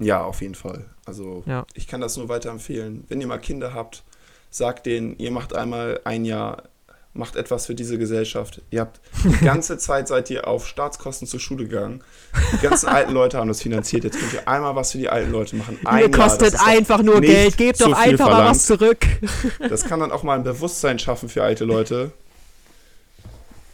Ja, 0.00 0.24
auf 0.24 0.40
jeden 0.40 0.54
Fall. 0.56 0.86
Also 1.06 1.42
Ja. 1.46 1.64
ich 1.74 1.86
kann 1.86 2.00
das 2.00 2.16
nur 2.16 2.28
weiterempfehlen. 2.28 3.04
Wenn 3.08 3.20
ihr 3.20 3.26
mal 3.28 3.38
Kinder 3.38 3.72
habt, 3.74 4.02
sagt 4.50 4.86
denen, 4.86 5.16
ihr 5.18 5.30
macht 5.30 5.54
einmal 5.54 6.00
ein 6.04 6.24
Jahr, 6.24 6.64
macht 7.12 7.36
etwas 7.36 7.66
für 7.66 7.74
diese 7.74 7.98
Gesellschaft. 7.98 8.60
Ihr 8.70 8.80
habt 8.80 9.00
die 9.24 9.44
ganze 9.44 9.78
Zeit 9.78 10.08
seid 10.08 10.30
ihr 10.30 10.46
auf 10.46 10.66
Staatskosten 10.66 11.26
zur 11.26 11.40
Schule 11.40 11.66
gegangen. 11.66 12.02
Die 12.52 12.58
ganzen 12.58 12.88
alten 12.88 13.12
Leute 13.12 13.38
haben 13.38 13.48
das 13.48 13.62
finanziert. 13.62 14.04
Jetzt 14.04 14.18
könnt 14.18 14.32
ihr 14.32 14.46
einmal 14.48 14.76
was 14.76 14.92
für 14.92 14.98
die 14.98 15.08
alten 15.08 15.32
Leute 15.32 15.56
machen. 15.56 15.78
Ein 15.84 16.00
Jahr, 16.00 16.08
das 16.08 16.20
kostet 16.20 16.54
doch 16.54 16.66
einfach 16.66 17.02
nur 17.02 17.20
Geld. 17.20 17.56
Gebt 17.56 17.80
doch 17.80 17.92
einfach 17.92 18.28
mal 18.28 18.46
was 18.46 18.66
zurück. 18.66 19.06
Das 19.68 19.84
kann 19.84 20.00
dann 20.00 20.12
auch 20.12 20.22
mal 20.22 20.36
ein 20.36 20.44
Bewusstsein 20.44 20.98
schaffen 20.98 21.28
für 21.28 21.42
alte 21.42 21.64
Leute, 21.64 22.12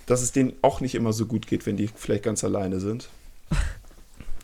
dass 0.06 0.22
es 0.22 0.32
denen 0.32 0.52
auch 0.62 0.80
nicht 0.80 0.94
immer 0.94 1.12
so 1.12 1.26
gut 1.26 1.46
geht, 1.46 1.66
wenn 1.66 1.76
die 1.76 1.90
vielleicht 1.94 2.22
ganz 2.22 2.44
alleine 2.44 2.80
sind. 2.80 3.08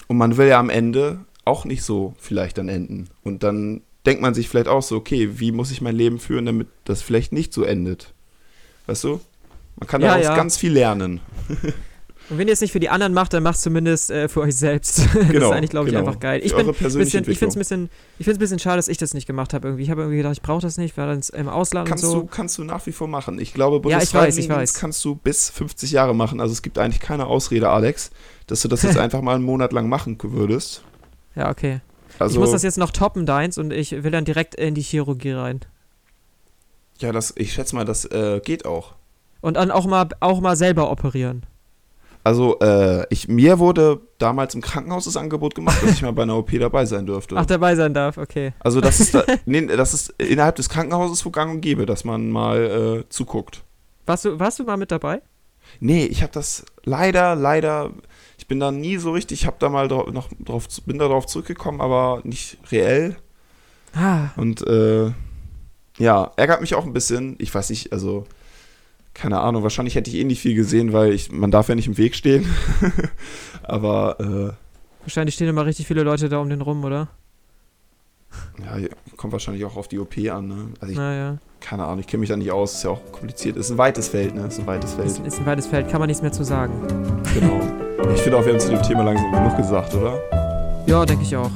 Und 0.09 0.17
man 0.19 0.37
will 0.37 0.49
ja 0.49 0.59
am 0.59 0.71
Ende 0.71 1.21
auch 1.45 1.65
nicht 1.65 1.83
so 1.83 2.15
vielleicht 2.19 2.59
dann 2.59 2.69
enden. 2.69 3.09
Und 3.23 3.43
dann 3.43 3.83
denkt 4.07 4.23
man 4.23 4.35
sich 4.35 4.49
vielleicht 4.49 4.69
auch 4.69 4.83
so, 4.83 4.97
okay, 4.97 5.31
wie 5.39 5.53
muss 5.53 5.71
ich 5.71 5.81
mein 5.81 5.97
Leben 5.97 6.19
führen, 6.19 6.47
damit 6.47 6.69
das 6.85 7.03
vielleicht 7.03 7.33
nicht 7.33 7.53
so 7.53 7.63
endet? 7.63 8.13
Weißt 8.87 9.05
du? 9.05 9.21
Man 9.77 9.87
kann 9.89 10.01
Ja, 10.01 10.09
daraus 10.09 10.25
ja. 10.27 10.37
ganz 10.37 10.57
viel 10.57 10.73
lernen. 10.73 11.21
Und 12.31 12.39
wenn 12.39 12.47
ihr 12.47 12.55
es 12.55 12.61
nicht 12.61 12.73
für 12.73 12.81
die 12.81 12.89
anderen 12.89 13.13
macht, 13.13 13.35
dann 13.35 13.43
macht 13.43 13.57
es 13.57 13.63
zumindest 13.63 14.11
äh, 14.11 14.29
für 14.29 14.41
euch 14.43 14.55
selbst. 14.57 14.99
das 15.15 15.29
Genau, 15.29 15.51
ist 15.51 15.57
eigentlich, 15.57 15.71
glaube 15.71 15.89
ich, 15.89 15.95
genau. 15.95 16.07
einfach 16.07 16.21
geil. 16.21 16.41
Ich 16.43 16.55
bin 16.55 16.67
bisschen, 16.67 17.29
ich 17.29 17.39
finde 17.39 17.49
es 17.49 17.57
ein 17.57 17.59
bisschen, 17.59 17.91
ich 18.19 18.25
find's 18.25 18.39
ein 18.39 18.41
bisschen 18.41 18.59
schade, 18.61 18.77
dass 18.77 18.89
ich 18.89 18.97
das 18.97 19.13
nicht 19.13 19.27
gemacht 19.27 19.53
habe 19.53 19.69
irgendwie. 19.69 19.83
Ich 19.83 19.91
habe 19.91 20.03
irgendwie 20.03 20.19
gedacht, 20.19 20.35
ich 20.35 20.41
brauche 20.43 20.63
das 20.63 20.79
nicht, 20.79 20.97
war 20.97 21.09
dann 21.09 21.21
im 21.35 21.49
Ausland 21.49 21.89
Kannst, 21.89 22.05
und 22.05 22.11
so. 22.11 22.21
du, 22.21 22.27
kannst 22.27 22.57
du 22.59 22.65
nach 22.65 22.87
wie 22.87 22.93
vor 22.93 23.09
machen. 23.09 23.39
Ich 23.41 23.53
glaube, 23.53 23.77
Ja, 23.91 23.99
ich 23.99 24.15
weiß, 24.15 24.39
ich 24.39 24.49
Bundesfreiwilligendienst 24.49 24.75
weiß. 24.77 24.81
kannst 24.81 25.05
du 25.05 25.17
bis 25.17 25.51
50 25.51 25.91
Jahre 25.91 26.15
machen. 26.15 26.41
Also 26.41 26.53
es 26.53 26.63
gibt 26.63 26.79
eigentlich 26.79 27.01
keine 27.01 27.27
Ausrede, 27.27 27.69
Alex, 27.69 28.11
dass 28.47 28.63
du 28.63 28.69
das 28.69 28.83
jetzt 28.83 28.97
einfach 28.99 29.21
mal 29.21 29.35
einen 29.35 29.45
Monat 29.45 29.73
lang 29.73 29.89
machen 29.89 30.17
würdest. 30.23 30.83
Ja, 31.35 31.51
okay. 31.51 31.81
Also, 32.19 32.35
ich 32.35 32.41
muss 32.41 32.53
das 32.53 32.63
jetzt 32.63 32.79
noch 32.79 32.91
toppen, 32.91 33.27
deins, 33.27 33.59
und 33.59 33.73
ich 33.73 34.03
will 34.03 34.11
dann 34.11 34.25
direkt 34.25 34.55
in 34.55 34.75
die 34.75 34.83
Chirurgie 34.83 35.33
rein. 35.33 35.61
ja, 36.99 37.13
das, 37.13 37.33
ich 37.37 37.53
schätze 37.53 37.75
mal, 37.75 37.85
das 37.85 38.05
äh, 38.07 38.41
geht 38.45 38.65
auch. 38.65 38.95
Und 39.41 39.57
dann 39.57 39.71
auch 39.71 39.87
mal, 39.87 40.09
auch 40.21 40.41
mal 40.41 40.57
selber 40.57 40.91
operieren. 40.91 41.45
Also, 42.25 42.61
äh, 42.61 43.05
ich, 43.11 43.27
mir 43.27 43.59
wurde 43.59 44.01
damals 44.19 44.55
im 44.55 44.61
Krankenhaus 44.61 45.07
das 45.07 45.17
Angebot 45.17 45.57
gemacht, 45.57 45.83
dass 45.83 45.91
ich 45.91 46.03
mal 46.03 46.13
bei 46.13 46.23
einer 46.23 46.37
OP 46.37 46.53
dabei 46.53 46.87
sein 46.87 47.05
dürfte. 47.05 47.35
Ach, 47.37 47.47
dabei 47.47 47.75
sein 47.75 47.95
darf, 47.95 48.17
okay. 48.17 48.53
Also 48.61 48.81
das 48.81 49.01
ist, 49.01 49.15
da, 49.15 49.25
nee, 49.45 49.67
das 49.67 49.93
ist 49.93 50.15
innerhalb 50.19 50.55
des 50.55 50.69
Krankenhauses 50.69 51.25
wo 51.27 51.31
gang 51.31 51.51
und 51.51 51.61
gäbe, 51.61 51.85
dass 51.85 52.05
man 52.05 52.31
mal 52.31 53.05
äh, 53.05 53.09
zuguckt. 53.09 53.65
Warst 54.07 54.25
du, 54.25 54.39
warst 54.39 54.61
du 54.61 54.65
mal 54.65 54.77
mit 54.77 54.93
dabei? 54.93 55.21
Nee, 55.81 56.05
ich 56.05 56.23
habe 56.23 56.33
das 56.33 56.65
leider, 56.85 57.35
leider, 57.35 57.91
ich 58.43 58.49
bin 58.49 58.59
da 58.59 58.73
nie 58.73 58.97
so 58.97 59.13
richtig, 59.13 59.43
ich 59.43 59.47
habe 59.47 59.55
da 59.61 59.69
mal 59.69 59.87
drau 59.87 60.11
noch 60.11 60.29
drauf, 60.41 60.67
bin 60.85 60.99
da 60.99 61.07
drauf 61.07 61.27
zurückgekommen, 61.27 61.81
aber 61.81 62.21
nicht 62.25 62.59
reell. 62.73 63.15
Ah, 63.95 64.31
Und 64.37 64.67
äh, 64.67 65.13
ja, 65.99 66.33
ärgert 66.35 66.61
mich 66.61 66.75
auch 66.75 66.85
ein 66.85 66.93
bisschen. 66.93 67.37
Ich 67.39 67.55
weiß 67.55 67.71
nicht, 67.71 67.93
also 67.93 68.27
keine 69.15 69.39
Ahnung, 69.39 69.63
wahrscheinlich 69.63 69.95
hätte 69.95 70.11
ich 70.11 70.17
eh 70.17 70.25
nicht 70.25 70.41
viel 70.41 70.57
gesehen, 70.57 70.93
weil 70.93 71.13
ich, 71.13 71.31
man 71.31 71.53
darf 71.53 71.69
ja 71.69 71.77
nicht 71.77 71.87
im 71.87 71.99
Weg 71.99 72.17
stehen. 72.17 72.45
aber 73.63 74.19
äh, 74.19 74.53
wahrscheinlich 75.05 75.37
stehen 75.37 75.47
immer 75.49 75.65
richtig 75.65 75.87
viele 75.87 76.03
Leute 76.03 76.29
da 76.29 76.39
um 76.39 76.51
den 76.51 76.63
rum, 76.63 76.83
oder? 76.83 77.11
ja, 78.59 78.89
kommt 79.17 79.33
wahrscheinlich 79.35 79.65
auch 79.65 79.77
auf 79.77 79.87
die 79.87 80.01
OP 80.01 80.17
an. 80.33 80.49
Ne? 80.49 80.69
Also 80.81 80.91
ich, 80.91 80.99
Naja. 80.99 81.39
keine 81.61 81.85
Ahnung, 81.85 82.01
ich 82.01 82.09
kenne 82.09 82.23
mich 82.23 82.29
da 82.31 82.37
nicht 82.37 82.51
aus, 82.51 82.75
ist 82.75 82.83
ja 82.83 82.91
auch 82.91 83.13
kompliziert. 83.13 83.57
Ist 83.57 83.71
ein 83.71 83.79
weites 83.79 84.09
Feld, 84.09 84.35
ne? 84.35 84.47
Ist 84.49 84.59
ein 84.59 84.67
weites 84.67 84.95
Feld. 84.95 85.07
Ist, 85.07 85.21
ist 85.21 85.39
ein 85.39 85.47
weites 85.47 85.69
Feld, 85.69 85.89
kann 85.89 86.01
man 86.01 86.09
nichts 86.09 86.23
mehr 86.23 86.33
zu 86.33 86.43
sagen. 86.43 86.73
Genau. 87.35 87.61
Ich 88.15 88.23
finde 88.23 88.39
auch, 88.39 88.45
wir 88.45 88.53
haben 88.53 88.61
zu 88.61 88.71
dem 88.71 88.83
Thema 88.83 89.03
langsam 89.03 89.33
genug 89.33 89.57
gesagt, 89.57 89.95
oder? 89.95 90.19
Ja, 90.87 91.05
denke 91.05 91.25
ich 91.25 91.37
auch. 91.37 91.51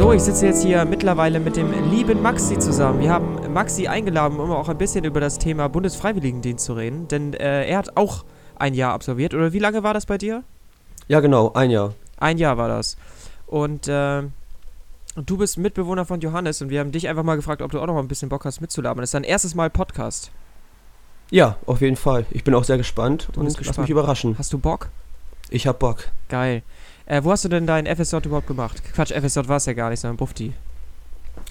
So, 0.00 0.14
ich 0.14 0.22
sitze 0.22 0.46
jetzt 0.46 0.62
hier 0.62 0.86
mittlerweile 0.86 1.40
mit 1.40 1.56
dem 1.56 1.90
lieben 1.90 2.22
Maxi 2.22 2.58
zusammen. 2.58 3.00
Wir 3.00 3.10
haben 3.10 3.52
Maxi 3.52 3.86
eingeladen, 3.86 4.40
um 4.40 4.50
auch 4.50 4.70
ein 4.70 4.78
bisschen 4.78 5.04
über 5.04 5.20
das 5.20 5.36
Thema 5.36 5.68
Bundesfreiwilligendienst 5.68 6.64
zu 6.64 6.72
reden, 6.72 7.06
denn 7.06 7.34
äh, 7.34 7.68
er 7.68 7.76
hat 7.76 7.98
auch 7.98 8.24
ein 8.56 8.72
Jahr 8.72 8.94
absolviert. 8.94 9.34
Oder 9.34 9.52
wie 9.52 9.58
lange 9.58 9.82
war 9.82 9.92
das 9.92 10.06
bei 10.06 10.16
dir? 10.16 10.42
Ja, 11.08 11.20
genau, 11.20 11.52
ein 11.52 11.70
Jahr. 11.70 11.92
Ein 12.16 12.38
Jahr 12.38 12.56
war 12.56 12.68
das. 12.68 12.96
Und 13.46 13.88
äh, 13.88 14.22
du 15.16 15.36
bist 15.36 15.58
Mitbewohner 15.58 16.06
von 16.06 16.18
Johannes 16.22 16.62
und 16.62 16.70
wir 16.70 16.80
haben 16.80 16.92
dich 16.92 17.06
einfach 17.06 17.22
mal 17.22 17.36
gefragt, 17.36 17.60
ob 17.60 17.70
du 17.70 17.78
auch 17.78 17.86
noch 17.86 17.92
mal 17.92 18.00
ein 18.00 18.08
bisschen 18.08 18.30
Bock 18.30 18.46
hast 18.46 18.62
mitzulabern. 18.62 19.02
Das 19.02 19.08
ist 19.08 19.14
dein 19.14 19.24
erstes 19.24 19.54
Mal 19.54 19.68
Podcast. 19.68 20.30
Ja, 21.28 21.58
auf 21.66 21.82
jeden 21.82 21.96
Fall. 21.96 22.24
Ich 22.30 22.42
bin 22.42 22.54
auch 22.54 22.64
sehr 22.64 22.78
gespannt 22.78 23.28
Du 23.32 23.40
und 23.40 23.44
bist 23.44 23.58
lass 23.58 23.66
gespannt. 23.66 23.84
mich 23.84 23.90
überraschen. 23.90 24.38
Hast 24.38 24.50
du 24.54 24.56
Bock? 24.56 24.88
Ich 25.50 25.66
hab 25.66 25.78
Bock. 25.78 26.08
Geil. 26.30 26.62
Äh, 27.10 27.24
wo 27.24 27.32
hast 27.32 27.44
du 27.44 27.48
denn 27.48 27.66
dein 27.66 27.86
FSJ 27.86 28.18
überhaupt 28.24 28.46
gemacht? 28.46 28.80
Quatsch, 28.94 29.10
FSJ 29.12 29.48
war 29.48 29.56
es 29.56 29.66
ja 29.66 29.72
gar 29.72 29.90
nicht, 29.90 29.98
sondern 29.98 30.16
Bufti. 30.16 30.52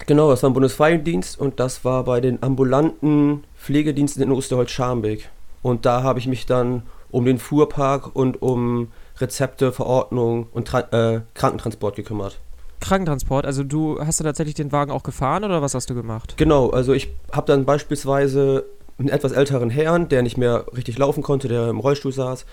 Genau, 0.06 0.30
das 0.30 0.42
war 0.42 0.48
ein 0.48 0.54
Bundesfreiwilligendienst 0.54 1.38
und 1.38 1.60
das 1.60 1.84
war 1.84 2.04
bei 2.04 2.22
den 2.22 2.42
ambulanten 2.42 3.44
Pflegediensten 3.58 4.22
in 4.22 4.32
Osterholz-Scharmbeck. 4.32 5.28
Und 5.60 5.84
da 5.84 6.02
habe 6.02 6.18
ich 6.18 6.26
mich 6.26 6.46
dann 6.46 6.84
um 7.10 7.26
den 7.26 7.38
Fuhrpark 7.38 8.16
und 8.16 8.40
um 8.40 8.88
Rezepte, 9.18 9.70
Verordnung 9.70 10.46
und 10.52 10.66
Tra 10.66 10.80
äh, 10.92 11.20
Krankentransport 11.34 11.94
gekümmert. 11.94 12.38
Krankentransport, 12.80 13.44
also 13.44 13.62
du 13.62 14.00
hast 14.00 14.18
du 14.18 14.24
tatsächlich 14.24 14.54
den 14.54 14.72
Wagen 14.72 14.90
auch 14.90 15.02
gefahren 15.02 15.44
oder 15.44 15.60
was 15.60 15.74
hast 15.74 15.90
du 15.90 15.94
gemacht? 15.94 16.38
Genau, 16.38 16.70
also 16.70 16.94
ich 16.94 17.10
habe 17.32 17.46
dann 17.46 17.66
beispielsweise 17.66 18.64
einen 18.98 19.10
etwas 19.10 19.32
älteren 19.32 19.68
Herrn, 19.68 20.08
der 20.08 20.22
nicht 20.22 20.38
mehr 20.38 20.64
richtig 20.74 20.96
laufen 20.96 21.22
konnte, 21.22 21.48
der 21.48 21.68
im 21.68 21.80
Rollstuhl 21.80 22.12
saß, 22.12 22.46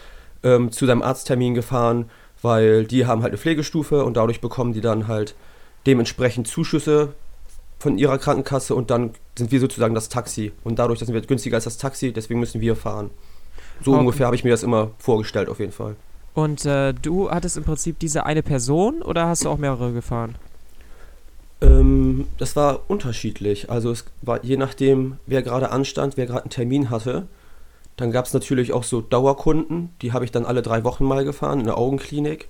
ähm, 0.44 0.74
zu 0.74 0.86
seinem 0.86 1.02
Arzttermin 1.02 1.54
gefahren, 1.54 2.10
weil 2.42 2.86
die 2.86 3.06
haben 3.06 3.22
halt 3.22 3.32
eine 3.32 3.38
Pflegestufe 3.38 4.04
und 4.04 4.16
dadurch 4.18 4.42
bekommen 4.42 4.74
die 4.74 4.82
dann 4.82 5.08
halt 5.08 5.36
dementsprechend 5.86 6.48
Zuschüsse 6.48 7.14
von 7.80 7.98
ihrer 7.98 8.18
Krankenkasse 8.18 8.74
und 8.76 8.90
dann 8.90 9.12
sind 9.38 9.52
wir 9.52 9.60
sozusagen 9.60 9.94
das 9.96 10.10
Taxi. 10.10 10.52
Und 10.64 10.80
dadurch 10.80 11.00
sind 11.00 11.14
wir 11.14 11.22
günstiger 11.22 11.56
als 11.58 11.66
das 11.66 11.78
Taxi, 11.78 12.12
deswegen 12.12 12.40
müssen 12.40 12.60
wir 12.62 12.76
fahren. 12.76 13.10
So 13.84 13.92
Okay. 13.92 14.00
ungefähr 14.00 14.26
habe 14.26 14.36
ich 14.36 14.44
mir 14.44 14.50
das 14.50 14.64
immer 14.64 14.92
vorgestellt, 14.98 15.50
auf 15.50 15.60
jeden 15.60 15.72
Fall. 15.72 15.96
Und 16.34 16.66
äh, 16.66 16.94
du 16.94 17.30
hattest 17.32 17.58
im 17.58 17.64
Prinzip 17.64 18.00
diese 18.00 18.26
eine 18.26 18.44
Person 18.44 19.02
oder 19.02 19.28
hast 19.28 19.46
du 19.46 19.50
auch 19.50 19.58
mehrere 19.58 19.92
gefahren? 19.94 20.36
Ähm, 21.62 22.28
das 22.38 22.56
war 22.56 22.82
unterschiedlich. 22.88 23.70
Also 23.70 23.92
es 23.92 24.06
war 24.22 24.44
je 24.44 24.58
nachdem, 24.58 25.18
wer 25.26 25.42
gerade 25.42 25.72
anstand, 25.72 26.18
wer 26.18 26.26
gerade 26.28 26.42
einen 26.44 26.50
Termin 26.52 26.90
hatte. 26.90 27.28
Dann 27.98 28.12
gab 28.12 28.26
es 28.26 28.34
natürlich 28.34 28.74
auch 28.74 28.84
so 28.84 29.02
Dauerkunden, 29.02 29.90
die 30.02 30.14
habe 30.14 30.24
ich 30.24 30.32
dann 30.32 30.46
alle 30.46 30.62
drei 30.62 30.84
Wochen 30.84 31.04
mal 31.04 31.26
gefahren 31.26 31.60
in 31.60 31.66
der 31.66 31.78
Augenklinik. 31.78 32.48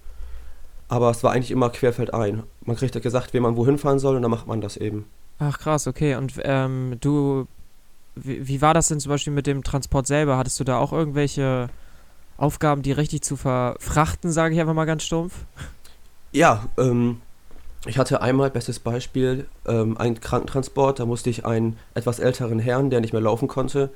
Aber 0.89 1.09
es 1.09 1.23
war 1.23 1.31
eigentlich 1.31 1.51
immer 1.51 1.69
querfeldein. 1.69 2.43
Man 2.63 2.75
kriegt 2.75 2.95
ja 2.95 3.01
gesagt, 3.01 3.33
wen 3.33 3.43
man 3.43 3.57
wohin 3.57 3.77
fahren 3.77 3.99
soll 3.99 4.15
und 4.15 4.21
dann 4.21 4.31
macht 4.31 4.47
man 4.47 4.61
das 4.61 4.77
eben. 4.77 5.05
Ach 5.39 5.57
krass, 5.57 5.87
okay. 5.87 6.15
Und 6.15 6.33
ähm, 6.43 6.97
du, 6.99 7.47
wie, 8.15 8.47
wie 8.47 8.61
war 8.61 8.73
das 8.73 8.89
denn 8.89 8.99
zum 8.99 9.09
Beispiel 9.09 9.33
mit 9.33 9.47
dem 9.47 9.63
Transport 9.63 10.07
selber? 10.07 10.37
Hattest 10.37 10.59
du 10.59 10.63
da 10.63 10.77
auch 10.79 10.93
irgendwelche 10.93 11.69
Aufgaben, 12.37 12.81
die 12.81 12.91
richtig 12.91 13.21
zu 13.21 13.35
verfrachten, 13.35 14.31
sage 14.31 14.53
ich 14.53 14.61
einfach 14.61 14.73
mal 14.73 14.85
ganz 14.85 15.03
stumpf? 15.03 15.33
Ja, 16.31 16.65
ähm, 16.77 17.21
ich 17.85 17.97
hatte 17.97 18.21
einmal, 18.21 18.49
bestes 18.49 18.79
Beispiel, 18.79 19.47
ähm, 19.65 19.97
einen 19.97 20.19
Krankentransport. 20.19 20.99
Da 20.99 21.05
musste 21.05 21.29
ich 21.29 21.45
einen 21.45 21.77
etwas 21.93 22.19
älteren 22.19 22.59
Herrn, 22.59 22.89
der 22.89 23.01
nicht 23.01 23.13
mehr 23.13 23.21
laufen 23.21 23.47
konnte, 23.47 23.91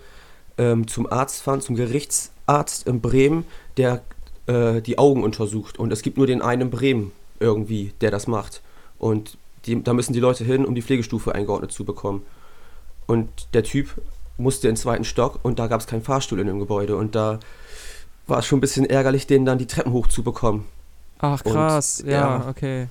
ähm, 0.58 0.88
zum 0.88 1.12
Arzt 1.12 1.42
fahren, 1.42 1.62
zum 1.62 1.76
Gerichtsarzt 1.76 2.88
in 2.88 3.02
Bremen, 3.02 3.46
der 3.78 4.02
äh, 4.48 4.82
die 4.82 4.98
Augen 4.98 5.24
untersucht. 5.24 5.80
Und 5.80 5.92
es 5.92 6.02
gibt 6.02 6.18
nur 6.18 6.28
den 6.28 6.42
einen 6.42 6.64
in 6.64 6.70
Bremen 6.70 7.12
irgendwie, 7.40 7.94
der 8.02 8.12
das 8.12 8.28
macht. 8.28 8.62
Und 9.00 9.38
die, 9.66 9.84
da 9.84 9.94
müssen 9.94 10.14
die 10.14 10.20
Leute 10.20 10.44
hin, 10.44 10.66
um 10.66 10.76
die 10.76 10.82
Pflegestufe 10.82 11.34
eingeordnet 11.34 11.72
zu 11.72 11.86
bekommen. 11.86 12.24
Und 13.08 13.30
der 13.54 13.64
Typ 13.64 13.90
musste 14.38 14.68
in 14.68 14.74
den 14.74 14.80
zweiten 14.80 15.04
Stock 15.04 15.40
und 15.44 15.60
da 15.60 15.68
gab 15.68 15.82
es 15.82 15.88
keinen 15.88 16.02
Fahrstuhl 16.02 16.40
in 16.40 16.48
dem 16.48 16.60
Gebäude. 16.60 16.96
Und 16.96 17.16
da 17.16 17.40
war 18.28 18.40
es 18.40 18.46
schon 18.46 18.58
ein 18.58 18.62
bisschen 18.62 18.86
ärgerlich, 18.86 19.28
den 19.28 19.46
dann 19.46 19.58
die 19.58 19.68
Treppen 19.68 19.94
hochzubekommen. 19.94 20.66
Ach 21.20 21.42
Und, 21.44 21.52
krass, 21.52 22.04
ja, 22.06 22.12
ja. 22.12 22.50
okay. 22.50 22.88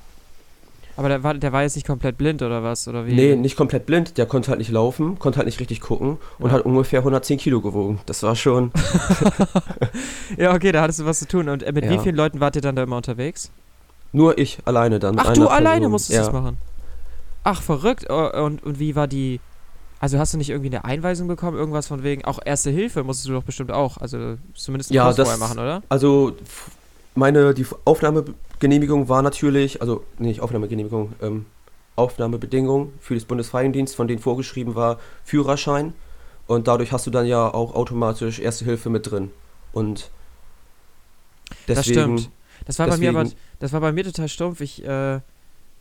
Aber 1.01 1.09
der 1.09 1.22
war, 1.24 1.32
der 1.32 1.51
war 1.52 1.62
jetzt 1.62 1.77
nicht 1.77 1.86
komplett 1.86 2.18
blind 2.18 2.43
oder 2.43 2.62
was? 2.62 2.86
Oder 2.86 3.06
wie? 3.06 3.14
Nee, 3.14 3.35
nicht 3.35 3.56
komplett 3.56 3.86
blind. 3.86 4.18
Der 4.18 4.27
konnte 4.27 4.51
halt 4.51 4.59
nicht 4.59 4.70
laufen, 4.70 5.18
konnte 5.18 5.39
halt 5.39 5.47
nicht 5.47 5.59
richtig 5.59 5.81
gucken 5.81 6.18
und 6.39 6.51
Ja. 6.51 6.56
hat 6.59 6.66
ungefähr 6.66 7.01
110 7.01 7.39
Kilo 7.39 7.62
gewogen. 7.62 8.01
Das 8.06 8.22
war 8.22 8.36
schon. 8.36 8.70
Ja, 10.36 10.55
okay, 10.55 10.72
da 10.72 10.82
hattest 10.82 11.01
du 11.01 11.06
was 11.06 11.18
zu 11.18 11.27
tun. 11.27 11.48
Und 11.48 11.62
äh, 11.62 11.72
mit 11.72 11.89
wie 11.89 11.94
Ja. 11.94 12.01
vielen 12.02 12.14
Leuten 12.16 12.39
wart 12.40 12.55
ihr 12.55 12.62
dann 12.62 12.77
da 12.77 12.82
immer 12.82 12.97
unterwegs? 12.97 13.51
Nur 14.12 14.39
ich 14.39 14.59
alleine 14.64 14.98
dann. 14.98 15.18
Ach, 15.18 15.32
du 15.32 15.48
alleine 15.48 15.77
Person. 15.81 15.93
musstest 15.93 16.16
ja. 16.18 16.24
das 16.24 16.32
machen? 16.32 16.56
Ach, 17.44 17.62
verrückt. 17.62 18.09
Und, 18.10 18.62
und 18.62 18.78
wie 18.78 18.94
war 18.94 19.09
die. 19.09 19.40
Also 20.01 20.18
hast 20.18 20.32
du 20.35 20.39
nicht 20.39 20.51
irgendwie 20.51 20.68
eine 20.68 20.85
Einweisung 20.85 21.28
bekommen? 21.28 21.56
Irgendwas 21.56 21.86
von 21.89 22.02
wegen. 22.02 22.24
Auch 22.24 22.39
Erste 22.44 22.70
Hilfe 22.70 23.05
musstest 23.05 23.28
du 23.28 23.32
doch 23.32 23.43
bestimmt 23.43 23.72
auch. 23.72 23.97
Also 23.98 24.36
zumindest 24.55 24.90
einen 24.90 24.97
Ja, 24.97 25.05
Kurs 25.05 25.16
das- 25.16 25.28
vorher 25.31 25.47
machen, 25.47 25.59
oder? 25.59 25.82
Also, 25.89 26.36
meine, 27.15 27.55
die 27.55 27.66
Aufnahmegenehmigung 27.85 29.09
war 29.09 29.23
natürlich, 29.23 29.81
also, 29.81 30.05
nee, 30.19 30.28
nicht 30.28 30.41
Aufnahmegenehmigung, 30.41 31.12
ähm, 31.23 31.47
Aufnahmebedingung 31.97 32.93
für 33.01 33.15
das 33.15 33.24
Bundesfreiwilligendienst, 33.24 33.95
von 33.97 34.09
denen 34.09 34.20
vorgeschrieben 34.20 34.74
war 34.74 34.99
Führerschein. 35.24 35.93
Und 36.47 36.66
dadurch 36.66 36.93
hast 36.93 37.07
du 37.07 37.11
dann 37.11 37.27
ja 37.27 37.53
auch 37.53 37.74
automatisch 37.74 38.39
Erste 38.39 38.65
Hilfe 38.65 38.91
mit 38.91 39.11
drin. 39.11 39.31
Und 39.73 40.11
Das 41.66 41.78
deswegen. 41.87 42.19
stimmt. 42.19 42.31
Das 42.66 42.78
war 42.78 42.89
bei 42.89 42.97
mir 42.97 43.11
aber. 43.11 43.24
deswegen- 43.24 43.41
Das 43.59 43.73
war 43.73 43.81
bei 43.81 43.93
mir 43.93 44.05
total 44.05 44.28
stumpf. 44.28 44.61
Ich 44.61 44.82
äh, 44.85 45.20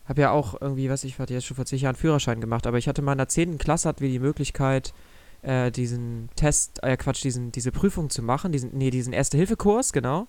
habe 0.06 0.22
ja 0.22 0.31
auch 0.31 0.60
irgendwie, 0.60 0.89
was 0.89 1.03
ich 1.03 1.18
hatte 1.19 1.34
jetzt 1.34 1.45
schon 1.45 1.56
vor 1.56 1.65
zig 1.65 1.81
Jahren 1.81 1.95
Führerschein 1.95 2.41
gemacht, 2.41 2.68
aber 2.68 2.77
ich 2.77 2.88
hatte 2.88 3.01
mal 3.01 3.14
in 3.14 3.18
der 3.19 3.30
10. 3.30 3.57
Klasse 3.57 3.88
hatten 3.88 4.01
wir 4.01 4.10
die 4.10 4.19
Möglichkeit, 4.19 4.93
äh, 5.41 5.72
diesen 5.72 6.30
Test, 6.35 6.84
äh, 6.84 6.97
Quatsch, 6.97 7.23
diesen, 7.23 7.51
diese 7.51 7.72
Prüfung 7.72 8.10
zu 8.10 8.22
machen, 8.22 8.51
diesen, 8.51 8.77
nee, 8.77 8.89
diesen 8.89 9.14
Erste-Hilfe-Kurs, 9.14 9.93
genau. 9.93 10.27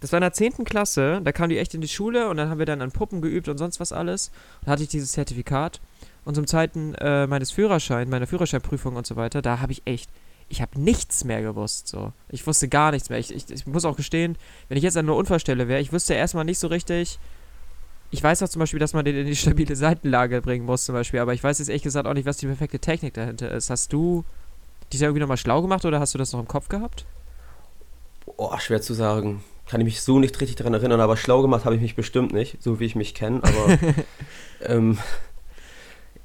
Das 0.00 0.12
war 0.12 0.18
in 0.18 0.22
der 0.22 0.32
10. 0.32 0.64
Klasse, 0.64 1.20
da 1.22 1.32
kam 1.32 1.50
die 1.50 1.58
echt 1.58 1.74
in 1.74 1.82
die 1.82 1.88
Schule 1.88 2.28
und 2.28 2.38
dann 2.38 2.48
haben 2.48 2.58
wir 2.58 2.66
dann 2.66 2.80
an 2.80 2.90
Puppen 2.90 3.20
geübt 3.20 3.48
und 3.48 3.58
sonst 3.58 3.80
was 3.80 3.92
alles. 3.92 4.30
Dann 4.62 4.72
hatte 4.72 4.82
ich 4.82 4.88
dieses 4.88 5.12
Zertifikat. 5.12 5.80
Und 6.24 6.34
zum 6.34 6.46
Zeiten 6.46 6.94
äh, 6.94 7.26
meines 7.26 7.50
Führerscheins, 7.50 8.10
meiner 8.10 8.26
Führerscheinprüfung 8.26 8.96
und 8.96 9.06
so 9.06 9.16
weiter, 9.16 9.42
da 9.42 9.60
habe 9.60 9.72
ich 9.72 9.82
echt, 9.84 10.10
ich 10.48 10.62
habe 10.62 10.80
nichts 10.80 11.24
mehr 11.24 11.42
gewusst. 11.42 11.88
So. 11.88 12.12
Ich 12.28 12.46
wusste 12.46 12.68
gar 12.68 12.92
nichts 12.92 13.10
mehr. 13.10 13.18
Ich, 13.18 13.34
ich, 13.34 13.50
ich 13.50 13.66
muss 13.66 13.84
auch 13.84 13.96
gestehen, 13.96 14.36
wenn 14.68 14.76
ich 14.76 14.84
jetzt 14.84 14.96
an 14.96 15.06
einer 15.06 15.16
Unfallstelle 15.16 15.68
wäre, 15.68 15.80
ich 15.80 15.92
wüsste 15.92 16.14
erstmal 16.14 16.44
nicht 16.44 16.58
so 16.58 16.68
richtig. 16.68 17.18
Ich 18.10 18.22
weiß 18.22 18.42
auch 18.42 18.48
zum 18.48 18.60
Beispiel, 18.60 18.80
dass 18.80 18.92
man 18.92 19.04
den 19.04 19.16
in 19.16 19.26
die 19.26 19.36
stabile 19.36 19.76
Seitenlage 19.76 20.42
bringen 20.42 20.66
muss, 20.66 20.84
zum 20.84 20.94
Beispiel, 20.94 21.20
aber 21.20 21.32
ich 21.32 21.44
weiß 21.44 21.58
jetzt 21.58 21.68
ehrlich 21.68 21.82
gesagt 21.82 22.06
auch 22.06 22.14
nicht, 22.14 22.26
was 22.26 22.38
die 22.38 22.46
perfekte 22.46 22.78
Technik 22.78 23.14
dahinter 23.14 23.50
ist. 23.50 23.70
Hast 23.70 23.92
du 23.92 24.24
dich 24.92 25.00
da 25.00 25.06
irgendwie 25.06 25.20
nochmal 25.20 25.36
schlau 25.36 25.62
gemacht 25.62 25.84
oder 25.84 26.00
hast 26.00 26.14
du 26.14 26.18
das 26.18 26.32
noch 26.32 26.40
im 26.40 26.48
Kopf 26.48 26.68
gehabt? 26.68 27.06
Oh, 28.36 28.56
schwer 28.58 28.82
zu 28.82 28.94
sagen. 28.94 29.42
Kann 29.70 29.80
ich 29.80 29.84
mich 29.84 30.00
so 30.00 30.18
nicht 30.18 30.40
richtig 30.40 30.56
daran 30.56 30.74
erinnern, 30.74 31.00
aber 31.00 31.16
schlau 31.16 31.42
gemacht 31.42 31.64
habe 31.64 31.76
ich 31.76 31.80
mich 31.80 31.94
bestimmt 31.94 32.32
nicht, 32.32 32.60
so 32.60 32.80
wie 32.80 32.86
ich 32.86 32.96
mich 32.96 33.14
kenne. 33.14 33.40
Aber 33.44 33.78
ähm, 34.66 34.98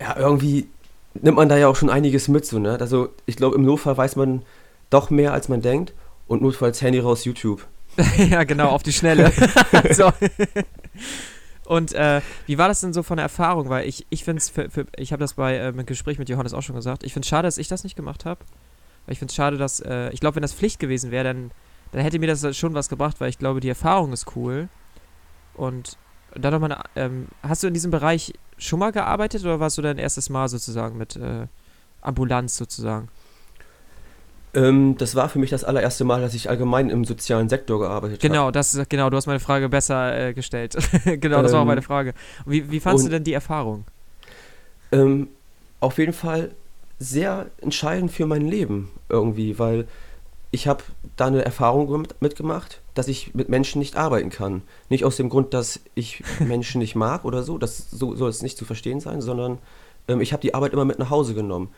ja, 0.02 0.18
irgendwie 0.18 0.68
nimmt 1.14 1.38
man 1.38 1.48
da 1.48 1.56
ja 1.56 1.68
auch 1.68 1.76
schon 1.76 1.92
einiges 1.92 2.28
mit, 2.28 2.48
so, 2.48 2.58
ne? 2.58 2.80
Also 2.80 3.10
ich 3.28 3.36
glaube, 3.36 3.56
im 3.56 3.64
Notfall 3.64 3.96
weiß 3.96 4.16
man 4.16 4.42
doch 4.90 5.12
mehr, 5.12 5.32
als 5.32 5.48
man 5.48 5.62
denkt. 5.62 5.94
Und 6.26 6.42
notfalls 6.42 6.82
Handy 6.82 6.98
raus, 6.98 7.24
YouTube. 7.24 7.68
ja, 8.18 8.46
genau, 8.46 8.70
auf 8.70 8.82
die 8.82 8.94
Schnelle. 8.94 9.32
so. 9.92 10.12
Und 11.66 11.94
äh, 11.94 12.22
wie 12.48 12.58
war 12.58 12.68
das 12.68 12.82
denn 12.82 12.94
so 12.94 13.04
von 13.04 13.18
der 13.18 13.26
Erfahrung? 13.26 13.70
Weil 13.70 13.88
ich, 13.88 14.08
ich 14.10 14.24
finde 14.24 14.40
es, 14.40 14.54
ich 14.98 15.12
habe 15.12 15.20
das 15.20 15.36
bei 15.36 15.56
äh, 15.56 15.70
im 15.70 15.86
Gespräch 15.86 16.18
mit 16.18 16.30
Johannes 16.30 16.56
auch 16.56 16.64
schon 16.64 16.76
gesagt, 16.76 17.04
ich 17.04 17.14
finde 17.14 17.26
es 17.26 17.30
schade, 17.30 17.48
dass 17.48 17.60
ich 17.60 17.68
das 17.68 17.84
nicht 17.84 17.96
gemacht 17.96 18.26
habe. 18.26 18.44
Ich 19.06 19.20
finde 19.20 19.32
es 19.32 19.36
schade, 19.36 19.58
dass, 19.58 19.82
äh, 19.82 20.10
ich 20.10 20.20
glaube, 20.20 20.38
wenn 20.38 20.42
das 20.42 20.54
Pflicht 20.54 20.80
gewesen 20.80 21.12
wäre, 21.12 21.26
dann, 21.26 21.52
dann 21.96 22.04
hätte 22.04 22.20
mir 22.20 22.28
das 22.28 22.58
schon 22.58 22.74
was 22.74 22.90
gebracht, 22.90 23.22
weil 23.22 23.30
ich 23.30 23.40
glaube, 23.40 23.62
die 23.62 23.70
Erfahrung 23.70 24.12
ist 24.12 24.36
cool. 24.36 24.68
Und 25.54 25.98
dann 26.34 26.52
nochmal, 26.52 26.84
ähm, 26.98 27.30
hast 27.42 27.64
du 27.64 27.68
in 27.68 27.74
diesem 27.74 27.90
Bereich 27.90 28.34
schon 28.58 28.80
mal 28.80 28.92
gearbeitet 28.92 29.46
oder 29.46 29.62
warst 29.62 29.78
du 29.78 29.82
dein 29.82 29.98
erstes 29.98 30.30
Mal 30.30 30.50
sozusagen 30.50 30.98
mit 30.98 31.16
äh, 31.16 31.48
Ambulanz 32.02 32.58
sozusagen? 32.58 33.08
Ähm, 34.54 34.98
das 34.98 35.16
war 35.16 35.30
für 35.30 35.40
mich 35.40 35.52
das 35.52 35.64
allererste 35.64 36.04
Mal, 36.04 36.20
dass 36.20 36.34
ich 36.34 36.50
allgemein 36.50 36.90
im 36.90 37.06
sozialen 37.06 37.48
Sektor 37.48 37.80
gearbeitet 37.80 38.20
habe. 38.22 38.28
Genau, 38.28 38.52
das 38.52 38.74
ist, 38.74 38.90
genau, 38.90 39.10
du 39.10 39.16
hast 39.16 39.28
meine 39.28 39.40
Frage 39.40 39.70
besser 39.70 40.18
äh, 40.20 40.34
gestellt. 40.34 40.76
genau, 41.06 41.42
das 41.42 41.52
ähm, 41.52 41.56
war 41.56 41.62
auch 41.62 41.66
meine 41.66 41.80
ähm, 41.80 41.86
Frage. 41.86 42.14
Und 42.44 42.52
wie, 42.52 42.72
wie 42.72 42.82
fandest 42.82 43.08
du 43.08 43.10
denn 43.12 43.24
die 43.24 43.34
Erfahrung? 43.34 43.86
Ähm, 44.92 45.30
auf 45.80 45.98
jeden 45.98 46.12
Fall 46.12 46.52
sehr 47.00 47.46
entscheidend 47.62 48.12
für 48.12 48.26
mein 48.26 48.46
Leben 48.46 48.92
irgendwie, 49.08 49.58
weil 49.58 49.88
ich 50.56 50.70
habe 50.70 50.84
da 51.18 51.26
eine 51.26 51.44
Erfahrung 51.44 52.08
mitgemacht, 52.22 52.82
dass 52.94 53.10
ich 53.10 53.36
mit 53.36 53.50
Menschen 53.50 53.80
nicht 53.80 53.98
arbeiten 53.98 54.30
kann. 54.30 54.62
Nicht 54.88 55.04
aus 55.04 55.18
dem 55.18 55.28
Grund, 55.28 55.54
dass 55.54 55.82
ich 55.96 56.24
Menschen 56.40 56.80
nicht 56.80 56.96
mag 56.96 57.26
oder 57.26 57.44
so, 57.44 57.58
das 57.58 57.92
so 57.92 58.16
soll 58.16 58.30
es 58.30 58.42
nicht 58.42 58.58
zu 58.58 58.64
verstehen 58.64 59.02
sein, 59.02 59.22
sondern 59.22 59.60
ähm, 60.08 60.22
ich 60.22 60.32
habe 60.32 60.42
die 60.42 60.54
Arbeit 60.54 60.72
immer 60.72 60.86
mit 60.86 60.98
nach 60.98 61.10
Hause 61.10 61.34
genommen. 61.34 61.70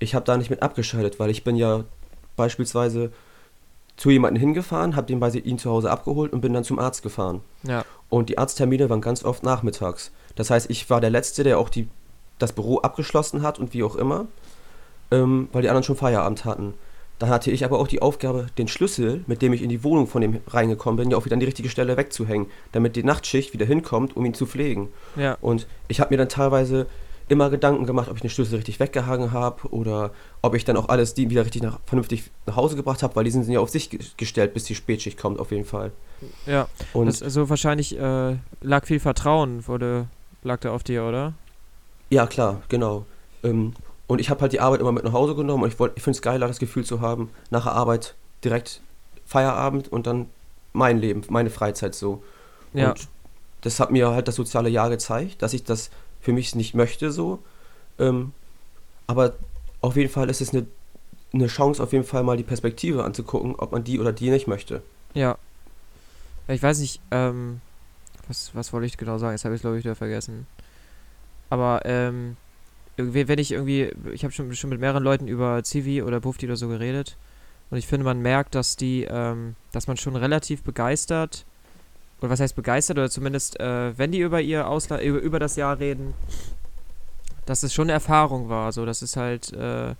Ich 0.00 0.16
habe 0.16 0.24
da 0.24 0.36
nicht 0.36 0.50
mit 0.50 0.62
abgeschaltet, 0.62 1.20
weil 1.20 1.30
ich 1.30 1.44
bin 1.44 1.54
ja 1.54 1.84
beispielsweise 2.34 3.12
zu 3.96 4.10
jemandem 4.10 4.40
hingefahren, 4.40 4.96
habe 4.96 5.06
den 5.06 5.20
bei 5.20 5.28
ihm 5.30 5.58
zu 5.58 5.70
Hause 5.70 5.88
abgeholt 5.88 6.32
und 6.32 6.40
bin 6.40 6.52
dann 6.52 6.64
zum 6.64 6.80
Arzt 6.80 7.04
gefahren. 7.04 7.40
Ja. 7.62 7.84
Und 8.08 8.30
die 8.30 8.38
Arzttermine 8.38 8.90
waren 8.90 9.00
ganz 9.00 9.24
oft 9.24 9.44
nachmittags. 9.44 10.10
Das 10.34 10.50
heißt, 10.50 10.70
ich 10.70 10.90
war 10.90 11.00
der 11.00 11.10
Letzte, 11.10 11.44
der 11.44 11.60
auch 11.60 11.68
die, 11.68 11.88
das 12.40 12.52
Büro 12.52 12.78
abgeschlossen 12.78 13.42
hat 13.42 13.60
und 13.60 13.74
wie 13.74 13.84
auch 13.84 13.94
immer, 13.94 14.26
ähm, 15.12 15.48
weil 15.52 15.62
die 15.62 15.68
anderen 15.68 15.84
schon 15.84 15.96
Feierabend 15.96 16.44
hatten. 16.44 16.74
Dann 17.18 17.30
hatte 17.30 17.50
ich 17.50 17.64
aber 17.64 17.78
auch 17.78 17.88
die 17.88 18.00
Aufgabe, 18.00 18.46
den 18.58 18.68
Schlüssel, 18.68 19.24
mit 19.26 19.42
dem 19.42 19.52
ich 19.52 19.62
in 19.62 19.68
die 19.68 19.82
Wohnung 19.82 20.06
von 20.06 20.22
dem 20.22 20.38
reingekommen 20.46 20.96
bin, 20.96 21.10
ja 21.10 21.16
auch 21.16 21.24
wieder 21.24 21.34
an 21.34 21.40
die 21.40 21.46
richtige 21.46 21.68
Stelle 21.68 21.96
wegzuhängen, 21.96 22.46
damit 22.72 22.94
die 22.94 23.02
Nachtschicht 23.02 23.52
wieder 23.52 23.66
hinkommt, 23.66 24.16
um 24.16 24.24
ihn 24.24 24.34
zu 24.34 24.46
pflegen. 24.46 24.88
Ja. 25.16 25.36
Und 25.40 25.66
ich 25.88 26.00
habe 26.00 26.14
mir 26.14 26.18
dann 26.18 26.28
teilweise 26.28 26.86
immer 27.28 27.50
Gedanken 27.50 27.86
gemacht, 27.86 28.08
ob 28.08 28.16
ich 28.16 28.22
den 28.22 28.30
Schlüssel 28.30 28.56
richtig 28.56 28.80
weggehangen 28.80 29.32
habe 29.32 29.68
oder 29.68 30.12
ob 30.42 30.54
ich 30.54 30.64
dann 30.64 30.76
auch 30.76 30.88
alles 30.88 31.14
die 31.14 31.28
wieder 31.28 31.44
richtig 31.44 31.62
nach, 31.62 31.78
vernünftig 31.84 32.30
nach 32.46 32.56
Hause 32.56 32.76
gebracht 32.76 33.02
habe, 33.02 33.16
weil 33.16 33.24
die 33.24 33.30
sind 33.30 33.48
ja 33.48 33.60
auf 33.60 33.70
sich 33.70 33.90
gestellt, 34.16 34.54
bis 34.54 34.64
die 34.64 34.74
Spätschicht 34.74 35.18
kommt, 35.18 35.38
auf 35.38 35.50
jeden 35.50 35.64
Fall. 35.64 35.92
Ja, 36.46 36.68
und 36.94 37.06
das, 37.06 37.22
also 37.22 37.48
wahrscheinlich 37.48 37.98
äh, 37.98 38.36
lag 38.62 38.86
viel 38.86 39.00
Vertrauen, 39.00 39.66
wurde, 39.66 40.06
lag 40.42 40.60
da 40.60 40.72
auf 40.72 40.82
dir, 40.82 41.04
oder? 41.04 41.34
Ja, 42.10 42.26
klar, 42.26 42.62
genau. 42.68 43.04
Ähm, 43.44 43.74
und 44.08 44.20
ich 44.20 44.30
habe 44.30 44.40
halt 44.40 44.52
die 44.52 44.60
Arbeit 44.60 44.80
immer 44.80 44.90
mit 44.90 45.04
nach 45.04 45.12
Hause 45.12 45.36
genommen 45.36 45.62
und 45.62 45.68
ich, 45.68 45.74
ich 45.74 46.02
finde 46.02 46.16
es 46.16 46.22
geiler, 46.22 46.48
das 46.48 46.58
Gefühl 46.58 46.84
zu 46.84 47.00
haben, 47.00 47.30
nach 47.50 47.64
der 47.64 47.74
Arbeit 47.74 48.14
direkt 48.42 48.80
Feierabend 49.26 49.92
und 49.92 50.06
dann 50.06 50.26
mein 50.72 50.98
Leben, 50.98 51.22
meine 51.28 51.50
Freizeit 51.50 51.94
so. 51.94 52.22
Ja. 52.72 52.90
Und 52.90 53.06
das 53.60 53.78
hat 53.78 53.90
mir 53.90 54.08
halt 54.08 54.26
das 54.26 54.34
soziale 54.34 54.70
Jahr 54.70 54.88
gezeigt, 54.88 55.42
dass 55.42 55.52
ich 55.52 55.62
das 55.62 55.90
für 56.20 56.32
mich 56.32 56.54
nicht 56.54 56.74
möchte 56.74 57.12
so. 57.12 57.40
Ähm, 57.98 58.32
aber 59.06 59.34
auf 59.82 59.96
jeden 59.96 60.10
Fall 60.10 60.30
ist 60.30 60.40
es 60.40 60.54
eine, 60.54 60.66
eine 61.34 61.46
Chance, 61.46 61.82
auf 61.82 61.92
jeden 61.92 62.04
Fall 62.04 62.22
mal 62.22 62.36
die 62.38 62.44
Perspektive 62.44 63.04
anzugucken, 63.04 63.56
ob 63.56 63.72
man 63.72 63.84
die 63.84 64.00
oder 64.00 64.12
die 64.12 64.30
nicht 64.30 64.46
möchte. 64.46 64.82
Ja. 65.12 65.36
Ich 66.46 66.62
weiß 66.62 66.78
nicht, 66.78 67.00
ähm, 67.10 67.60
was, 68.26 68.54
was 68.54 68.72
wollte 68.72 68.86
ich 68.86 68.96
genau 68.96 69.18
sagen? 69.18 69.34
Jetzt 69.34 69.44
habe 69.44 69.54
ich 69.54 69.60
glaube 69.60 69.78
ich 69.78 69.84
wieder 69.84 69.96
vergessen. 69.96 70.46
Aber, 71.50 71.82
ähm, 71.84 72.36
wenn 72.98 73.38
ich 73.38 73.52
irgendwie, 73.52 73.90
ich 74.12 74.24
habe 74.24 74.32
schon, 74.32 74.54
schon 74.54 74.70
mit 74.70 74.80
mehreren 74.80 75.02
Leuten 75.02 75.28
über 75.28 75.62
Civi 75.64 76.02
oder 76.02 76.20
Bufti 76.20 76.46
oder 76.46 76.56
so 76.56 76.68
geredet 76.68 77.16
und 77.70 77.78
ich 77.78 77.86
finde, 77.86 78.04
man 78.04 78.20
merkt, 78.20 78.54
dass 78.54 78.76
die, 78.76 79.06
ähm, 79.08 79.54
dass 79.72 79.86
man 79.86 79.96
schon 79.96 80.16
relativ 80.16 80.62
begeistert, 80.62 81.44
oder 82.20 82.30
was 82.30 82.40
heißt 82.40 82.56
begeistert, 82.56 82.98
oder 82.98 83.10
zumindest, 83.10 83.60
äh, 83.60 83.96
wenn 83.96 84.12
die 84.12 84.20
über 84.20 84.40
ihr 84.40 84.68
Ausland, 84.68 85.02
über, 85.02 85.18
über 85.18 85.38
das 85.38 85.56
Jahr 85.56 85.78
reden, 85.78 86.14
dass 87.46 87.62
es 87.62 87.72
schon 87.72 87.84
eine 87.84 87.92
Erfahrung 87.92 88.48
war, 88.48 88.72
so, 88.72 88.84
dass 88.84 89.02
es 89.02 89.16
halt, 89.16 89.52
äh, 89.52 89.94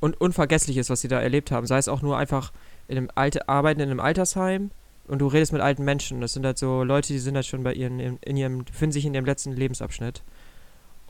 un 0.00 0.14
unvergesslich 0.14 0.76
ist, 0.76 0.90
was 0.90 1.02
sie 1.02 1.08
da 1.08 1.20
erlebt 1.20 1.50
haben. 1.50 1.66
Sei 1.66 1.78
es 1.78 1.88
auch 1.88 2.02
nur 2.02 2.16
einfach 2.16 2.52
in 2.88 2.96
einem 2.96 3.10
alte, 3.14 3.48
arbeiten 3.48 3.80
in 3.80 3.90
einem 3.90 4.00
Altersheim 4.00 4.70
und 5.06 5.20
du 5.20 5.26
redest 5.26 5.52
mit 5.52 5.60
alten 5.60 5.84
Menschen. 5.84 6.20
Das 6.20 6.32
sind 6.32 6.46
halt 6.46 6.58
so 6.58 6.82
Leute, 6.82 7.12
die 7.12 7.18
sind 7.18 7.34
halt 7.34 7.46
schon 7.46 7.62
bei 7.62 7.74
ihren, 7.74 8.00
in, 8.00 8.18
in 8.22 8.36
ihrem, 8.36 8.64
befinden 8.64 8.92
sich 8.92 9.04
in 9.04 9.14
ihrem 9.14 9.26
letzten 9.26 9.52
Lebensabschnitt. 9.52 10.22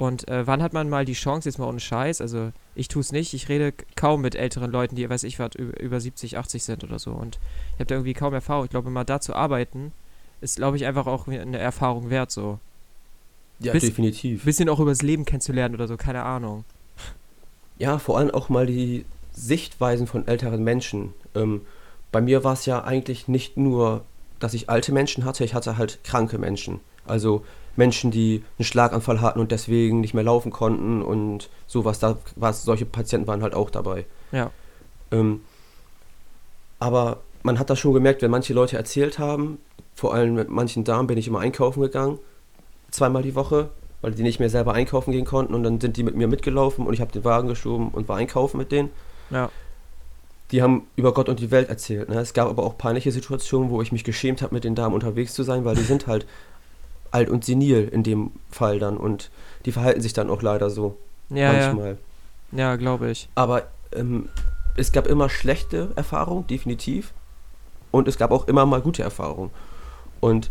Und 0.00 0.28
äh, 0.28 0.46
wann 0.46 0.62
hat 0.62 0.72
man 0.72 0.88
mal 0.88 1.04
die 1.04 1.12
Chance, 1.12 1.46
jetzt 1.46 1.58
mal 1.58 1.68
ohne 1.68 1.78
Scheiß, 1.78 2.22
also 2.22 2.52
ich 2.74 2.88
tue 2.88 3.00
es 3.00 3.12
nicht, 3.12 3.34
ich 3.34 3.50
rede 3.50 3.74
kaum 3.96 4.22
mit 4.22 4.34
älteren 4.34 4.70
Leuten, 4.72 4.96
die, 4.96 5.10
weiß 5.10 5.24
ich 5.24 5.38
was, 5.38 5.54
über, 5.56 5.78
über 5.78 6.00
70, 6.00 6.38
80 6.38 6.64
sind 6.64 6.84
oder 6.84 6.98
so. 6.98 7.10
Und 7.10 7.38
ich 7.74 7.80
habe 7.80 7.84
da 7.84 7.96
irgendwie 7.96 8.14
kaum 8.14 8.32
Erfahrung. 8.32 8.64
Ich 8.64 8.70
glaube, 8.70 8.88
mal 8.88 9.04
da 9.04 9.20
zu 9.20 9.34
arbeiten, 9.34 9.92
ist, 10.40 10.56
glaube 10.56 10.78
ich, 10.78 10.86
einfach 10.86 11.06
auch 11.06 11.28
eine 11.28 11.58
Erfahrung 11.58 12.08
wert, 12.08 12.30
so. 12.30 12.58
Ja, 13.58 13.72
Biss, 13.72 13.82
definitiv. 13.82 14.42
Bisschen 14.46 14.70
auch 14.70 14.80
über 14.80 14.90
das 14.90 15.02
Leben 15.02 15.26
kennenzulernen 15.26 15.74
oder 15.74 15.86
so, 15.86 15.98
keine 15.98 16.22
Ahnung. 16.22 16.64
Ja, 17.76 17.98
vor 17.98 18.16
allem 18.16 18.30
auch 18.30 18.48
mal 18.48 18.64
die 18.64 19.04
Sichtweisen 19.32 20.06
von 20.06 20.26
älteren 20.26 20.64
Menschen. 20.64 21.12
Ähm, 21.34 21.60
bei 22.10 22.22
mir 22.22 22.42
war 22.42 22.54
es 22.54 22.64
ja 22.64 22.84
eigentlich 22.84 23.28
nicht 23.28 23.58
nur, 23.58 24.06
dass 24.38 24.54
ich 24.54 24.70
alte 24.70 24.92
Menschen 24.92 25.26
hatte, 25.26 25.44
ich 25.44 25.52
hatte 25.52 25.76
halt 25.76 26.02
kranke 26.04 26.38
Menschen. 26.38 26.80
Also 27.04 27.44
Menschen, 27.76 28.10
die 28.10 28.44
einen 28.58 28.64
Schlaganfall 28.64 29.20
hatten 29.20 29.40
und 29.40 29.52
deswegen 29.52 30.00
nicht 30.00 30.14
mehr 30.14 30.24
laufen 30.24 30.50
konnten 30.50 31.02
und 31.02 31.48
sowas. 31.66 31.98
Da 31.98 32.18
was, 32.36 32.64
solche 32.64 32.86
Patienten 32.86 33.26
waren 33.26 33.42
halt 33.42 33.54
auch 33.54 33.70
dabei. 33.70 34.06
Ja. 34.32 34.50
Ähm, 35.10 35.40
aber 36.78 37.20
man 37.42 37.58
hat 37.58 37.70
das 37.70 37.78
schon 37.78 37.92
gemerkt, 37.92 38.22
wenn 38.22 38.30
manche 38.30 38.54
Leute 38.54 38.76
erzählt 38.76 39.18
haben, 39.18 39.58
vor 39.94 40.14
allem 40.14 40.34
mit 40.34 40.48
manchen 40.48 40.84
Damen 40.84 41.06
bin 41.06 41.18
ich 41.18 41.28
immer 41.28 41.40
einkaufen 41.40 41.80
gegangen, 41.80 42.18
zweimal 42.90 43.22
die 43.22 43.34
Woche, 43.34 43.70
weil 44.00 44.12
die 44.12 44.22
nicht 44.22 44.40
mehr 44.40 44.50
selber 44.50 44.72
einkaufen 44.72 45.12
gehen 45.12 45.24
konnten 45.24 45.54
und 45.54 45.62
dann 45.62 45.80
sind 45.80 45.96
die 45.96 46.02
mit 46.02 46.14
mir 46.16 46.26
mitgelaufen 46.26 46.86
und 46.86 46.94
ich 46.94 47.00
habe 47.00 47.12
den 47.12 47.24
Wagen 47.24 47.48
geschoben 47.48 47.88
und 47.88 48.08
war 48.08 48.16
einkaufen 48.16 48.56
mit 48.58 48.72
denen. 48.72 48.90
Ja. 49.30 49.50
Die 50.50 50.62
haben 50.62 50.86
über 50.96 51.14
Gott 51.14 51.28
und 51.28 51.38
die 51.38 51.50
Welt 51.50 51.68
erzählt. 51.68 52.08
Ne? 52.08 52.18
Es 52.18 52.34
gab 52.34 52.48
aber 52.48 52.64
auch 52.64 52.76
peinliche 52.76 53.12
Situationen, 53.12 53.70
wo 53.70 53.82
ich 53.82 53.92
mich 53.92 54.02
geschämt 54.02 54.42
habe, 54.42 54.54
mit 54.54 54.64
den 54.64 54.74
Damen 54.74 54.94
unterwegs 54.94 55.34
zu 55.34 55.44
sein, 55.44 55.64
weil 55.64 55.76
die 55.76 55.82
sind 55.82 56.06
halt 56.06 56.26
alt 57.10 57.28
und 57.28 57.44
senil 57.44 57.88
in 57.88 58.02
dem 58.02 58.32
Fall 58.50 58.78
dann 58.78 58.96
und 58.96 59.30
die 59.64 59.72
verhalten 59.72 60.00
sich 60.00 60.12
dann 60.12 60.30
auch 60.30 60.42
leider 60.42 60.70
so. 60.70 60.96
Ja, 61.28 61.52
manchmal. 61.52 61.98
Ja, 62.52 62.58
ja 62.58 62.76
glaube 62.76 63.10
ich. 63.10 63.28
Aber 63.34 63.64
ähm, 63.92 64.28
es 64.76 64.92
gab 64.92 65.06
immer 65.06 65.28
schlechte 65.28 65.90
Erfahrungen, 65.96 66.46
definitiv. 66.46 67.12
Und 67.90 68.08
es 68.08 68.18
gab 68.18 68.30
auch 68.30 68.46
immer 68.46 68.66
mal 68.66 68.80
gute 68.80 69.02
Erfahrungen. 69.02 69.50
Und 70.20 70.50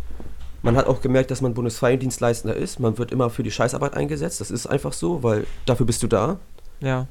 man 0.62 0.76
hat 0.76 0.86
auch 0.86 1.00
gemerkt, 1.00 1.30
dass 1.30 1.40
man 1.40 1.54
Bundesfreidienstleistender 1.54 2.54
ist. 2.54 2.80
Man 2.80 2.98
wird 2.98 3.12
immer 3.12 3.30
für 3.30 3.42
die 3.42 3.50
Scheißarbeit 3.50 3.94
eingesetzt. 3.94 4.40
Das 4.40 4.50
ist 4.50 4.66
einfach 4.66 4.92
so, 4.92 5.22
weil 5.22 5.46
dafür 5.64 5.86
bist 5.86 6.02
du 6.02 6.06
da. 6.06 6.38
Ja. 6.80 7.06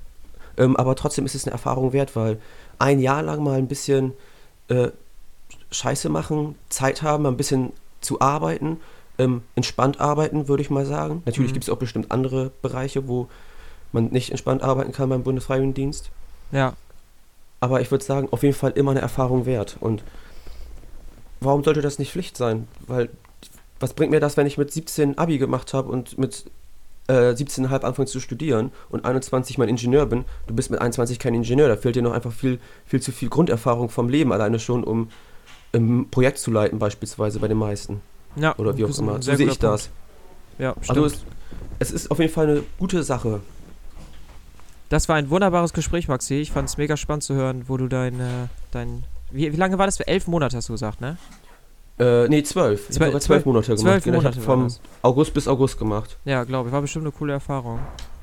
Ähm, 0.57 0.75
aber 0.75 0.95
trotzdem 0.95 1.25
ist 1.25 1.35
es 1.35 1.45
eine 1.45 1.53
Erfahrung 1.53 1.93
wert, 1.93 2.15
weil 2.15 2.39
ein 2.77 2.99
Jahr 2.99 3.23
lang 3.23 3.43
mal 3.43 3.57
ein 3.57 3.67
bisschen 3.67 4.13
äh, 4.67 4.89
Scheiße 5.71 6.09
machen, 6.09 6.55
Zeit 6.69 7.01
haben, 7.01 7.25
ein 7.25 7.37
bisschen 7.37 7.73
zu 8.01 8.21
arbeiten 8.21 8.77
ähm, 9.19 9.41
entspannt 9.55 9.99
arbeiten, 9.99 10.47
würde 10.47 10.61
ich 10.63 10.69
mal 10.69 10.85
sagen. 10.85 11.21
Natürlich 11.25 11.51
mhm. 11.51 11.53
gibt 11.53 11.65
es 11.65 11.69
auch 11.69 11.77
bestimmt 11.77 12.11
andere 12.11 12.51
Bereiche, 12.61 13.07
wo 13.07 13.27
man 13.91 14.05
nicht 14.05 14.31
entspannt 14.31 14.63
arbeiten 14.63 14.91
kann 14.91 15.09
beim 15.09 15.23
Bundesfreiwilligendienst. 15.23 16.09
Ja. 16.51 16.73
Aber 17.59 17.81
ich 17.81 17.91
würde 17.91 18.03
sagen, 18.03 18.29
auf 18.31 18.43
jeden 18.43 18.55
Fall 18.55 18.71
immer 18.71 18.91
eine 18.91 19.01
Erfahrung 19.01 19.45
wert. 19.45 19.77
Und 19.81 20.03
warum 21.41 21.63
sollte 21.63 21.81
das 21.81 21.99
nicht 21.99 22.11
Pflicht 22.11 22.37
sein? 22.37 22.67
Weil, 22.87 23.09
was 23.79 23.93
bringt 23.93 24.11
mir 24.11 24.21
das, 24.21 24.37
wenn 24.37 24.47
ich 24.47 24.57
mit 24.57 24.71
17 24.71 25.17
Abi 25.17 25.37
gemacht 25.37 25.73
habe 25.73 25.91
und 25.91 26.17
mit 26.17 26.45
äh, 27.07 27.31
17,5 27.31 27.81
anfange 27.81 28.07
zu 28.07 28.21
studieren 28.21 28.71
und 28.89 29.03
21 29.03 29.57
mein 29.57 29.67
Ingenieur 29.67 30.05
bin? 30.05 30.23
Du 30.47 30.55
bist 30.55 30.71
mit 30.71 30.79
21 30.79 31.19
kein 31.19 31.33
Ingenieur, 31.33 31.67
da 31.67 31.75
fehlt 31.75 31.95
dir 31.97 32.01
noch 32.01 32.13
einfach 32.13 32.31
viel, 32.31 32.59
viel 32.85 33.01
zu 33.01 33.11
viel 33.11 33.29
Grunderfahrung 33.29 33.89
vom 33.89 34.07
Leben 34.07 34.31
alleine 34.31 34.59
schon, 34.59 34.85
um 34.85 35.09
ein 35.73 36.09
Projekt 36.09 36.37
zu 36.37 36.51
leiten, 36.51 36.79
beispielsweise 36.79 37.39
bei 37.39 37.47
den 37.49 37.57
meisten. 37.57 38.01
Ja, 38.35 38.55
Oder 38.57 38.77
wie 38.77 38.83
auch 38.83 38.87
das 38.89 38.99
immer. 38.99 39.21
So 39.21 39.35
sehe 39.35 39.47
ich 39.47 39.59
das. 39.59 39.87
Punkt. 39.87 40.59
Ja, 40.59 40.73
stimmt. 40.81 40.89
Also 40.97 41.05
es, 41.05 41.23
es 41.79 41.91
ist 41.91 42.11
auf 42.11 42.19
jeden 42.19 42.31
Fall 42.33 42.47
eine 42.47 42.63
gute 42.77 43.03
Sache. 43.03 43.41
das 44.89 45.07
war 45.09 45.15
ein 45.17 45.29
wunderbares 45.29 45.73
Gespräch, 45.73 46.07
Maxi. 46.07 46.35
Ich 46.35 46.51
fand 46.51 46.67
es 46.69 46.77
mega 46.77 46.97
spannend 46.97 47.23
zu 47.23 47.33
hören, 47.35 47.63
wo 47.67 47.77
du 47.77 47.87
dein, 47.87 48.19
äh, 48.19 48.47
dein 48.71 49.03
wie, 49.31 49.51
wie 49.53 49.57
lange 49.57 49.77
war 49.77 49.85
das? 49.85 49.97
Für 49.97 50.07
elf 50.07 50.27
Monate 50.27 50.57
hast 50.57 50.69
du 50.69 50.73
gesagt, 50.73 51.01
ne? 51.01 51.17
Äh, 51.99 52.27
nee, 52.29 52.41
zwölf. 52.43 52.89
Ich 52.89 52.95
Zwölf- 52.95 52.99
habe 52.99 53.11
sogar 53.11 53.21
zwölf 53.21 53.45
Monate 53.45 53.67
gemacht. 53.75 53.81
Zwölf 53.81 54.05
ich 54.05 54.11
Monate 54.13 54.37
war 54.37 54.43
vom 54.43 54.63
das. 54.63 54.79
August 55.01 55.33
bis 55.33 55.47
August 55.47 55.77
gemacht. 55.77 56.17
Ja, 56.25 56.43
glaube 56.45 56.69
ich. 56.69 56.73
War 56.73 56.81
bestimmt 56.81 57.03
eine 57.05 57.11
coole 57.11 57.33
Erfahrung. 57.33 57.79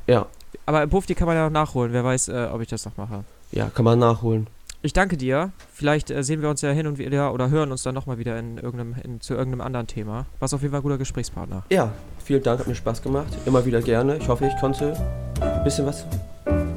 Ja, 0.06 0.26
Aber 0.64 0.82
im 0.82 0.88
Puff, 0.90 1.04
die 1.06 1.14
kann 1.14 1.26
man 1.26 1.36
ja 1.36 1.44
noch 1.44 1.52
nachholen. 1.52 1.92
Wer 1.92 2.02
weiß, 2.04 2.28
äh, 2.28 2.48
ob 2.52 2.60
ich 2.62 2.68
das 2.68 2.84
noch 2.86 2.96
mache. 2.96 3.24
ja, 3.52 3.68
kann 3.68 3.84
man 3.84 3.98
nachholen. 3.98 4.46
Ich 4.86 4.92
danke 4.92 5.16
dir. 5.16 5.50
Vielleicht 5.72 6.12
äh, 6.12 6.22
sehen 6.22 6.42
wir 6.42 6.48
uns 6.48 6.60
ja 6.60 6.70
hin 6.70 6.86
und 6.86 6.98
wieder 6.98 7.34
oder 7.34 7.50
hören 7.50 7.72
uns 7.72 7.82
dann 7.82 7.92
nochmal 7.92 8.18
wieder 8.18 8.38
in 8.38 8.56
irgendeinem, 8.56 8.94
in, 9.02 9.20
zu 9.20 9.34
irgendeinem 9.34 9.62
anderen 9.62 9.88
Thema. 9.88 10.26
Was 10.38 10.54
auf 10.54 10.62
jeden 10.62 10.70
Fall 10.70 10.78
ein 10.78 10.84
guter 10.84 10.96
Gesprächspartner. 10.96 11.64
Ja, 11.72 11.90
vielen 12.24 12.44
Dank, 12.44 12.60
hat 12.60 12.68
mir 12.68 12.76
Spaß 12.76 13.02
gemacht. 13.02 13.26
Immer 13.46 13.66
wieder 13.66 13.82
gerne. 13.82 14.16
Ich 14.18 14.28
hoffe, 14.28 14.46
ich 14.46 14.56
konnte 14.60 14.92
ein 15.40 15.64
bisschen 15.64 15.86
was 15.86 16.06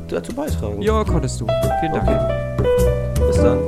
dazu 0.07 0.34
beitragen. 0.34 0.81
Ja, 0.81 1.03
konntest 1.03 1.40
du. 1.40 1.45
Vielen 1.81 1.94
Dank. 1.94 2.07
Okay. 2.07 3.27
Bis 3.27 3.36
dann. 3.38 3.60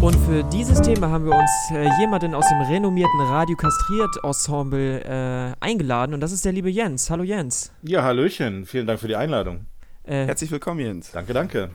Und 0.00 0.14
für 0.28 0.44
dieses 0.52 0.80
Thema 0.82 1.10
haben 1.10 1.24
wir 1.24 1.34
uns 1.34 1.50
äh, 1.72 1.90
jemanden 1.98 2.32
aus 2.32 2.46
dem 2.46 2.60
renommierten 2.60 3.20
Radio 3.22 3.56
Kastriert 3.56 4.16
Ensemble 4.22 5.02
äh, 5.02 5.52
eingeladen 5.58 6.14
und 6.14 6.20
das 6.20 6.30
ist 6.30 6.44
der 6.44 6.52
liebe 6.52 6.70
Jens. 6.70 7.10
Hallo 7.10 7.24
Jens. 7.24 7.72
Ja, 7.82 8.04
Hallöchen. 8.04 8.66
Vielen 8.66 8.86
Dank 8.86 9.00
für 9.00 9.08
die 9.08 9.16
Einladung. 9.16 9.66
Äh, 10.06 10.26
Herzlich 10.26 10.50
willkommen, 10.52 10.80
Jens. 10.80 11.10
Danke, 11.10 11.32
danke. 11.32 11.70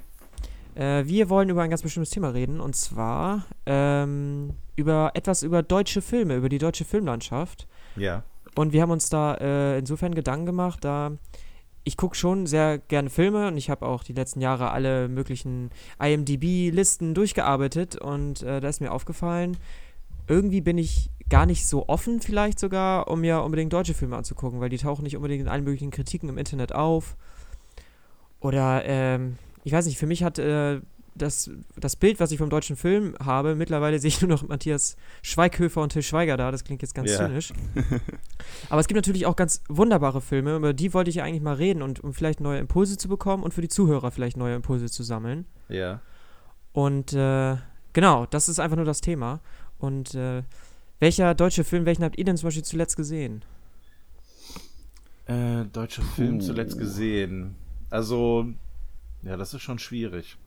äh, 0.75 1.03
wir 1.05 1.29
wollen 1.29 1.49
über 1.49 1.61
ein 1.63 1.69
ganz 1.69 1.81
bestimmtes 1.81 2.11
Thema 2.11 2.29
reden 2.29 2.61
und 2.61 2.75
zwar 2.75 3.45
ähm, 3.65 4.53
über 4.77 5.11
etwas 5.15 5.43
über 5.43 5.63
deutsche 5.63 6.01
Filme, 6.01 6.35
über 6.35 6.47
die 6.47 6.57
deutsche 6.57 6.85
Filmlandschaft. 6.85 7.67
Ja. 7.97 8.23
Und 8.55 8.71
wir 8.71 8.81
haben 8.81 8.91
uns 8.91 9.09
da 9.09 9.35
äh, 9.35 9.79
insofern 9.79 10.15
Gedanken 10.15 10.45
gemacht, 10.45 10.83
da 10.83 11.11
ich 11.83 11.97
gucke 11.97 12.15
schon 12.15 12.45
sehr 12.45 12.77
gerne 12.77 13.09
Filme 13.09 13.47
und 13.47 13.57
ich 13.57 13.69
habe 13.69 13.85
auch 13.85 14.03
die 14.03 14.13
letzten 14.13 14.39
Jahre 14.39 14.71
alle 14.71 15.09
möglichen 15.09 15.71
IMDb-Listen 15.99 17.13
durchgearbeitet 17.13 17.95
und 17.95 18.43
äh, 18.43 18.61
da 18.61 18.69
ist 18.69 18.81
mir 18.81 18.91
aufgefallen, 18.91 19.57
irgendwie 20.27 20.61
bin 20.61 20.77
ich 20.77 21.09
gar 21.27 21.45
nicht 21.45 21.65
so 21.65 21.89
offen 21.89 22.21
vielleicht 22.21 22.59
sogar, 22.59 23.07
um 23.09 23.21
mir 23.21 23.41
unbedingt 23.41 23.73
deutsche 23.73 23.93
Filme 23.93 24.15
anzugucken, 24.15 24.59
weil 24.59 24.69
die 24.69 24.77
tauchen 24.77 25.03
nicht 25.03 25.15
unbedingt 25.17 25.41
in 25.41 25.47
allen 25.47 25.63
möglichen 25.63 25.91
Kritiken 25.91 26.29
im 26.29 26.37
Internet 26.37 26.73
auf. 26.73 27.15
Oder, 28.41 28.83
ähm, 28.85 29.37
ich 29.63 29.71
weiß 29.71 29.85
nicht, 29.85 29.97
für 29.97 30.07
mich 30.07 30.23
hat 30.23 30.37
äh, 30.39 30.81
das, 31.15 31.49
das 31.77 31.95
Bild, 31.95 32.19
was 32.19 32.31
ich 32.31 32.37
vom 32.37 32.49
deutschen 32.49 32.75
Film 32.75 33.15
habe, 33.23 33.55
mittlerweile 33.55 33.99
sehe 33.99 34.09
ich 34.09 34.21
nur 34.21 34.29
noch 34.29 34.47
Matthias 34.47 34.95
Schweighöfer 35.21 35.81
und 35.81 35.91
Till 35.93 36.01
Schweiger 36.01 36.37
da, 36.37 36.51
das 36.51 36.63
klingt 36.63 36.81
jetzt 36.81 36.95
ganz 36.95 37.11
Ja. 37.11 37.17
zynisch. 37.27 37.53
Aber 38.69 38.81
es 38.81 38.87
gibt 38.87 38.95
natürlich 38.95 39.25
auch 39.25 39.35
ganz 39.35 39.61
wunderbare 39.69 40.21
Filme, 40.21 40.55
über 40.55 40.73
die 40.73 40.93
wollte 40.93 41.09
ich 41.09 41.17
ja 41.17 41.23
eigentlich 41.23 41.41
mal 41.43 41.55
reden 41.55 41.81
und 41.81 41.99
um 42.03 42.13
vielleicht 42.13 42.39
neue 42.41 42.59
Impulse 42.59 42.97
zu 42.97 43.07
bekommen 43.07 43.43
und 43.43 43.53
für 43.53 43.61
die 43.61 43.67
Zuhörer 43.69 44.11
vielleicht 44.11 44.37
neue 44.37 44.55
Impulse 44.55 44.89
zu 44.89 45.03
sammeln. 45.03 45.45
Ja. 45.69 46.01
Und 46.73 47.13
äh, 47.13 47.57
genau, 47.93 48.25
das 48.27 48.49
ist 48.49 48.59
einfach 48.59 48.77
nur 48.77 48.85
das 48.85 49.01
Thema. 49.01 49.41
Und 49.77 50.15
äh, 50.15 50.43
welcher 50.99 51.35
deutsche 51.35 51.63
Film, 51.63 51.85
welchen 51.85 52.03
habt 52.03 52.17
ihr 52.17 52.23
denn 52.25 52.37
zum 52.37 52.47
Beispiel 52.47 52.63
zuletzt 52.63 52.95
gesehen? 52.95 53.43
Äh, 55.25 55.65
deutscher 55.71 56.01
Film 56.03 56.39
zuletzt 56.41 56.77
gesehen. 56.77 57.55
Also, 57.91 58.47
ja, 59.21 59.37
das 59.37 59.53
ist 59.53 59.61
schon 59.61 59.77
schwierig. 59.77 60.37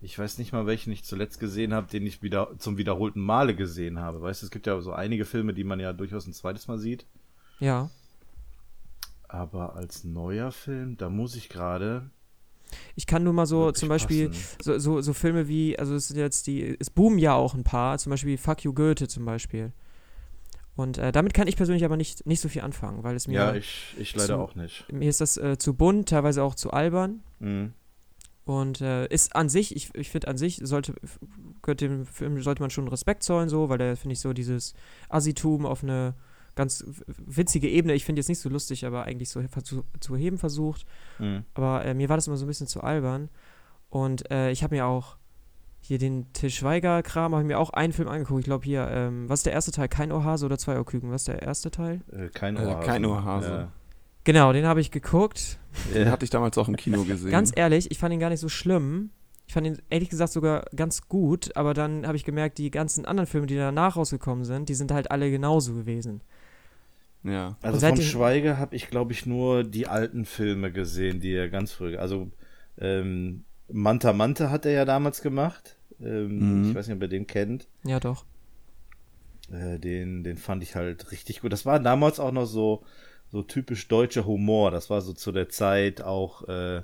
Ich 0.00 0.18
weiß 0.18 0.38
nicht 0.38 0.52
mal, 0.52 0.66
welchen 0.66 0.92
ich 0.92 1.04
zuletzt 1.04 1.38
gesehen 1.40 1.74
habe, 1.74 1.88
den 1.88 2.06
ich 2.06 2.22
wieder 2.22 2.50
zum 2.58 2.78
wiederholten 2.78 3.20
Male 3.20 3.54
gesehen 3.54 4.00
habe. 4.00 4.22
Weißt 4.22 4.42
du, 4.42 4.46
es 4.46 4.50
gibt 4.50 4.66
ja 4.66 4.80
so 4.80 4.92
einige 4.92 5.24
Filme, 5.24 5.54
die 5.54 5.64
man 5.64 5.78
ja 5.78 5.92
durchaus 5.92 6.26
ein 6.26 6.32
zweites 6.32 6.66
Mal 6.66 6.78
sieht. 6.78 7.04
Ja. 7.60 7.90
Aber 9.28 9.76
als 9.76 10.04
neuer 10.04 10.52
Film, 10.52 10.96
da 10.96 11.10
muss 11.10 11.36
ich 11.36 11.48
gerade. 11.48 12.10
Ich 12.96 13.06
kann 13.06 13.24
nur 13.24 13.32
mal 13.32 13.46
so 13.46 13.72
zum 13.72 13.88
Beispiel 13.88 14.30
so, 14.62 14.78
so, 14.78 15.00
so 15.00 15.12
Filme 15.12 15.48
wie, 15.48 15.78
also 15.78 15.94
es 15.94 16.08
sind 16.08 16.18
jetzt 16.18 16.46
die, 16.46 16.76
es 16.78 16.90
boomen 16.90 17.18
ja 17.18 17.34
auch 17.34 17.54
ein 17.54 17.64
paar, 17.64 17.98
zum 17.98 18.10
Beispiel 18.10 18.38
Fuck 18.38 18.64
You 18.64 18.72
Goethe 18.72 19.08
zum 19.08 19.24
Beispiel. 19.24 19.72
Und 20.78 20.96
äh, 20.96 21.10
damit 21.10 21.34
kann 21.34 21.48
ich 21.48 21.56
persönlich 21.56 21.84
aber 21.84 21.96
nicht, 21.96 22.24
nicht 22.24 22.40
so 22.40 22.48
viel 22.48 22.62
anfangen, 22.62 23.02
weil 23.02 23.16
es 23.16 23.26
mir, 23.26 23.34
Ja, 23.34 23.54
ich, 23.54 23.96
ich 23.98 24.14
leider 24.14 24.34
zu- 24.36 24.38
auch 24.38 24.54
nicht. 24.54 24.90
mir 24.92 25.08
ist 25.10 25.20
das 25.20 25.36
äh, 25.36 25.58
zu 25.58 25.74
bunt, 25.74 26.08
teilweise 26.08 26.40
auch 26.44 26.54
zu 26.54 26.70
albern. 26.70 27.24
Mhm. 27.40 27.72
Und 28.44 28.80
äh, 28.80 29.06
ist 29.08 29.34
an 29.34 29.48
sich, 29.48 29.74
ich, 29.74 29.92
ich 29.96 30.08
finde 30.10 30.28
an 30.28 30.38
sich, 30.38 30.60
sollte, 30.62 30.94
gehört 31.62 31.80
dem 31.80 32.06
Film, 32.06 32.40
sollte 32.42 32.62
man 32.62 32.70
schon 32.70 32.86
Respekt 32.86 33.24
zollen, 33.24 33.48
so, 33.48 33.68
weil 33.68 33.78
der, 33.78 33.96
finde 33.96 34.12
ich, 34.12 34.20
so 34.20 34.32
dieses 34.32 34.72
Assitum 35.08 35.66
auf 35.66 35.82
eine 35.82 36.14
ganz 36.54 36.84
witzige 37.08 37.68
Ebene, 37.68 37.94
ich 37.94 38.04
finde 38.04 38.20
jetzt 38.20 38.28
nicht 38.28 38.40
so 38.40 38.48
lustig, 38.48 38.86
aber 38.86 39.02
eigentlich 39.04 39.28
so 39.30 39.42
zu, 39.62 39.84
zu 40.00 40.16
heben 40.16 40.38
versucht. 40.38 40.86
Mhm. 41.18 41.44
Aber 41.54 41.84
äh, 41.84 41.92
mir 41.92 42.08
war 42.08 42.16
das 42.16 42.28
immer 42.28 42.36
so 42.36 42.44
ein 42.46 42.48
bisschen 42.48 42.68
zu 42.68 42.82
albern. 42.82 43.28
Und 43.90 44.30
äh, 44.30 44.50
ich 44.52 44.62
habe 44.62 44.74
mir 44.76 44.86
auch 44.86 45.16
hier 45.88 45.98
den 45.98 46.32
Til 46.32 46.50
Schweiger-Kram, 46.50 47.32
habe 47.32 47.42
ich 47.42 47.46
mir 47.48 47.58
auch 47.58 47.70
einen 47.70 47.92
Film 47.92 48.08
angeguckt. 48.08 48.40
Ich 48.40 48.44
glaube 48.46 48.64
hier, 48.64 48.88
ähm, 48.90 49.28
was 49.28 49.40
ist 49.40 49.46
der 49.46 49.52
erste 49.54 49.72
Teil? 49.72 49.88
Kein 49.88 50.12
Ohrhase 50.12 50.46
oder 50.46 50.58
zwei 50.58 50.78
Ohrküken? 50.78 51.10
Was 51.10 51.22
ist 51.22 51.28
der 51.28 51.42
erste 51.42 51.70
Teil? 51.70 52.00
Äh, 52.12 52.28
kein 52.28 52.56
Äh, 52.56 52.60
Ohrhase. 52.60 52.86
kein 52.86 53.04
Ohrhase. 53.04 53.68
Genau, 54.24 54.52
den 54.52 54.66
habe 54.66 54.80
ich 54.80 54.90
geguckt. 54.90 55.58
Ja. 55.88 55.94
Den 56.04 56.10
hatte 56.10 56.24
ich 56.24 56.30
damals 56.30 56.56
auch 56.58 56.68
im 56.68 56.76
Kino 56.76 57.02
gesehen. 57.08 57.30
Ganz 57.30 57.52
ehrlich, 57.54 57.90
ich 57.90 57.98
fand 57.98 58.12
ihn 58.12 58.20
gar 58.20 58.30
nicht 58.30 58.40
so 58.40 58.48
schlimm. 58.48 59.10
Ich 59.46 59.54
fand 59.54 59.66
ihn 59.66 59.78
ehrlich 59.88 60.10
gesagt 60.10 60.32
sogar 60.32 60.66
ganz 60.76 61.08
gut, 61.08 61.56
aber 61.56 61.72
dann 61.72 62.06
habe 62.06 62.16
ich 62.18 62.24
gemerkt, 62.24 62.58
die 62.58 62.70
ganzen 62.70 63.06
anderen 63.06 63.26
Filme, 63.26 63.46
die 63.46 63.56
danach 63.56 63.96
rausgekommen 63.96 64.44
sind, 64.44 64.68
die 64.68 64.74
sind 64.74 64.92
halt 64.92 65.10
alle 65.10 65.30
genauso 65.30 65.72
gewesen. 65.72 66.20
ja. 67.22 67.56
Also 67.62 67.80
vom 67.86 67.96
Schweiger 68.02 68.58
habe 68.58 68.76
ich, 68.76 68.90
glaube 68.90 69.12
ich, 69.12 69.24
nur 69.24 69.64
die 69.64 69.86
alten 69.86 70.26
Filme 70.26 70.70
gesehen, 70.70 71.20
die 71.20 71.32
er 71.32 71.48
ganz 71.48 71.72
früh. 71.72 71.96
Also 71.96 72.30
ähm, 72.78 73.44
Manta 73.72 74.12
Manta 74.12 74.50
hat 74.50 74.66
er 74.66 74.72
ja 74.72 74.84
damals 74.84 75.22
gemacht. 75.22 75.77
Ähm, 76.02 76.62
Mhm. 76.62 76.68
Ich 76.70 76.74
weiß 76.74 76.86
nicht, 76.88 76.96
ob 76.96 77.02
ihr 77.02 77.08
den 77.08 77.26
kennt. 77.26 77.66
Ja, 77.84 78.00
doch. 78.00 78.24
Äh, 79.50 79.78
den, 79.78 80.24
den 80.24 80.36
fand 80.36 80.62
ich 80.62 80.74
halt 80.74 81.10
richtig 81.10 81.40
gut. 81.40 81.52
Das 81.52 81.66
war 81.66 81.80
damals 81.80 82.20
auch 82.20 82.32
noch 82.32 82.46
so, 82.46 82.84
so 83.30 83.42
typisch 83.42 83.88
deutscher 83.88 84.26
Humor. 84.26 84.70
Das 84.70 84.90
war 84.90 85.00
so 85.00 85.12
zu 85.12 85.32
der 85.32 85.48
Zeit 85.48 86.02
auch, 86.02 86.46
äh, 86.48 86.82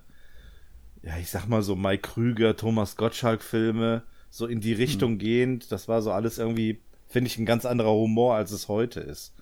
ja, 1.03 1.19
ich 1.21 1.31
sag 1.31 1.47
mal 1.49 1.63
so 1.63 1.77
Mike 1.77 2.03
Krüger, 2.09 2.57
Thomas 2.57 2.97
Gottschalk-Filme, 2.97 4.03
so 4.31 4.47
in 4.47 4.61
die 4.61 4.73
Richtung 4.73 5.19
gehend. 5.19 5.71
Das 5.73 5.87
war 5.89 6.01
so 6.03 6.11
alles 6.13 6.39
irgendwie, 6.39 6.81
finde 7.09 7.29
ich, 7.29 7.39
ein 7.39 7.47
ganz 7.47 7.67
anderer 7.67 7.93
Humor, 7.93 8.35
als 8.35 8.51
es 8.53 8.69
heute 8.69 9.01
ist. 9.01 9.35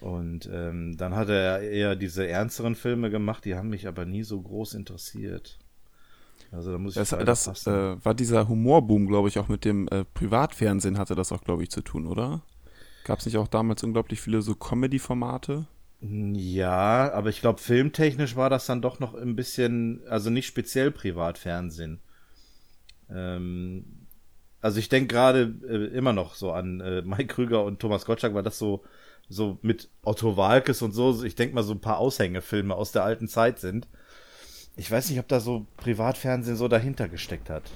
Und 0.00 0.48
ähm, 0.52 0.96
dann 0.96 1.14
hat 1.16 1.28
er 1.28 1.60
eher 1.62 1.96
diese 1.96 2.26
ernsteren 2.26 2.74
Filme 2.74 3.10
gemacht, 3.10 3.44
die 3.44 3.54
haben 3.54 3.70
mich 3.70 3.86
aber 3.88 4.04
nie 4.04 4.22
so 4.22 4.40
groß 4.40 4.74
interessiert. 4.74 5.58
Also 6.54 6.72
da 6.72 6.78
muss 6.78 6.96
ich 6.96 7.08
Das, 7.08 7.44
das 7.44 7.66
äh, 7.66 8.04
war 8.04 8.14
dieser 8.14 8.48
Humorboom, 8.48 9.06
glaube 9.06 9.28
ich, 9.28 9.38
auch 9.38 9.48
mit 9.48 9.64
dem 9.64 9.88
äh, 9.88 10.04
Privatfernsehen 10.04 10.98
hatte 10.98 11.14
das 11.14 11.32
auch, 11.32 11.42
glaube 11.42 11.62
ich, 11.62 11.70
zu 11.70 11.82
tun, 11.82 12.06
oder? 12.06 12.42
Gab 13.04 13.18
es 13.18 13.26
nicht 13.26 13.36
auch 13.38 13.48
damals 13.48 13.82
unglaublich 13.82 14.20
viele 14.20 14.40
so 14.40 14.54
Comedy-Formate? 14.54 15.66
Ja, 16.00 17.12
aber 17.12 17.30
ich 17.30 17.40
glaube, 17.40 17.60
filmtechnisch 17.60 18.36
war 18.36 18.50
das 18.50 18.66
dann 18.66 18.82
doch 18.82 19.00
noch 19.00 19.14
ein 19.14 19.36
bisschen, 19.36 20.02
also 20.08 20.30
nicht 20.30 20.46
speziell 20.46 20.90
Privatfernsehen. 20.90 22.00
Ähm, 23.10 24.06
also 24.60 24.78
ich 24.78 24.88
denke 24.88 25.14
gerade 25.14 25.54
äh, 25.68 25.96
immer 25.96 26.12
noch 26.12 26.34
so 26.34 26.52
an 26.52 26.80
äh, 26.80 27.02
Mike 27.02 27.26
Krüger 27.26 27.64
und 27.64 27.80
Thomas 27.80 28.04
Gottschalk, 28.04 28.34
weil 28.34 28.42
das 28.42 28.58
so, 28.58 28.84
so 29.28 29.58
mit 29.62 29.90
Otto 30.02 30.36
Walkes 30.36 30.82
und 30.82 30.92
so, 30.92 31.24
ich 31.24 31.34
denke 31.34 31.54
mal 31.54 31.62
so 31.62 31.72
ein 31.72 31.80
paar 31.80 31.98
Aushängefilme 31.98 32.74
aus 32.74 32.92
der 32.92 33.04
alten 33.04 33.28
Zeit 33.28 33.58
sind. 33.58 33.88
Ich 34.76 34.90
weiß 34.90 35.10
nicht, 35.10 35.18
ob 35.18 35.28
da 35.28 35.40
so 35.40 35.66
Privatfernsehen 35.76 36.56
so 36.56 36.68
dahinter 36.68 37.08
gesteckt 37.08 37.48
hat. 37.50 37.70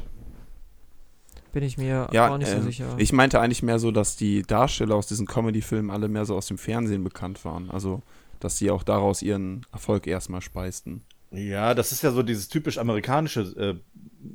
Bin 1.52 1.62
ich 1.62 1.78
mir 1.78 2.08
Ja, 2.12 2.30
auch 2.30 2.38
nicht 2.38 2.48
so 2.50 2.56
ähm, 2.56 2.62
sicher. 2.62 2.94
ich 2.98 3.12
meinte 3.12 3.40
eigentlich 3.40 3.62
mehr 3.62 3.78
so, 3.78 3.90
dass 3.90 4.16
die 4.16 4.42
Darsteller 4.42 4.94
aus 4.94 5.06
diesen 5.06 5.26
Comedy-Filmen 5.26 5.90
alle 5.90 6.08
mehr 6.08 6.24
so 6.24 6.36
aus 6.36 6.46
dem 6.46 6.58
Fernsehen 6.58 7.02
bekannt 7.04 7.44
waren. 7.44 7.70
Also, 7.70 8.02
dass 8.40 8.58
sie 8.58 8.70
auch 8.70 8.82
daraus 8.82 9.22
ihren 9.22 9.64
Erfolg 9.72 10.06
erstmal 10.06 10.42
speisten. 10.42 11.02
Ja, 11.30 11.74
das 11.74 11.92
ist 11.92 12.02
ja 12.02 12.10
so 12.10 12.22
dieses 12.22 12.48
typisch 12.48 12.78
amerikanische 12.78 13.40
äh, 13.40 13.74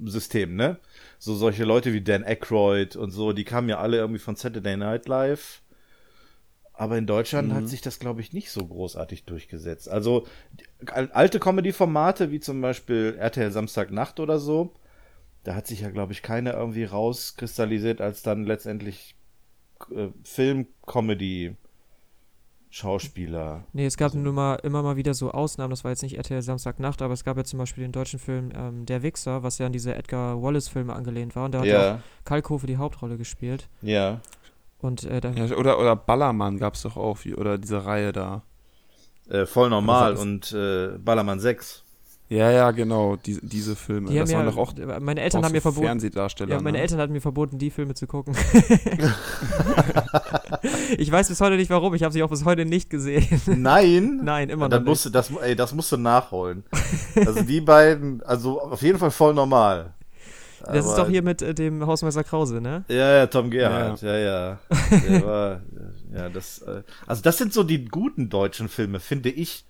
System, 0.10 0.56
ne? 0.56 0.78
So 1.20 1.36
solche 1.36 1.66
Leute 1.66 1.92
wie 1.94 2.02
Dan 2.02 2.24
Aykroyd 2.24 2.96
und 2.96 3.12
so, 3.12 3.34
die 3.34 3.44
kamen 3.46 3.70
ja 3.70 3.80
alle 3.80 3.98
irgendwie 3.98 4.20
von 4.20 4.36
Saturday 4.36 4.78
Night 4.78 5.08
Live. 5.08 5.62
Aber 6.74 6.98
in 6.98 7.06
Deutschland 7.06 7.50
Mhm. 7.50 7.54
hat 7.54 7.68
sich 7.68 7.82
das, 7.82 8.00
glaube 8.00 8.22
ich, 8.22 8.34
nicht 8.34 8.50
so 8.52 8.66
großartig 8.66 9.26
durchgesetzt. 9.26 9.88
Also 9.90 10.26
alte 10.88 11.40
Comedy-Formate, 11.40 12.32
wie 12.32 12.40
zum 12.40 12.62
Beispiel 12.62 13.16
RTL 13.20 13.52
Samstagnacht 13.52 14.20
oder 14.20 14.40
so, 14.40 14.74
da 15.44 15.54
hat 15.56 15.68
sich 15.68 15.82
ja, 15.82 15.90
glaube 15.92 16.14
ich, 16.14 16.22
keiner 16.24 16.54
irgendwie 16.56 16.86
rauskristallisiert 16.86 18.02
als 18.02 18.24
dann 18.24 18.46
letztendlich 18.46 19.16
äh, 19.96 20.08
Film-Comedy. 20.24 21.56
Schauspieler. 22.70 23.66
Nee, 23.74 23.86
es 23.86 23.98
gab 23.98 24.16
nur 24.16 24.34
mal, 24.34 24.56
immer 24.64 24.82
mal 24.82 24.96
wieder 24.96 25.14
so 25.14 25.30
Ausnahmen, 25.30 25.70
das 25.70 25.84
war 25.84 25.92
jetzt 25.92 26.02
nicht 26.02 26.18
RTL 26.18 26.42
Samstagnacht, 26.42 27.04
aber 27.04 27.14
es 27.14 27.24
gab 27.24 27.38
ja 27.38 27.44
zum 27.44 27.60
Beispiel 27.60 27.84
den 27.84 27.92
deutschen 27.92 28.18
Film 28.18 28.52
ähm, 28.56 28.88
Der 28.88 29.04
Wichser, 29.04 29.44
was 29.44 29.60
ja 29.60 29.68
an 29.68 29.74
diese 29.74 29.94
Edgar 29.94 30.42
Wallace-Filme 30.42 30.92
angelehnt 30.92 31.36
war. 31.36 31.46
Und 31.46 31.52
da 31.54 31.60
hat 31.60 31.68
ja 31.68 31.96
auch 31.96 32.00
Kalkofe 32.26 32.66
die 32.66 32.78
Hauptrolle 32.78 33.18
gespielt. 33.18 33.70
Ja. 33.84 34.22
Und, 34.84 35.06
äh, 35.06 35.22
da 35.22 35.32
ja, 35.32 35.56
oder, 35.56 35.80
oder 35.80 35.96
Ballermann 35.96 36.58
gab 36.58 36.74
es 36.74 36.82
doch 36.82 36.98
auch, 36.98 37.20
oder 37.38 37.58
diese 37.58 37.86
Reihe 37.86 38.12
da. 38.12 38.44
Äh, 39.30 39.46
voll 39.46 39.70
normal 39.70 40.18
und 40.18 40.52
äh, 40.52 40.98
Ballermann 40.98 41.40
6. 41.40 41.86
Ja, 42.28 42.52
ja, 42.52 42.72
genau, 42.72 43.16
die, 43.16 43.40
diese 43.42 43.78
Filme. 43.78 44.10
Die 44.10 44.18
das 44.18 44.34
waren 44.34 44.46
ja, 44.46 44.52
doch 44.52 44.58
auch. 44.58 44.74
Meine 45.00 45.22
Eltern 45.22 45.46
haben 45.46 45.54
mir 45.54 45.62
verboten. 45.62 45.86
Fernsehdarsteller. 45.86 46.52
Ja, 46.52 46.62
meine 46.62 46.78
ne? 46.78 46.82
Eltern 46.82 47.00
hatten 47.00 47.14
mir 47.14 47.22
verboten, 47.22 47.60
die 47.60 47.70
Filme 47.70 47.94
zu 47.94 48.08
gucken. 48.08 48.36
ich 50.98 51.10
weiß 51.10 51.30
bis 51.30 51.40
heute 51.40 51.56
nicht 51.56 51.70
warum. 51.70 51.94
Ich 51.94 52.04
habe 52.04 52.12
sie 52.12 52.24
auch 52.24 52.30
bis 52.30 52.44
heute 52.44 52.66
nicht 52.66 52.90
gesehen. 52.90 53.42
Nein. 53.46 54.20
Nein, 54.24 54.50
immer 54.50 54.66
noch. 54.66 54.72
Dann 54.72 54.84
musst 54.84 55.06
nicht. 55.06 55.16
Du, 55.16 55.20
das, 55.20 55.32
ey, 55.44 55.56
das 55.56 55.74
musst 55.74 55.94
du 55.94 55.98
nachholen. 55.98 56.66
also 57.16 57.42
die 57.44 57.62
beiden, 57.62 58.22
also 58.24 58.60
auf 58.60 58.82
jeden 58.82 59.00
Fall 59.00 59.12
voll 59.12 59.34
normal. 59.34 59.94
Das 60.66 60.86
ist 60.86 60.96
doch 60.96 61.10
hier 61.10 61.22
mit 61.22 61.42
äh, 61.42 61.54
dem 61.54 61.86
Hausmeister 61.86 62.24
Krause, 62.24 62.62
ne? 62.62 62.86
Ja, 62.88 63.18
ja, 63.18 63.28
Tom 63.28 63.50
Gerhardt, 63.50 64.02
ja, 64.02 64.18
ja. 64.18 64.60
ja. 65.10 65.26
war, 65.26 65.62
ja 66.14 66.30
das, 66.30 66.60
äh, 66.60 66.84
also 67.06 67.22
das 67.22 67.38
sind 67.38 67.54
so 67.54 67.64
die 67.64 67.86
guten 67.86 68.30
deutschen 68.30 68.70
Filme, 68.70 69.00
finde 69.00 69.30
ich. 69.30 69.66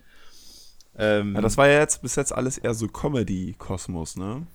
Ähm, 0.96 1.34
ja, 1.34 1.40
das 1.40 1.56
war 1.56 1.68
ja 1.68 1.80
jetzt 1.80 2.02
bis 2.02 2.14
jetzt 2.16 2.32
alles 2.32 2.58
eher 2.58 2.74
so 2.74 2.86
Comedy-Kosmos, 2.86 4.16
ne? 4.16 4.46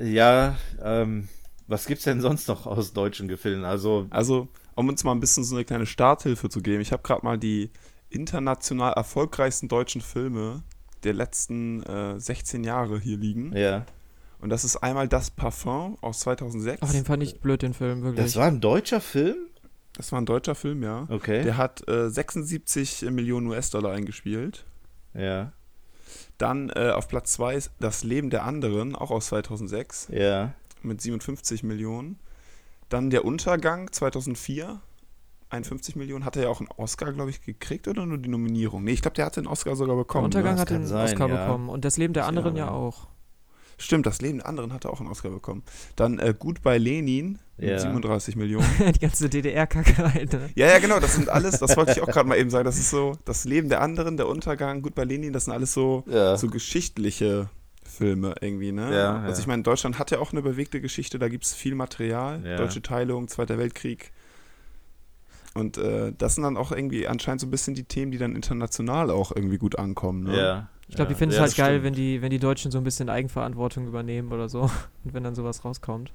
Ja, 0.00 0.56
ähm, 0.82 1.28
was 1.66 1.86
gibt's 1.86 2.04
denn 2.04 2.20
sonst 2.20 2.46
noch 2.48 2.66
aus 2.66 2.92
deutschen 2.92 3.26
Gefilden? 3.26 3.64
Also, 3.64 4.06
also, 4.10 4.48
um 4.74 4.88
uns 4.88 5.02
mal 5.02 5.12
ein 5.12 5.20
bisschen 5.20 5.44
so 5.44 5.56
eine 5.56 5.64
kleine 5.64 5.86
Starthilfe 5.86 6.48
zu 6.48 6.62
geben, 6.62 6.80
ich 6.80 6.92
habe 6.92 7.02
gerade 7.02 7.24
mal 7.24 7.36
die 7.36 7.70
international 8.10 8.92
erfolgreichsten 8.92 9.68
deutschen 9.68 10.00
Filme 10.00 10.62
der 11.04 11.14
letzten 11.14 11.82
äh, 11.82 12.18
16 12.18 12.64
Jahre 12.64 12.98
hier 13.00 13.18
liegen. 13.18 13.54
Ja. 13.56 13.84
Und 14.40 14.50
das 14.50 14.64
ist 14.64 14.76
einmal 14.76 15.08
Das 15.08 15.30
Parfum 15.30 15.98
aus 16.00 16.20
2006. 16.20 16.80
Ach, 16.82 16.92
den 16.92 17.04
fand 17.04 17.22
ich 17.22 17.40
blöd, 17.40 17.62
den 17.62 17.74
Film, 17.74 18.02
wirklich. 18.02 18.24
Das 18.24 18.36
war 18.36 18.46
ein 18.46 18.60
deutscher 18.60 19.00
Film? 19.00 19.36
Das 19.94 20.12
war 20.12 20.20
ein 20.20 20.26
deutscher 20.26 20.54
Film, 20.54 20.82
ja. 20.82 21.06
Okay. 21.10 21.42
Der 21.42 21.56
hat 21.56 21.86
äh, 21.88 22.08
76 22.08 23.10
Millionen 23.10 23.48
US-Dollar 23.48 23.92
eingespielt. 23.92 24.64
Ja. 25.12 25.52
Dann 26.38 26.70
äh, 26.70 26.90
auf 26.90 27.08
Platz 27.08 27.32
2 27.32 27.56
ist 27.56 27.72
Das 27.80 28.04
Leben 28.04 28.30
der 28.30 28.44
anderen, 28.44 28.94
auch 28.94 29.10
aus 29.10 29.26
2006. 29.26 30.08
Ja. 30.12 30.54
Mit 30.82 31.00
57 31.00 31.64
Millionen. 31.64 32.20
Dann 32.88 33.10
Der 33.10 33.24
Untergang 33.24 33.92
2004. 33.92 34.80
51 35.50 35.96
Millionen. 35.96 36.24
Hat 36.24 36.36
er 36.36 36.44
ja 36.44 36.48
auch 36.48 36.60
einen 36.60 36.68
Oscar, 36.76 37.12
glaube 37.12 37.30
ich, 37.30 37.42
gekriegt 37.42 37.88
oder 37.88 38.06
nur 38.06 38.18
die 38.18 38.28
Nominierung? 38.28 38.84
Nee, 38.84 38.92
ich 38.92 39.02
glaube, 39.02 39.14
der 39.14 39.26
hat 39.26 39.36
den 39.36 39.46
Oscar 39.46 39.76
sogar 39.76 39.96
bekommen. 39.96 40.30
Der 40.30 40.40
Untergang 40.40 40.54
ne? 40.56 40.60
hat 40.60 40.70
den 40.70 40.86
sein, 40.86 41.06
Oscar 41.06 41.28
ja. 41.28 41.46
bekommen 41.46 41.68
und 41.70 41.84
das 41.84 41.96
Leben 41.96 42.12
der 42.12 42.26
anderen 42.26 42.54
ja, 42.54 42.66
ja 42.66 42.70
auch. 42.70 43.08
Stimmt, 43.78 44.06
das 44.06 44.20
Leben 44.20 44.38
der 44.38 44.48
anderen 44.48 44.72
hat 44.72 44.84
er 44.84 44.92
auch 44.92 45.00
einen 45.00 45.08
Oscar 45.08 45.30
bekommen. 45.30 45.62
Dann 45.96 46.18
äh, 46.18 46.34
Gut 46.36 46.62
bei 46.62 46.78
Lenin 46.78 47.38
ja. 47.58 47.78
37 47.78 48.36
Millionen. 48.36 48.66
die 48.94 48.98
ganze 48.98 49.28
DDR-Kacke, 49.28 50.04
Alter. 50.04 50.50
Ja, 50.54 50.66
ja, 50.66 50.78
genau, 50.78 51.00
das 51.00 51.14
sind 51.14 51.28
alles, 51.28 51.58
das 51.58 51.76
wollte 51.76 51.92
ich 51.92 52.02
auch 52.02 52.06
gerade 52.06 52.28
mal 52.28 52.38
eben 52.38 52.50
sagen, 52.50 52.64
das 52.64 52.78
ist 52.78 52.90
so, 52.90 53.16
das 53.24 53.44
Leben 53.44 53.68
der 53.68 53.80
anderen, 53.80 54.16
der 54.16 54.28
Untergang, 54.28 54.82
Gut 54.82 54.94
bei 54.94 55.04
Lenin, 55.04 55.32
das 55.32 55.44
sind 55.44 55.54
alles 55.54 55.72
so, 55.72 56.04
ja. 56.06 56.36
so 56.36 56.48
geschichtliche 56.48 57.48
Filme 57.84 58.34
irgendwie, 58.40 58.72
ne? 58.72 58.94
Ja, 58.94 59.20
also 59.22 59.40
ich 59.40 59.46
meine, 59.46 59.62
Deutschland 59.62 59.98
hat 59.98 60.10
ja 60.10 60.18
auch 60.18 60.32
eine 60.32 60.42
bewegte 60.42 60.80
Geschichte, 60.80 61.18
da 61.18 61.28
gibt 61.28 61.44
es 61.44 61.54
viel 61.54 61.74
Material, 61.74 62.40
Deutsche 62.56 62.82
Teilung, 62.82 63.28
Zweiter 63.28 63.58
Weltkrieg. 63.58 64.12
Und 65.54 65.78
äh, 65.78 66.12
das 66.16 66.36
sind 66.36 66.44
dann 66.44 66.56
auch 66.56 66.70
irgendwie 66.70 67.08
anscheinend 67.08 67.40
so 67.40 67.46
ein 67.46 67.50
bisschen 67.50 67.74
die 67.74 67.84
Themen, 67.84 68.12
die 68.12 68.18
dann 68.18 68.36
international 68.36 69.10
auch 69.10 69.32
irgendwie 69.34 69.58
gut 69.58 69.78
ankommen, 69.78 70.24
ne? 70.24 70.38
Ja. 70.38 70.68
Ich 70.88 70.96
glaube, 70.96 71.12
die 71.12 71.18
finden 71.18 71.34
es 71.34 71.40
halt 71.40 71.54
geil, 71.54 71.82
wenn 71.82 71.92
die, 71.92 72.22
wenn 72.22 72.30
die 72.30 72.38
Deutschen 72.38 72.70
so 72.70 72.78
ein 72.78 72.84
bisschen 72.84 73.10
Eigenverantwortung 73.10 73.86
übernehmen 73.86 74.32
oder 74.32 74.48
so. 74.48 74.62
Und 75.04 75.14
wenn 75.14 75.22
dann 75.22 75.34
sowas 75.34 75.64
rauskommt. 75.64 76.12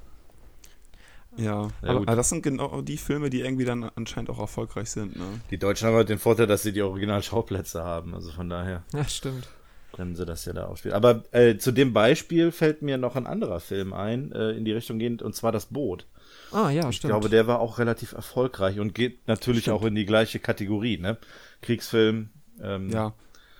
Ja, 1.38 1.44
ja 1.44 1.72
aber, 1.82 2.02
aber, 2.02 2.16
das 2.16 2.30
sind 2.30 2.44
genau 2.44 2.82
die 2.82 2.98
Filme, 2.98 3.30
die 3.30 3.42
irgendwie 3.42 3.66
dann 3.66 3.90
anscheinend 3.96 4.30
auch 4.30 4.40
erfolgreich 4.40 4.90
sind. 4.90 5.16
Ne? 5.16 5.26
Die 5.50 5.58
Deutschen 5.58 5.88
haben 5.88 5.96
halt 5.96 6.10
den 6.10 6.20
Vorteil, 6.20 6.48
dass 6.48 6.64
sie 6.64 6.74
die 6.74 6.82
Originalschauplätze 6.82 7.84
haben. 7.84 8.14
Also 8.14 8.32
von 8.32 8.50
daher. 8.50 8.84
Ja, 8.94 9.04
stimmt. 9.06 9.48
Können 9.94 10.16
sie 10.16 10.26
das 10.26 10.46
ja 10.46 10.54
da 10.54 10.66
aufspielen. 10.66 10.96
Aber 10.96 11.24
äh, 11.32 11.58
zu 11.58 11.72
dem 11.72 11.94
Beispiel 11.94 12.52
fällt 12.52 12.82
mir 12.82 12.98
noch 12.98 13.16
ein 13.16 13.28
anderer 13.28 13.60
Film 13.60 13.94
ein, 13.94 14.32
äh, 14.32 14.52
in 14.52 14.66
die 14.66 14.72
Richtung 14.72 14.98
gehend, 14.98 15.22
und 15.22 15.36
zwar 15.36 15.52
Das 15.52 15.68
Boot. 15.68 16.08
Ah, 16.52 16.72
ja, 16.72 16.90
ich 16.90 16.98
stimmt. 16.98 17.12
Ich 17.14 17.20
glaube, 17.20 17.30
der 17.30 17.46
war 17.46 17.60
auch 17.60 17.78
relativ 17.78 18.14
erfolgreich 18.14 18.80
und 18.80 18.96
geht 18.96 19.28
natürlich 19.28 19.64
stimmt. 19.64 19.78
auch 19.78 19.86
in 19.86 19.94
die 19.94 20.06
gleiche 20.06 20.40
Kategorie, 20.40 20.98
ne? 20.98 21.18
Kriegsfilm. 21.62 22.30
Ähm, 22.62 22.90
ja. 22.90 23.14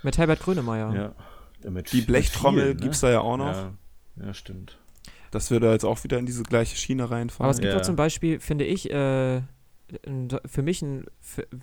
Mit 0.04 0.18
Herbert 0.18 0.40
Grönemeyer. 0.42 0.94
Ja. 1.64 1.70
Mit, 1.70 1.92
die 1.94 2.02
Blechtrommel 2.02 2.70
ne? 2.70 2.76
gibt 2.76 2.96
es 2.96 3.02
da 3.02 3.10
ja 3.10 3.22
auch 3.22 3.38
noch. 3.38 3.56
Ja, 3.56 3.74
ja 4.26 4.34
stimmt. 4.34 4.78
Dass 5.32 5.50
wir 5.50 5.60
da 5.60 5.72
jetzt 5.72 5.86
auch 5.86 6.04
wieder 6.04 6.20
in 6.20 6.26
diese 6.26 6.44
gleiche 6.44 6.76
Schiene 6.76 7.10
reinfahren. 7.10 7.46
Aber 7.46 7.52
es 7.52 7.60
gibt 7.60 7.74
ja. 7.74 7.80
auch 7.80 7.84
zum 7.84 7.96
Beispiel, 7.96 8.40
finde 8.40 8.66
ich, 8.66 8.92
äh, 8.92 9.42
für 10.46 10.62
mich 10.62 10.82
ein, 10.82 11.06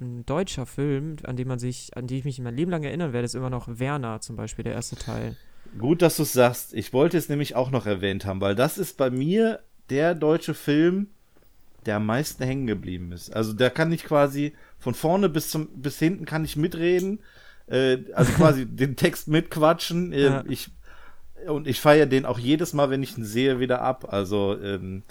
ein, 0.01 0.25
deutscher 0.27 0.67
Film, 0.67 1.17
an 1.25 1.37
den 1.37 1.49
man 1.49 1.59
sich, 1.59 1.97
an 1.97 2.07
den 2.07 2.19
ich 2.19 2.25
mich 2.25 2.41
mein 2.41 2.57
Leben 2.57 2.71
lang 2.71 2.83
erinnern 2.83 3.13
werde, 3.13 3.25
ist 3.25 3.35
immer 3.35 3.51
noch 3.51 3.69
Werner 3.79 4.21
zum 4.21 4.37
Beispiel, 4.37 4.65
der 4.65 4.75
erste 4.75 4.97
Teil. 4.97 5.37
Gut, 5.79 6.03
dass 6.03 6.17
du 6.17 6.23
es 6.23 6.33
sagst. 6.33 6.75
Ich 6.75 6.93
wollte 6.93 7.19
es 7.19 7.29
nämlich 7.29 7.55
auch 7.55 7.71
noch 7.71 7.87
erwähnt 7.87 8.25
haben, 8.25 8.41
weil 8.41 8.55
das 8.55 8.79
ist 8.79 8.97
bei 8.97 9.11
mir 9.11 9.61
der 9.89 10.15
deutsche 10.15 10.55
Film, 10.55 11.09
der 11.87 11.97
am 11.97 12.07
meisten 12.07 12.43
hängen 12.45 12.67
geblieben 12.67 13.13
ist. 13.13 13.35
Also 13.35 13.53
da 13.53 13.71
kann 13.71 13.93
ich 13.93 14.05
quasi 14.05 14.55
von 14.79 14.95
vorne 14.95 15.29
bis 15.29 15.51
zum 15.51 15.69
bis 15.69 15.99
hinten 15.99 16.25
kann 16.25 16.45
ich 16.45 16.57
mitreden 16.57 17.21
äh, 17.71 17.99
also 18.15 18.33
quasi 18.33 18.67
den 18.71 18.97
Text 18.97 19.29
mitquatschen. 19.29 20.13
Äh, 20.13 20.23
ja. 20.23 20.45
Ich 20.49 20.71
und 21.47 21.67
ich 21.67 21.81
feiere 21.81 22.07
den 22.07 22.27
auch 22.27 22.39
jedes 22.39 22.75
Mal, 22.75 22.91
wenn 22.91 23.03
ich 23.03 23.17
ihn 23.17 23.25
sehe, 23.25 23.61
wieder 23.61 23.81
ab. 23.81 24.13
Also 24.13 24.59
ähm, 24.63 25.03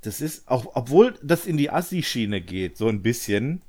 das 0.00 0.20
ist 0.20 0.48
auch, 0.48 0.64
obwohl 0.74 1.14
das 1.22 1.46
in 1.46 1.58
die 1.58 1.70
Assi-Schiene 1.70 2.40
geht, 2.40 2.78
so 2.78 2.88
ein 2.88 3.02
bisschen. 3.02 3.60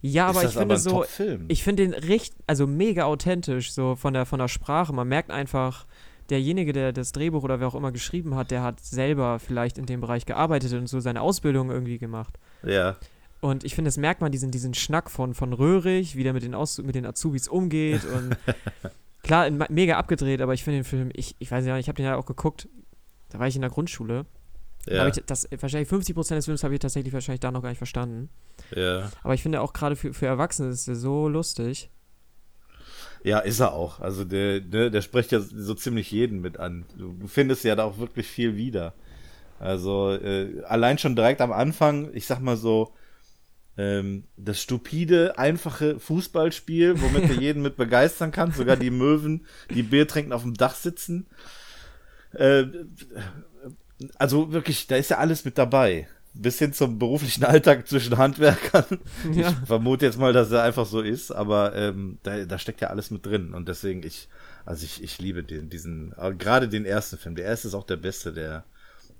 Ja, 0.00 0.28
aber 0.28 0.44
ich 0.44 0.52
finde 0.52 0.62
aber 0.62 0.78
so, 0.78 1.04
ich 1.48 1.62
finde 1.62 1.82
den 1.82 1.92
richtig, 1.92 2.42
also 2.46 2.66
mega 2.66 3.04
authentisch, 3.04 3.72
so 3.72 3.96
von 3.96 4.14
der 4.14 4.24
von 4.24 4.38
der 4.38 4.48
Sprache. 4.48 4.94
Man 4.94 5.08
merkt 5.08 5.30
einfach, 5.30 5.86
derjenige, 6.30 6.72
der 6.72 6.92
das 6.92 7.12
Drehbuch 7.12 7.42
oder 7.42 7.60
wer 7.60 7.68
auch 7.68 7.74
immer 7.74 7.92
geschrieben 7.92 8.34
hat, 8.34 8.50
der 8.50 8.62
hat 8.62 8.80
selber 8.80 9.38
vielleicht 9.38 9.76
in 9.76 9.84
dem 9.84 10.00
Bereich 10.00 10.24
gearbeitet 10.24 10.72
und 10.72 10.86
so 10.86 11.00
seine 11.00 11.20
Ausbildung 11.20 11.70
irgendwie 11.70 11.98
gemacht. 11.98 12.38
Ja. 12.62 12.96
Und 13.40 13.64
ich 13.64 13.74
finde, 13.74 13.88
das 13.88 13.96
merkt 13.96 14.20
man 14.20 14.32
diesen, 14.32 14.50
diesen 14.50 14.74
Schnack 14.74 15.10
von, 15.10 15.34
von 15.34 15.52
Röhrig, 15.52 16.14
wie 16.14 16.22
der 16.22 16.32
mit 16.32 16.42
den, 16.42 16.54
Aus 16.54 16.78
mit 16.78 16.94
den 16.94 17.06
Azubis 17.06 17.48
umgeht. 17.48 18.04
Und 18.04 18.36
klar, 19.22 19.50
mega 19.70 19.96
abgedreht, 19.96 20.42
aber 20.42 20.52
ich 20.52 20.62
finde 20.62 20.80
den 20.80 20.84
Film, 20.84 21.10
ich, 21.14 21.36
ich 21.38 21.50
weiß 21.50 21.64
ja, 21.64 21.78
ich 21.78 21.88
habe 21.88 21.96
den 21.96 22.04
ja 22.04 22.16
auch 22.16 22.26
geguckt, 22.26 22.68
da 23.30 23.38
war 23.38 23.48
ich 23.48 23.54
in 23.54 23.62
der 23.62 23.70
Grundschule. 23.70 24.26
Ja. 24.86 25.06
Ich 25.06 25.22
das, 25.26 25.48
wahrscheinlich 25.58 25.90
50% 25.90 26.34
des 26.34 26.44
Films 26.46 26.64
habe 26.64 26.74
ich 26.74 26.80
tatsächlich 26.80 27.12
wahrscheinlich 27.12 27.40
da 27.40 27.50
noch 27.50 27.62
gar 27.62 27.68
nicht 27.70 27.78
verstanden. 27.78 28.28
Ja. 28.74 29.10
Aber 29.22 29.34
ich 29.34 29.42
finde 29.42 29.60
auch 29.60 29.72
gerade 29.72 29.96
für, 29.96 30.12
für 30.12 30.26
Erwachsene 30.26 30.68
ist 30.68 30.88
der 30.88 30.96
so 30.96 31.28
lustig. 31.28 31.90
Ja, 33.22 33.40
ist 33.40 33.60
er 33.60 33.72
auch. 33.72 34.00
Also 34.00 34.24
der, 34.24 34.60
der, 34.60 34.84
ne, 34.84 34.90
der 34.90 35.02
spricht 35.02 35.32
ja 35.32 35.40
so 35.40 35.74
ziemlich 35.74 36.10
jeden 36.10 36.40
mit 36.40 36.58
an. 36.58 36.86
Du 36.96 37.26
findest 37.26 37.64
ja 37.64 37.76
da 37.76 37.84
auch 37.84 37.98
wirklich 37.98 38.26
viel 38.26 38.56
wieder. 38.56 38.94
Also 39.58 40.12
äh, 40.12 40.62
allein 40.64 40.96
schon 40.96 41.16
direkt 41.16 41.42
am 41.42 41.52
Anfang, 41.52 42.10
ich 42.14 42.26
sag 42.26 42.40
mal 42.40 42.56
so, 42.56 42.94
ähm, 43.76 44.24
das 44.36 44.60
stupide, 44.60 45.38
einfache 45.38 45.98
Fußballspiel, 45.98 47.00
womit 47.00 47.28
du 47.30 47.34
jeden 47.40 47.62
mit 47.62 47.76
begeistern 47.76 48.32
kannst, 48.32 48.58
sogar 48.58 48.76
die 48.76 48.90
Möwen, 48.90 49.46
die 49.74 49.82
Bier 49.82 50.06
trinken 50.06 50.32
auf 50.32 50.42
dem 50.42 50.54
Dach 50.54 50.74
sitzen. 50.74 51.26
Äh, 52.32 52.64
also 54.16 54.52
wirklich, 54.52 54.86
da 54.86 54.96
ist 54.96 55.10
ja 55.10 55.18
alles 55.18 55.44
mit 55.44 55.58
dabei. 55.58 56.08
Bis 56.32 56.58
hin 56.60 56.72
zum 56.72 56.98
beruflichen 56.98 57.44
Alltag 57.44 57.88
zwischen 57.88 58.16
Handwerkern. 58.16 58.84
Ja. 59.32 59.50
Ich 59.50 59.66
vermute 59.66 60.06
jetzt 60.06 60.18
mal, 60.18 60.32
dass 60.32 60.50
er 60.52 60.62
einfach 60.62 60.86
so 60.86 61.00
ist, 61.00 61.32
aber 61.32 61.74
ähm, 61.74 62.18
da, 62.22 62.44
da 62.44 62.58
steckt 62.58 62.80
ja 62.80 62.88
alles 62.88 63.10
mit 63.10 63.26
drin. 63.26 63.52
Und 63.52 63.68
deswegen, 63.68 64.04
ich, 64.04 64.28
also 64.64 64.84
ich, 64.84 65.02
ich 65.02 65.18
liebe 65.18 65.42
den, 65.42 65.70
diesen, 65.70 66.14
gerade 66.38 66.68
den 66.68 66.84
ersten 66.84 67.18
Film. 67.18 67.34
Der 67.34 67.46
erste 67.46 67.68
ist 67.68 67.74
auch 67.74 67.84
der 67.84 67.96
beste 67.96 68.32
der, 68.32 68.64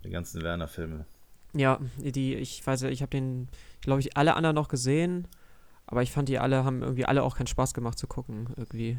der 0.04 0.10
ganzen 0.10 0.42
Werner-Filme. 0.42 1.04
Ja, 1.52 1.80
die, 1.98 2.36
ich 2.36 2.64
weiß 2.64 2.82
ja, 2.82 2.88
ich 2.90 3.02
habe 3.02 3.10
den, 3.10 3.48
glaube 3.80 4.00
ich, 4.00 4.16
alle 4.16 4.34
anderen 4.34 4.54
noch 4.54 4.68
gesehen, 4.68 5.28
aber 5.86 6.02
ich 6.02 6.12
fand 6.12 6.28
die 6.28 6.38
alle, 6.38 6.64
haben 6.64 6.82
irgendwie 6.82 7.04
alle 7.04 7.22
auch 7.22 7.36
keinen 7.36 7.46
Spaß 7.46 7.74
gemacht 7.74 7.98
zu 7.98 8.06
gucken, 8.06 8.48
irgendwie. 8.56 8.98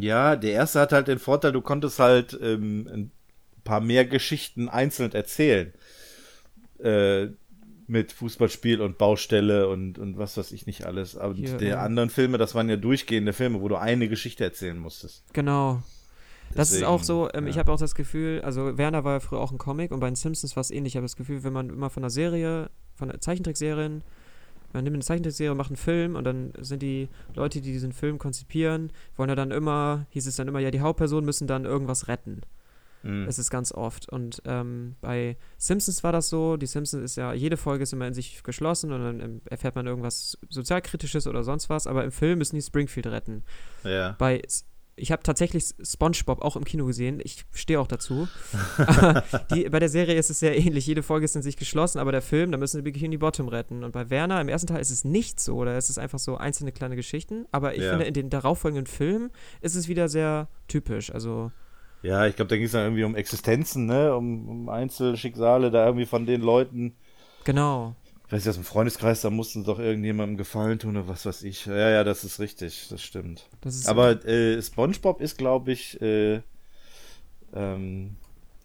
Ja, 0.00 0.36
der 0.36 0.52
erste 0.52 0.80
hat 0.80 0.92
halt 0.92 1.08
den 1.08 1.18
Vorteil, 1.18 1.52
du 1.52 1.62
konntest 1.62 1.98
halt 1.98 2.38
ähm, 2.40 2.88
ein 2.92 3.12
paar 3.64 3.80
mehr 3.80 4.04
Geschichten 4.04 4.68
einzeln 4.68 5.12
erzählen. 5.12 5.72
Äh, 6.78 7.28
mit 7.90 8.12
Fußballspiel 8.12 8.80
und 8.80 8.98
Baustelle 8.98 9.68
und, 9.68 9.98
und 9.98 10.16
was 10.16 10.36
weiß 10.36 10.52
ich 10.52 10.64
nicht 10.64 10.86
alles. 10.86 11.16
Aber 11.16 11.34
Hier, 11.34 11.56
die 11.56 11.66
ähm, 11.66 11.78
anderen 11.78 12.08
Filme, 12.08 12.38
das 12.38 12.54
waren 12.54 12.68
ja 12.68 12.76
durchgehende 12.76 13.32
Filme, 13.32 13.60
wo 13.60 13.68
du 13.68 13.76
eine 13.76 14.08
Geschichte 14.08 14.44
erzählen 14.44 14.78
musstest. 14.78 15.24
Genau. 15.32 15.82
Das 16.54 16.72
ist 16.72 16.82
auch 16.82 17.02
so, 17.02 17.28
ähm, 17.32 17.46
ich 17.46 17.56
ja. 17.56 17.60
habe 17.60 17.72
auch 17.72 17.78
das 17.78 17.94
Gefühl, 17.94 18.40
also 18.42 18.76
Werner 18.76 19.04
war 19.04 19.14
ja 19.14 19.20
früher 19.20 19.40
auch 19.40 19.52
ein 19.52 19.58
Comic 19.58 19.92
und 19.92 20.00
bei 20.00 20.08
den 20.08 20.16
Simpsons 20.16 20.56
war 20.56 20.60
es 20.62 20.70
ähnlich. 20.70 20.92
Ich 20.92 20.96
habe 20.96 21.04
das 21.04 21.16
Gefühl, 21.16 21.44
wenn 21.44 21.52
man 21.52 21.70
immer 21.70 21.90
von 21.90 22.02
einer 22.02 22.10
Serie, 22.10 22.70
von 22.96 23.10
einer 23.10 23.20
Zeichentrickserien, 23.20 24.02
man 24.72 24.84
nimmt 24.84 24.94
eine 24.94 25.04
Zeichentrickserie, 25.04 25.54
macht 25.54 25.70
einen 25.70 25.76
Film 25.76 26.16
und 26.16 26.24
dann 26.24 26.52
sind 26.58 26.82
die 26.82 27.08
Leute, 27.34 27.60
die 27.60 27.72
diesen 27.72 27.92
Film 27.92 28.18
konzipieren, 28.18 28.92
wollen 29.16 29.28
ja 29.28 29.36
dann 29.36 29.50
immer, 29.50 30.06
hieß 30.10 30.26
es 30.26 30.36
dann 30.36 30.48
immer, 30.48 30.60
ja, 30.60 30.70
die 30.70 30.80
Hauptpersonen 30.80 31.24
müssen 31.24 31.46
dann 31.46 31.64
irgendwas 31.64 32.08
retten. 32.08 32.42
Mhm. 33.02 33.26
Es 33.28 33.38
ist 33.38 33.50
ganz 33.50 33.72
oft. 33.72 34.08
Und 34.08 34.42
ähm, 34.44 34.96
bei 35.00 35.36
Simpsons 35.56 36.04
war 36.04 36.12
das 36.12 36.28
so. 36.28 36.56
Die 36.56 36.66
Simpsons 36.66 37.02
ist 37.02 37.16
ja, 37.16 37.32
jede 37.32 37.56
Folge 37.56 37.82
ist 37.82 37.92
immer 37.92 38.06
in 38.06 38.14
sich 38.14 38.42
geschlossen 38.42 38.92
und 38.92 39.02
dann 39.02 39.20
ähm, 39.20 39.40
erfährt 39.46 39.74
man 39.74 39.86
irgendwas 39.86 40.38
Sozialkritisches 40.48 41.26
oder 41.26 41.42
sonst 41.42 41.70
was. 41.70 41.86
Aber 41.86 42.04
im 42.04 42.12
Film 42.12 42.38
müssen 42.38 42.56
die 42.56 42.62
Springfield 42.62 43.06
retten. 43.06 43.42
Ja. 43.84 44.16
Bei 44.18 44.42
ich 44.96 45.12
habe 45.12 45.22
tatsächlich 45.22 45.64
SpongeBob 45.82 46.42
auch 46.42 46.56
im 46.56 46.64
Kino 46.64 46.84
gesehen. 46.86 47.20
Ich 47.24 47.44
stehe 47.54 47.80
auch 47.80 47.86
dazu. 47.86 48.28
die, 49.50 49.68
bei 49.68 49.78
der 49.78 49.88
Serie 49.88 50.16
ist 50.16 50.30
es 50.30 50.40
sehr 50.40 50.56
ähnlich. 50.58 50.86
Jede 50.86 51.02
Folge 51.02 51.24
ist 51.24 51.36
in 51.36 51.42
sich 51.42 51.56
geschlossen, 51.56 51.98
aber 51.98 52.12
der 52.12 52.22
Film, 52.22 52.52
da 52.52 52.58
müssen 52.58 52.78
die 52.78 52.90
Bikini 52.90 53.16
Bottom 53.16 53.48
retten. 53.48 53.84
Und 53.84 53.92
bei 53.92 54.10
Werner 54.10 54.40
im 54.40 54.48
ersten 54.48 54.66
Teil 54.66 54.80
ist 54.80 54.90
es 54.90 55.04
nicht 55.04 55.40
so. 55.40 55.64
Da 55.64 55.76
ist 55.76 55.88
es 55.90 55.98
einfach 55.98 56.18
so 56.18 56.36
einzelne 56.36 56.72
kleine 56.72 56.96
Geschichten. 56.96 57.46
Aber 57.52 57.74
ich 57.74 57.82
Ja. 57.82 57.90
finde, 57.90 58.04
in 58.06 58.14
den 58.14 58.30
darauffolgenden 58.30 58.86
Filmen 58.86 59.30
ist 59.60 59.74
es 59.74 59.88
wieder 59.88 60.08
sehr 60.08 60.48
typisch. 60.68 61.10
Also, 61.12 61.50
Ja, 62.02 62.26
ich 62.26 62.36
glaube, 62.36 62.48
da 62.48 62.56
ging 62.56 62.66
es 62.66 62.72
dann 62.72 62.84
irgendwie 62.84 63.04
um 63.04 63.14
Existenzen, 63.14 63.86
ne? 63.86 64.14
Um, 64.14 64.48
um 64.48 64.68
Einzelschicksale 64.68 65.70
da 65.70 65.86
irgendwie 65.86 66.06
von 66.06 66.26
den 66.26 66.40
Leuten. 66.42 66.94
genau. 67.44 67.94
Ich 68.30 68.32
weiß 68.32 68.44
nicht, 68.44 68.50
aus 68.50 68.54
dem 68.54 68.64
Freundeskreis, 68.64 69.22
da 69.22 69.30
mussten 69.30 69.62
sie 69.62 69.66
doch 69.66 69.80
irgendjemandem 69.80 70.36
Gefallen 70.36 70.78
tun 70.78 70.96
oder 70.96 71.08
was 71.08 71.26
weiß 71.26 71.42
ich. 71.42 71.66
Ja, 71.66 71.90
ja, 71.90 72.04
das 72.04 72.22
ist 72.22 72.38
richtig, 72.38 72.86
das 72.88 73.02
stimmt. 73.02 73.48
Das 73.60 73.74
ist 73.74 73.88
Aber 73.88 74.24
äh, 74.24 74.62
SpongeBob 74.62 75.20
ist, 75.20 75.36
glaube 75.36 75.72
ich, 75.72 76.00
äh, 76.00 76.40
ähm, 77.52 78.14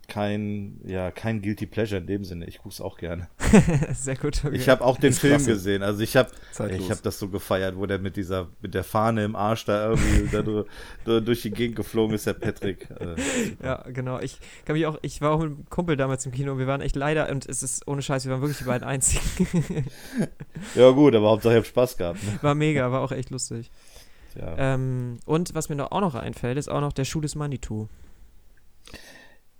kein, 0.08 0.80
ja, 0.86 1.12
kein 1.12 1.42
Guilty 1.42 1.66
Pleasure 1.66 2.00
in 2.00 2.08
dem 2.08 2.24
Sinne. 2.24 2.46
Ich 2.46 2.58
gucke 2.58 2.70
es 2.70 2.82
auch 2.82 2.98
gerne. 2.98 3.28
sehr 3.94 4.16
gut. 4.16 4.44
Okay. 4.44 4.56
Ich 4.56 4.70
habe 4.70 4.84
auch 4.84 4.98
den 4.98 5.14
Film 5.14 5.36
klasse. 5.36 5.52
gesehen. 5.52 5.84
Also 5.84 6.02
ich 6.02 6.16
habe 6.16 6.30
ich 6.72 6.90
habe 6.90 7.02
das 7.04 7.20
so 7.20 7.30
gefeiert, 7.30 7.78
wo 7.78 7.86
der 7.86 8.00
mit 8.00 8.16
dieser 8.16 8.50
mit 8.62 8.74
der 8.74 8.84
Fahne 8.84 9.24
im 9.24 9.36
Arsch 9.36 9.66
da 9.66 9.90
irgendwie 9.90 10.28
da 10.32 10.42
du, 10.42 10.66
du, 11.06 11.22
durch 11.22 11.42
die 11.42 11.52
Gegend 11.52 11.76
geflogen 11.76 12.16
ist, 12.16 12.28
der 12.28 12.34
Patrick. 12.34 12.90
Äh, 13.00 13.16
Ja, 13.64 13.84
genau. 13.88 14.20
Ich 14.20 14.40
kann 14.66 14.76
mich 14.76 14.86
auch, 14.86 14.98
ich 15.02 15.22
war 15.22 15.32
auch 15.32 15.40
mit 15.40 15.48
einem 15.48 15.66
Kumpel 15.70 15.98
damals 15.98 16.26
im 16.26 16.32
Kino 16.32 16.54
und 16.54 16.60
wir 16.60 16.68
waren 16.68 16.82
echt 16.82 16.96
leider, 16.96 17.30
und 17.30 17.48
es 17.48 17.64
ist 17.64 17.88
ohne 17.88 18.02
Scheiß, 18.02 18.26
wir 18.26 18.32
waren 18.32 18.42
wirklich 18.42 18.60
die 18.60 18.66
beiden 18.66 18.88
einzigen. 18.88 19.24
ja 20.76 20.90
gut, 20.92 21.16
aber 21.16 21.30
Hauptsache 21.30 21.54
ich 21.54 21.58
habe 21.58 21.68
Spaß 21.68 21.98
gehabt. 21.98 22.24
Ne? 22.24 22.40
War 22.42 22.56
mega, 22.56 22.92
war 22.92 23.02
auch 23.02 23.12
echt 23.12 23.30
lustig. 23.30 23.72
Ja. 24.36 24.56
Ähm, 24.58 25.18
und 25.26 25.56
was 25.56 25.70
mir 25.70 25.76
noch 25.76 25.92
auch 25.92 26.02
noch 26.02 26.16
einfällt, 26.16 26.58
ist 26.58 26.70
auch 26.70 26.82
noch 26.82 26.94
der 26.94 27.06
Schuh 27.06 27.22
des 27.22 27.36
Manitou. 27.36 27.88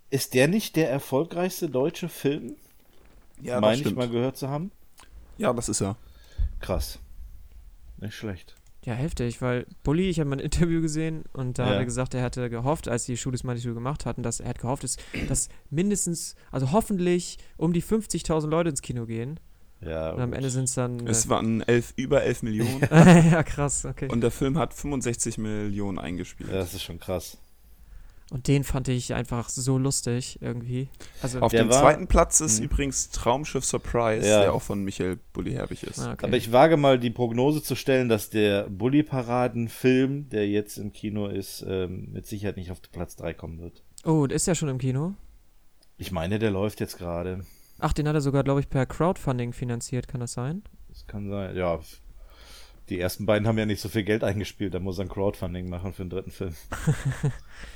Ist 0.10 0.34
der 0.34 0.48
nicht 0.48 0.76
der 0.76 0.90
erfolgreichste 0.90 1.70
deutsche 1.70 2.10
Film? 2.10 2.56
Ja, 3.42 3.60
Meine 3.60 3.82
ich 3.82 3.96
mal 3.96 4.08
gehört 4.10 4.38
zu 4.38 4.50
haben. 4.50 4.72
Ja, 5.38 5.52
das 5.54 5.68
ist 5.70 5.82
er. 5.82 5.98
Krass. 6.62 7.00
Nicht 8.00 8.14
schlecht. 8.16 8.56
Ja, 8.86 8.94
heftig, 8.94 9.42
weil 9.42 9.66
Bully, 9.84 10.10
ich 10.10 10.20
habe 10.20 10.30
mal 10.30 10.36
ein 10.36 10.40
Interview 10.46 10.80
gesehen 10.80 11.24
und 11.34 11.58
da 11.58 11.64
Ja. 11.64 11.70
hat 11.72 11.78
er 11.80 11.86
gesagt, 11.86 12.14
er 12.14 12.22
hatte 12.22 12.50
gehofft, 12.52 12.88
als 12.88 13.06
die 13.06 13.18
Schuh 13.18 13.32
des 13.32 13.44
Manitou 13.44 13.74
gemacht 13.74 14.06
hatten, 14.06 14.22
dass 14.22 14.40
er 14.40 14.50
hat 14.50 14.60
gehofft, 14.60 14.84
dass, 14.84 14.98
dass 15.28 15.50
mindestens, 15.72 16.36
also 16.52 16.72
hoffentlich 16.72 17.38
um 17.58 17.74
die 17.74 17.82
50.000 17.82 18.48
Leute 18.48 18.70
ins 18.70 18.82
Kino 18.84 19.06
gehen. 19.08 19.40
Ja. 19.82 20.12
Und 20.12 20.22
am 20.22 20.34
Ende 20.34 20.50
sind 20.52 20.66
es 20.66 20.76
dann. 20.76 21.06
Es 21.08 21.26
Äh, 21.26 21.30
waren 21.30 21.62
elf, 21.62 21.94
über 21.98 22.22
11 22.24 22.44
Millionen 22.44 22.80
ja, 22.92 23.44
krass, 23.44 23.86
okay. 23.86 24.08
und 24.10 24.22
der 24.22 24.32
Film 24.32 24.58
hat 24.58 24.74
65 24.74 25.38
Millionen 25.40 25.98
eingespielt. 26.00 26.50
ja, 26.52 26.58
das 26.58 26.74
ist 26.76 26.84
schon 26.84 27.00
krass. 27.00 27.38
Und 28.32 28.48
den 28.48 28.64
fand 28.64 28.88
ich 28.88 29.14
einfach 29.14 29.50
so 29.50 29.78
lustig 29.78 30.40
irgendwie. 30.42 30.90
Also, 31.22 31.40
Auf 31.42 31.52
dem 31.52 31.70
war- 31.70 31.80
zweiten 31.80 32.08
Platz 32.08 32.42
ist 32.42 32.58
Mhm. 32.60 32.66
übrigens 32.66 33.12
Traumschiff 33.12 33.64
Surprise, 33.64 34.28
Ja. 34.28 34.40
der 34.42 34.54
auch 34.54 34.64
von 34.64 34.84
Michael 34.84 35.20
Bulli 35.32 35.52
Herbig 35.54 35.84
ist. 35.84 36.00
ah, 36.00 36.14
okay. 36.14 36.26
Aber 36.26 36.36
ich 36.36 36.52
wage 36.52 36.76
mal 36.76 36.98
die 37.00 37.12
Prognose 37.12 37.62
zu 37.62 37.76
stellen, 37.76 38.10
dass 38.10 38.32
der 38.32 38.68
Bully-Paraden-Film, 38.70 40.30
der 40.30 40.48
jetzt 40.50 40.78
im 40.78 40.92
Kino 40.92 41.28
ist, 41.28 41.64
ähm, 41.68 42.10
mit 42.12 42.26
Sicherheit 42.26 42.58
nicht 42.58 42.72
auf 42.72 42.82
Platz 42.92 43.16
3 43.16 43.34
kommen 43.34 43.60
wird. 43.60 43.84
oh, 44.06 44.26
ist 44.26 44.46
ja 44.48 44.56
schon 44.56 44.70
im 44.70 44.78
Kino. 44.78 45.14
Ich 45.98 46.12
meine, 46.12 46.38
der 46.40 46.52
läuft 46.52 46.80
jetzt 46.80 46.98
gerade. 46.98 47.46
Ach, 47.80 47.94
den 47.94 48.08
hat 48.08 48.16
er 48.16 48.22
sogar, 48.22 48.44
glaube 48.44 48.60
ich, 48.60 48.70
per 48.70 48.86
Crowdfunding 48.86 49.52
finanziert, 49.54 50.08
kann 50.08 50.20
das 50.22 50.34
sein? 50.34 50.64
Das 50.90 51.06
kann 51.08 51.30
sein. 51.30 51.56
Ja, 51.56 51.80
die 52.90 53.00
ersten 53.00 53.26
beiden 53.26 53.48
haben 53.48 53.58
ja 53.58 53.66
nicht 53.66 53.82
so 53.82 53.90
viel 53.90 54.04
Geld 54.04 54.24
eingespielt. 54.24 54.74
Da 54.74 54.80
muss 54.80 54.98
er 55.00 55.06
ein 55.06 55.10
Crowdfunding 55.10 55.70
machen 55.70 55.94
für 55.94 56.04
den 56.04 56.10
dritten 56.10 56.32
Film. 56.32 56.54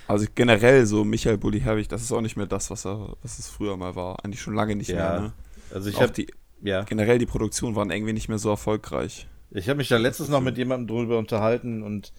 Also 0.07 0.25
generell 0.33 0.85
so 0.85 1.03
Michael 1.05 1.37
Bulli 1.37 1.61
Herbig, 1.61 1.87
das 1.87 2.01
ist 2.01 2.11
auch 2.11 2.21
nicht 2.21 2.35
mehr 2.35 2.47
das, 2.47 2.69
was 2.71 2.85
er, 2.85 3.15
was 3.21 3.37
es 3.39 3.47
früher 3.47 3.77
mal 3.77 3.95
war. 3.95 4.23
Eigentlich 4.23 4.41
schon 4.41 4.55
lange 4.55 4.75
nicht 4.75 4.89
Ja, 4.89 4.95
mehr. 4.95 5.19
Ne? 5.21 5.33
Also 5.71 5.89
ich 5.89 6.01
habe 6.01 6.11
die, 6.11 6.27
ja, 6.61 6.83
generell 6.83 7.19
die 7.19 7.25
Produktionen 7.27 7.75
waren 7.75 7.91
irgendwie 7.91 8.13
nicht 8.13 8.27
mehr 8.27 8.39
so 8.39 8.49
erfolgreich. 8.49 9.27
ich 9.51 9.69
habe 9.69 9.77
mich 9.77 9.87
da 9.87 9.97
letztens 9.97 10.29
noch 10.29 10.41
mit 10.41 10.57
jemandem 10.57 10.87
drüber 10.87 11.17
unterhalten 11.19 11.83
und 11.83 12.11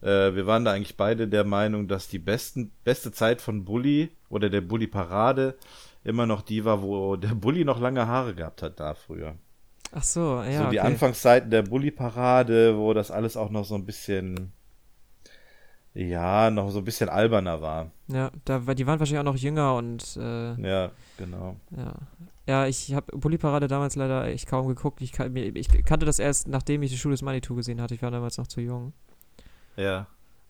äh, 0.00 0.34
wir 0.34 0.46
waren 0.46 0.64
da 0.64 0.72
eigentlich 0.72 0.96
beide 0.96 1.28
der 1.28 1.44
Meinung, 1.44 1.86
dass 1.86 2.08
die 2.08 2.18
besten, 2.18 2.72
beste 2.82 3.12
Zeit 3.12 3.40
von 3.42 3.64
Bully 3.64 4.10
oder 4.30 4.48
der 4.50 4.62
Bully 4.62 4.86
Parade 4.86 5.56
immer 6.02 6.26
noch 6.26 6.42
die 6.42 6.64
war, 6.64 6.82
wo 6.82 7.16
der 7.16 7.34
Bully 7.34 7.64
noch 7.64 7.80
lange 7.80 8.06
Haare 8.06 8.34
gehabt 8.34 8.62
hat 8.62 8.80
da 8.80 8.94
früher. 8.94 9.36
Ach 9.94 10.02
so, 10.02 10.42
ja. 10.42 10.64
so 10.64 10.70
die 10.70 10.80
okay. 10.80 10.88
Anfangszeiten 10.88 11.50
der 11.50 11.62
Bully-Parade, 11.62 12.76
wo 12.76 12.92
das 12.94 13.10
alles 13.12 13.36
auch 13.36 13.50
noch 13.50 13.64
so 13.64 13.76
ein 13.76 13.86
bisschen, 13.86 14.52
ja, 15.94 16.50
noch 16.50 16.70
so 16.70 16.78
ein 16.78 16.84
bisschen 16.84 17.08
alberner 17.08 17.62
war. 17.62 17.92
Ja, 18.08 18.32
da, 18.44 18.58
die 18.58 18.86
waren 18.86 18.98
wahrscheinlich 18.98 19.20
auch 19.20 19.32
noch 19.32 19.36
jünger 19.36 19.76
und 19.76 20.16
äh, 20.16 20.60
Ja, 20.60 20.90
genau. 21.16 21.56
ja. 21.76 21.94
Ja, 22.46 22.66
ich 22.66 22.92
habe 22.92 23.16
Bully 23.16 23.38
Parade 23.38 23.68
damals 23.68 23.96
leider 23.96 24.26
echt 24.26 24.46
kaum 24.48 24.66
geguckt. 24.66 25.00
Ich, 25.00 25.12
kan 25.12 25.34
ich 25.34 25.68
kannte 25.86 26.04
das 26.04 26.18
erst, 26.18 26.46
nachdem 26.46 26.82
ich 26.82 26.90
die 26.90 26.98
Schule 26.98 27.14
des 27.14 27.22
Manitou 27.22 27.54
gesehen 27.54 27.80
hatte. 27.80 27.94
Ich 27.94 28.02
war 28.02 28.10
damals 28.10 28.36
noch 28.36 28.46
zu 28.46 28.60
jung. 28.60 28.92
Ja. 29.76 30.06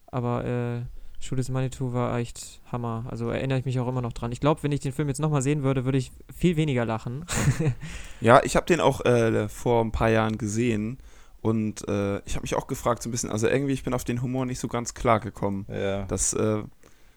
Aber 0.06 0.44
äh, 0.44 0.82
Schule 1.24 1.40
des 1.40 1.48
Manitou 1.48 1.92
war 1.92 2.18
echt 2.18 2.60
Hammer. 2.70 3.06
Also 3.08 3.30
erinnere 3.30 3.58
ich 3.58 3.64
mich 3.64 3.80
auch 3.80 3.88
immer 3.88 4.02
noch 4.02 4.12
dran. 4.12 4.32
Ich 4.32 4.40
glaube, 4.40 4.62
wenn 4.62 4.72
ich 4.72 4.80
den 4.80 4.92
Film 4.92 5.08
jetzt 5.08 5.20
nochmal 5.20 5.42
sehen 5.42 5.62
würde, 5.62 5.84
würde 5.84 5.98
ich 5.98 6.12
viel 6.34 6.56
weniger 6.56 6.84
lachen. 6.84 7.24
Ja, 8.20 8.42
ich 8.42 8.56
habe 8.56 8.64
den 8.64 8.80
auch 8.80 9.04
äh, 9.04 9.50
vor 9.50 9.84
ein 9.84 9.92
paar 9.92 10.08
Jahren 10.08 10.38
gesehen 10.38 10.96
und 11.42 11.86
äh, 11.88 12.20
ich 12.24 12.36
habe 12.36 12.42
mich 12.42 12.54
auch 12.54 12.66
gefragt 12.66 13.02
so 13.02 13.10
ein 13.10 13.12
bisschen, 13.12 13.28
also 13.28 13.46
irgendwie, 13.46 13.74
ich 13.74 13.84
bin 13.84 13.92
auf 13.92 14.04
den 14.04 14.22
Humor 14.22 14.46
nicht 14.46 14.58
so 14.58 14.66
ganz 14.66 14.94
klar 14.94 15.20
gekommen. 15.20 15.66
Ja. 15.68 16.04
Das, 16.04 16.32
äh, 16.32 16.62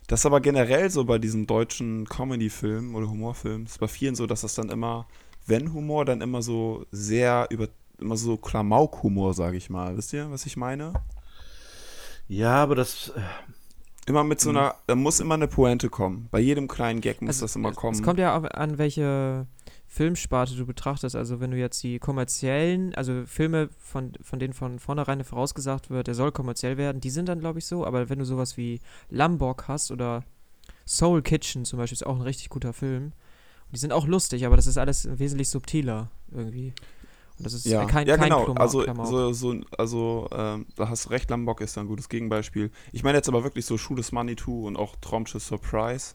das 0.07 0.19
ist 0.19 0.25
aber 0.25 0.41
generell 0.41 0.89
so 0.89 1.05
bei 1.05 1.17
diesen 1.17 1.47
deutschen 1.47 2.09
Comedy-Filmen 2.09 2.93
oder 2.93 3.09
Humorfilmen, 3.09 3.67
ist 3.67 3.79
bei 3.79 3.87
vielen 3.87 4.15
so, 4.15 4.27
dass 4.27 4.41
das 4.41 4.55
dann 4.55 4.69
immer, 4.69 5.07
wenn 5.45 5.71
Humor, 5.71 6.03
dann 6.03 6.19
immer 6.19 6.41
so 6.41 6.85
sehr 6.91 7.47
über, 7.51 7.69
immer 7.99 8.17
so 8.17 8.35
Klamauk-Humor, 8.35 9.33
sage 9.33 9.55
ich 9.55 9.69
mal. 9.69 9.95
Wisst 9.95 10.11
ihr, 10.11 10.29
was 10.29 10.45
ich 10.45 10.57
meine? 10.57 10.91
Ja, 12.27 12.55
aber 12.55 12.75
das, 12.75 13.13
äh, 13.15 13.21
Immer 14.07 14.23
mit 14.23 14.39
so 14.39 14.51
einer, 14.51 14.75
da 14.87 14.95
muss 14.95 15.19
immer 15.19 15.33
eine 15.33 15.49
Pointe 15.49 15.89
kommen. 15.89 16.29
Bei 16.31 16.39
jedem 16.39 16.69
kleinen 16.69 17.01
Gag 17.01 17.21
muss 17.21 17.35
Also, 17.35 17.43
das 17.43 17.57
immer 17.57 17.73
kommen. 17.73 17.93
Es 17.93 18.01
kommt 18.01 18.19
ja 18.19 18.37
auch 18.37 18.43
an, 18.45 18.77
welche 18.77 19.47
Filmsparte 19.85 20.55
du 20.55 20.65
betrachtest. 20.65 21.13
Also 21.13 21.41
wenn 21.41 21.51
du 21.51 21.57
jetzt 21.57 21.83
die 21.83 21.99
kommerziellen, 21.99 22.95
also 22.95 23.25
Filme, 23.25 23.67
von, 23.77 24.13
von 24.21 24.39
denen 24.39 24.53
von 24.53 24.79
vornherein 24.79 25.25
vorausgesagt 25.25 25.89
wird, 25.89 26.07
der 26.07 26.15
soll 26.15 26.31
kommerziell 26.31 26.77
werden, 26.77 27.01
die 27.01 27.09
sind 27.09 27.27
dann, 27.27 27.41
glaube 27.41 27.59
ich, 27.59 27.65
so. 27.65 27.85
Aber 27.85 28.09
wenn 28.09 28.19
du 28.19 28.23
sowas 28.23 28.55
wie 28.55 28.79
Lombok 29.09 29.67
hast 29.67 29.91
oder 29.91 30.23
Soul 30.85 31.21
Kitchen 31.21 31.65
zum 31.65 31.77
Beispiel, 31.77 31.95
ist 31.95 32.05
auch 32.05 32.15
ein 32.15 32.21
richtig 32.21 32.47
guter 32.47 32.71
Film. 32.71 33.11
Und 33.65 33.75
die 33.75 33.79
sind 33.79 33.91
auch 33.91 34.07
lustig, 34.07 34.45
aber 34.45 34.55
das 34.55 34.67
ist 34.67 34.77
alles 34.77 35.19
wesentlich 35.19 35.49
subtiler 35.49 36.09
irgendwie. 36.31 36.71
Und 37.37 37.45
das 37.45 37.53
ist 37.53 37.65
Ja, 37.65 37.85
kein, 37.85 38.07
ja 38.07 38.17
kein 38.17 38.29
genau. 38.29 38.45
Klamauk- 38.45 38.59
also, 38.59 38.79
Klamauk. 38.83 39.07
so, 39.07 39.33
so, 39.33 39.55
also 39.77 40.27
ähm, 40.31 40.65
da 40.75 40.89
hast 40.89 41.05
du 41.05 41.09
recht, 41.09 41.29
Lambok 41.29 41.61
ist 41.61 41.77
da 41.77 41.81
ein 41.81 41.87
gutes 41.87 42.09
Gegenbeispiel. 42.09 42.71
Ich 42.91 43.03
meine 43.03 43.17
jetzt 43.17 43.29
aber 43.29 43.43
wirklich 43.43 43.65
so 43.65 43.77
Schuh 43.77 43.95
des 43.95 44.11
Manitou 44.11 44.65
und 44.65 44.75
auch 44.75 44.95
Traumschiff 44.97 45.43
Surprise. 45.43 46.13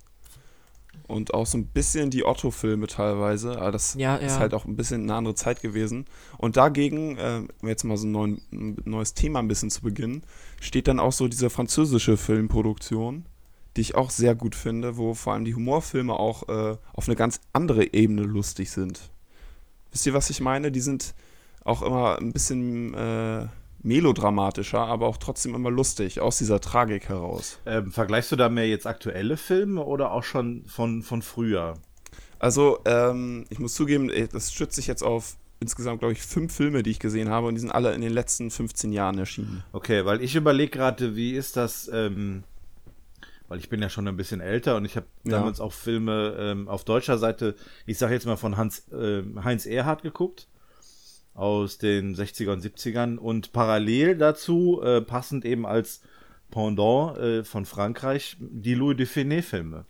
Und 1.08 1.32
auch 1.34 1.46
so 1.46 1.56
ein 1.58 1.66
bisschen 1.66 2.10
die 2.10 2.24
Otto-Filme 2.24 2.86
teilweise. 2.86 3.58
Aber 3.60 3.72
das 3.72 3.94
Ja, 3.94 4.16
ist 4.16 4.34
ja. 4.34 4.38
halt 4.40 4.52
auch 4.54 4.66
ein 4.66 4.76
bisschen 4.76 5.02
eine 5.02 5.14
andere 5.14 5.34
Zeit 5.34 5.62
gewesen. 5.62 6.04
Und 6.38 6.56
dagegen, 6.56 7.16
äh, 7.16 7.42
um 7.62 7.68
jetzt 7.68 7.84
mal 7.84 7.96
so 7.96 8.06
ein, 8.06 8.12
neuen, 8.12 8.42
ein 8.52 8.76
neues 8.84 9.14
Thema 9.14 9.38
ein 9.38 9.48
bisschen 9.48 9.70
zu 9.70 9.82
beginnen, 9.82 10.22
steht 10.60 10.88
dann 10.88 11.00
auch 11.00 11.12
so 11.12 11.28
diese 11.28 11.50
französische 11.50 12.16
Filmproduktion, 12.16 13.24
die 13.76 13.80
ich 13.80 13.94
auch 13.94 14.10
sehr 14.10 14.34
gut 14.34 14.54
finde, 14.54 14.96
wo 14.98 15.14
vor 15.14 15.32
allem 15.32 15.44
die 15.46 15.54
Humorfilme 15.54 16.12
auch 16.14 16.48
äh, 16.48 16.76
auf 16.92 17.08
eine 17.08 17.16
ganz 17.16 17.40
andere 17.54 17.94
Ebene 17.94 18.22
lustig 18.22 18.70
sind. 18.70 19.10
Wisst 19.92 20.06
ihr, 20.06 20.14
was 20.14 20.30
ich 20.30 20.40
meine? 20.40 20.72
Die 20.72 20.80
sind 20.80 21.14
auch 21.64 21.82
immer 21.82 22.18
ein 22.18 22.32
bisschen 22.32 22.94
äh, 22.94 23.46
melodramatischer, 23.82 24.80
aber 24.80 25.06
auch 25.06 25.16
trotzdem 25.16 25.54
immer 25.54 25.70
lustig, 25.70 26.20
aus 26.20 26.38
dieser 26.38 26.60
Tragik 26.60 27.08
heraus. 27.08 27.58
ähm, 27.66 27.92
vergleichst 27.92 28.32
du 28.32 28.36
da 28.36 28.48
mehr 28.48 28.68
jetzt 28.68 28.86
aktuelle 28.86 29.36
Filme 29.36 29.84
oder 29.84 30.12
auch 30.12 30.24
schon 30.24 30.64
von, 30.66 31.02
von 31.02 31.22
früher? 31.22 31.74
Also, 32.38 32.80
ähm, 32.86 33.44
ich 33.50 33.58
muss 33.58 33.74
zugeben, 33.74 34.10
äh, 34.10 34.28
das 34.28 34.52
stützt 34.52 34.76
sich 34.76 34.86
jetzt 34.86 35.02
auf 35.02 35.36
insgesamt, 35.60 36.00
glaube 36.00 36.12
ich, 36.12 36.22
fünf 36.22 36.52
Filme, 36.52 36.82
die 36.82 36.90
ich 36.90 36.98
gesehen 36.98 37.28
habe 37.28 37.46
und 37.46 37.54
die 37.54 37.60
sind 37.60 37.70
alle 37.70 37.94
in 37.94 38.00
den 38.00 38.12
letzten 38.12 38.50
15 38.50 38.92
Jahren 38.92 39.18
erschienen. 39.18 39.62
Okay, 39.72 40.04
weil 40.04 40.20
ich 40.20 40.34
überlege 40.34 40.70
gerade, 40.70 41.14
wie 41.14 41.32
ist 41.32 41.56
das, 41.56 41.88
ähm, 41.92 42.42
weil 43.52 43.58
ich 43.58 43.68
bin 43.68 43.82
ja 43.82 43.90
schon 43.90 44.08
ein 44.08 44.16
bisschen 44.16 44.40
älter 44.40 44.76
und 44.78 44.86
ich 44.86 44.96
habe 44.96 45.04
Ja. 45.24 45.32
damals 45.32 45.60
auch 45.60 45.74
Filme 45.74 46.34
ähm, 46.38 46.68
auf 46.68 46.84
deutscher 46.84 47.18
Seite, 47.18 47.54
ich 47.84 47.98
sage 47.98 48.14
jetzt 48.14 48.24
mal 48.24 48.36
von 48.36 48.56
Hans, 48.56 48.88
äh, 48.90 49.22
Heinz 49.44 49.66
Erhardt 49.66 50.00
geguckt, 50.02 50.48
aus 51.34 51.76
den 51.76 52.14
60er 52.16 52.50
und 52.52 52.64
70ern 52.64 53.18
und 53.18 53.52
parallel 53.52 54.16
dazu, 54.16 54.80
äh, 54.82 55.02
passend 55.02 55.44
eben 55.44 55.66
als 55.66 56.00
Pendant 56.50 57.18
äh, 57.18 57.44
von 57.44 57.66
Frankreich, 57.66 58.38
die 58.40 58.74
Louis 58.74 58.96
de 58.96 59.04
Finet-Filme. 59.04 59.84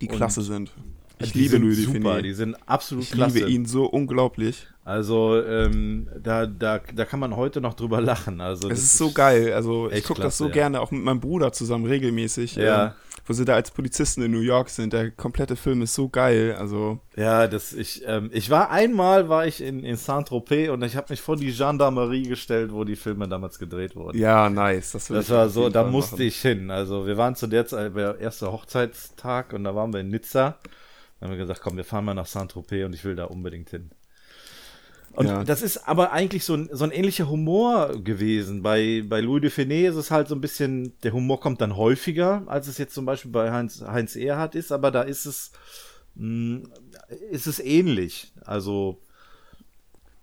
Die 0.00 0.08
Und- 0.08 0.16
klasse 0.16 0.40
sind. 0.40 0.72
Ich 1.18 1.32
Die 1.32 1.40
liebe 1.40 1.58
Louis 1.58 1.78
super, 1.84 1.92
Define. 1.98 2.22
die 2.22 2.32
sind 2.32 2.54
absolut 2.66 3.04
Ich 3.04 3.10
klasse. 3.10 3.36
liebe 3.38 3.50
ihn 3.50 3.66
so 3.66 3.84
unglaublich. 3.84 4.66
Also 4.86 5.42
ähm, 5.42 6.08
da, 6.16 6.46
da, 6.46 6.78
da 6.78 7.04
kann 7.04 7.18
man 7.18 7.34
heute 7.34 7.60
noch 7.60 7.74
drüber 7.74 8.00
lachen. 8.00 8.40
Also 8.40 8.68
Es 8.68 8.76
das 8.76 8.84
ist 8.84 8.98
so 8.98 9.10
geil. 9.10 9.52
Also 9.52 9.90
ich 9.90 10.04
gucke 10.04 10.22
das 10.22 10.38
so 10.38 10.46
ja. 10.46 10.52
gerne, 10.52 10.80
auch 10.80 10.92
mit 10.92 11.02
meinem 11.02 11.18
Bruder 11.18 11.52
zusammen 11.52 11.86
regelmäßig. 11.86 12.54
Ja. 12.54 12.86
ähm, 12.86 12.92
wo 13.28 13.32
sie 13.32 13.44
da 13.44 13.54
als 13.54 13.72
Polizisten 13.72 14.22
in 14.22 14.30
New 14.30 14.38
York 14.38 14.68
sind. 14.68 14.92
Der 14.92 15.10
komplette 15.10 15.56
Film 15.56 15.82
ist 15.82 15.94
so 15.94 16.08
geil. 16.08 16.54
Also 16.56 17.00
Ja, 17.16 17.48
das 17.48 17.72
ich 17.72 18.04
ähm, 18.06 18.30
ich 18.32 18.48
war 18.48 18.70
einmal 18.70 19.28
war 19.28 19.44
ich 19.44 19.60
in, 19.60 19.82
in 19.82 19.96
Saint-Tropez 19.96 20.70
und 20.70 20.84
ich 20.84 20.94
habe 20.94 21.08
mich 21.10 21.20
vor 21.20 21.34
die 21.34 21.50
Gendarmerie 21.52 22.28
gestellt, 22.28 22.72
wo 22.72 22.84
die 22.84 22.94
Filme 22.94 23.26
damals 23.26 23.58
gedreht 23.58 23.96
wurden. 23.96 24.16
ja, 24.16 24.48
nice. 24.48 24.92
Das, 24.92 25.08
Das 25.08 25.30
war 25.30 25.48
so, 25.48 25.68
da 25.68 25.82
Fall 25.82 25.90
musste 25.90 26.14
machen. 26.14 26.26
ich 26.26 26.40
hin. 26.40 26.70
Also 26.70 27.08
wir 27.08 27.16
waren 27.16 27.34
zu 27.34 27.48
der 27.48 27.66
Zeit, 27.66 27.96
der 27.96 28.20
erste 28.20 28.52
Hochzeitstag 28.52 29.52
und 29.52 29.64
da 29.64 29.74
waren 29.74 29.92
wir 29.92 29.98
in 29.98 30.10
Nizza. 30.10 30.58
Dann 31.18 31.30
haben 31.30 31.36
wir 31.36 31.44
gesagt, 31.44 31.60
komm, 31.60 31.76
wir 31.76 31.84
fahren 31.84 32.04
mal 32.04 32.14
nach 32.14 32.26
Saint-Tropez 32.26 32.84
und 32.84 32.94
ich 32.94 33.04
will 33.04 33.16
da 33.16 33.24
unbedingt 33.24 33.70
hin. 33.70 33.90
Und 35.16 35.26
Ja. 35.26 35.44
das 35.44 35.62
ist 35.62 35.88
aber 35.88 36.12
eigentlich 36.12 36.44
so 36.44 36.54
ein, 36.54 36.68
so 36.72 36.84
ein 36.84 36.90
ähnlicher 36.92 37.28
Humor 37.28 38.02
gewesen. 38.02 38.62
Bei, 38.62 39.02
bei 39.08 39.20
Louis 39.20 39.40
de 39.40 39.50
Finet 39.50 39.90
ist 39.90 39.96
es 39.96 40.10
halt 40.10 40.28
so 40.28 40.34
ein 40.34 40.40
bisschen, 40.40 40.92
der 41.02 41.12
Humor 41.12 41.40
kommt 41.40 41.60
dann 41.60 41.76
häufiger, 41.76 42.42
als 42.46 42.68
es 42.68 42.78
jetzt 42.78 42.94
zum 42.94 43.06
Beispiel 43.06 43.30
bei 43.30 43.50
Heinz, 43.50 43.82
Heinz 43.82 44.14
Erhardt 44.14 44.54
ist, 44.54 44.72
aber 44.72 44.90
da 44.90 45.02
ist 45.02 45.24
es, 45.26 45.52
mh, 46.16 46.68
ist 47.30 47.46
es 47.46 47.58
ähnlich. 47.60 48.32
Also, 48.44 48.98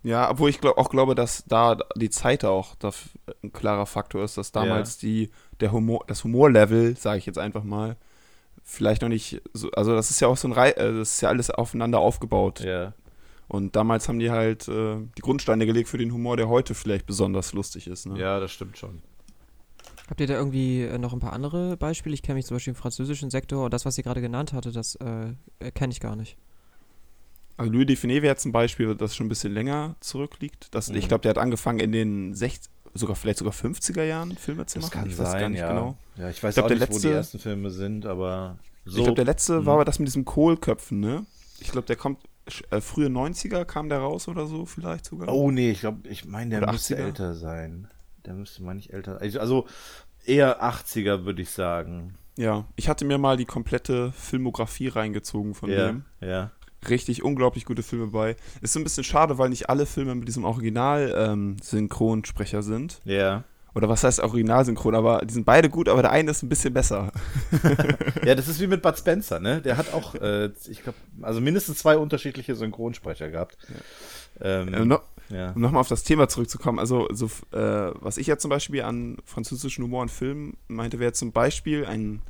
Ja, 0.04 0.30
obwohl 0.30 0.50
ich 0.50 0.60
glaub, 0.60 0.76
auch 0.78 0.90
glaube, 0.90 1.14
dass 1.14 1.44
da 1.46 1.76
die 1.96 2.10
Zeit 2.10 2.44
auch 2.44 2.76
ein 3.42 3.52
klarer 3.52 3.86
Faktor 3.86 4.22
ist, 4.22 4.36
dass 4.36 4.52
damals 4.52 4.98
die, 4.98 5.30
der 5.60 5.72
Humor, 5.72 6.04
das 6.06 6.22
Humorlevel, 6.24 6.96
sage 6.96 7.18
ich 7.18 7.26
jetzt 7.26 7.38
einfach 7.38 7.64
mal, 7.64 7.96
vielleicht 8.62 9.02
noch 9.02 9.08
nicht 9.08 9.42
so, 9.54 9.70
also 9.72 9.94
das 9.94 10.10
ist 10.10 10.20
ja 10.20 10.28
auch 10.28 10.36
so 10.36 10.48
ein 10.48 10.52
Rei 10.52 10.70
äh, 10.70 10.92
das 10.98 11.14
ist 11.14 11.20
ja 11.20 11.30
alles 11.30 11.50
aufeinander 11.50 11.98
aufgebaut. 11.98 12.60
ja. 12.60 12.92
Und 13.48 13.76
damals 13.76 14.08
haben 14.08 14.18
die 14.18 14.30
halt 14.30 14.68
äh, 14.68 14.96
die 15.18 15.22
Grundsteine 15.22 15.66
gelegt 15.66 15.88
für 15.88 15.98
den 15.98 16.12
Humor, 16.12 16.36
der 16.36 16.48
heute 16.48 16.74
vielleicht 16.74 17.06
besonders 17.06 17.52
lustig 17.52 17.86
ist. 17.86 18.06
Ne? 18.06 18.18
Ja, 18.18 18.40
das 18.40 18.50
stimmt 18.52 18.78
schon. 18.78 19.02
Habt 20.08 20.20
ihr 20.20 20.26
da 20.26 20.34
irgendwie 20.34 20.82
äh, 20.82 20.98
noch 20.98 21.12
ein 21.12 21.20
paar 21.20 21.32
andere 21.32 21.76
Beispiele? 21.76 22.14
Ich 22.14 22.22
kenne 22.22 22.36
mich 22.36 22.46
zum 22.46 22.56
Beispiel 22.56 22.72
im 22.72 22.76
französischen 22.76 23.30
Sektor 23.30 23.64
und 23.66 23.72
das, 23.74 23.84
was 23.84 23.96
ihr 23.98 24.04
gerade 24.04 24.20
genannt 24.20 24.52
hatte, 24.52 24.72
das 24.72 24.96
äh, 24.96 25.32
kenne 25.74 25.92
ich 25.92 26.00
gar 26.00 26.16
nicht. 26.16 26.36
Also 27.56 27.70
Louis 27.72 27.86
Define 27.86 28.14
wäre 28.14 28.26
jetzt 28.32 28.44
ein 28.44 28.52
Beispiel, 28.52 28.94
das 28.96 29.14
schon 29.14 29.26
ein 29.26 29.28
bisschen 29.28 29.52
länger 29.54 29.94
zurückliegt. 30.00 30.74
Das, 30.74 30.88
Mhm. 30.90 30.96
Ich 30.96 31.08
glaube, 31.08 31.22
der 31.22 31.30
hat 31.30 31.38
angefangen 31.38 31.78
in 31.80 31.92
den 31.92 32.34
60, 32.34 32.70
sogar 32.94 33.14
vielleicht 33.16 33.38
sogar 33.38 33.52
50er 33.54 34.02
Jahren 34.04 34.36
Filme 34.36 34.66
zu 34.66 34.78
Das 34.80 34.88
machen. 34.90 35.00
kann 35.02 35.10
ich 35.10 35.18
weiß 35.18 35.30
sein, 35.30 35.40
gar 35.40 35.48
nicht 35.50 35.60
ja. 35.60 35.68
genau. 35.68 35.96
Ja, 36.16 36.30
ich 36.30 36.42
weiß 36.42 36.50
Ich 36.50 36.54
glaub, 36.56 36.64
auch 36.64 36.68
der 36.68 36.78
nicht, 36.78 36.88
wo 36.88 36.92
die 36.92 36.94
letzte- 36.94 37.12
ersten 37.14 37.38
Filme 37.38 37.70
sind, 37.70 38.06
aber 38.06 38.58
so. 38.84 38.98
Ich 38.98 39.04
glaube, 39.04 39.16
der 39.16 39.24
letzte 39.24 39.60
Mhm. 39.60 39.66
war 39.66 39.74
aber 39.74 39.84
das 39.84 39.98
mit 39.98 40.08
diesem 40.08 40.24
Kohlköpfen, 40.24 41.00
ne? 41.00 41.24
Ich 41.60 41.70
glaube, 41.70 41.86
der 41.86 41.96
kommt 41.96 42.18
äh, 42.70 42.80
frühe 42.80 43.08
90er 43.08 43.64
kam 43.64 43.88
der 43.88 43.98
raus 43.98 44.28
oder 44.28 44.46
so 44.46 44.66
vielleicht 44.66 45.06
sogar. 45.06 45.28
Oh 45.28 45.50
nee, 45.50 45.70
ich 45.70 45.80
glaube, 45.80 46.08
ich 46.08 46.24
meine, 46.24 46.50
der 46.50 46.62
Oder 46.62 46.72
müsste 46.72 46.96
80er? 46.96 46.98
älter 46.98 47.34
sein. 47.34 47.88
Der 48.26 48.34
müsste 48.34 48.62
mal 48.62 48.74
nicht 48.74 48.92
älter 48.92 49.18
sein. 49.18 49.38
Also 49.38 49.66
eher 50.24 50.62
80er, 50.62 51.24
würde 51.24 51.42
ich 51.42 51.50
sagen. 51.50 52.14
Ja, 52.36 52.66
ich 52.76 52.88
hatte 52.88 53.04
mir 53.04 53.18
mal 53.18 53.36
die 53.36 53.44
komplette 53.44 54.12
Filmografie 54.12 54.88
reingezogen 54.88 55.54
von 55.54 55.70
ja, 55.70 55.86
dem. 55.86 56.04
ja. 56.20 56.50
Richtig 56.88 57.22
unglaublich 57.22 57.64
gute 57.64 57.82
Filme 57.82 58.08
bei. 58.08 58.36
Ist 58.60 58.74
so 58.74 58.80
ein 58.80 58.84
bisschen 58.84 59.04
schade, 59.04 59.38
weil 59.38 59.48
nicht 59.48 59.70
alle 59.70 59.86
Filme 59.86 60.14
mit 60.14 60.28
diesem 60.28 60.44
Original-Synchronsprecher 60.44 62.62
sind. 62.62 63.00
Ja. 63.04 63.44
Oder 63.74 63.88
was 63.88 64.04
heißt 64.04 64.20
Originalsynchron, 64.20 64.94
aber 64.94 65.22
die 65.24 65.34
sind 65.34 65.44
beide 65.44 65.68
gut, 65.68 65.88
aber 65.88 66.02
der 66.02 66.12
eine 66.12 66.30
ist 66.30 66.42
ein 66.42 66.48
bisschen 66.48 66.72
besser. 66.72 67.12
Ja, 68.24 68.34
das 68.34 68.48
ist 68.48 68.58
wie 68.60 68.66
mit 68.66 68.80
Bud 68.80 68.96
Spencer, 68.96 69.38
ne? 69.38 69.60
Der 69.60 69.76
hat 69.76 69.92
auch, 69.92 70.14
äh, 70.14 70.50
ich 70.68 70.82
glaube, 70.82 70.96
also 71.20 71.40
mindestens 71.42 71.78
zwei 71.78 71.98
unterschiedliche 71.98 72.54
Synchronsprecher 72.54 73.28
gehabt. 73.30 73.58
Ähm, 74.40 74.72
Äh, 74.72 74.84
no, 74.84 75.00
ja. 75.28 75.50
um 75.52 75.60
nochmal 75.60 75.80
auf 75.80 75.88
das 75.88 76.04
Thema 76.04 76.28
zurückzukommen, 76.28 76.78
also 76.78 77.06
so, 77.12 77.26
äh, 77.52 77.92
was 78.00 78.16
ich 78.16 78.26
ja 78.28 78.38
zum 78.38 78.48
Beispiel 78.48 78.82
an 78.82 79.18
französischen 79.24 79.84
Humor 79.84 80.02
und 80.02 80.10
Filmen 80.10 80.56
meinte, 80.68 80.98
wäre 81.00 81.12
zum 81.12 81.32
Beispiel 81.32 81.84
ein, 81.84 82.22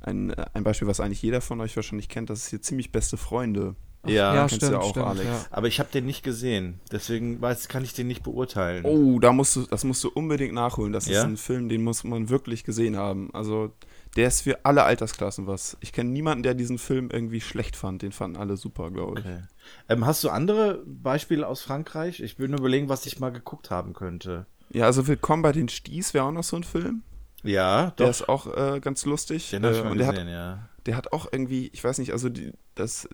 ein, 0.00 0.30
äh, 0.30 0.46
ein 0.54 0.62
Beispiel, 0.62 0.86
was 0.86 1.00
eigentlich 1.00 1.22
jeder 1.22 1.40
von 1.40 1.60
euch 1.60 1.74
wahrscheinlich 1.74 2.08
kennt, 2.08 2.30
das 2.30 2.44
ist 2.44 2.48
hier 2.50 2.62
ziemlich 2.62 2.92
beste 2.92 3.16
Freunde. 3.16 3.74
Ja, 4.06 4.34
ja, 4.34 4.40
kennst 4.46 4.52
du 4.62 4.66
stimmt, 4.66 4.72
ja 4.72 4.78
auch, 4.78 4.90
stimmt. 4.90 5.06
Alex. 5.06 5.26
Ja. 5.26 5.46
aber 5.50 5.66
ich 5.66 5.80
habe 5.80 5.90
den 5.92 6.06
nicht 6.06 6.22
gesehen. 6.22 6.80
Deswegen 6.92 7.40
weiß, 7.40 7.68
kann 7.68 7.82
ich 7.84 7.92
den 7.94 8.06
nicht 8.06 8.22
beurteilen. 8.22 8.84
Oh, 8.84 9.18
da 9.18 9.32
musst 9.32 9.56
du, 9.56 9.62
das 9.66 9.84
musst 9.84 10.02
du 10.04 10.08
unbedingt 10.10 10.54
nachholen. 10.54 10.92
Das 10.92 11.06
Ja? 11.06 11.20
ist 11.20 11.24
ein 11.26 11.36
Film, 11.36 11.68
den 11.68 11.82
muss 11.82 12.04
man 12.04 12.28
wirklich 12.28 12.64
gesehen 12.64 12.96
haben. 12.96 13.30
Also 13.34 13.72
der 14.16 14.28
ist 14.28 14.42
für 14.42 14.64
alle 14.64 14.84
Altersklassen 14.84 15.46
was. 15.46 15.76
Ich 15.80 15.92
kenne 15.92 16.10
niemanden, 16.10 16.42
der 16.44 16.54
diesen 16.54 16.78
Film 16.78 17.10
irgendwie 17.12 17.40
schlecht 17.40 17.76
fand. 17.76 18.02
Den 18.02 18.12
fanden 18.12 18.36
alle 18.36 18.56
super, 18.56 18.90
glaube 18.90 19.20
ich. 19.20 19.26
Okay. 19.26 19.42
Ähm, 19.88 20.06
hast 20.06 20.22
du 20.24 20.30
andere 20.30 20.82
Beispiele 20.86 21.46
aus 21.46 21.60
Frankreich? 21.60 22.20
Ich 22.20 22.38
will 22.38 22.48
nur 22.48 22.60
überlegen, 22.60 22.88
was 22.88 23.04
ich 23.04 23.18
mal 23.20 23.30
geguckt 23.30 23.70
haben 23.70 23.92
könnte. 23.94 24.46
Ja, 24.70 24.84
also 24.86 25.06
Willkommen 25.06 25.42
bei 25.42 25.52
den 25.52 25.68
Sties 25.68 26.14
wäre 26.14 26.24
auch 26.24 26.32
noch 26.32 26.44
so 26.44 26.56
ein 26.56 26.64
Film. 26.64 27.02
Ja, 27.42 27.90
Der 27.98 28.06
doch. 28.06 28.10
ist 28.10 28.28
auch 28.28 28.46
äh, 28.56 28.80
ganz 28.80 29.04
lustig. 29.04 29.50
Den 29.50 29.64
habe 29.64 29.74
ich 29.74 29.80
äh, 29.80 29.84
mal 29.84 29.90
und 29.92 29.98
der 29.98 30.06
hat, 30.06 30.14
gesehen, 30.14 30.28
ja. 30.28 30.68
der 30.86 30.96
hat 30.96 31.12
auch 31.12 31.28
irgendwie, 31.30 31.68
ich 31.72 31.82
weiß 31.84 31.98
nicht, 31.98 32.12
also 32.12 32.28
die, 32.28 32.52
das, 32.74 33.08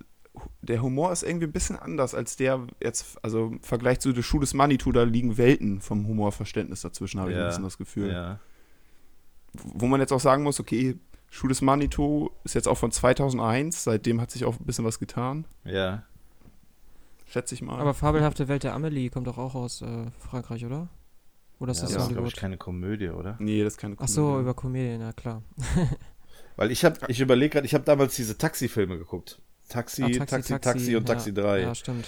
der 0.63 0.83
Humor 0.83 1.13
ist 1.13 1.23
irgendwie 1.23 1.47
ein 1.47 1.53
bisschen 1.53 1.77
anders 1.77 2.15
als 2.15 2.37
der 2.37 2.67
jetzt, 2.83 3.19
also 3.23 3.47
im 3.49 3.61
Vergleich 3.63 4.01
zu 4.01 4.13
der 4.13 4.23
Schuh 4.23 4.41
des 4.41 4.53
Manitou, 4.55 4.91
da 4.93 5.03
liegen 5.05 5.37
Welten 5.37 5.81
vom 5.81 6.07
Humorverständnis 6.07 6.81
dazwischen, 6.83 7.21
habe 7.21 7.31
ich 7.31 7.37
ein 7.37 7.43
Ja, 7.43 7.49
bisschen 7.49 7.65
das 7.65 7.79
Gefühl. 7.79 8.11
Ja. 8.11 8.41
Wo 9.53 9.87
man 9.87 10.01
jetzt 10.01 10.13
auch 10.13 10.21
sagen 10.21 10.43
muss, 10.43 10.59
okay, 10.59 10.97
Schuh 11.31 11.49
des 11.49 11.63
Manitou 11.63 12.31
ist 12.45 12.55
jetzt 12.55 12.67
auch 12.69 12.79
von 12.79 12.91
2001, 12.91 13.85
seitdem 13.85 14.21
hat 14.21 14.31
sich 14.31 14.45
auch 14.45 14.59
ein 14.59 14.65
bisschen 14.67 14.85
was 14.85 14.99
getan, 14.99 15.45
Ja. 15.65 16.03
schätze 17.27 17.55
ich 17.55 17.63
mal. 17.63 17.79
Aber 17.81 17.95
Fabelhafte 17.95 18.49
Welt 18.49 18.63
der 18.65 18.75
Amelie 18.75 19.11
kommt 19.11 19.27
doch 19.27 19.39
auch 19.39 19.55
aus 19.55 19.83
äh, 19.83 20.07
Frankreich, 20.19 20.65
oder? 20.65 20.89
Oder 21.61 21.73
ist 21.73 21.79
ja, 21.79 21.85
das 21.85 21.95
das 21.95 22.03
ist, 22.09 22.13
glaube 22.13 22.29
ich, 22.29 22.37
keine 22.37 22.57
Komödie, 22.57 23.09
oder? 23.11 23.37
nee, 23.39 23.63
das 23.63 23.75
ist 23.75 23.79
keine 23.79 23.95
Ach 23.99 24.09
so, 24.09 24.23
Komödie. 24.23 24.43
über 24.43 24.55
Komedien, 24.55 25.01
ja 25.01 25.13
klar. 25.13 25.43
Weil 26.57 26.71
ich 26.73 26.85
habe, 26.85 26.99
ich 27.09 27.21
überlege 27.21 27.51
gerade, 27.55 27.67
ich 27.67 27.75
habe 27.75 27.85
damals 27.85 28.17
diese 28.17 28.37
Taxi-Filme 28.39 28.99
geguckt. 28.99 29.41
Taxi, 29.69 30.03
Ah, 30.05 30.25
Taxi, 30.25 30.59
Taxi, 30.59 30.97
und 30.97 31.09
ja, 31.09 31.15
Taxi 31.15 31.33
3. 31.35 31.61
Ja, 31.63 31.75
stimmt. 31.75 32.07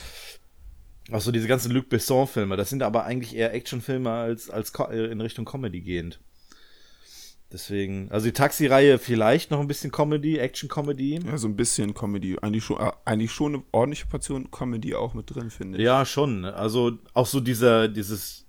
Auch 1.12 1.20
so 1.20 1.30
diese 1.30 1.46
ganzen 1.48 1.70
Luc 1.72 1.88
Besson-Filme. 1.88 2.56
Das 2.56 2.68
sind 2.70 2.82
aber 2.82 3.04
eigentlich 3.04 3.34
eher 3.36 3.54
Actionfilme 3.54 4.10
als, 4.10 4.50
als 4.50 4.72
äh, 4.90 5.10
in 5.10 5.20
Richtung 5.20 5.44
Comedy 5.44 5.80
gehend. 5.80 6.20
Deswegen, 7.52 8.10
also 8.10 8.26
die 8.26 8.32
Taxi-Reihe 8.32 8.98
vielleicht 8.98 9.52
noch 9.52 9.60
ein 9.60 9.68
bisschen 9.68 9.92
Comedy, 9.92 10.36
Action-Comedy. 10.38 11.20
Ja, 11.24 11.38
so 11.38 11.46
ein 11.46 11.54
bisschen 11.54 11.94
Comedy. 11.94 12.36
Eigentlich 12.42 12.64
schon, 12.64 12.80
äh, 12.80 12.90
eigentlich 13.04 13.30
schon 13.30 13.54
eine 13.54 13.62
ordentliche 13.70 14.06
Portion 14.06 14.50
Comedy 14.50 14.96
auch 14.96 15.14
mit 15.14 15.32
drin, 15.32 15.50
finde 15.50 15.78
ich. 15.78 15.84
Ja, 15.84 16.04
schon. 16.04 16.44
Also 16.44 16.98
auch 17.14 17.26
so 17.26 17.38
dieser, 17.38 17.86
dieses, 17.86 18.44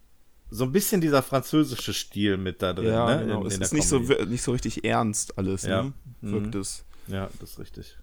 so 0.50 0.64
ein 0.64 0.72
bisschen 0.72 1.00
dieser 1.00 1.22
französische 1.22 1.94
Stil 1.94 2.38
mit 2.38 2.64
da 2.64 2.74
drin. 2.74 2.88
Ja, 2.88 3.18
ne? 3.18 3.26
genau. 3.26 3.42
in, 3.42 3.48
es 3.48 3.56
in 3.58 3.62
ist 3.62 3.74
nicht 3.74 3.88
so, 3.88 4.00
Comedy. 4.00 4.26
nicht 4.26 4.42
so 4.42 4.52
richtig 4.52 4.84
ernst 4.84 5.38
alles, 5.38 5.62
Ja. 5.62 5.84
ne? 5.84 5.94
Mhm. 6.22 6.32
Wirkt 6.32 6.56
es. 6.56 6.84
Ja, 7.08 7.30
das 7.40 7.52
ist 7.52 7.60
richtig. 7.60 7.98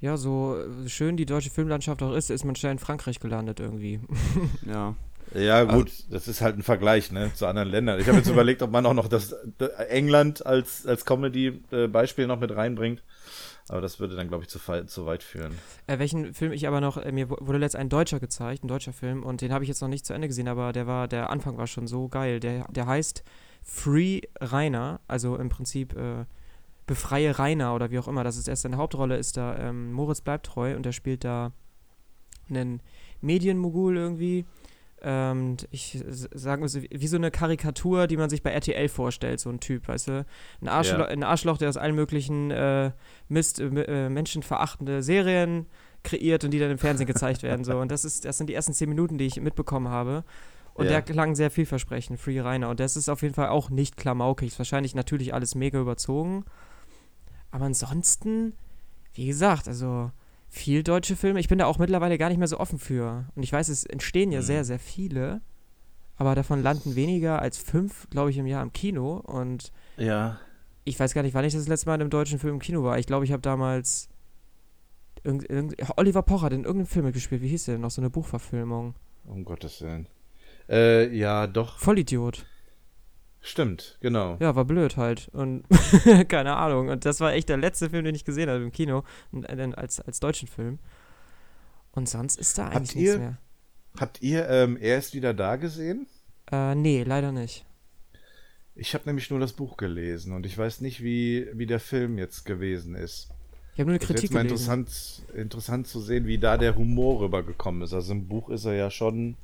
Ja, 0.00 0.16
so 0.16 0.56
äh, 0.56 0.88
schön 0.88 1.16
die 1.16 1.26
deutsche 1.26 1.50
Filmlandschaft 1.50 2.02
auch 2.02 2.14
ist, 2.14 2.30
ist 2.30 2.44
man 2.44 2.56
schnell 2.56 2.72
in 2.72 2.78
Frankreich 2.78 3.20
gelandet 3.20 3.60
irgendwie. 3.60 4.00
Ja. 4.66 4.94
Ja, 5.32 5.62
gut, 5.62 5.92
das 6.10 6.26
ist 6.26 6.40
halt 6.40 6.58
ein 6.58 6.64
Vergleich, 6.64 7.12
ne, 7.12 7.30
zu 7.34 7.46
anderen 7.46 7.68
Ländern. 7.68 8.00
Ich 8.00 8.08
habe 8.08 8.18
jetzt 8.18 8.28
überlegt, 8.30 8.62
ob 8.62 8.72
man 8.72 8.84
auch 8.84 8.94
noch 8.94 9.06
das, 9.06 9.30
England 9.88 10.44
als, 10.44 10.84
als 10.86 11.04
Comedy-Beispiel 11.04 12.26
noch 12.26 12.40
mit 12.40 12.50
reinbringt. 12.56 13.04
Aber 13.68 13.80
das 13.80 14.00
würde 14.00 14.16
dann, 14.16 14.26
glaube 14.26 14.42
ich, 14.42 14.50
zu, 14.50 14.58
zu 14.86 15.06
weit 15.06 15.22
führen. 15.22 15.56
Äh, 15.86 16.00
welchen 16.00 16.34
Film 16.34 16.50
ich 16.50 16.66
aber 16.66 16.80
noch, 16.80 16.96
äh, 16.96 17.12
mir 17.12 17.30
wu- 17.30 17.36
wurde 17.38 17.58
letzt 17.58 17.76
ein 17.76 17.88
Deutscher 17.88 18.18
gezeigt, 18.18 18.64
ein 18.64 18.68
deutscher 18.68 18.92
Film, 18.92 19.22
und 19.22 19.40
den 19.40 19.52
habe 19.52 19.62
ich 19.62 19.68
jetzt 19.68 19.80
noch 19.82 19.88
nicht 19.88 20.04
zu 20.04 20.12
Ende 20.14 20.26
gesehen, 20.26 20.48
aber 20.48 20.72
der 20.72 20.88
war, 20.88 21.06
der 21.06 21.30
Anfang 21.30 21.56
war 21.58 21.68
schon 21.68 21.86
so 21.86 22.08
geil. 22.08 22.40
Der, 22.40 22.66
der 22.68 22.86
heißt 22.88 23.22
Free 23.62 24.22
Rainer, 24.40 24.98
also 25.06 25.36
im 25.36 25.48
Prinzip 25.48 25.94
äh, 25.96 26.24
Befreie 26.90 27.38
Rainer 27.38 27.72
oder 27.76 27.92
wie 27.92 28.00
auch 28.00 28.08
immer. 28.08 28.24
Das 28.24 28.36
ist 28.36 28.48
erst 28.48 28.62
seine 28.62 28.76
Hauptrolle, 28.76 29.16
ist 29.16 29.36
da 29.36 29.56
ähm, 29.56 29.92
Moritz 29.92 30.20
bleibt 30.22 30.46
treu 30.46 30.74
und 30.74 30.84
der 30.84 30.90
spielt 30.90 31.22
da 31.22 31.52
einen 32.48 32.82
Medienmogul 33.20 33.96
irgendwie. 33.96 34.44
Ähm, 35.02 35.56
ich 35.70 36.02
sagen 36.34 36.62
muss, 36.62 36.74
wie 36.74 37.06
so 37.06 37.16
eine 37.16 37.30
Karikatur, 37.30 38.08
die 38.08 38.16
man 38.16 38.28
sich 38.28 38.42
bei 38.42 38.50
RTL 38.50 38.88
vorstellt, 38.88 39.38
so 39.38 39.48
ein 39.50 39.60
Typ, 39.60 39.86
weißt 39.86 40.08
du? 40.08 40.26
Ein 40.60 40.66
Arschloch, 40.68 40.98
Ja. 40.98 41.04
ein 41.06 41.22
Arschloch 41.22 41.58
der 41.58 41.68
aus 41.68 41.76
allen 41.76 41.94
möglichen 41.94 42.50
äh, 42.50 42.90
Mist, 43.28 43.60
äh, 43.60 43.66
äh, 43.66 44.08
menschenverachtende 44.08 45.02
Serien 45.04 45.66
kreiert 46.02 46.42
und 46.42 46.50
die 46.50 46.58
dann 46.58 46.72
im 46.72 46.78
Fernsehen 46.78 47.06
gezeigt 47.06 47.44
werden. 47.44 47.62
So. 47.64 47.78
Und 47.80 47.90
das 47.92 48.04
ist, 48.04 48.24
das 48.24 48.36
sind 48.38 48.48
die 48.48 48.54
ersten 48.54 48.72
zehn 48.72 48.88
Minuten, 48.88 49.16
die 49.16 49.26
ich 49.26 49.40
mitbekommen 49.40 49.88
habe. 49.88 50.24
Und 50.74 50.86
Ja. 50.86 50.92
der 50.92 51.02
klang 51.02 51.34
sehr 51.34 51.50
vielversprechend, 51.50 52.18
Free 52.18 52.40
Rainer. 52.40 52.68
Und 52.70 52.80
das 52.80 52.96
ist 52.96 53.08
auf 53.08 53.22
jeden 53.22 53.34
Fall 53.34 53.48
auch 53.48 53.70
nicht 53.70 53.96
klamaukig. 53.96 54.48
Ist 54.48 54.58
wahrscheinlich 54.58 54.94
natürlich 54.94 55.32
alles 55.34 55.54
mega 55.54 55.78
überzogen. 55.78 56.44
Aber 57.50 57.64
ansonsten, 57.64 58.54
wie 59.14 59.26
gesagt, 59.26 59.66
also 59.68 60.10
viel 60.48 60.82
deutsche 60.82 61.16
Filme. 61.16 61.40
Ich 61.40 61.48
bin 61.48 61.58
da 61.58 61.66
auch 61.66 61.78
mittlerweile 61.78 62.18
gar 62.18 62.28
nicht 62.28 62.38
mehr 62.38 62.48
so 62.48 62.58
offen 62.58 62.78
für. 62.78 63.26
Und 63.34 63.42
ich 63.42 63.52
weiß, 63.52 63.68
es 63.68 63.84
entstehen 63.84 64.32
ja 64.32 64.40
Mhm. 64.40 64.44
sehr, 64.44 64.64
sehr 64.64 64.78
viele. 64.78 65.40
Aber 66.16 66.34
davon 66.34 66.62
landen 66.62 66.96
weniger 66.96 67.40
als 67.40 67.56
fünf, 67.58 68.08
glaube 68.10 68.30
ich, 68.30 68.36
im 68.38 68.46
Jahr 68.46 68.62
im 68.62 68.72
Kino. 68.72 69.16
Und 69.18 69.72
Ja. 69.96 70.38
ich 70.84 70.98
weiß 70.98 71.14
gar 71.14 71.22
nicht, 71.22 71.34
wann 71.34 71.44
ich 71.44 71.54
das 71.54 71.68
letzte 71.68 71.86
Mal 71.88 71.94
in 71.96 72.00
einem 72.02 72.10
deutschen 72.10 72.38
Film 72.38 72.54
im 72.54 72.60
Kino 72.60 72.82
war. 72.84 72.98
Ich 72.98 73.06
glaube, 73.06 73.24
ich 73.24 73.32
habe 73.32 73.42
damals 73.42 74.08
Oliver 75.96 76.22
Pocher 76.22 76.46
hat 76.46 76.52
in 76.52 76.64
irgendeinem 76.64 76.86
Film 76.86 77.04
mitgespielt. 77.04 77.42
Wie 77.42 77.48
hieß 77.48 77.66
der 77.66 77.74
denn 77.74 77.82
noch? 77.82 77.90
So 77.90 78.00
eine 78.00 78.10
Buchverfilmung. 78.10 78.94
Um 79.26 79.44
Gottes 79.44 79.80
Willen. 79.82 80.06
Äh, 80.68 81.14
ja, 81.14 81.46
doch. 81.46 81.78
Vollidiot. 81.78 82.46
Stimmt, 83.42 83.96
genau. 84.00 84.36
Ja, 84.40 84.54
war 84.54 84.64
blöd 84.66 84.96
halt. 84.98 85.28
Und 85.32 85.64
keine 86.28 86.56
Ahnung. 86.56 86.88
Und 86.88 87.04
das 87.06 87.20
war 87.20 87.32
echt 87.32 87.48
der 87.48 87.56
letzte 87.56 87.88
Film, 87.90 88.04
den 88.04 88.14
ich 88.14 88.24
gesehen 88.24 88.50
habe 88.50 88.62
im 88.62 88.70
Kino. 88.72 89.02
Und, 89.32 89.44
äh, 89.48 89.70
als, 89.76 89.98
als 90.00 90.20
deutschen 90.20 90.46
Film. 90.48 90.78
Und 91.92 92.08
sonst 92.08 92.38
ist 92.38 92.58
da 92.58 92.66
Habt 92.66 92.76
eigentlich 92.76 92.94
nichts 92.96 93.12
ihr- 93.14 93.18
mehr. 93.18 93.38
Habt 93.98 94.22
ihr 94.22 94.48
ähm, 94.48 94.76
Er 94.76 94.98
ist 94.98 95.14
wieder 95.14 95.34
da 95.34 95.56
gesehen? 95.56 96.06
Äh, 96.52 96.74
nee, 96.76 97.02
leider 97.02 97.32
nicht. 97.32 97.64
Ich 98.76 98.94
habe 98.94 99.04
nämlich 99.06 99.30
nur 99.30 99.40
das 99.40 99.52
Buch 99.52 99.76
gelesen 99.76 100.32
und 100.32 100.46
ich 100.46 100.56
weiß 100.56 100.80
nicht, 100.80 101.02
wie, 101.02 101.48
wie 101.54 101.66
der 101.66 101.80
Film 101.80 102.16
jetzt 102.16 102.44
gewesen 102.44 102.94
ist. 102.94 103.30
Ich 103.74 103.80
habe 103.80 103.90
nur 103.90 103.94
eine 103.94 103.98
ist 104.00 104.06
Kritik 104.06 104.22
jetzt 104.24 104.32
mal 104.32 104.44
gelesen. 104.44 104.72
interessant, 104.84 105.22
interessant 105.34 105.86
zu 105.88 106.00
sehen, 106.00 106.26
wie 106.26 106.38
da 106.38 106.56
der 106.56 106.76
Humor 106.76 107.20
rübergekommen 107.20 107.82
ist. 107.82 107.92
Also 107.92 108.12
im 108.12 108.28
Buch 108.28 108.48
ist 108.50 108.64
er 108.64 108.74
ja 108.74 108.90
schon. 108.90 109.36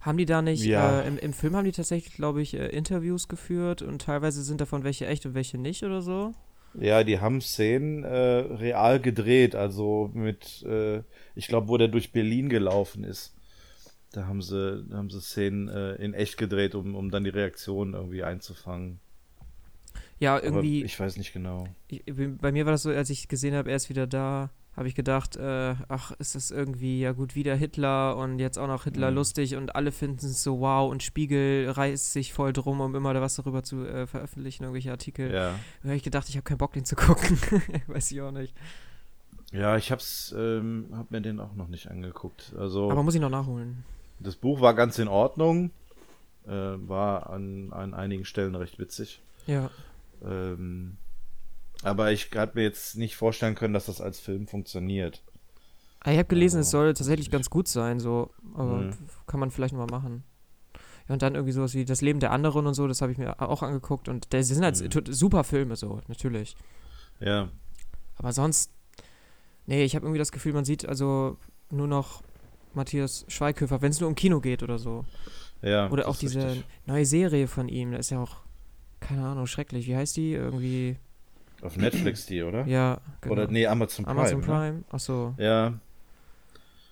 Haben 0.00 0.18
die 0.18 0.24
da 0.26 0.40
nicht, 0.42 0.64
Ja. 0.64 1.00
äh, 1.02 1.08
im, 1.08 1.18
im 1.18 1.32
Film 1.32 1.56
haben 1.56 1.64
die 1.64 1.72
tatsächlich, 1.72 2.14
glaube 2.14 2.40
ich, 2.42 2.54
äh, 2.54 2.68
Interviews 2.68 3.28
geführt 3.28 3.82
und 3.82 4.02
teilweise 4.02 4.42
sind 4.42 4.60
davon 4.60 4.82
welche 4.84 5.06
echt 5.06 5.26
und 5.26 5.34
welche 5.34 5.58
nicht 5.58 5.82
oder 5.84 6.00
so? 6.02 6.32
Ja, 6.74 7.02
die 7.04 7.18
haben 7.20 7.40
Szenen 7.40 8.04
äh, 8.04 8.08
real 8.08 9.00
gedreht. 9.00 9.54
Also 9.54 10.10
mit, 10.14 10.62
äh, 10.62 11.02
ich 11.34 11.48
glaube, 11.48 11.68
wo 11.68 11.76
der 11.76 11.88
durch 11.88 12.12
Berlin 12.12 12.48
gelaufen 12.48 13.04
ist. 13.04 13.34
Da 14.12 14.26
haben 14.26 14.40
sie, 14.42 14.84
da 14.88 14.96
haben 14.96 15.10
sie 15.10 15.20
Szenen 15.20 15.68
äh, 15.68 15.94
in 15.96 16.14
echt 16.14 16.36
gedreht, 16.36 16.74
um, 16.74 16.94
um 16.94 17.10
dann 17.10 17.24
die 17.24 17.30
Reaktion 17.30 17.94
irgendwie 17.94 18.22
einzufangen. 18.24 19.00
Ja, 20.18 20.34
Aber 20.36 20.44
irgendwie, 20.44 20.84
ich 20.84 20.98
weiß 20.98 21.16
nicht 21.16 21.32
genau. 21.32 21.64
ich, 21.88 22.02
bei 22.06 22.52
mir 22.52 22.66
war 22.66 22.72
das 22.72 22.82
so, 22.82 22.90
als 22.90 23.10
ich 23.10 23.28
gesehen 23.28 23.54
habe, 23.54 23.70
er 23.70 23.76
ist 23.76 23.88
wieder 23.88 24.06
da, 24.06 24.50
habe 24.76 24.88
ich 24.88 24.94
gedacht, 24.94 25.36
äh, 25.36 25.74
ach, 25.88 26.12
ist 26.18 26.34
das 26.36 26.50
irgendwie, 26.50 27.00
ja 27.00 27.12
gut, 27.12 27.34
wieder 27.34 27.54
Hitler 27.56 28.16
und 28.16 28.38
jetzt 28.38 28.58
auch 28.58 28.68
noch 28.68 28.84
Hitler 28.84 29.10
Mhm. 29.10 29.16
lustig 29.16 29.56
und 29.56 29.74
alle 29.74 29.92
finden 29.92 30.26
es 30.26 30.42
so 30.42 30.60
wow 30.60 30.90
und 30.90 31.02
Spiegel 31.02 31.68
reißt 31.70 32.12
sich 32.12 32.32
voll 32.32 32.52
drum, 32.52 32.80
um 32.80 32.94
immer 32.94 33.12
da 33.12 33.20
was 33.20 33.34
darüber 33.36 33.62
zu 33.62 33.84
äh, 33.84 34.06
veröffentlichen, 34.06 34.62
irgendwelche 34.62 34.90
Artikel. 34.92 35.32
Ja. 35.32 35.54
Da 35.82 35.88
habe 35.88 35.96
ich 35.96 36.02
gedacht, 36.02 36.28
ich 36.28 36.36
habe 36.36 36.44
keinen 36.44 36.58
Bock, 36.58 36.72
den 36.72 36.84
zu 36.84 36.96
gucken. 36.96 37.38
Weiß 37.88 38.10
ich 38.12 38.20
auch 38.22 38.30
nicht. 38.30 38.54
Ja, 39.52 39.76
ich 39.76 39.90
hab's, 39.90 40.32
ähm, 40.38 40.86
hab 40.92 41.10
mir 41.10 41.20
den 41.20 41.40
auch 41.40 41.54
noch 41.54 41.66
nicht 41.68 41.90
angeguckt. 41.90 42.52
Also 42.56 42.90
Aber 42.90 43.02
muss 43.02 43.16
ich 43.16 43.20
noch 43.20 43.28
nachholen. 43.30 43.84
das 44.20 44.36
Buch 44.36 44.60
war 44.60 44.74
ganz 44.74 44.98
in 45.00 45.08
Ordnung, 45.08 45.72
äh, 46.46 46.52
war 46.52 47.28
an, 47.30 47.72
an 47.72 47.92
einigen 47.92 48.24
Stellen 48.24 48.54
recht 48.54 48.78
witzig. 48.78 49.20
Ja. 49.48 49.68
Ähm, 50.24 50.96
aber 51.82 52.12
ich 52.12 52.30
habe 52.34 52.52
mir 52.54 52.62
jetzt 52.62 52.96
nicht 52.96 53.16
vorstellen 53.16 53.54
können, 53.54 53.74
dass 53.74 53.86
das 53.86 54.00
als 54.00 54.20
Film 54.20 54.46
funktioniert. 54.46 55.22
Ah, 56.00 56.12
Ich 56.12 56.18
habe 56.18 56.28
gelesen, 56.28 56.58
Oh, 56.58 56.60
es 56.60 56.70
soll 56.70 56.94
tatsächlich 56.94 57.30
ganz 57.30 57.50
gut 57.50 57.68
sein, 57.68 58.00
so. 58.00 58.30
Aber 58.54 58.78
Mhm. 58.78 58.94
kann 59.26 59.40
man 59.40 59.50
vielleicht 59.50 59.74
mal 59.74 59.86
machen. 59.86 60.24
Ja, 61.08 61.12
und 61.14 61.22
dann 61.22 61.34
irgendwie 61.34 61.52
sowas 61.52 61.74
wie 61.74 61.84
Das 61.84 62.00
Leben 62.00 62.20
der 62.20 62.30
anderen 62.32 62.66
und 62.66 62.74
so, 62.74 62.86
das 62.86 63.02
habe 63.02 63.12
ich 63.12 63.18
mir 63.18 63.40
auch 63.40 63.62
angeguckt. 63.62 64.08
Und 64.08 64.32
das 64.32 64.48
sind 64.48 64.62
halt 64.64 64.90
tut- 64.92 65.12
super 65.14 65.44
Filme, 65.44 65.76
so, 65.76 66.00
natürlich. 66.08 66.56
Ja, 67.20 67.48
Aber 68.16 68.32
sonst, 68.32 68.70
nee, 69.66 69.84
ich 69.84 69.94
habe 69.94 70.06
irgendwie 70.06 70.18
das 70.18 70.32
Gefühl, 70.32 70.52
man 70.54 70.64
sieht 70.64 70.86
also 70.86 71.36
nur 71.70 71.86
noch 71.86 72.22
Matthias 72.74 73.24
Schweighöfer, 73.28 73.82
wenn 73.82 73.90
es 73.90 74.00
nur 74.00 74.08
um 74.08 74.14
Kino 74.14 74.40
geht 74.40 74.62
oder 74.62 74.78
so. 74.78 75.04
ja. 75.62 75.90
Oder 75.90 76.08
auch 76.08 76.16
diese 76.16 76.42
richtig. 76.46 76.64
neue 76.86 77.04
Serie 77.04 77.46
von 77.48 77.68
ihm, 77.68 77.92
da 77.92 77.98
ist 77.98 78.10
ja 78.10 78.22
auch, 78.22 78.36
keine 79.00 79.26
Ahnung, 79.26 79.46
schrecklich. 79.46 79.86
Wie 79.86 79.96
heißt 79.96 80.16
die? 80.16 80.32
Irgendwie, 80.32 80.96
Auf 81.62 81.76
Netflix 81.76 82.26
die, 82.26 82.42
oder? 82.42 82.66
ja, 82.66 83.00
genau. 83.20 83.32
Oder 83.34 83.46
nee, 83.48 83.66
Amazon 83.66 84.04
Prime. 84.04 84.18
Amazon 84.20 84.40
ne? 84.40 84.46
Prime, 84.46 84.84
achso, 84.90 85.34
Ja, 85.38 85.74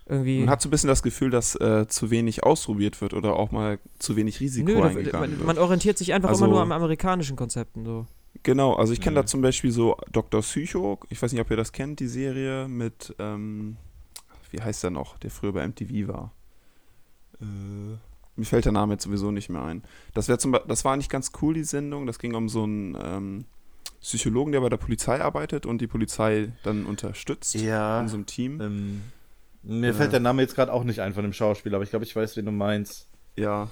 irgendwie. 0.07 0.41
Man 0.41 0.51
hat 0.51 0.63
so 0.63 0.69
ein 0.69 0.71
bisschen 0.71 0.89
das 0.89 1.03
Gefühl, 1.03 1.31
dass 1.31 1.55
äh, 1.57 1.87
zu 1.89 2.11
wenig 2.11 2.43
ausprobiert 2.45 3.01
wird 3.01 3.13
oder 3.15 3.37
auch 3.37 3.51
mal 3.51 3.79
zu 3.99 4.17
wenig 4.17 4.41
Risiko 4.41 4.71
Nö, 4.73 4.83
eingegangen 4.83 5.21
man, 5.31 5.39
wird. 5.39 5.47
man 5.47 5.59
orientiert 5.59 5.99
sich 5.99 6.13
einfach 6.15 6.31
Also- 6.31 6.45
immer 6.45 6.55
nur 6.55 6.63
an 6.63 6.73
amerikanischen 6.73 7.37
Konzepten, 7.37 7.85
so. 7.85 8.07
Genau, 8.43 8.75
also 8.75 8.93
ich 8.93 9.01
kenne 9.01 9.13
Mhm. 9.13 9.23
da 9.23 9.27
zum 9.27 9.43
Beispiel 9.43 9.71
so 9.73 9.97
Dr. 10.13 10.41
Psycho, 10.43 11.01
ich 11.11 11.21
weiß 11.21 11.33
nicht, 11.33 11.41
ob 11.41 11.51
ihr 11.51 11.57
das 11.57 11.73
kennt, 11.73 11.99
die 12.01 12.07
Serie 12.07 12.69
mit, 12.69 13.15
ähm, 13.19 13.77
wie 14.51 14.61
heißt 14.63 14.83
der 14.85 14.91
noch, 14.91 15.19
der 15.19 15.31
früher 15.31 15.53
bei 15.53 15.63
MTV 15.67 16.09
war. 16.09 16.33
Äh, 17.41 17.45
mir 18.37 18.45
fällt 18.45 18.65
der 18.65 18.73
Name 18.73 18.95
jetzt 18.95 19.05
sowieso 19.05 19.31
nicht 19.31 19.49
mehr 19.49 19.63
ein. 19.63 19.83
Das, 20.15 20.27
zum, 20.39 20.57
das 20.69 20.85
war 20.85 20.97
nicht 20.97 21.11
ganz 21.11 21.33
cool, 21.43 21.55
die 21.55 21.65
Sendung. 21.65 22.07
Das 22.07 22.19
ging 22.19 22.35
um 22.35 22.49
so 22.49 22.63
einen 22.63 22.97
ähm, 23.03 23.45
Psychologen, 24.01 24.53
der 24.53 24.61
bei 24.61 24.69
der 24.69 24.77
Polizei 24.77 25.21
arbeitet 25.21 25.67
und 25.67 25.81
die 25.81 25.87
Polizei 25.87 26.53
dann 26.63 26.87
unterstützt 26.87 27.55
ja. 27.55 28.01
in 28.01 28.09
so 28.09 28.17
einem 28.17 28.27
Team. 28.27 28.61
Ähm, 28.61 29.03
mir 29.63 29.89
Ja. 29.89 29.93
fällt 29.95 30.13
der 30.13 30.21
Name 30.21 30.43
jetzt 30.43 30.55
gerade 30.55 30.73
auch 30.73 30.85
nicht 30.85 31.01
ein 31.01 31.15
von 31.15 31.25
dem 31.25 31.33
Schauspieler, 31.33 31.77
aber 31.77 31.85
ich 31.85 31.91
glaube, 31.91 32.05
ich 32.05 32.15
weiß, 32.15 32.37
wen 32.37 32.47
du 32.47 32.53
meinst. 32.53 33.09
Ja. 33.37 33.69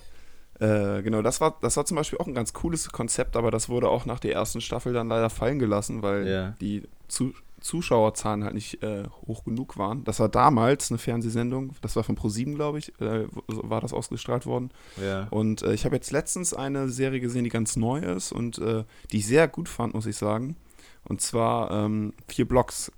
Äh, 0.59 1.03
genau, 1.03 1.23
das 1.23 1.41
war, 1.41 1.59
das 1.61 1.77
war 1.77 1.85
zum 1.85 1.97
Beispiel 1.97 2.19
auch 2.19 2.27
ein 2.27 2.35
ganz 2.35 2.53
cooles 2.55 2.89
Konzept, 2.91 3.37
aber 3.37 3.51
das 3.51 3.69
wurde 3.69 3.89
auch 3.89 4.07
nach 4.07 4.19
der 4.21 4.33
ersten 4.33 4.61
Staffel 4.61 4.93
dann 4.93 5.09
leider 5.09 5.29
fallen 5.31 5.59
gelassen, 5.59 6.03
weil 6.03 6.27
Ja. 6.27 6.55
die 6.61 6.83
Zu 7.09 7.35
Zuschauerzahlen 7.61 8.45
halt 8.45 8.55
nicht 8.55 8.83
äh, 8.83 9.05
hoch 9.27 9.45
genug 9.45 9.79
waren. 9.79 10.05
Das 10.05 10.21
war 10.21 10.29
damals 10.29 10.91
eine 10.91 10.99
Fernsehsendung, 10.99 11.73
das 11.83 11.97
war 11.97 12.05
von 12.05 12.15
ProSieben, 12.15 12.55
glaube 12.55 12.79
ich, 12.79 12.93
äh, 13.01 13.27
war 13.49 13.81
das 13.81 13.93
ausgestrahlt 13.93 14.47
worden. 14.47 14.71
Ja. 15.03 15.27
Und 15.31 15.63
äh, 15.63 15.73
ich 15.75 15.85
habe 15.85 15.97
jetzt 15.97 16.11
letztens 16.13 16.55
eine 16.55 16.89
Serie 16.89 17.21
gesehen, 17.21 17.45
die 17.45 17.51
ganz 17.51 17.77
neu 17.77 17.99
ist 18.01 18.33
und 18.33 18.59
äh, 18.59 18.85
die 19.13 19.19
ich 19.19 19.27
sehr 19.27 19.49
gut 19.49 19.69
fand, 19.69 19.95
muss 19.95 20.07
ich 20.07 20.17
sagen. 20.17 20.57
Und 21.05 21.21
zwar 21.21 21.71
ähm, 21.71 22.13
vier 22.29 22.47
Blocks. 22.47 22.93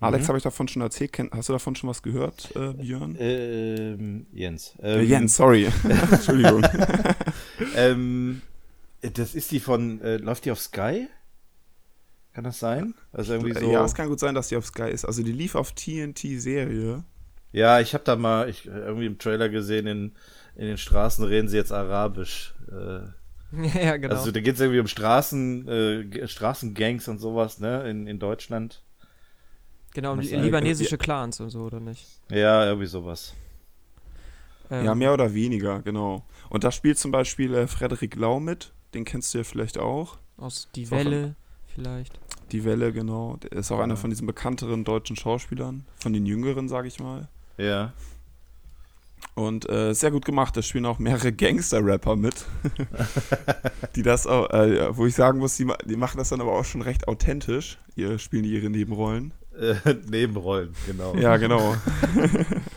Alex, 0.00 0.24
Mhm. 0.24 0.28
habe 0.28 0.38
ich 0.38 0.44
davon 0.44 0.68
schon 0.68 0.82
erzählt? 0.82 1.12
Ken, 1.12 1.30
hast 1.32 1.48
du 1.48 1.52
davon 1.52 1.76
schon 1.76 1.88
was 1.88 2.02
gehört, 2.02 2.54
äh, 2.56 2.72
Björn? 2.74 3.16
Ähm, 3.18 4.26
Jens. 4.32 4.74
Äh, 4.82 5.00
Ähm, 5.02 5.08
Jens, 5.08 5.36
sorry. 5.36 5.68
Entschuldigung. 6.10 6.66
Ähm, 7.76 8.42
das 9.00 9.34
ist 9.34 9.50
die 9.52 9.60
von, 9.60 10.00
läuft 10.00 10.44
die 10.44 10.50
auf 10.50 10.60
Sky? 10.60 11.06
Kann 12.34 12.44
das 12.44 12.58
sein? 12.58 12.94
Also 13.12 13.34
irgendwie 13.34 13.54
so. 13.54 13.70
Ja, 13.70 13.84
es 13.84 13.94
kann 13.94 14.08
gut 14.08 14.18
sein, 14.18 14.34
dass 14.34 14.48
die 14.48 14.56
auf 14.56 14.66
Sky 14.66 14.90
ist. 14.90 15.04
Also 15.04 15.22
die 15.22 15.32
lief 15.32 15.54
auf 15.54 15.72
TNT-Serie. 15.72 17.04
Ja, 17.52 17.78
ich 17.78 17.94
habe 17.94 18.02
da 18.02 18.16
mal 18.16 18.48
ich, 18.48 18.66
irgendwie 18.66 19.06
im 19.06 19.18
Trailer 19.18 19.48
gesehen, 19.48 19.86
in, 19.86 20.12
in 20.56 20.66
den 20.66 20.76
Straßen 20.78 21.24
reden 21.24 21.46
sie 21.48 21.56
jetzt 21.56 21.70
Arabisch. 21.70 22.52
Äh, 22.68 23.78
ja, 23.84 23.96
genau. 23.96 24.16
Also 24.16 24.32
da 24.32 24.40
geht 24.40 24.56
es 24.56 24.60
irgendwie 24.60 24.80
um 24.80 24.88
Straßen, 24.88 25.68
äh, 25.68 26.26
Straßengangs 26.26 27.06
und 27.06 27.18
sowas, 27.18 27.60
ne, 27.60 27.88
in, 27.88 28.08
in 28.08 28.18
Deutschland. 28.18 28.82
genau, 29.92 30.14
um 30.14 30.20
libanesische 30.20 30.98
Clans 30.98 31.38
und 31.38 31.50
so, 31.50 31.60
oder 31.60 31.78
nicht? 31.78 32.04
Ja, 32.30 32.66
irgendwie 32.66 32.88
sowas. 32.88 33.34
Ähm, 34.70 34.86
Ja, 34.86 34.94
mehr 34.96 35.12
oder 35.12 35.32
weniger, 35.34 35.82
genau. 35.82 36.24
Und 36.48 36.64
da 36.64 36.72
spielt 36.72 36.98
zum 36.98 37.12
Beispiel 37.12 37.54
äh, 37.54 37.68
Frederik 37.68 38.16
Lau 38.16 38.40
mit. 38.40 38.72
Den 38.92 39.04
kennst 39.04 39.32
du 39.34 39.38
ja 39.38 39.44
vielleicht 39.44 39.78
auch. 39.78 40.18
Aus 40.36 40.68
Die 40.74 40.90
Welle 40.90 41.36
vielleicht. 41.66 42.18
Die 42.54 42.64
Welle, 42.64 42.92
genau. 42.92 43.36
Der 43.42 43.50
ist 43.50 43.72
auch 43.72 43.80
einer 43.80 43.96
von 43.96 44.10
diesen 44.10 44.28
bekannteren 44.28 44.84
deutschen 44.84 45.16
Schauspielern. 45.16 45.84
Von 45.96 46.12
den 46.12 46.24
jüngeren, 46.24 46.68
sage 46.68 46.86
ich 46.86 47.00
mal. 47.00 47.26
Ja. 47.58 47.92
Und 49.34 49.68
äh, 49.68 49.92
sehr 49.92 50.12
gut 50.12 50.24
gemacht. 50.24 50.56
Da 50.56 50.62
spielen 50.62 50.86
auch 50.86 51.00
mehrere 51.00 51.32
Gangster-Rapper 51.32 52.14
mit. 52.14 52.44
die 53.96 54.02
das 54.02 54.28
auch, 54.28 54.50
äh, 54.50 54.96
wo 54.96 55.04
ich 55.04 55.16
sagen 55.16 55.40
muss, 55.40 55.56
die, 55.56 55.66
die 55.84 55.96
machen 55.96 56.18
das 56.18 56.28
dann 56.28 56.40
aber 56.40 56.52
auch 56.52 56.64
schon 56.64 56.82
recht 56.82 57.08
authentisch. 57.08 57.76
Ihr 57.96 58.20
spielen 58.20 58.44
ihre 58.44 58.70
Nebenrollen. 58.70 59.32
Äh, 59.58 59.74
Nebenrollen, 60.08 60.76
genau. 60.86 61.16
Ja, 61.16 61.36
genau. 61.38 61.74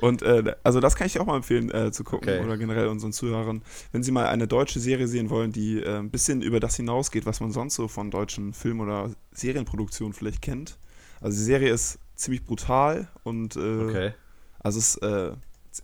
Und 0.00 0.22
äh, 0.22 0.54
also 0.62 0.80
das 0.80 0.96
kann 0.96 1.06
ich 1.06 1.18
auch 1.20 1.26
mal 1.26 1.36
empfehlen 1.36 1.70
äh, 1.70 1.92
zu 1.92 2.04
gucken 2.04 2.28
Okay. 2.28 2.44
oder 2.44 2.56
generell 2.56 2.88
unseren 2.88 3.12
Zuhörern, 3.12 3.62
wenn 3.92 4.02
sie 4.02 4.12
mal 4.12 4.26
eine 4.26 4.46
deutsche 4.48 4.80
Serie 4.80 5.06
sehen 5.08 5.30
wollen, 5.30 5.52
die 5.52 5.80
äh, 5.82 5.98
ein 5.98 6.10
bisschen 6.10 6.42
über 6.42 6.58
das 6.60 6.76
hinausgeht, 6.76 7.26
was 7.26 7.40
man 7.40 7.52
sonst 7.52 7.74
so 7.74 7.88
von 7.88 8.10
deutschen 8.10 8.52
Film- 8.52 8.80
oder 8.80 9.10
Serienproduktionen 9.32 10.12
vielleicht 10.14 10.42
kennt. 10.42 10.78
Also 11.20 11.36
die 11.38 11.44
Serie 11.44 11.72
ist 11.72 11.98
ziemlich 12.14 12.44
brutal 12.44 13.08
und 13.24 13.56
äh, 13.56 13.60
Okay. 13.60 14.12
also 14.58 14.78
es 14.78 14.96
ist 14.96 15.02
äh, 15.02 15.32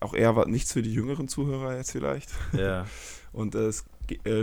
auch 0.00 0.14
eher 0.14 0.46
nichts 0.48 0.72
für 0.72 0.82
die 0.82 0.92
jüngeren 0.92 1.28
Zuhörer 1.28 1.76
jetzt 1.76 1.92
vielleicht. 1.92 2.30
Ja. 2.52 2.86
Und 3.32 3.54
äh, 3.54 3.66
es 3.68 3.84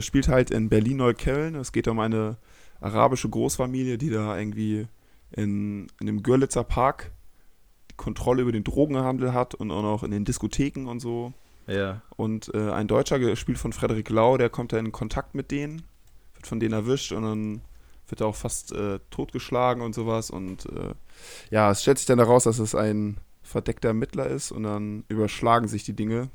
spielt 0.06 0.28
halt 0.28 0.52
in 0.52 0.70
Berlin-Neukölln. 0.70 1.56
Es 1.56 1.72
geht 1.72 1.88
um 1.88 2.00
eine 2.00 2.38
arabische 2.80 3.28
Großfamilie, 3.28 3.98
die 3.98 4.10
da 4.12 4.38
irgendwie 4.38 4.88
in, 5.32 5.88
in 6.00 6.06
dem 6.06 6.22
Görlitzer 6.22 6.64
Park 6.64 7.12
Kontrolle 7.98 8.42
über 8.42 8.52
den 8.52 8.64
Drogenhandel 8.64 9.34
hat 9.34 9.54
und 9.56 9.72
auch 9.72 9.84
noch 9.84 10.04
in 10.04 10.12
den 10.12 10.26
Diskotheken 10.26 10.88
und 10.88 11.00
so. 11.00 11.34
Ja. 11.68 12.02
Und 12.16 12.54
äh, 12.54 12.72
ein 12.72 12.88
Deutscher, 12.88 13.20
gespielt 13.20 13.58
von 13.58 13.74
Frederik 13.74 14.10
Lau, 14.10 14.38
der 14.38 14.50
kommt 14.50 14.74
da 14.74 14.78
in 14.78 14.92
Kontakt 14.92 15.36
mit 15.36 15.52
denen, 15.52 15.84
wird 16.34 16.48
von 16.48 16.60
denen 16.60 16.74
erwischt 16.74 17.12
und 17.12 17.24
dann 17.24 17.62
wird 18.08 18.22
er 18.22 18.28
auch 18.28 18.36
fast 18.36 18.74
äh, 18.74 19.00
totgeschlagen 19.10 19.82
und 19.82 19.96
sowas. 19.96 20.30
Und 20.30 20.66
äh, 20.66 20.94
ja, 21.52 21.72
es 21.72 21.82
stellt 21.82 21.98
sich 21.98 22.08
dann 22.08 22.20
heraus, 22.20 22.44
dass 22.44 22.60
es 22.60 22.76
ein 22.76 23.18
verdeckter 23.42 23.90
Ermittler 23.90 24.28
ist 24.28 24.52
und 24.52 24.64
dann 24.64 25.06
überschlagen 25.08 25.68
sich 25.68 25.84
die 25.84 25.96
Dinge. 25.96 26.30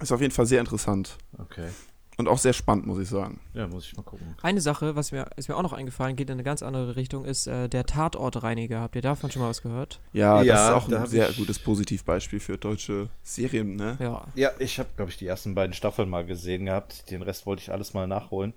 Ist 0.00 0.12
auf 0.12 0.20
jeden 0.20 0.32
Fall 0.32 0.46
sehr 0.46 0.60
interessant 0.60 1.18
Okay. 1.38 1.68
Und 2.16 2.28
auch 2.28 2.38
sehr 2.38 2.52
spannend, 2.52 2.86
muss 2.86 2.98
ich 2.98 3.08
sagen. 3.08 3.40
Ja, 3.54 3.66
muss 3.66 3.86
ich 3.86 3.96
mal 3.96 4.02
gucken. 4.02 4.34
Eine 4.42 4.60
Sache, 4.60 4.94
was 4.96 5.10
mir, 5.12 5.26
ist 5.36 5.48
mir 5.48 5.56
auch 5.56 5.62
noch 5.62 5.72
eingefallen, 5.72 6.16
geht 6.16 6.28
in 6.30 6.34
eine 6.34 6.42
ganz 6.44 6.62
andere 6.62 6.96
Richtung, 6.96 7.24
ist 7.24 7.46
äh, 7.46 7.68
der 7.68 7.84
Tatortreiniger. 7.86 8.80
Habt 8.80 8.96
ihr 8.96 9.02
davon 9.02 9.30
schon 9.30 9.42
mal 9.42 9.48
was 9.48 9.62
gehört? 9.62 10.00
Ja, 10.12 10.38
das 10.38 10.46
Ja, 10.46 10.68
ist 10.68 10.74
auch 10.84 10.88
da 10.88 11.00
ein 11.02 11.06
sehr 11.06 11.32
gutes 11.32 11.58
Positivbeispiel 11.58 12.40
für 12.40 12.56
deutsche 12.58 13.08
Serien, 13.22 13.76
ne? 13.76 13.96
Ja. 14.00 14.26
Ja, 14.34 14.50
ich 14.58 14.78
habe, 14.78 14.88
glaube 14.96 15.10
ich, 15.10 15.16
die 15.16 15.26
ersten 15.26 15.54
beiden 15.54 15.72
Staffeln 15.72 16.08
mal 16.08 16.24
gesehen 16.24 16.66
gehabt. 16.66 17.10
Den 17.10 17.22
Rest 17.22 17.46
wollte 17.46 17.62
ich 17.62 17.72
alles 17.72 17.94
mal 17.94 18.06
nachholen. 18.06 18.54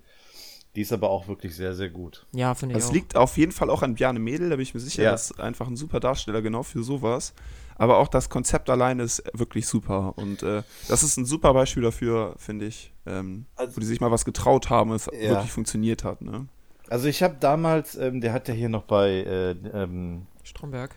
Die 0.76 0.82
ist 0.82 0.92
aber 0.92 1.10
auch 1.10 1.26
wirklich 1.26 1.56
sehr, 1.56 1.74
sehr 1.74 1.88
gut. 1.88 2.26
Ja, 2.32 2.54
finde 2.54 2.74
ich 2.74 2.80
Das 2.80 2.90
auch. 2.90 2.94
liegt 2.94 3.16
auf 3.16 3.36
jeden 3.36 3.52
Fall 3.52 3.70
auch 3.70 3.82
an 3.82 3.94
Bjarne 3.94 4.20
Mädel, 4.20 4.50
da 4.50 4.56
bin 4.56 4.62
ich 4.62 4.74
mir 4.74 4.80
sicher, 4.80 5.02
Ja. 5.02 5.10
das 5.12 5.30
ist 5.32 5.40
einfach 5.40 5.66
ein 5.66 5.76
super 5.76 5.98
Darsteller 5.98 6.42
genau 6.42 6.62
für 6.62 6.82
sowas. 6.84 7.34
Aber 7.78 7.98
auch 7.98 8.08
das 8.08 8.28
Konzept 8.28 8.68
alleine 8.70 9.04
ist 9.04 9.22
wirklich 9.32 9.66
super. 9.66 10.12
Und 10.16 10.42
äh, 10.42 10.62
das 10.88 11.02
ist 11.02 11.16
ein 11.16 11.24
super 11.24 11.54
Beispiel 11.54 11.82
dafür, 11.84 12.34
finde 12.36 12.66
ich, 12.66 12.92
ähm, 13.06 13.46
Also- 13.56 13.76
wo 13.76 13.80
die 13.80 13.86
sich 13.86 14.00
mal 14.00 14.10
was 14.10 14.24
getraut 14.24 14.68
haben 14.68 14.92
es 14.92 15.06
Ja. 15.06 15.30
wirklich 15.30 15.52
funktioniert 15.52 16.02
hat. 16.04 16.20
Ne? 16.20 16.46
Also 16.90 17.06
ich 17.06 17.22
habe 17.22 17.36
damals, 17.38 17.94
ähm, 17.96 18.20
der 18.20 18.32
hat 18.32 18.48
ja 18.48 18.54
hier 18.54 18.68
noch 18.68 18.82
bei, 18.82 19.08
äh, 19.10 19.50
ähm, 19.72 20.26
Stromberg. 20.42 20.94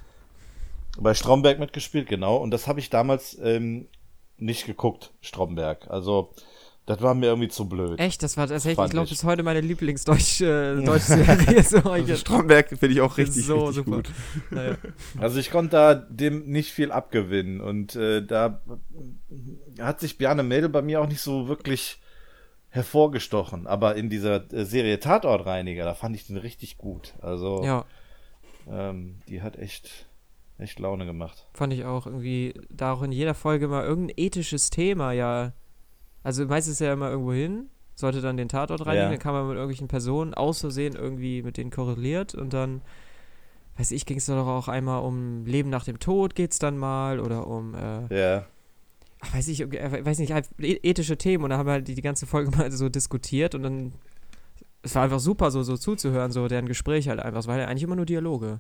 bei 1.00 1.14
Stromberg 1.14 1.60
mitgespielt, 1.60 2.10
genau. 2.10 2.36
Und 2.38 2.52
das 2.52 2.68
habe 2.68 2.80
ich 2.82 2.90
damals 2.90 3.38
ähm, 3.42 3.88
nicht 4.38 4.66
geguckt, 4.66 5.12
Stromberg. 5.22 5.90
Also 5.90 6.34
das 6.88 7.02
war 7.02 7.14
mir 7.14 7.28
irgendwie 7.28 7.48
zu 7.48 7.70
blöd. 7.70 8.00
Echt, 8.00 8.24
das 8.24 8.38
war 8.38 8.48
tatsächlich, 8.48 8.84
ich 8.86 8.92
glaube, 8.92 9.08
bis 9.10 9.24
heute 9.24 9.44
meine 9.44 9.62
Lieblingsdeutsche 9.62 10.82
äh, 10.84 11.00
Serie. 11.00 11.64
so, 11.64 11.78
Also 11.78 12.16
Stromberg 12.16 12.70
finde 12.70 12.88
ich 12.88 13.02
auch 13.02 13.18
richtig, 13.18 13.46
so 13.46 13.66
richtig 13.66 13.86
super. 13.86 13.98
gut. 13.98 14.12
naja. 14.50 14.78
Also 15.20 15.40
ich 15.40 15.52
konnte 15.52 15.72
da 15.72 15.96
dem 15.96 16.46
nicht 16.48 16.72
viel 16.72 16.92
abgewinnen. 16.92 17.62
Und 17.62 17.96
äh, 17.96 18.26
da 18.26 18.62
hat 19.80 20.00
sich 20.00 20.18
Bjarne 20.18 20.44
Mädel 20.44 20.70
bei 20.70 20.82
mir 20.82 21.02
auch 21.02 21.08
nicht 21.08 21.22
so 21.22 21.48
wirklich 21.48 22.02
hervorgestochen. 22.70 23.68
Aber 23.68 23.96
in 23.96 24.10
dieser 24.10 24.52
äh, 24.54 24.66
Serie 24.66 25.00
Tatortreiniger, 25.00 25.86
da 25.86 25.94
fand 25.94 26.16
ich 26.16 26.26
den 26.28 26.38
richtig 26.38 26.78
gut. 26.78 27.14
Also 27.22 27.64
Ja, 27.64 27.86
ähm, 28.70 29.20
die 29.28 29.42
hat 29.42 29.58
echt, 29.58 30.08
echt 30.58 30.80
Laune 30.80 31.06
gemacht. 31.06 31.48
fand 31.54 31.74
ich 31.74 31.84
auch 31.86 32.06
irgendwie, 32.08 32.54
da 32.70 32.94
auch 32.94 33.02
in 33.04 33.12
jeder 33.12 33.34
Folge 33.34 33.68
mal 33.68 33.84
irgendein 33.86 34.16
ethisches 34.18 34.70
Thema, 34.70 35.12
ja. 35.12 35.54
Also 36.24 36.46
meistens 36.46 36.80
ja 36.80 36.94
immer 36.94 37.10
irgendwo 37.10 37.34
hin, 37.34 37.68
sollte 37.96 38.22
dann 38.22 38.38
den 38.38 38.48
Tatort 38.50 38.86
reinigen, 38.86 39.06
Ja. 39.06 39.10
dann 39.10 39.20
kam 39.20 39.34
man 39.34 39.48
mit 39.48 39.56
irgendwelchen 39.56 39.88
Personen 39.88 40.34
aus 40.34 40.62
Versehen 40.62 40.96
irgendwie 40.96 41.42
mit 41.44 41.58
denen 41.58 41.72
korreliert 41.72 42.36
und 42.36 42.54
dann, 42.54 42.82
weiß 43.78 43.92
ich, 43.92 44.06
ging 44.06 44.18
es 44.18 44.26
doch 44.28 44.48
auch 44.48 44.68
einmal 44.68 45.02
um 45.04 45.46
Leben 45.46 45.70
nach 45.70 45.84
dem 45.84 46.00
Tod 46.00 46.36
geht's 46.36 46.60
dann 46.60 46.78
mal 46.78 47.20
oder 47.20 47.48
um, 47.48 47.74
äh, 47.76 48.16
Ja. 48.16 48.46
ach, 49.22 49.34
weiß 49.36 49.48
ich, 49.50 49.62
äh, 49.62 50.06
weiß 50.06 50.20
nicht, 50.20 50.32
halt 50.34 50.48
e- 50.60 50.80
ethische 50.84 51.18
Themen 51.18 51.44
und 51.44 51.50
dann 51.50 51.60
haben 51.60 51.68
wir 51.68 51.74
halt 51.74 51.88
die, 51.88 51.96
die 51.96 52.02
ganze 52.02 52.26
Folge 52.28 52.52
mal 52.58 52.72
so 52.72 52.90
diskutiert 52.90 53.56
und 53.56 53.64
dann, 53.64 53.94
es 54.84 54.96
war 54.96 55.04
einfach 55.04 55.20
super, 55.20 55.52
so, 55.52 55.62
so 55.64 55.78
zuzuhören, 55.78 56.32
so 56.32 56.48
deren 56.48 56.68
Gespräch 56.68 57.08
halt 57.10 57.20
einfach, 57.20 57.40
es 57.40 57.48
waren 57.48 57.60
ja 57.60 57.66
eigentlich 57.68 57.84
immer 57.84 57.96
nur 57.96 58.06
Dialoge. 58.06 58.60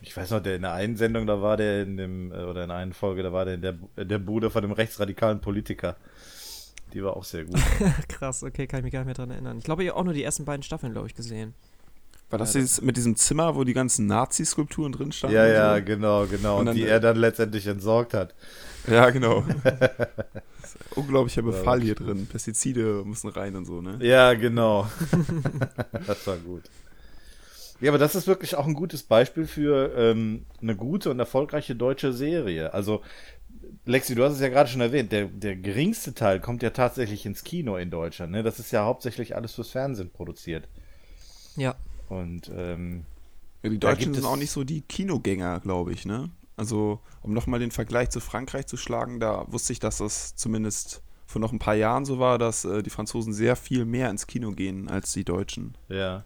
Ich 0.00 0.16
weiß 0.16 0.30
noch, 0.30 0.40
der 0.40 0.56
in 0.56 0.62
der 0.62 0.74
einen 0.74 0.94
Sendung, 0.96 1.26
da 1.26 1.42
war 1.42 1.56
der 1.56 1.82
in 1.82 1.96
dem, 1.96 2.30
äh, 2.32 2.36
oder 2.44 2.64
in 2.64 2.70
einer 2.70 2.92
Folge, 2.94 3.22
da 3.22 3.32
war 3.32 3.44
der 3.44 3.54
in 3.54 3.62
der, 3.62 3.72
der 4.04 4.18
Bude 4.18 4.50
von 4.50 4.62
dem 4.62 4.72
rechtsradikalen 4.72 5.40
Politiker. 5.40 5.96
Die 6.94 7.02
war 7.02 7.16
auch 7.16 7.24
sehr 7.24 7.44
gut. 7.44 7.60
Krass, 8.08 8.42
okay, 8.42 8.66
kann 8.66 8.80
ich 8.80 8.84
mich 8.84 8.92
gar 8.92 9.00
nicht 9.00 9.06
mehr 9.06 9.14
dran 9.14 9.30
erinnern. 9.30 9.58
Ich 9.58 9.64
glaube, 9.64 9.82
ich 9.82 9.90
habe 9.90 9.98
auch 9.98 10.04
nur 10.04 10.14
die 10.14 10.22
ersten 10.22 10.44
beiden 10.44 10.62
Staffeln, 10.62 10.92
glaube 10.92 11.06
ich, 11.06 11.14
gesehen. 11.14 11.54
War 12.30 12.38
das 12.38 12.52
jetzt 12.54 12.82
mit 12.82 12.96
diesem 12.96 13.16
Zimmer, 13.16 13.56
wo 13.56 13.64
die 13.64 13.72
ganzen 13.72 14.06
Nazi-Skulpturen 14.06 14.92
drin 14.92 15.12
standen? 15.12 15.34
ja, 15.36 15.46
ja, 15.46 15.76
so? 15.76 15.84
genau, 15.84 16.26
genau. 16.26 16.54
Und 16.54 16.60
Und, 16.60 16.66
dann, 16.66 16.76
die 16.76 16.84
er 16.84 17.00
dann 17.00 17.16
letztendlich 17.16 17.66
entsorgt 17.66 18.12
hat. 18.12 18.34
Ja, 18.86 19.08
genau. 19.10 19.44
Unglaublicher 20.94 21.42
Befall 21.42 21.78
das 21.78 21.86
hier 21.86 21.94
drin. 21.94 22.26
Pestizide 22.26 23.02
müssen 23.04 23.28
rein 23.30 23.56
und 23.56 23.64
so, 23.64 23.80
ne? 23.80 23.98
Ja, 24.00 24.34
genau. 24.34 24.88
das 26.06 26.26
war 26.26 26.36
gut. 26.36 26.64
Ja, 27.80 27.90
aber 27.90 27.98
das 27.98 28.14
ist 28.14 28.26
wirklich 28.26 28.56
auch 28.56 28.66
ein 28.66 28.74
gutes 28.74 29.04
Beispiel 29.04 29.46
für 29.46 29.92
ähm, 29.96 30.44
eine 30.60 30.74
gute 30.74 31.10
und 31.10 31.18
erfolgreiche 31.18 31.76
deutsche 31.76 32.12
Serie. 32.12 32.74
Also, 32.74 33.02
Lexi, 33.84 34.14
du 34.14 34.24
hast 34.24 34.34
es 34.34 34.40
ja 34.40 34.48
gerade 34.48 34.68
schon 34.68 34.80
erwähnt, 34.80 35.12
der, 35.12 35.26
der 35.26 35.56
geringste 35.56 36.14
Teil 36.14 36.40
kommt 36.40 36.62
ja 36.62 36.70
tatsächlich 36.70 37.26
ins 37.26 37.44
Kino 37.44 37.76
in 37.76 37.90
Deutschland. 37.90 38.32
Ne? 38.32 38.42
Das 38.42 38.58
ist 38.58 38.70
ja 38.70 38.84
hauptsächlich 38.84 39.36
alles 39.36 39.54
fürs 39.54 39.70
Fernsehen 39.70 40.10
produziert. 40.10 40.68
Ja. 41.56 41.74
Und 42.08 42.50
ähm, 42.54 43.04
Ja, 43.62 43.70
die 43.70 43.78
Deutschen 43.78 44.14
sind 44.14 44.24
auch 44.24 44.36
nicht 44.36 44.50
so 44.50 44.64
die 44.64 44.82
Kinogänger, 44.82 45.60
glaube 45.60 45.92
ich, 45.92 46.06
ne? 46.06 46.30
Also, 46.56 47.00
um 47.22 47.32
nochmal 47.32 47.60
den 47.60 47.70
Vergleich 47.70 48.10
zu 48.10 48.18
Frankreich 48.20 48.66
zu 48.66 48.76
schlagen, 48.76 49.20
da 49.20 49.44
wusste 49.48 49.72
ich, 49.72 49.78
dass 49.78 49.98
das 49.98 50.34
zumindest 50.34 51.02
vor 51.24 51.40
noch 51.40 51.52
ein 51.52 51.60
paar 51.60 51.74
Jahren 51.74 52.04
so 52.04 52.18
war, 52.18 52.38
dass 52.38 52.64
äh, 52.64 52.82
die 52.82 52.90
Franzosen 52.90 53.32
sehr 53.32 53.54
viel 53.54 53.84
mehr 53.84 54.10
ins 54.10 54.26
Kino 54.26 54.50
gehen 54.52 54.88
als 54.88 55.12
die 55.12 55.24
Deutschen. 55.24 55.76
ja, 55.88 56.24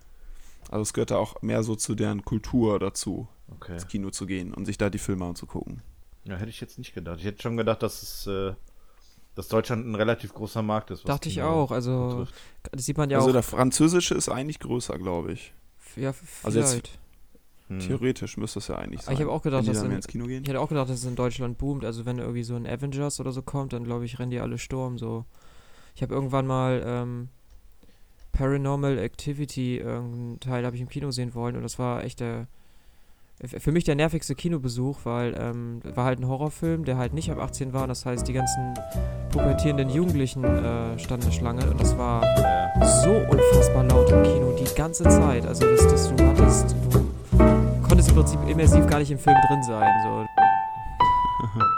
Also 0.70 0.82
es 0.82 0.93
gehört 0.94 1.10
da 1.10 1.16
auch 1.16 1.43
mehr 1.43 1.62
so 1.62 1.77
zu 1.77 1.94
deren 1.94 2.24
Kultur 2.24 2.78
dazu, 2.78 3.28
okay. 3.48 3.74
ins 3.74 3.89
Kino 3.89 4.10
zu 4.10 4.27
gehen 4.27 4.55
und 4.55 4.64
sich 4.64 4.78
da 4.78 4.89
die 4.89 4.98
Filme 4.98 5.27
anzugucken. 5.27 5.82
Ja, 6.24 6.36
hätte 6.36 6.51
ich 6.51 6.61
jetzt 6.61 6.78
nicht 6.78 6.94
gedacht. 6.94 7.19
Ich 7.19 7.24
hätte 7.24 7.43
schon 7.43 7.57
gedacht, 7.57 7.82
dass 7.82 8.03
es, 8.03 8.27
äh, 8.27 8.55
dass 9.35 9.49
Deutschland 9.49 9.86
ein 9.86 9.94
relativ 9.94 10.35
großer 10.35 10.62
Markt 10.62 10.90
ist. 10.90 11.01
was 11.05 11.09
Dachte 11.09 11.28
ich 11.28 11.43
auch. 11.43 11.70
Also, 11.73 12.09
betrifft. 12.09 12.35
das 12.70 12.85
sieht 12.86 12.97
man 12.97 13.11
ja 13.11 13.19
also 13.19 13.31
auch. 13.31 13.32
der 13.32 13.43
französische 13.43 14.15
ist 14.15 14.28
eigentlich 14.28 14.59
größer, 14.61 14.99
glaube 14.99 15.32
ich. 15.32 15.53
ja, 15.97 16.15
also 16.43 16.59
jetzt- 16.59 16.70
vielleicht. 16.70 16.99
Hm. 17.69 17.78
Theoretisch 17.81 18.36
müsste 18.36 18.59
es 18.59 18.69
ja 18.69 18.74
eigentlich 18.77 19.01
Aber 19.01 19.07
sein. 19.07 19.15
ich 19.15 19.20
habe 19.23 19.31
auch 19.32 19.43
gedacht, 19.43 19.66
dass 19.66 19.82
in- 19.82 19.93
ins 19.93 20.07
Kino 20.09 20.27
gehen. 20.27 20.43
Ich 20.43 20.49
hätte 20.49 20.61
auch 20.61 20.69
gedacht, 20.69 20.90
dass 20.90 20.99
es 20.99 21.05
in 21.05 21.15
Deutschland 21.16 21.59
boomt. 21.59 21.85
Also, 21.85 22.05
wenn 22.05 22.19
irgendwie 22.19 22.43
so 22.43 22.55
ein 22.55 22.66
Avengers 22.66 23.19
oder 23.20 23.32
so 23.32 23.40
kommt, 23.43 23.73
dann 23.73 23.85
glaube 23.85 24.05
ich, 24.05 24.19
rennen 24.19 24.31
die 24.31 24.40
alle 24.40 24.59
Sturm. 24.59 24.99
So. 24.99 25.24
Ich 25.94 26.03
habe 26.03 26.12
irgendwann 26.15 26.47
mal 26.47 26.82
ähm, 26.85 27.28
Paranormal 28.32 28.99
Activity, 28.99 29.77
irgendeinen 29.78 30.40
Teil 30.40 30.65
habe 30.65 30.74
ich 30.77 30.82
im 30.82 30.89
Kino 30.89 31.11
sehen 31.11 31.35
wollen 31.35 31.57
und 31.57 31.62
das 31.62 31.78
war 31.78 32.03
echt 32.05 32.20
der. 32.20 32.47
Für 33.44 33.73
mich 33.73 33.82
der 33.82 33.97
nervigste 33.97 34.36
Kinobesuch, 34.36 35.01
weil 35.02 35.35
ähm, 35.36 35.81
war 35.97 36.05
halt 36.05 36.20
ein 36.20 36.28
Horrorfilm, 36.28 36.85
der 36.85 36.97
halt 36.97 37.12
nicht 37.12 37.28
ab 37.31 37.39
18 37.40 37.73
war. 37.73 37.89
Das 37.89 38.06
heißt, 38.06 38.27
die 38.28 38.32
ganzen 38.32 38.74
pubertierenden 39.32 39.90
Jugendlichen 39.90 40.44
äh, 40.44 40.97
standen 40.98 41.32
Schlange 41.32 41.69
und 41.69 41.81
das 41.81 41.98
war 41.98 42.23
so 43.02 43.10
unfassbar 43.10 43.82
laut 43.85 44.10
im 44.12 44.23
Kino 44.23 44.55
die 44.56 44.74
ganze 44.77 45.02
Zeit. 45.05 45.44
Also, 45.44 45.66
dass, 45.66 45.89
dass 45.89 46.14
du 46.14 46.24
hattest, 46.24 46.77
du 46.93 47.05
konntest 47.82 48.10
im 48.10 48.14
Prinzip 48.14 48.39
immersiv 48.48 48.86
gar 48.86 49.01
nicht 49.01 49.10
im 49.10 49.19
Film 49.19 49.36
drin 49.48 49.62
sein. 49.64 49.90
So. 50.05 50.27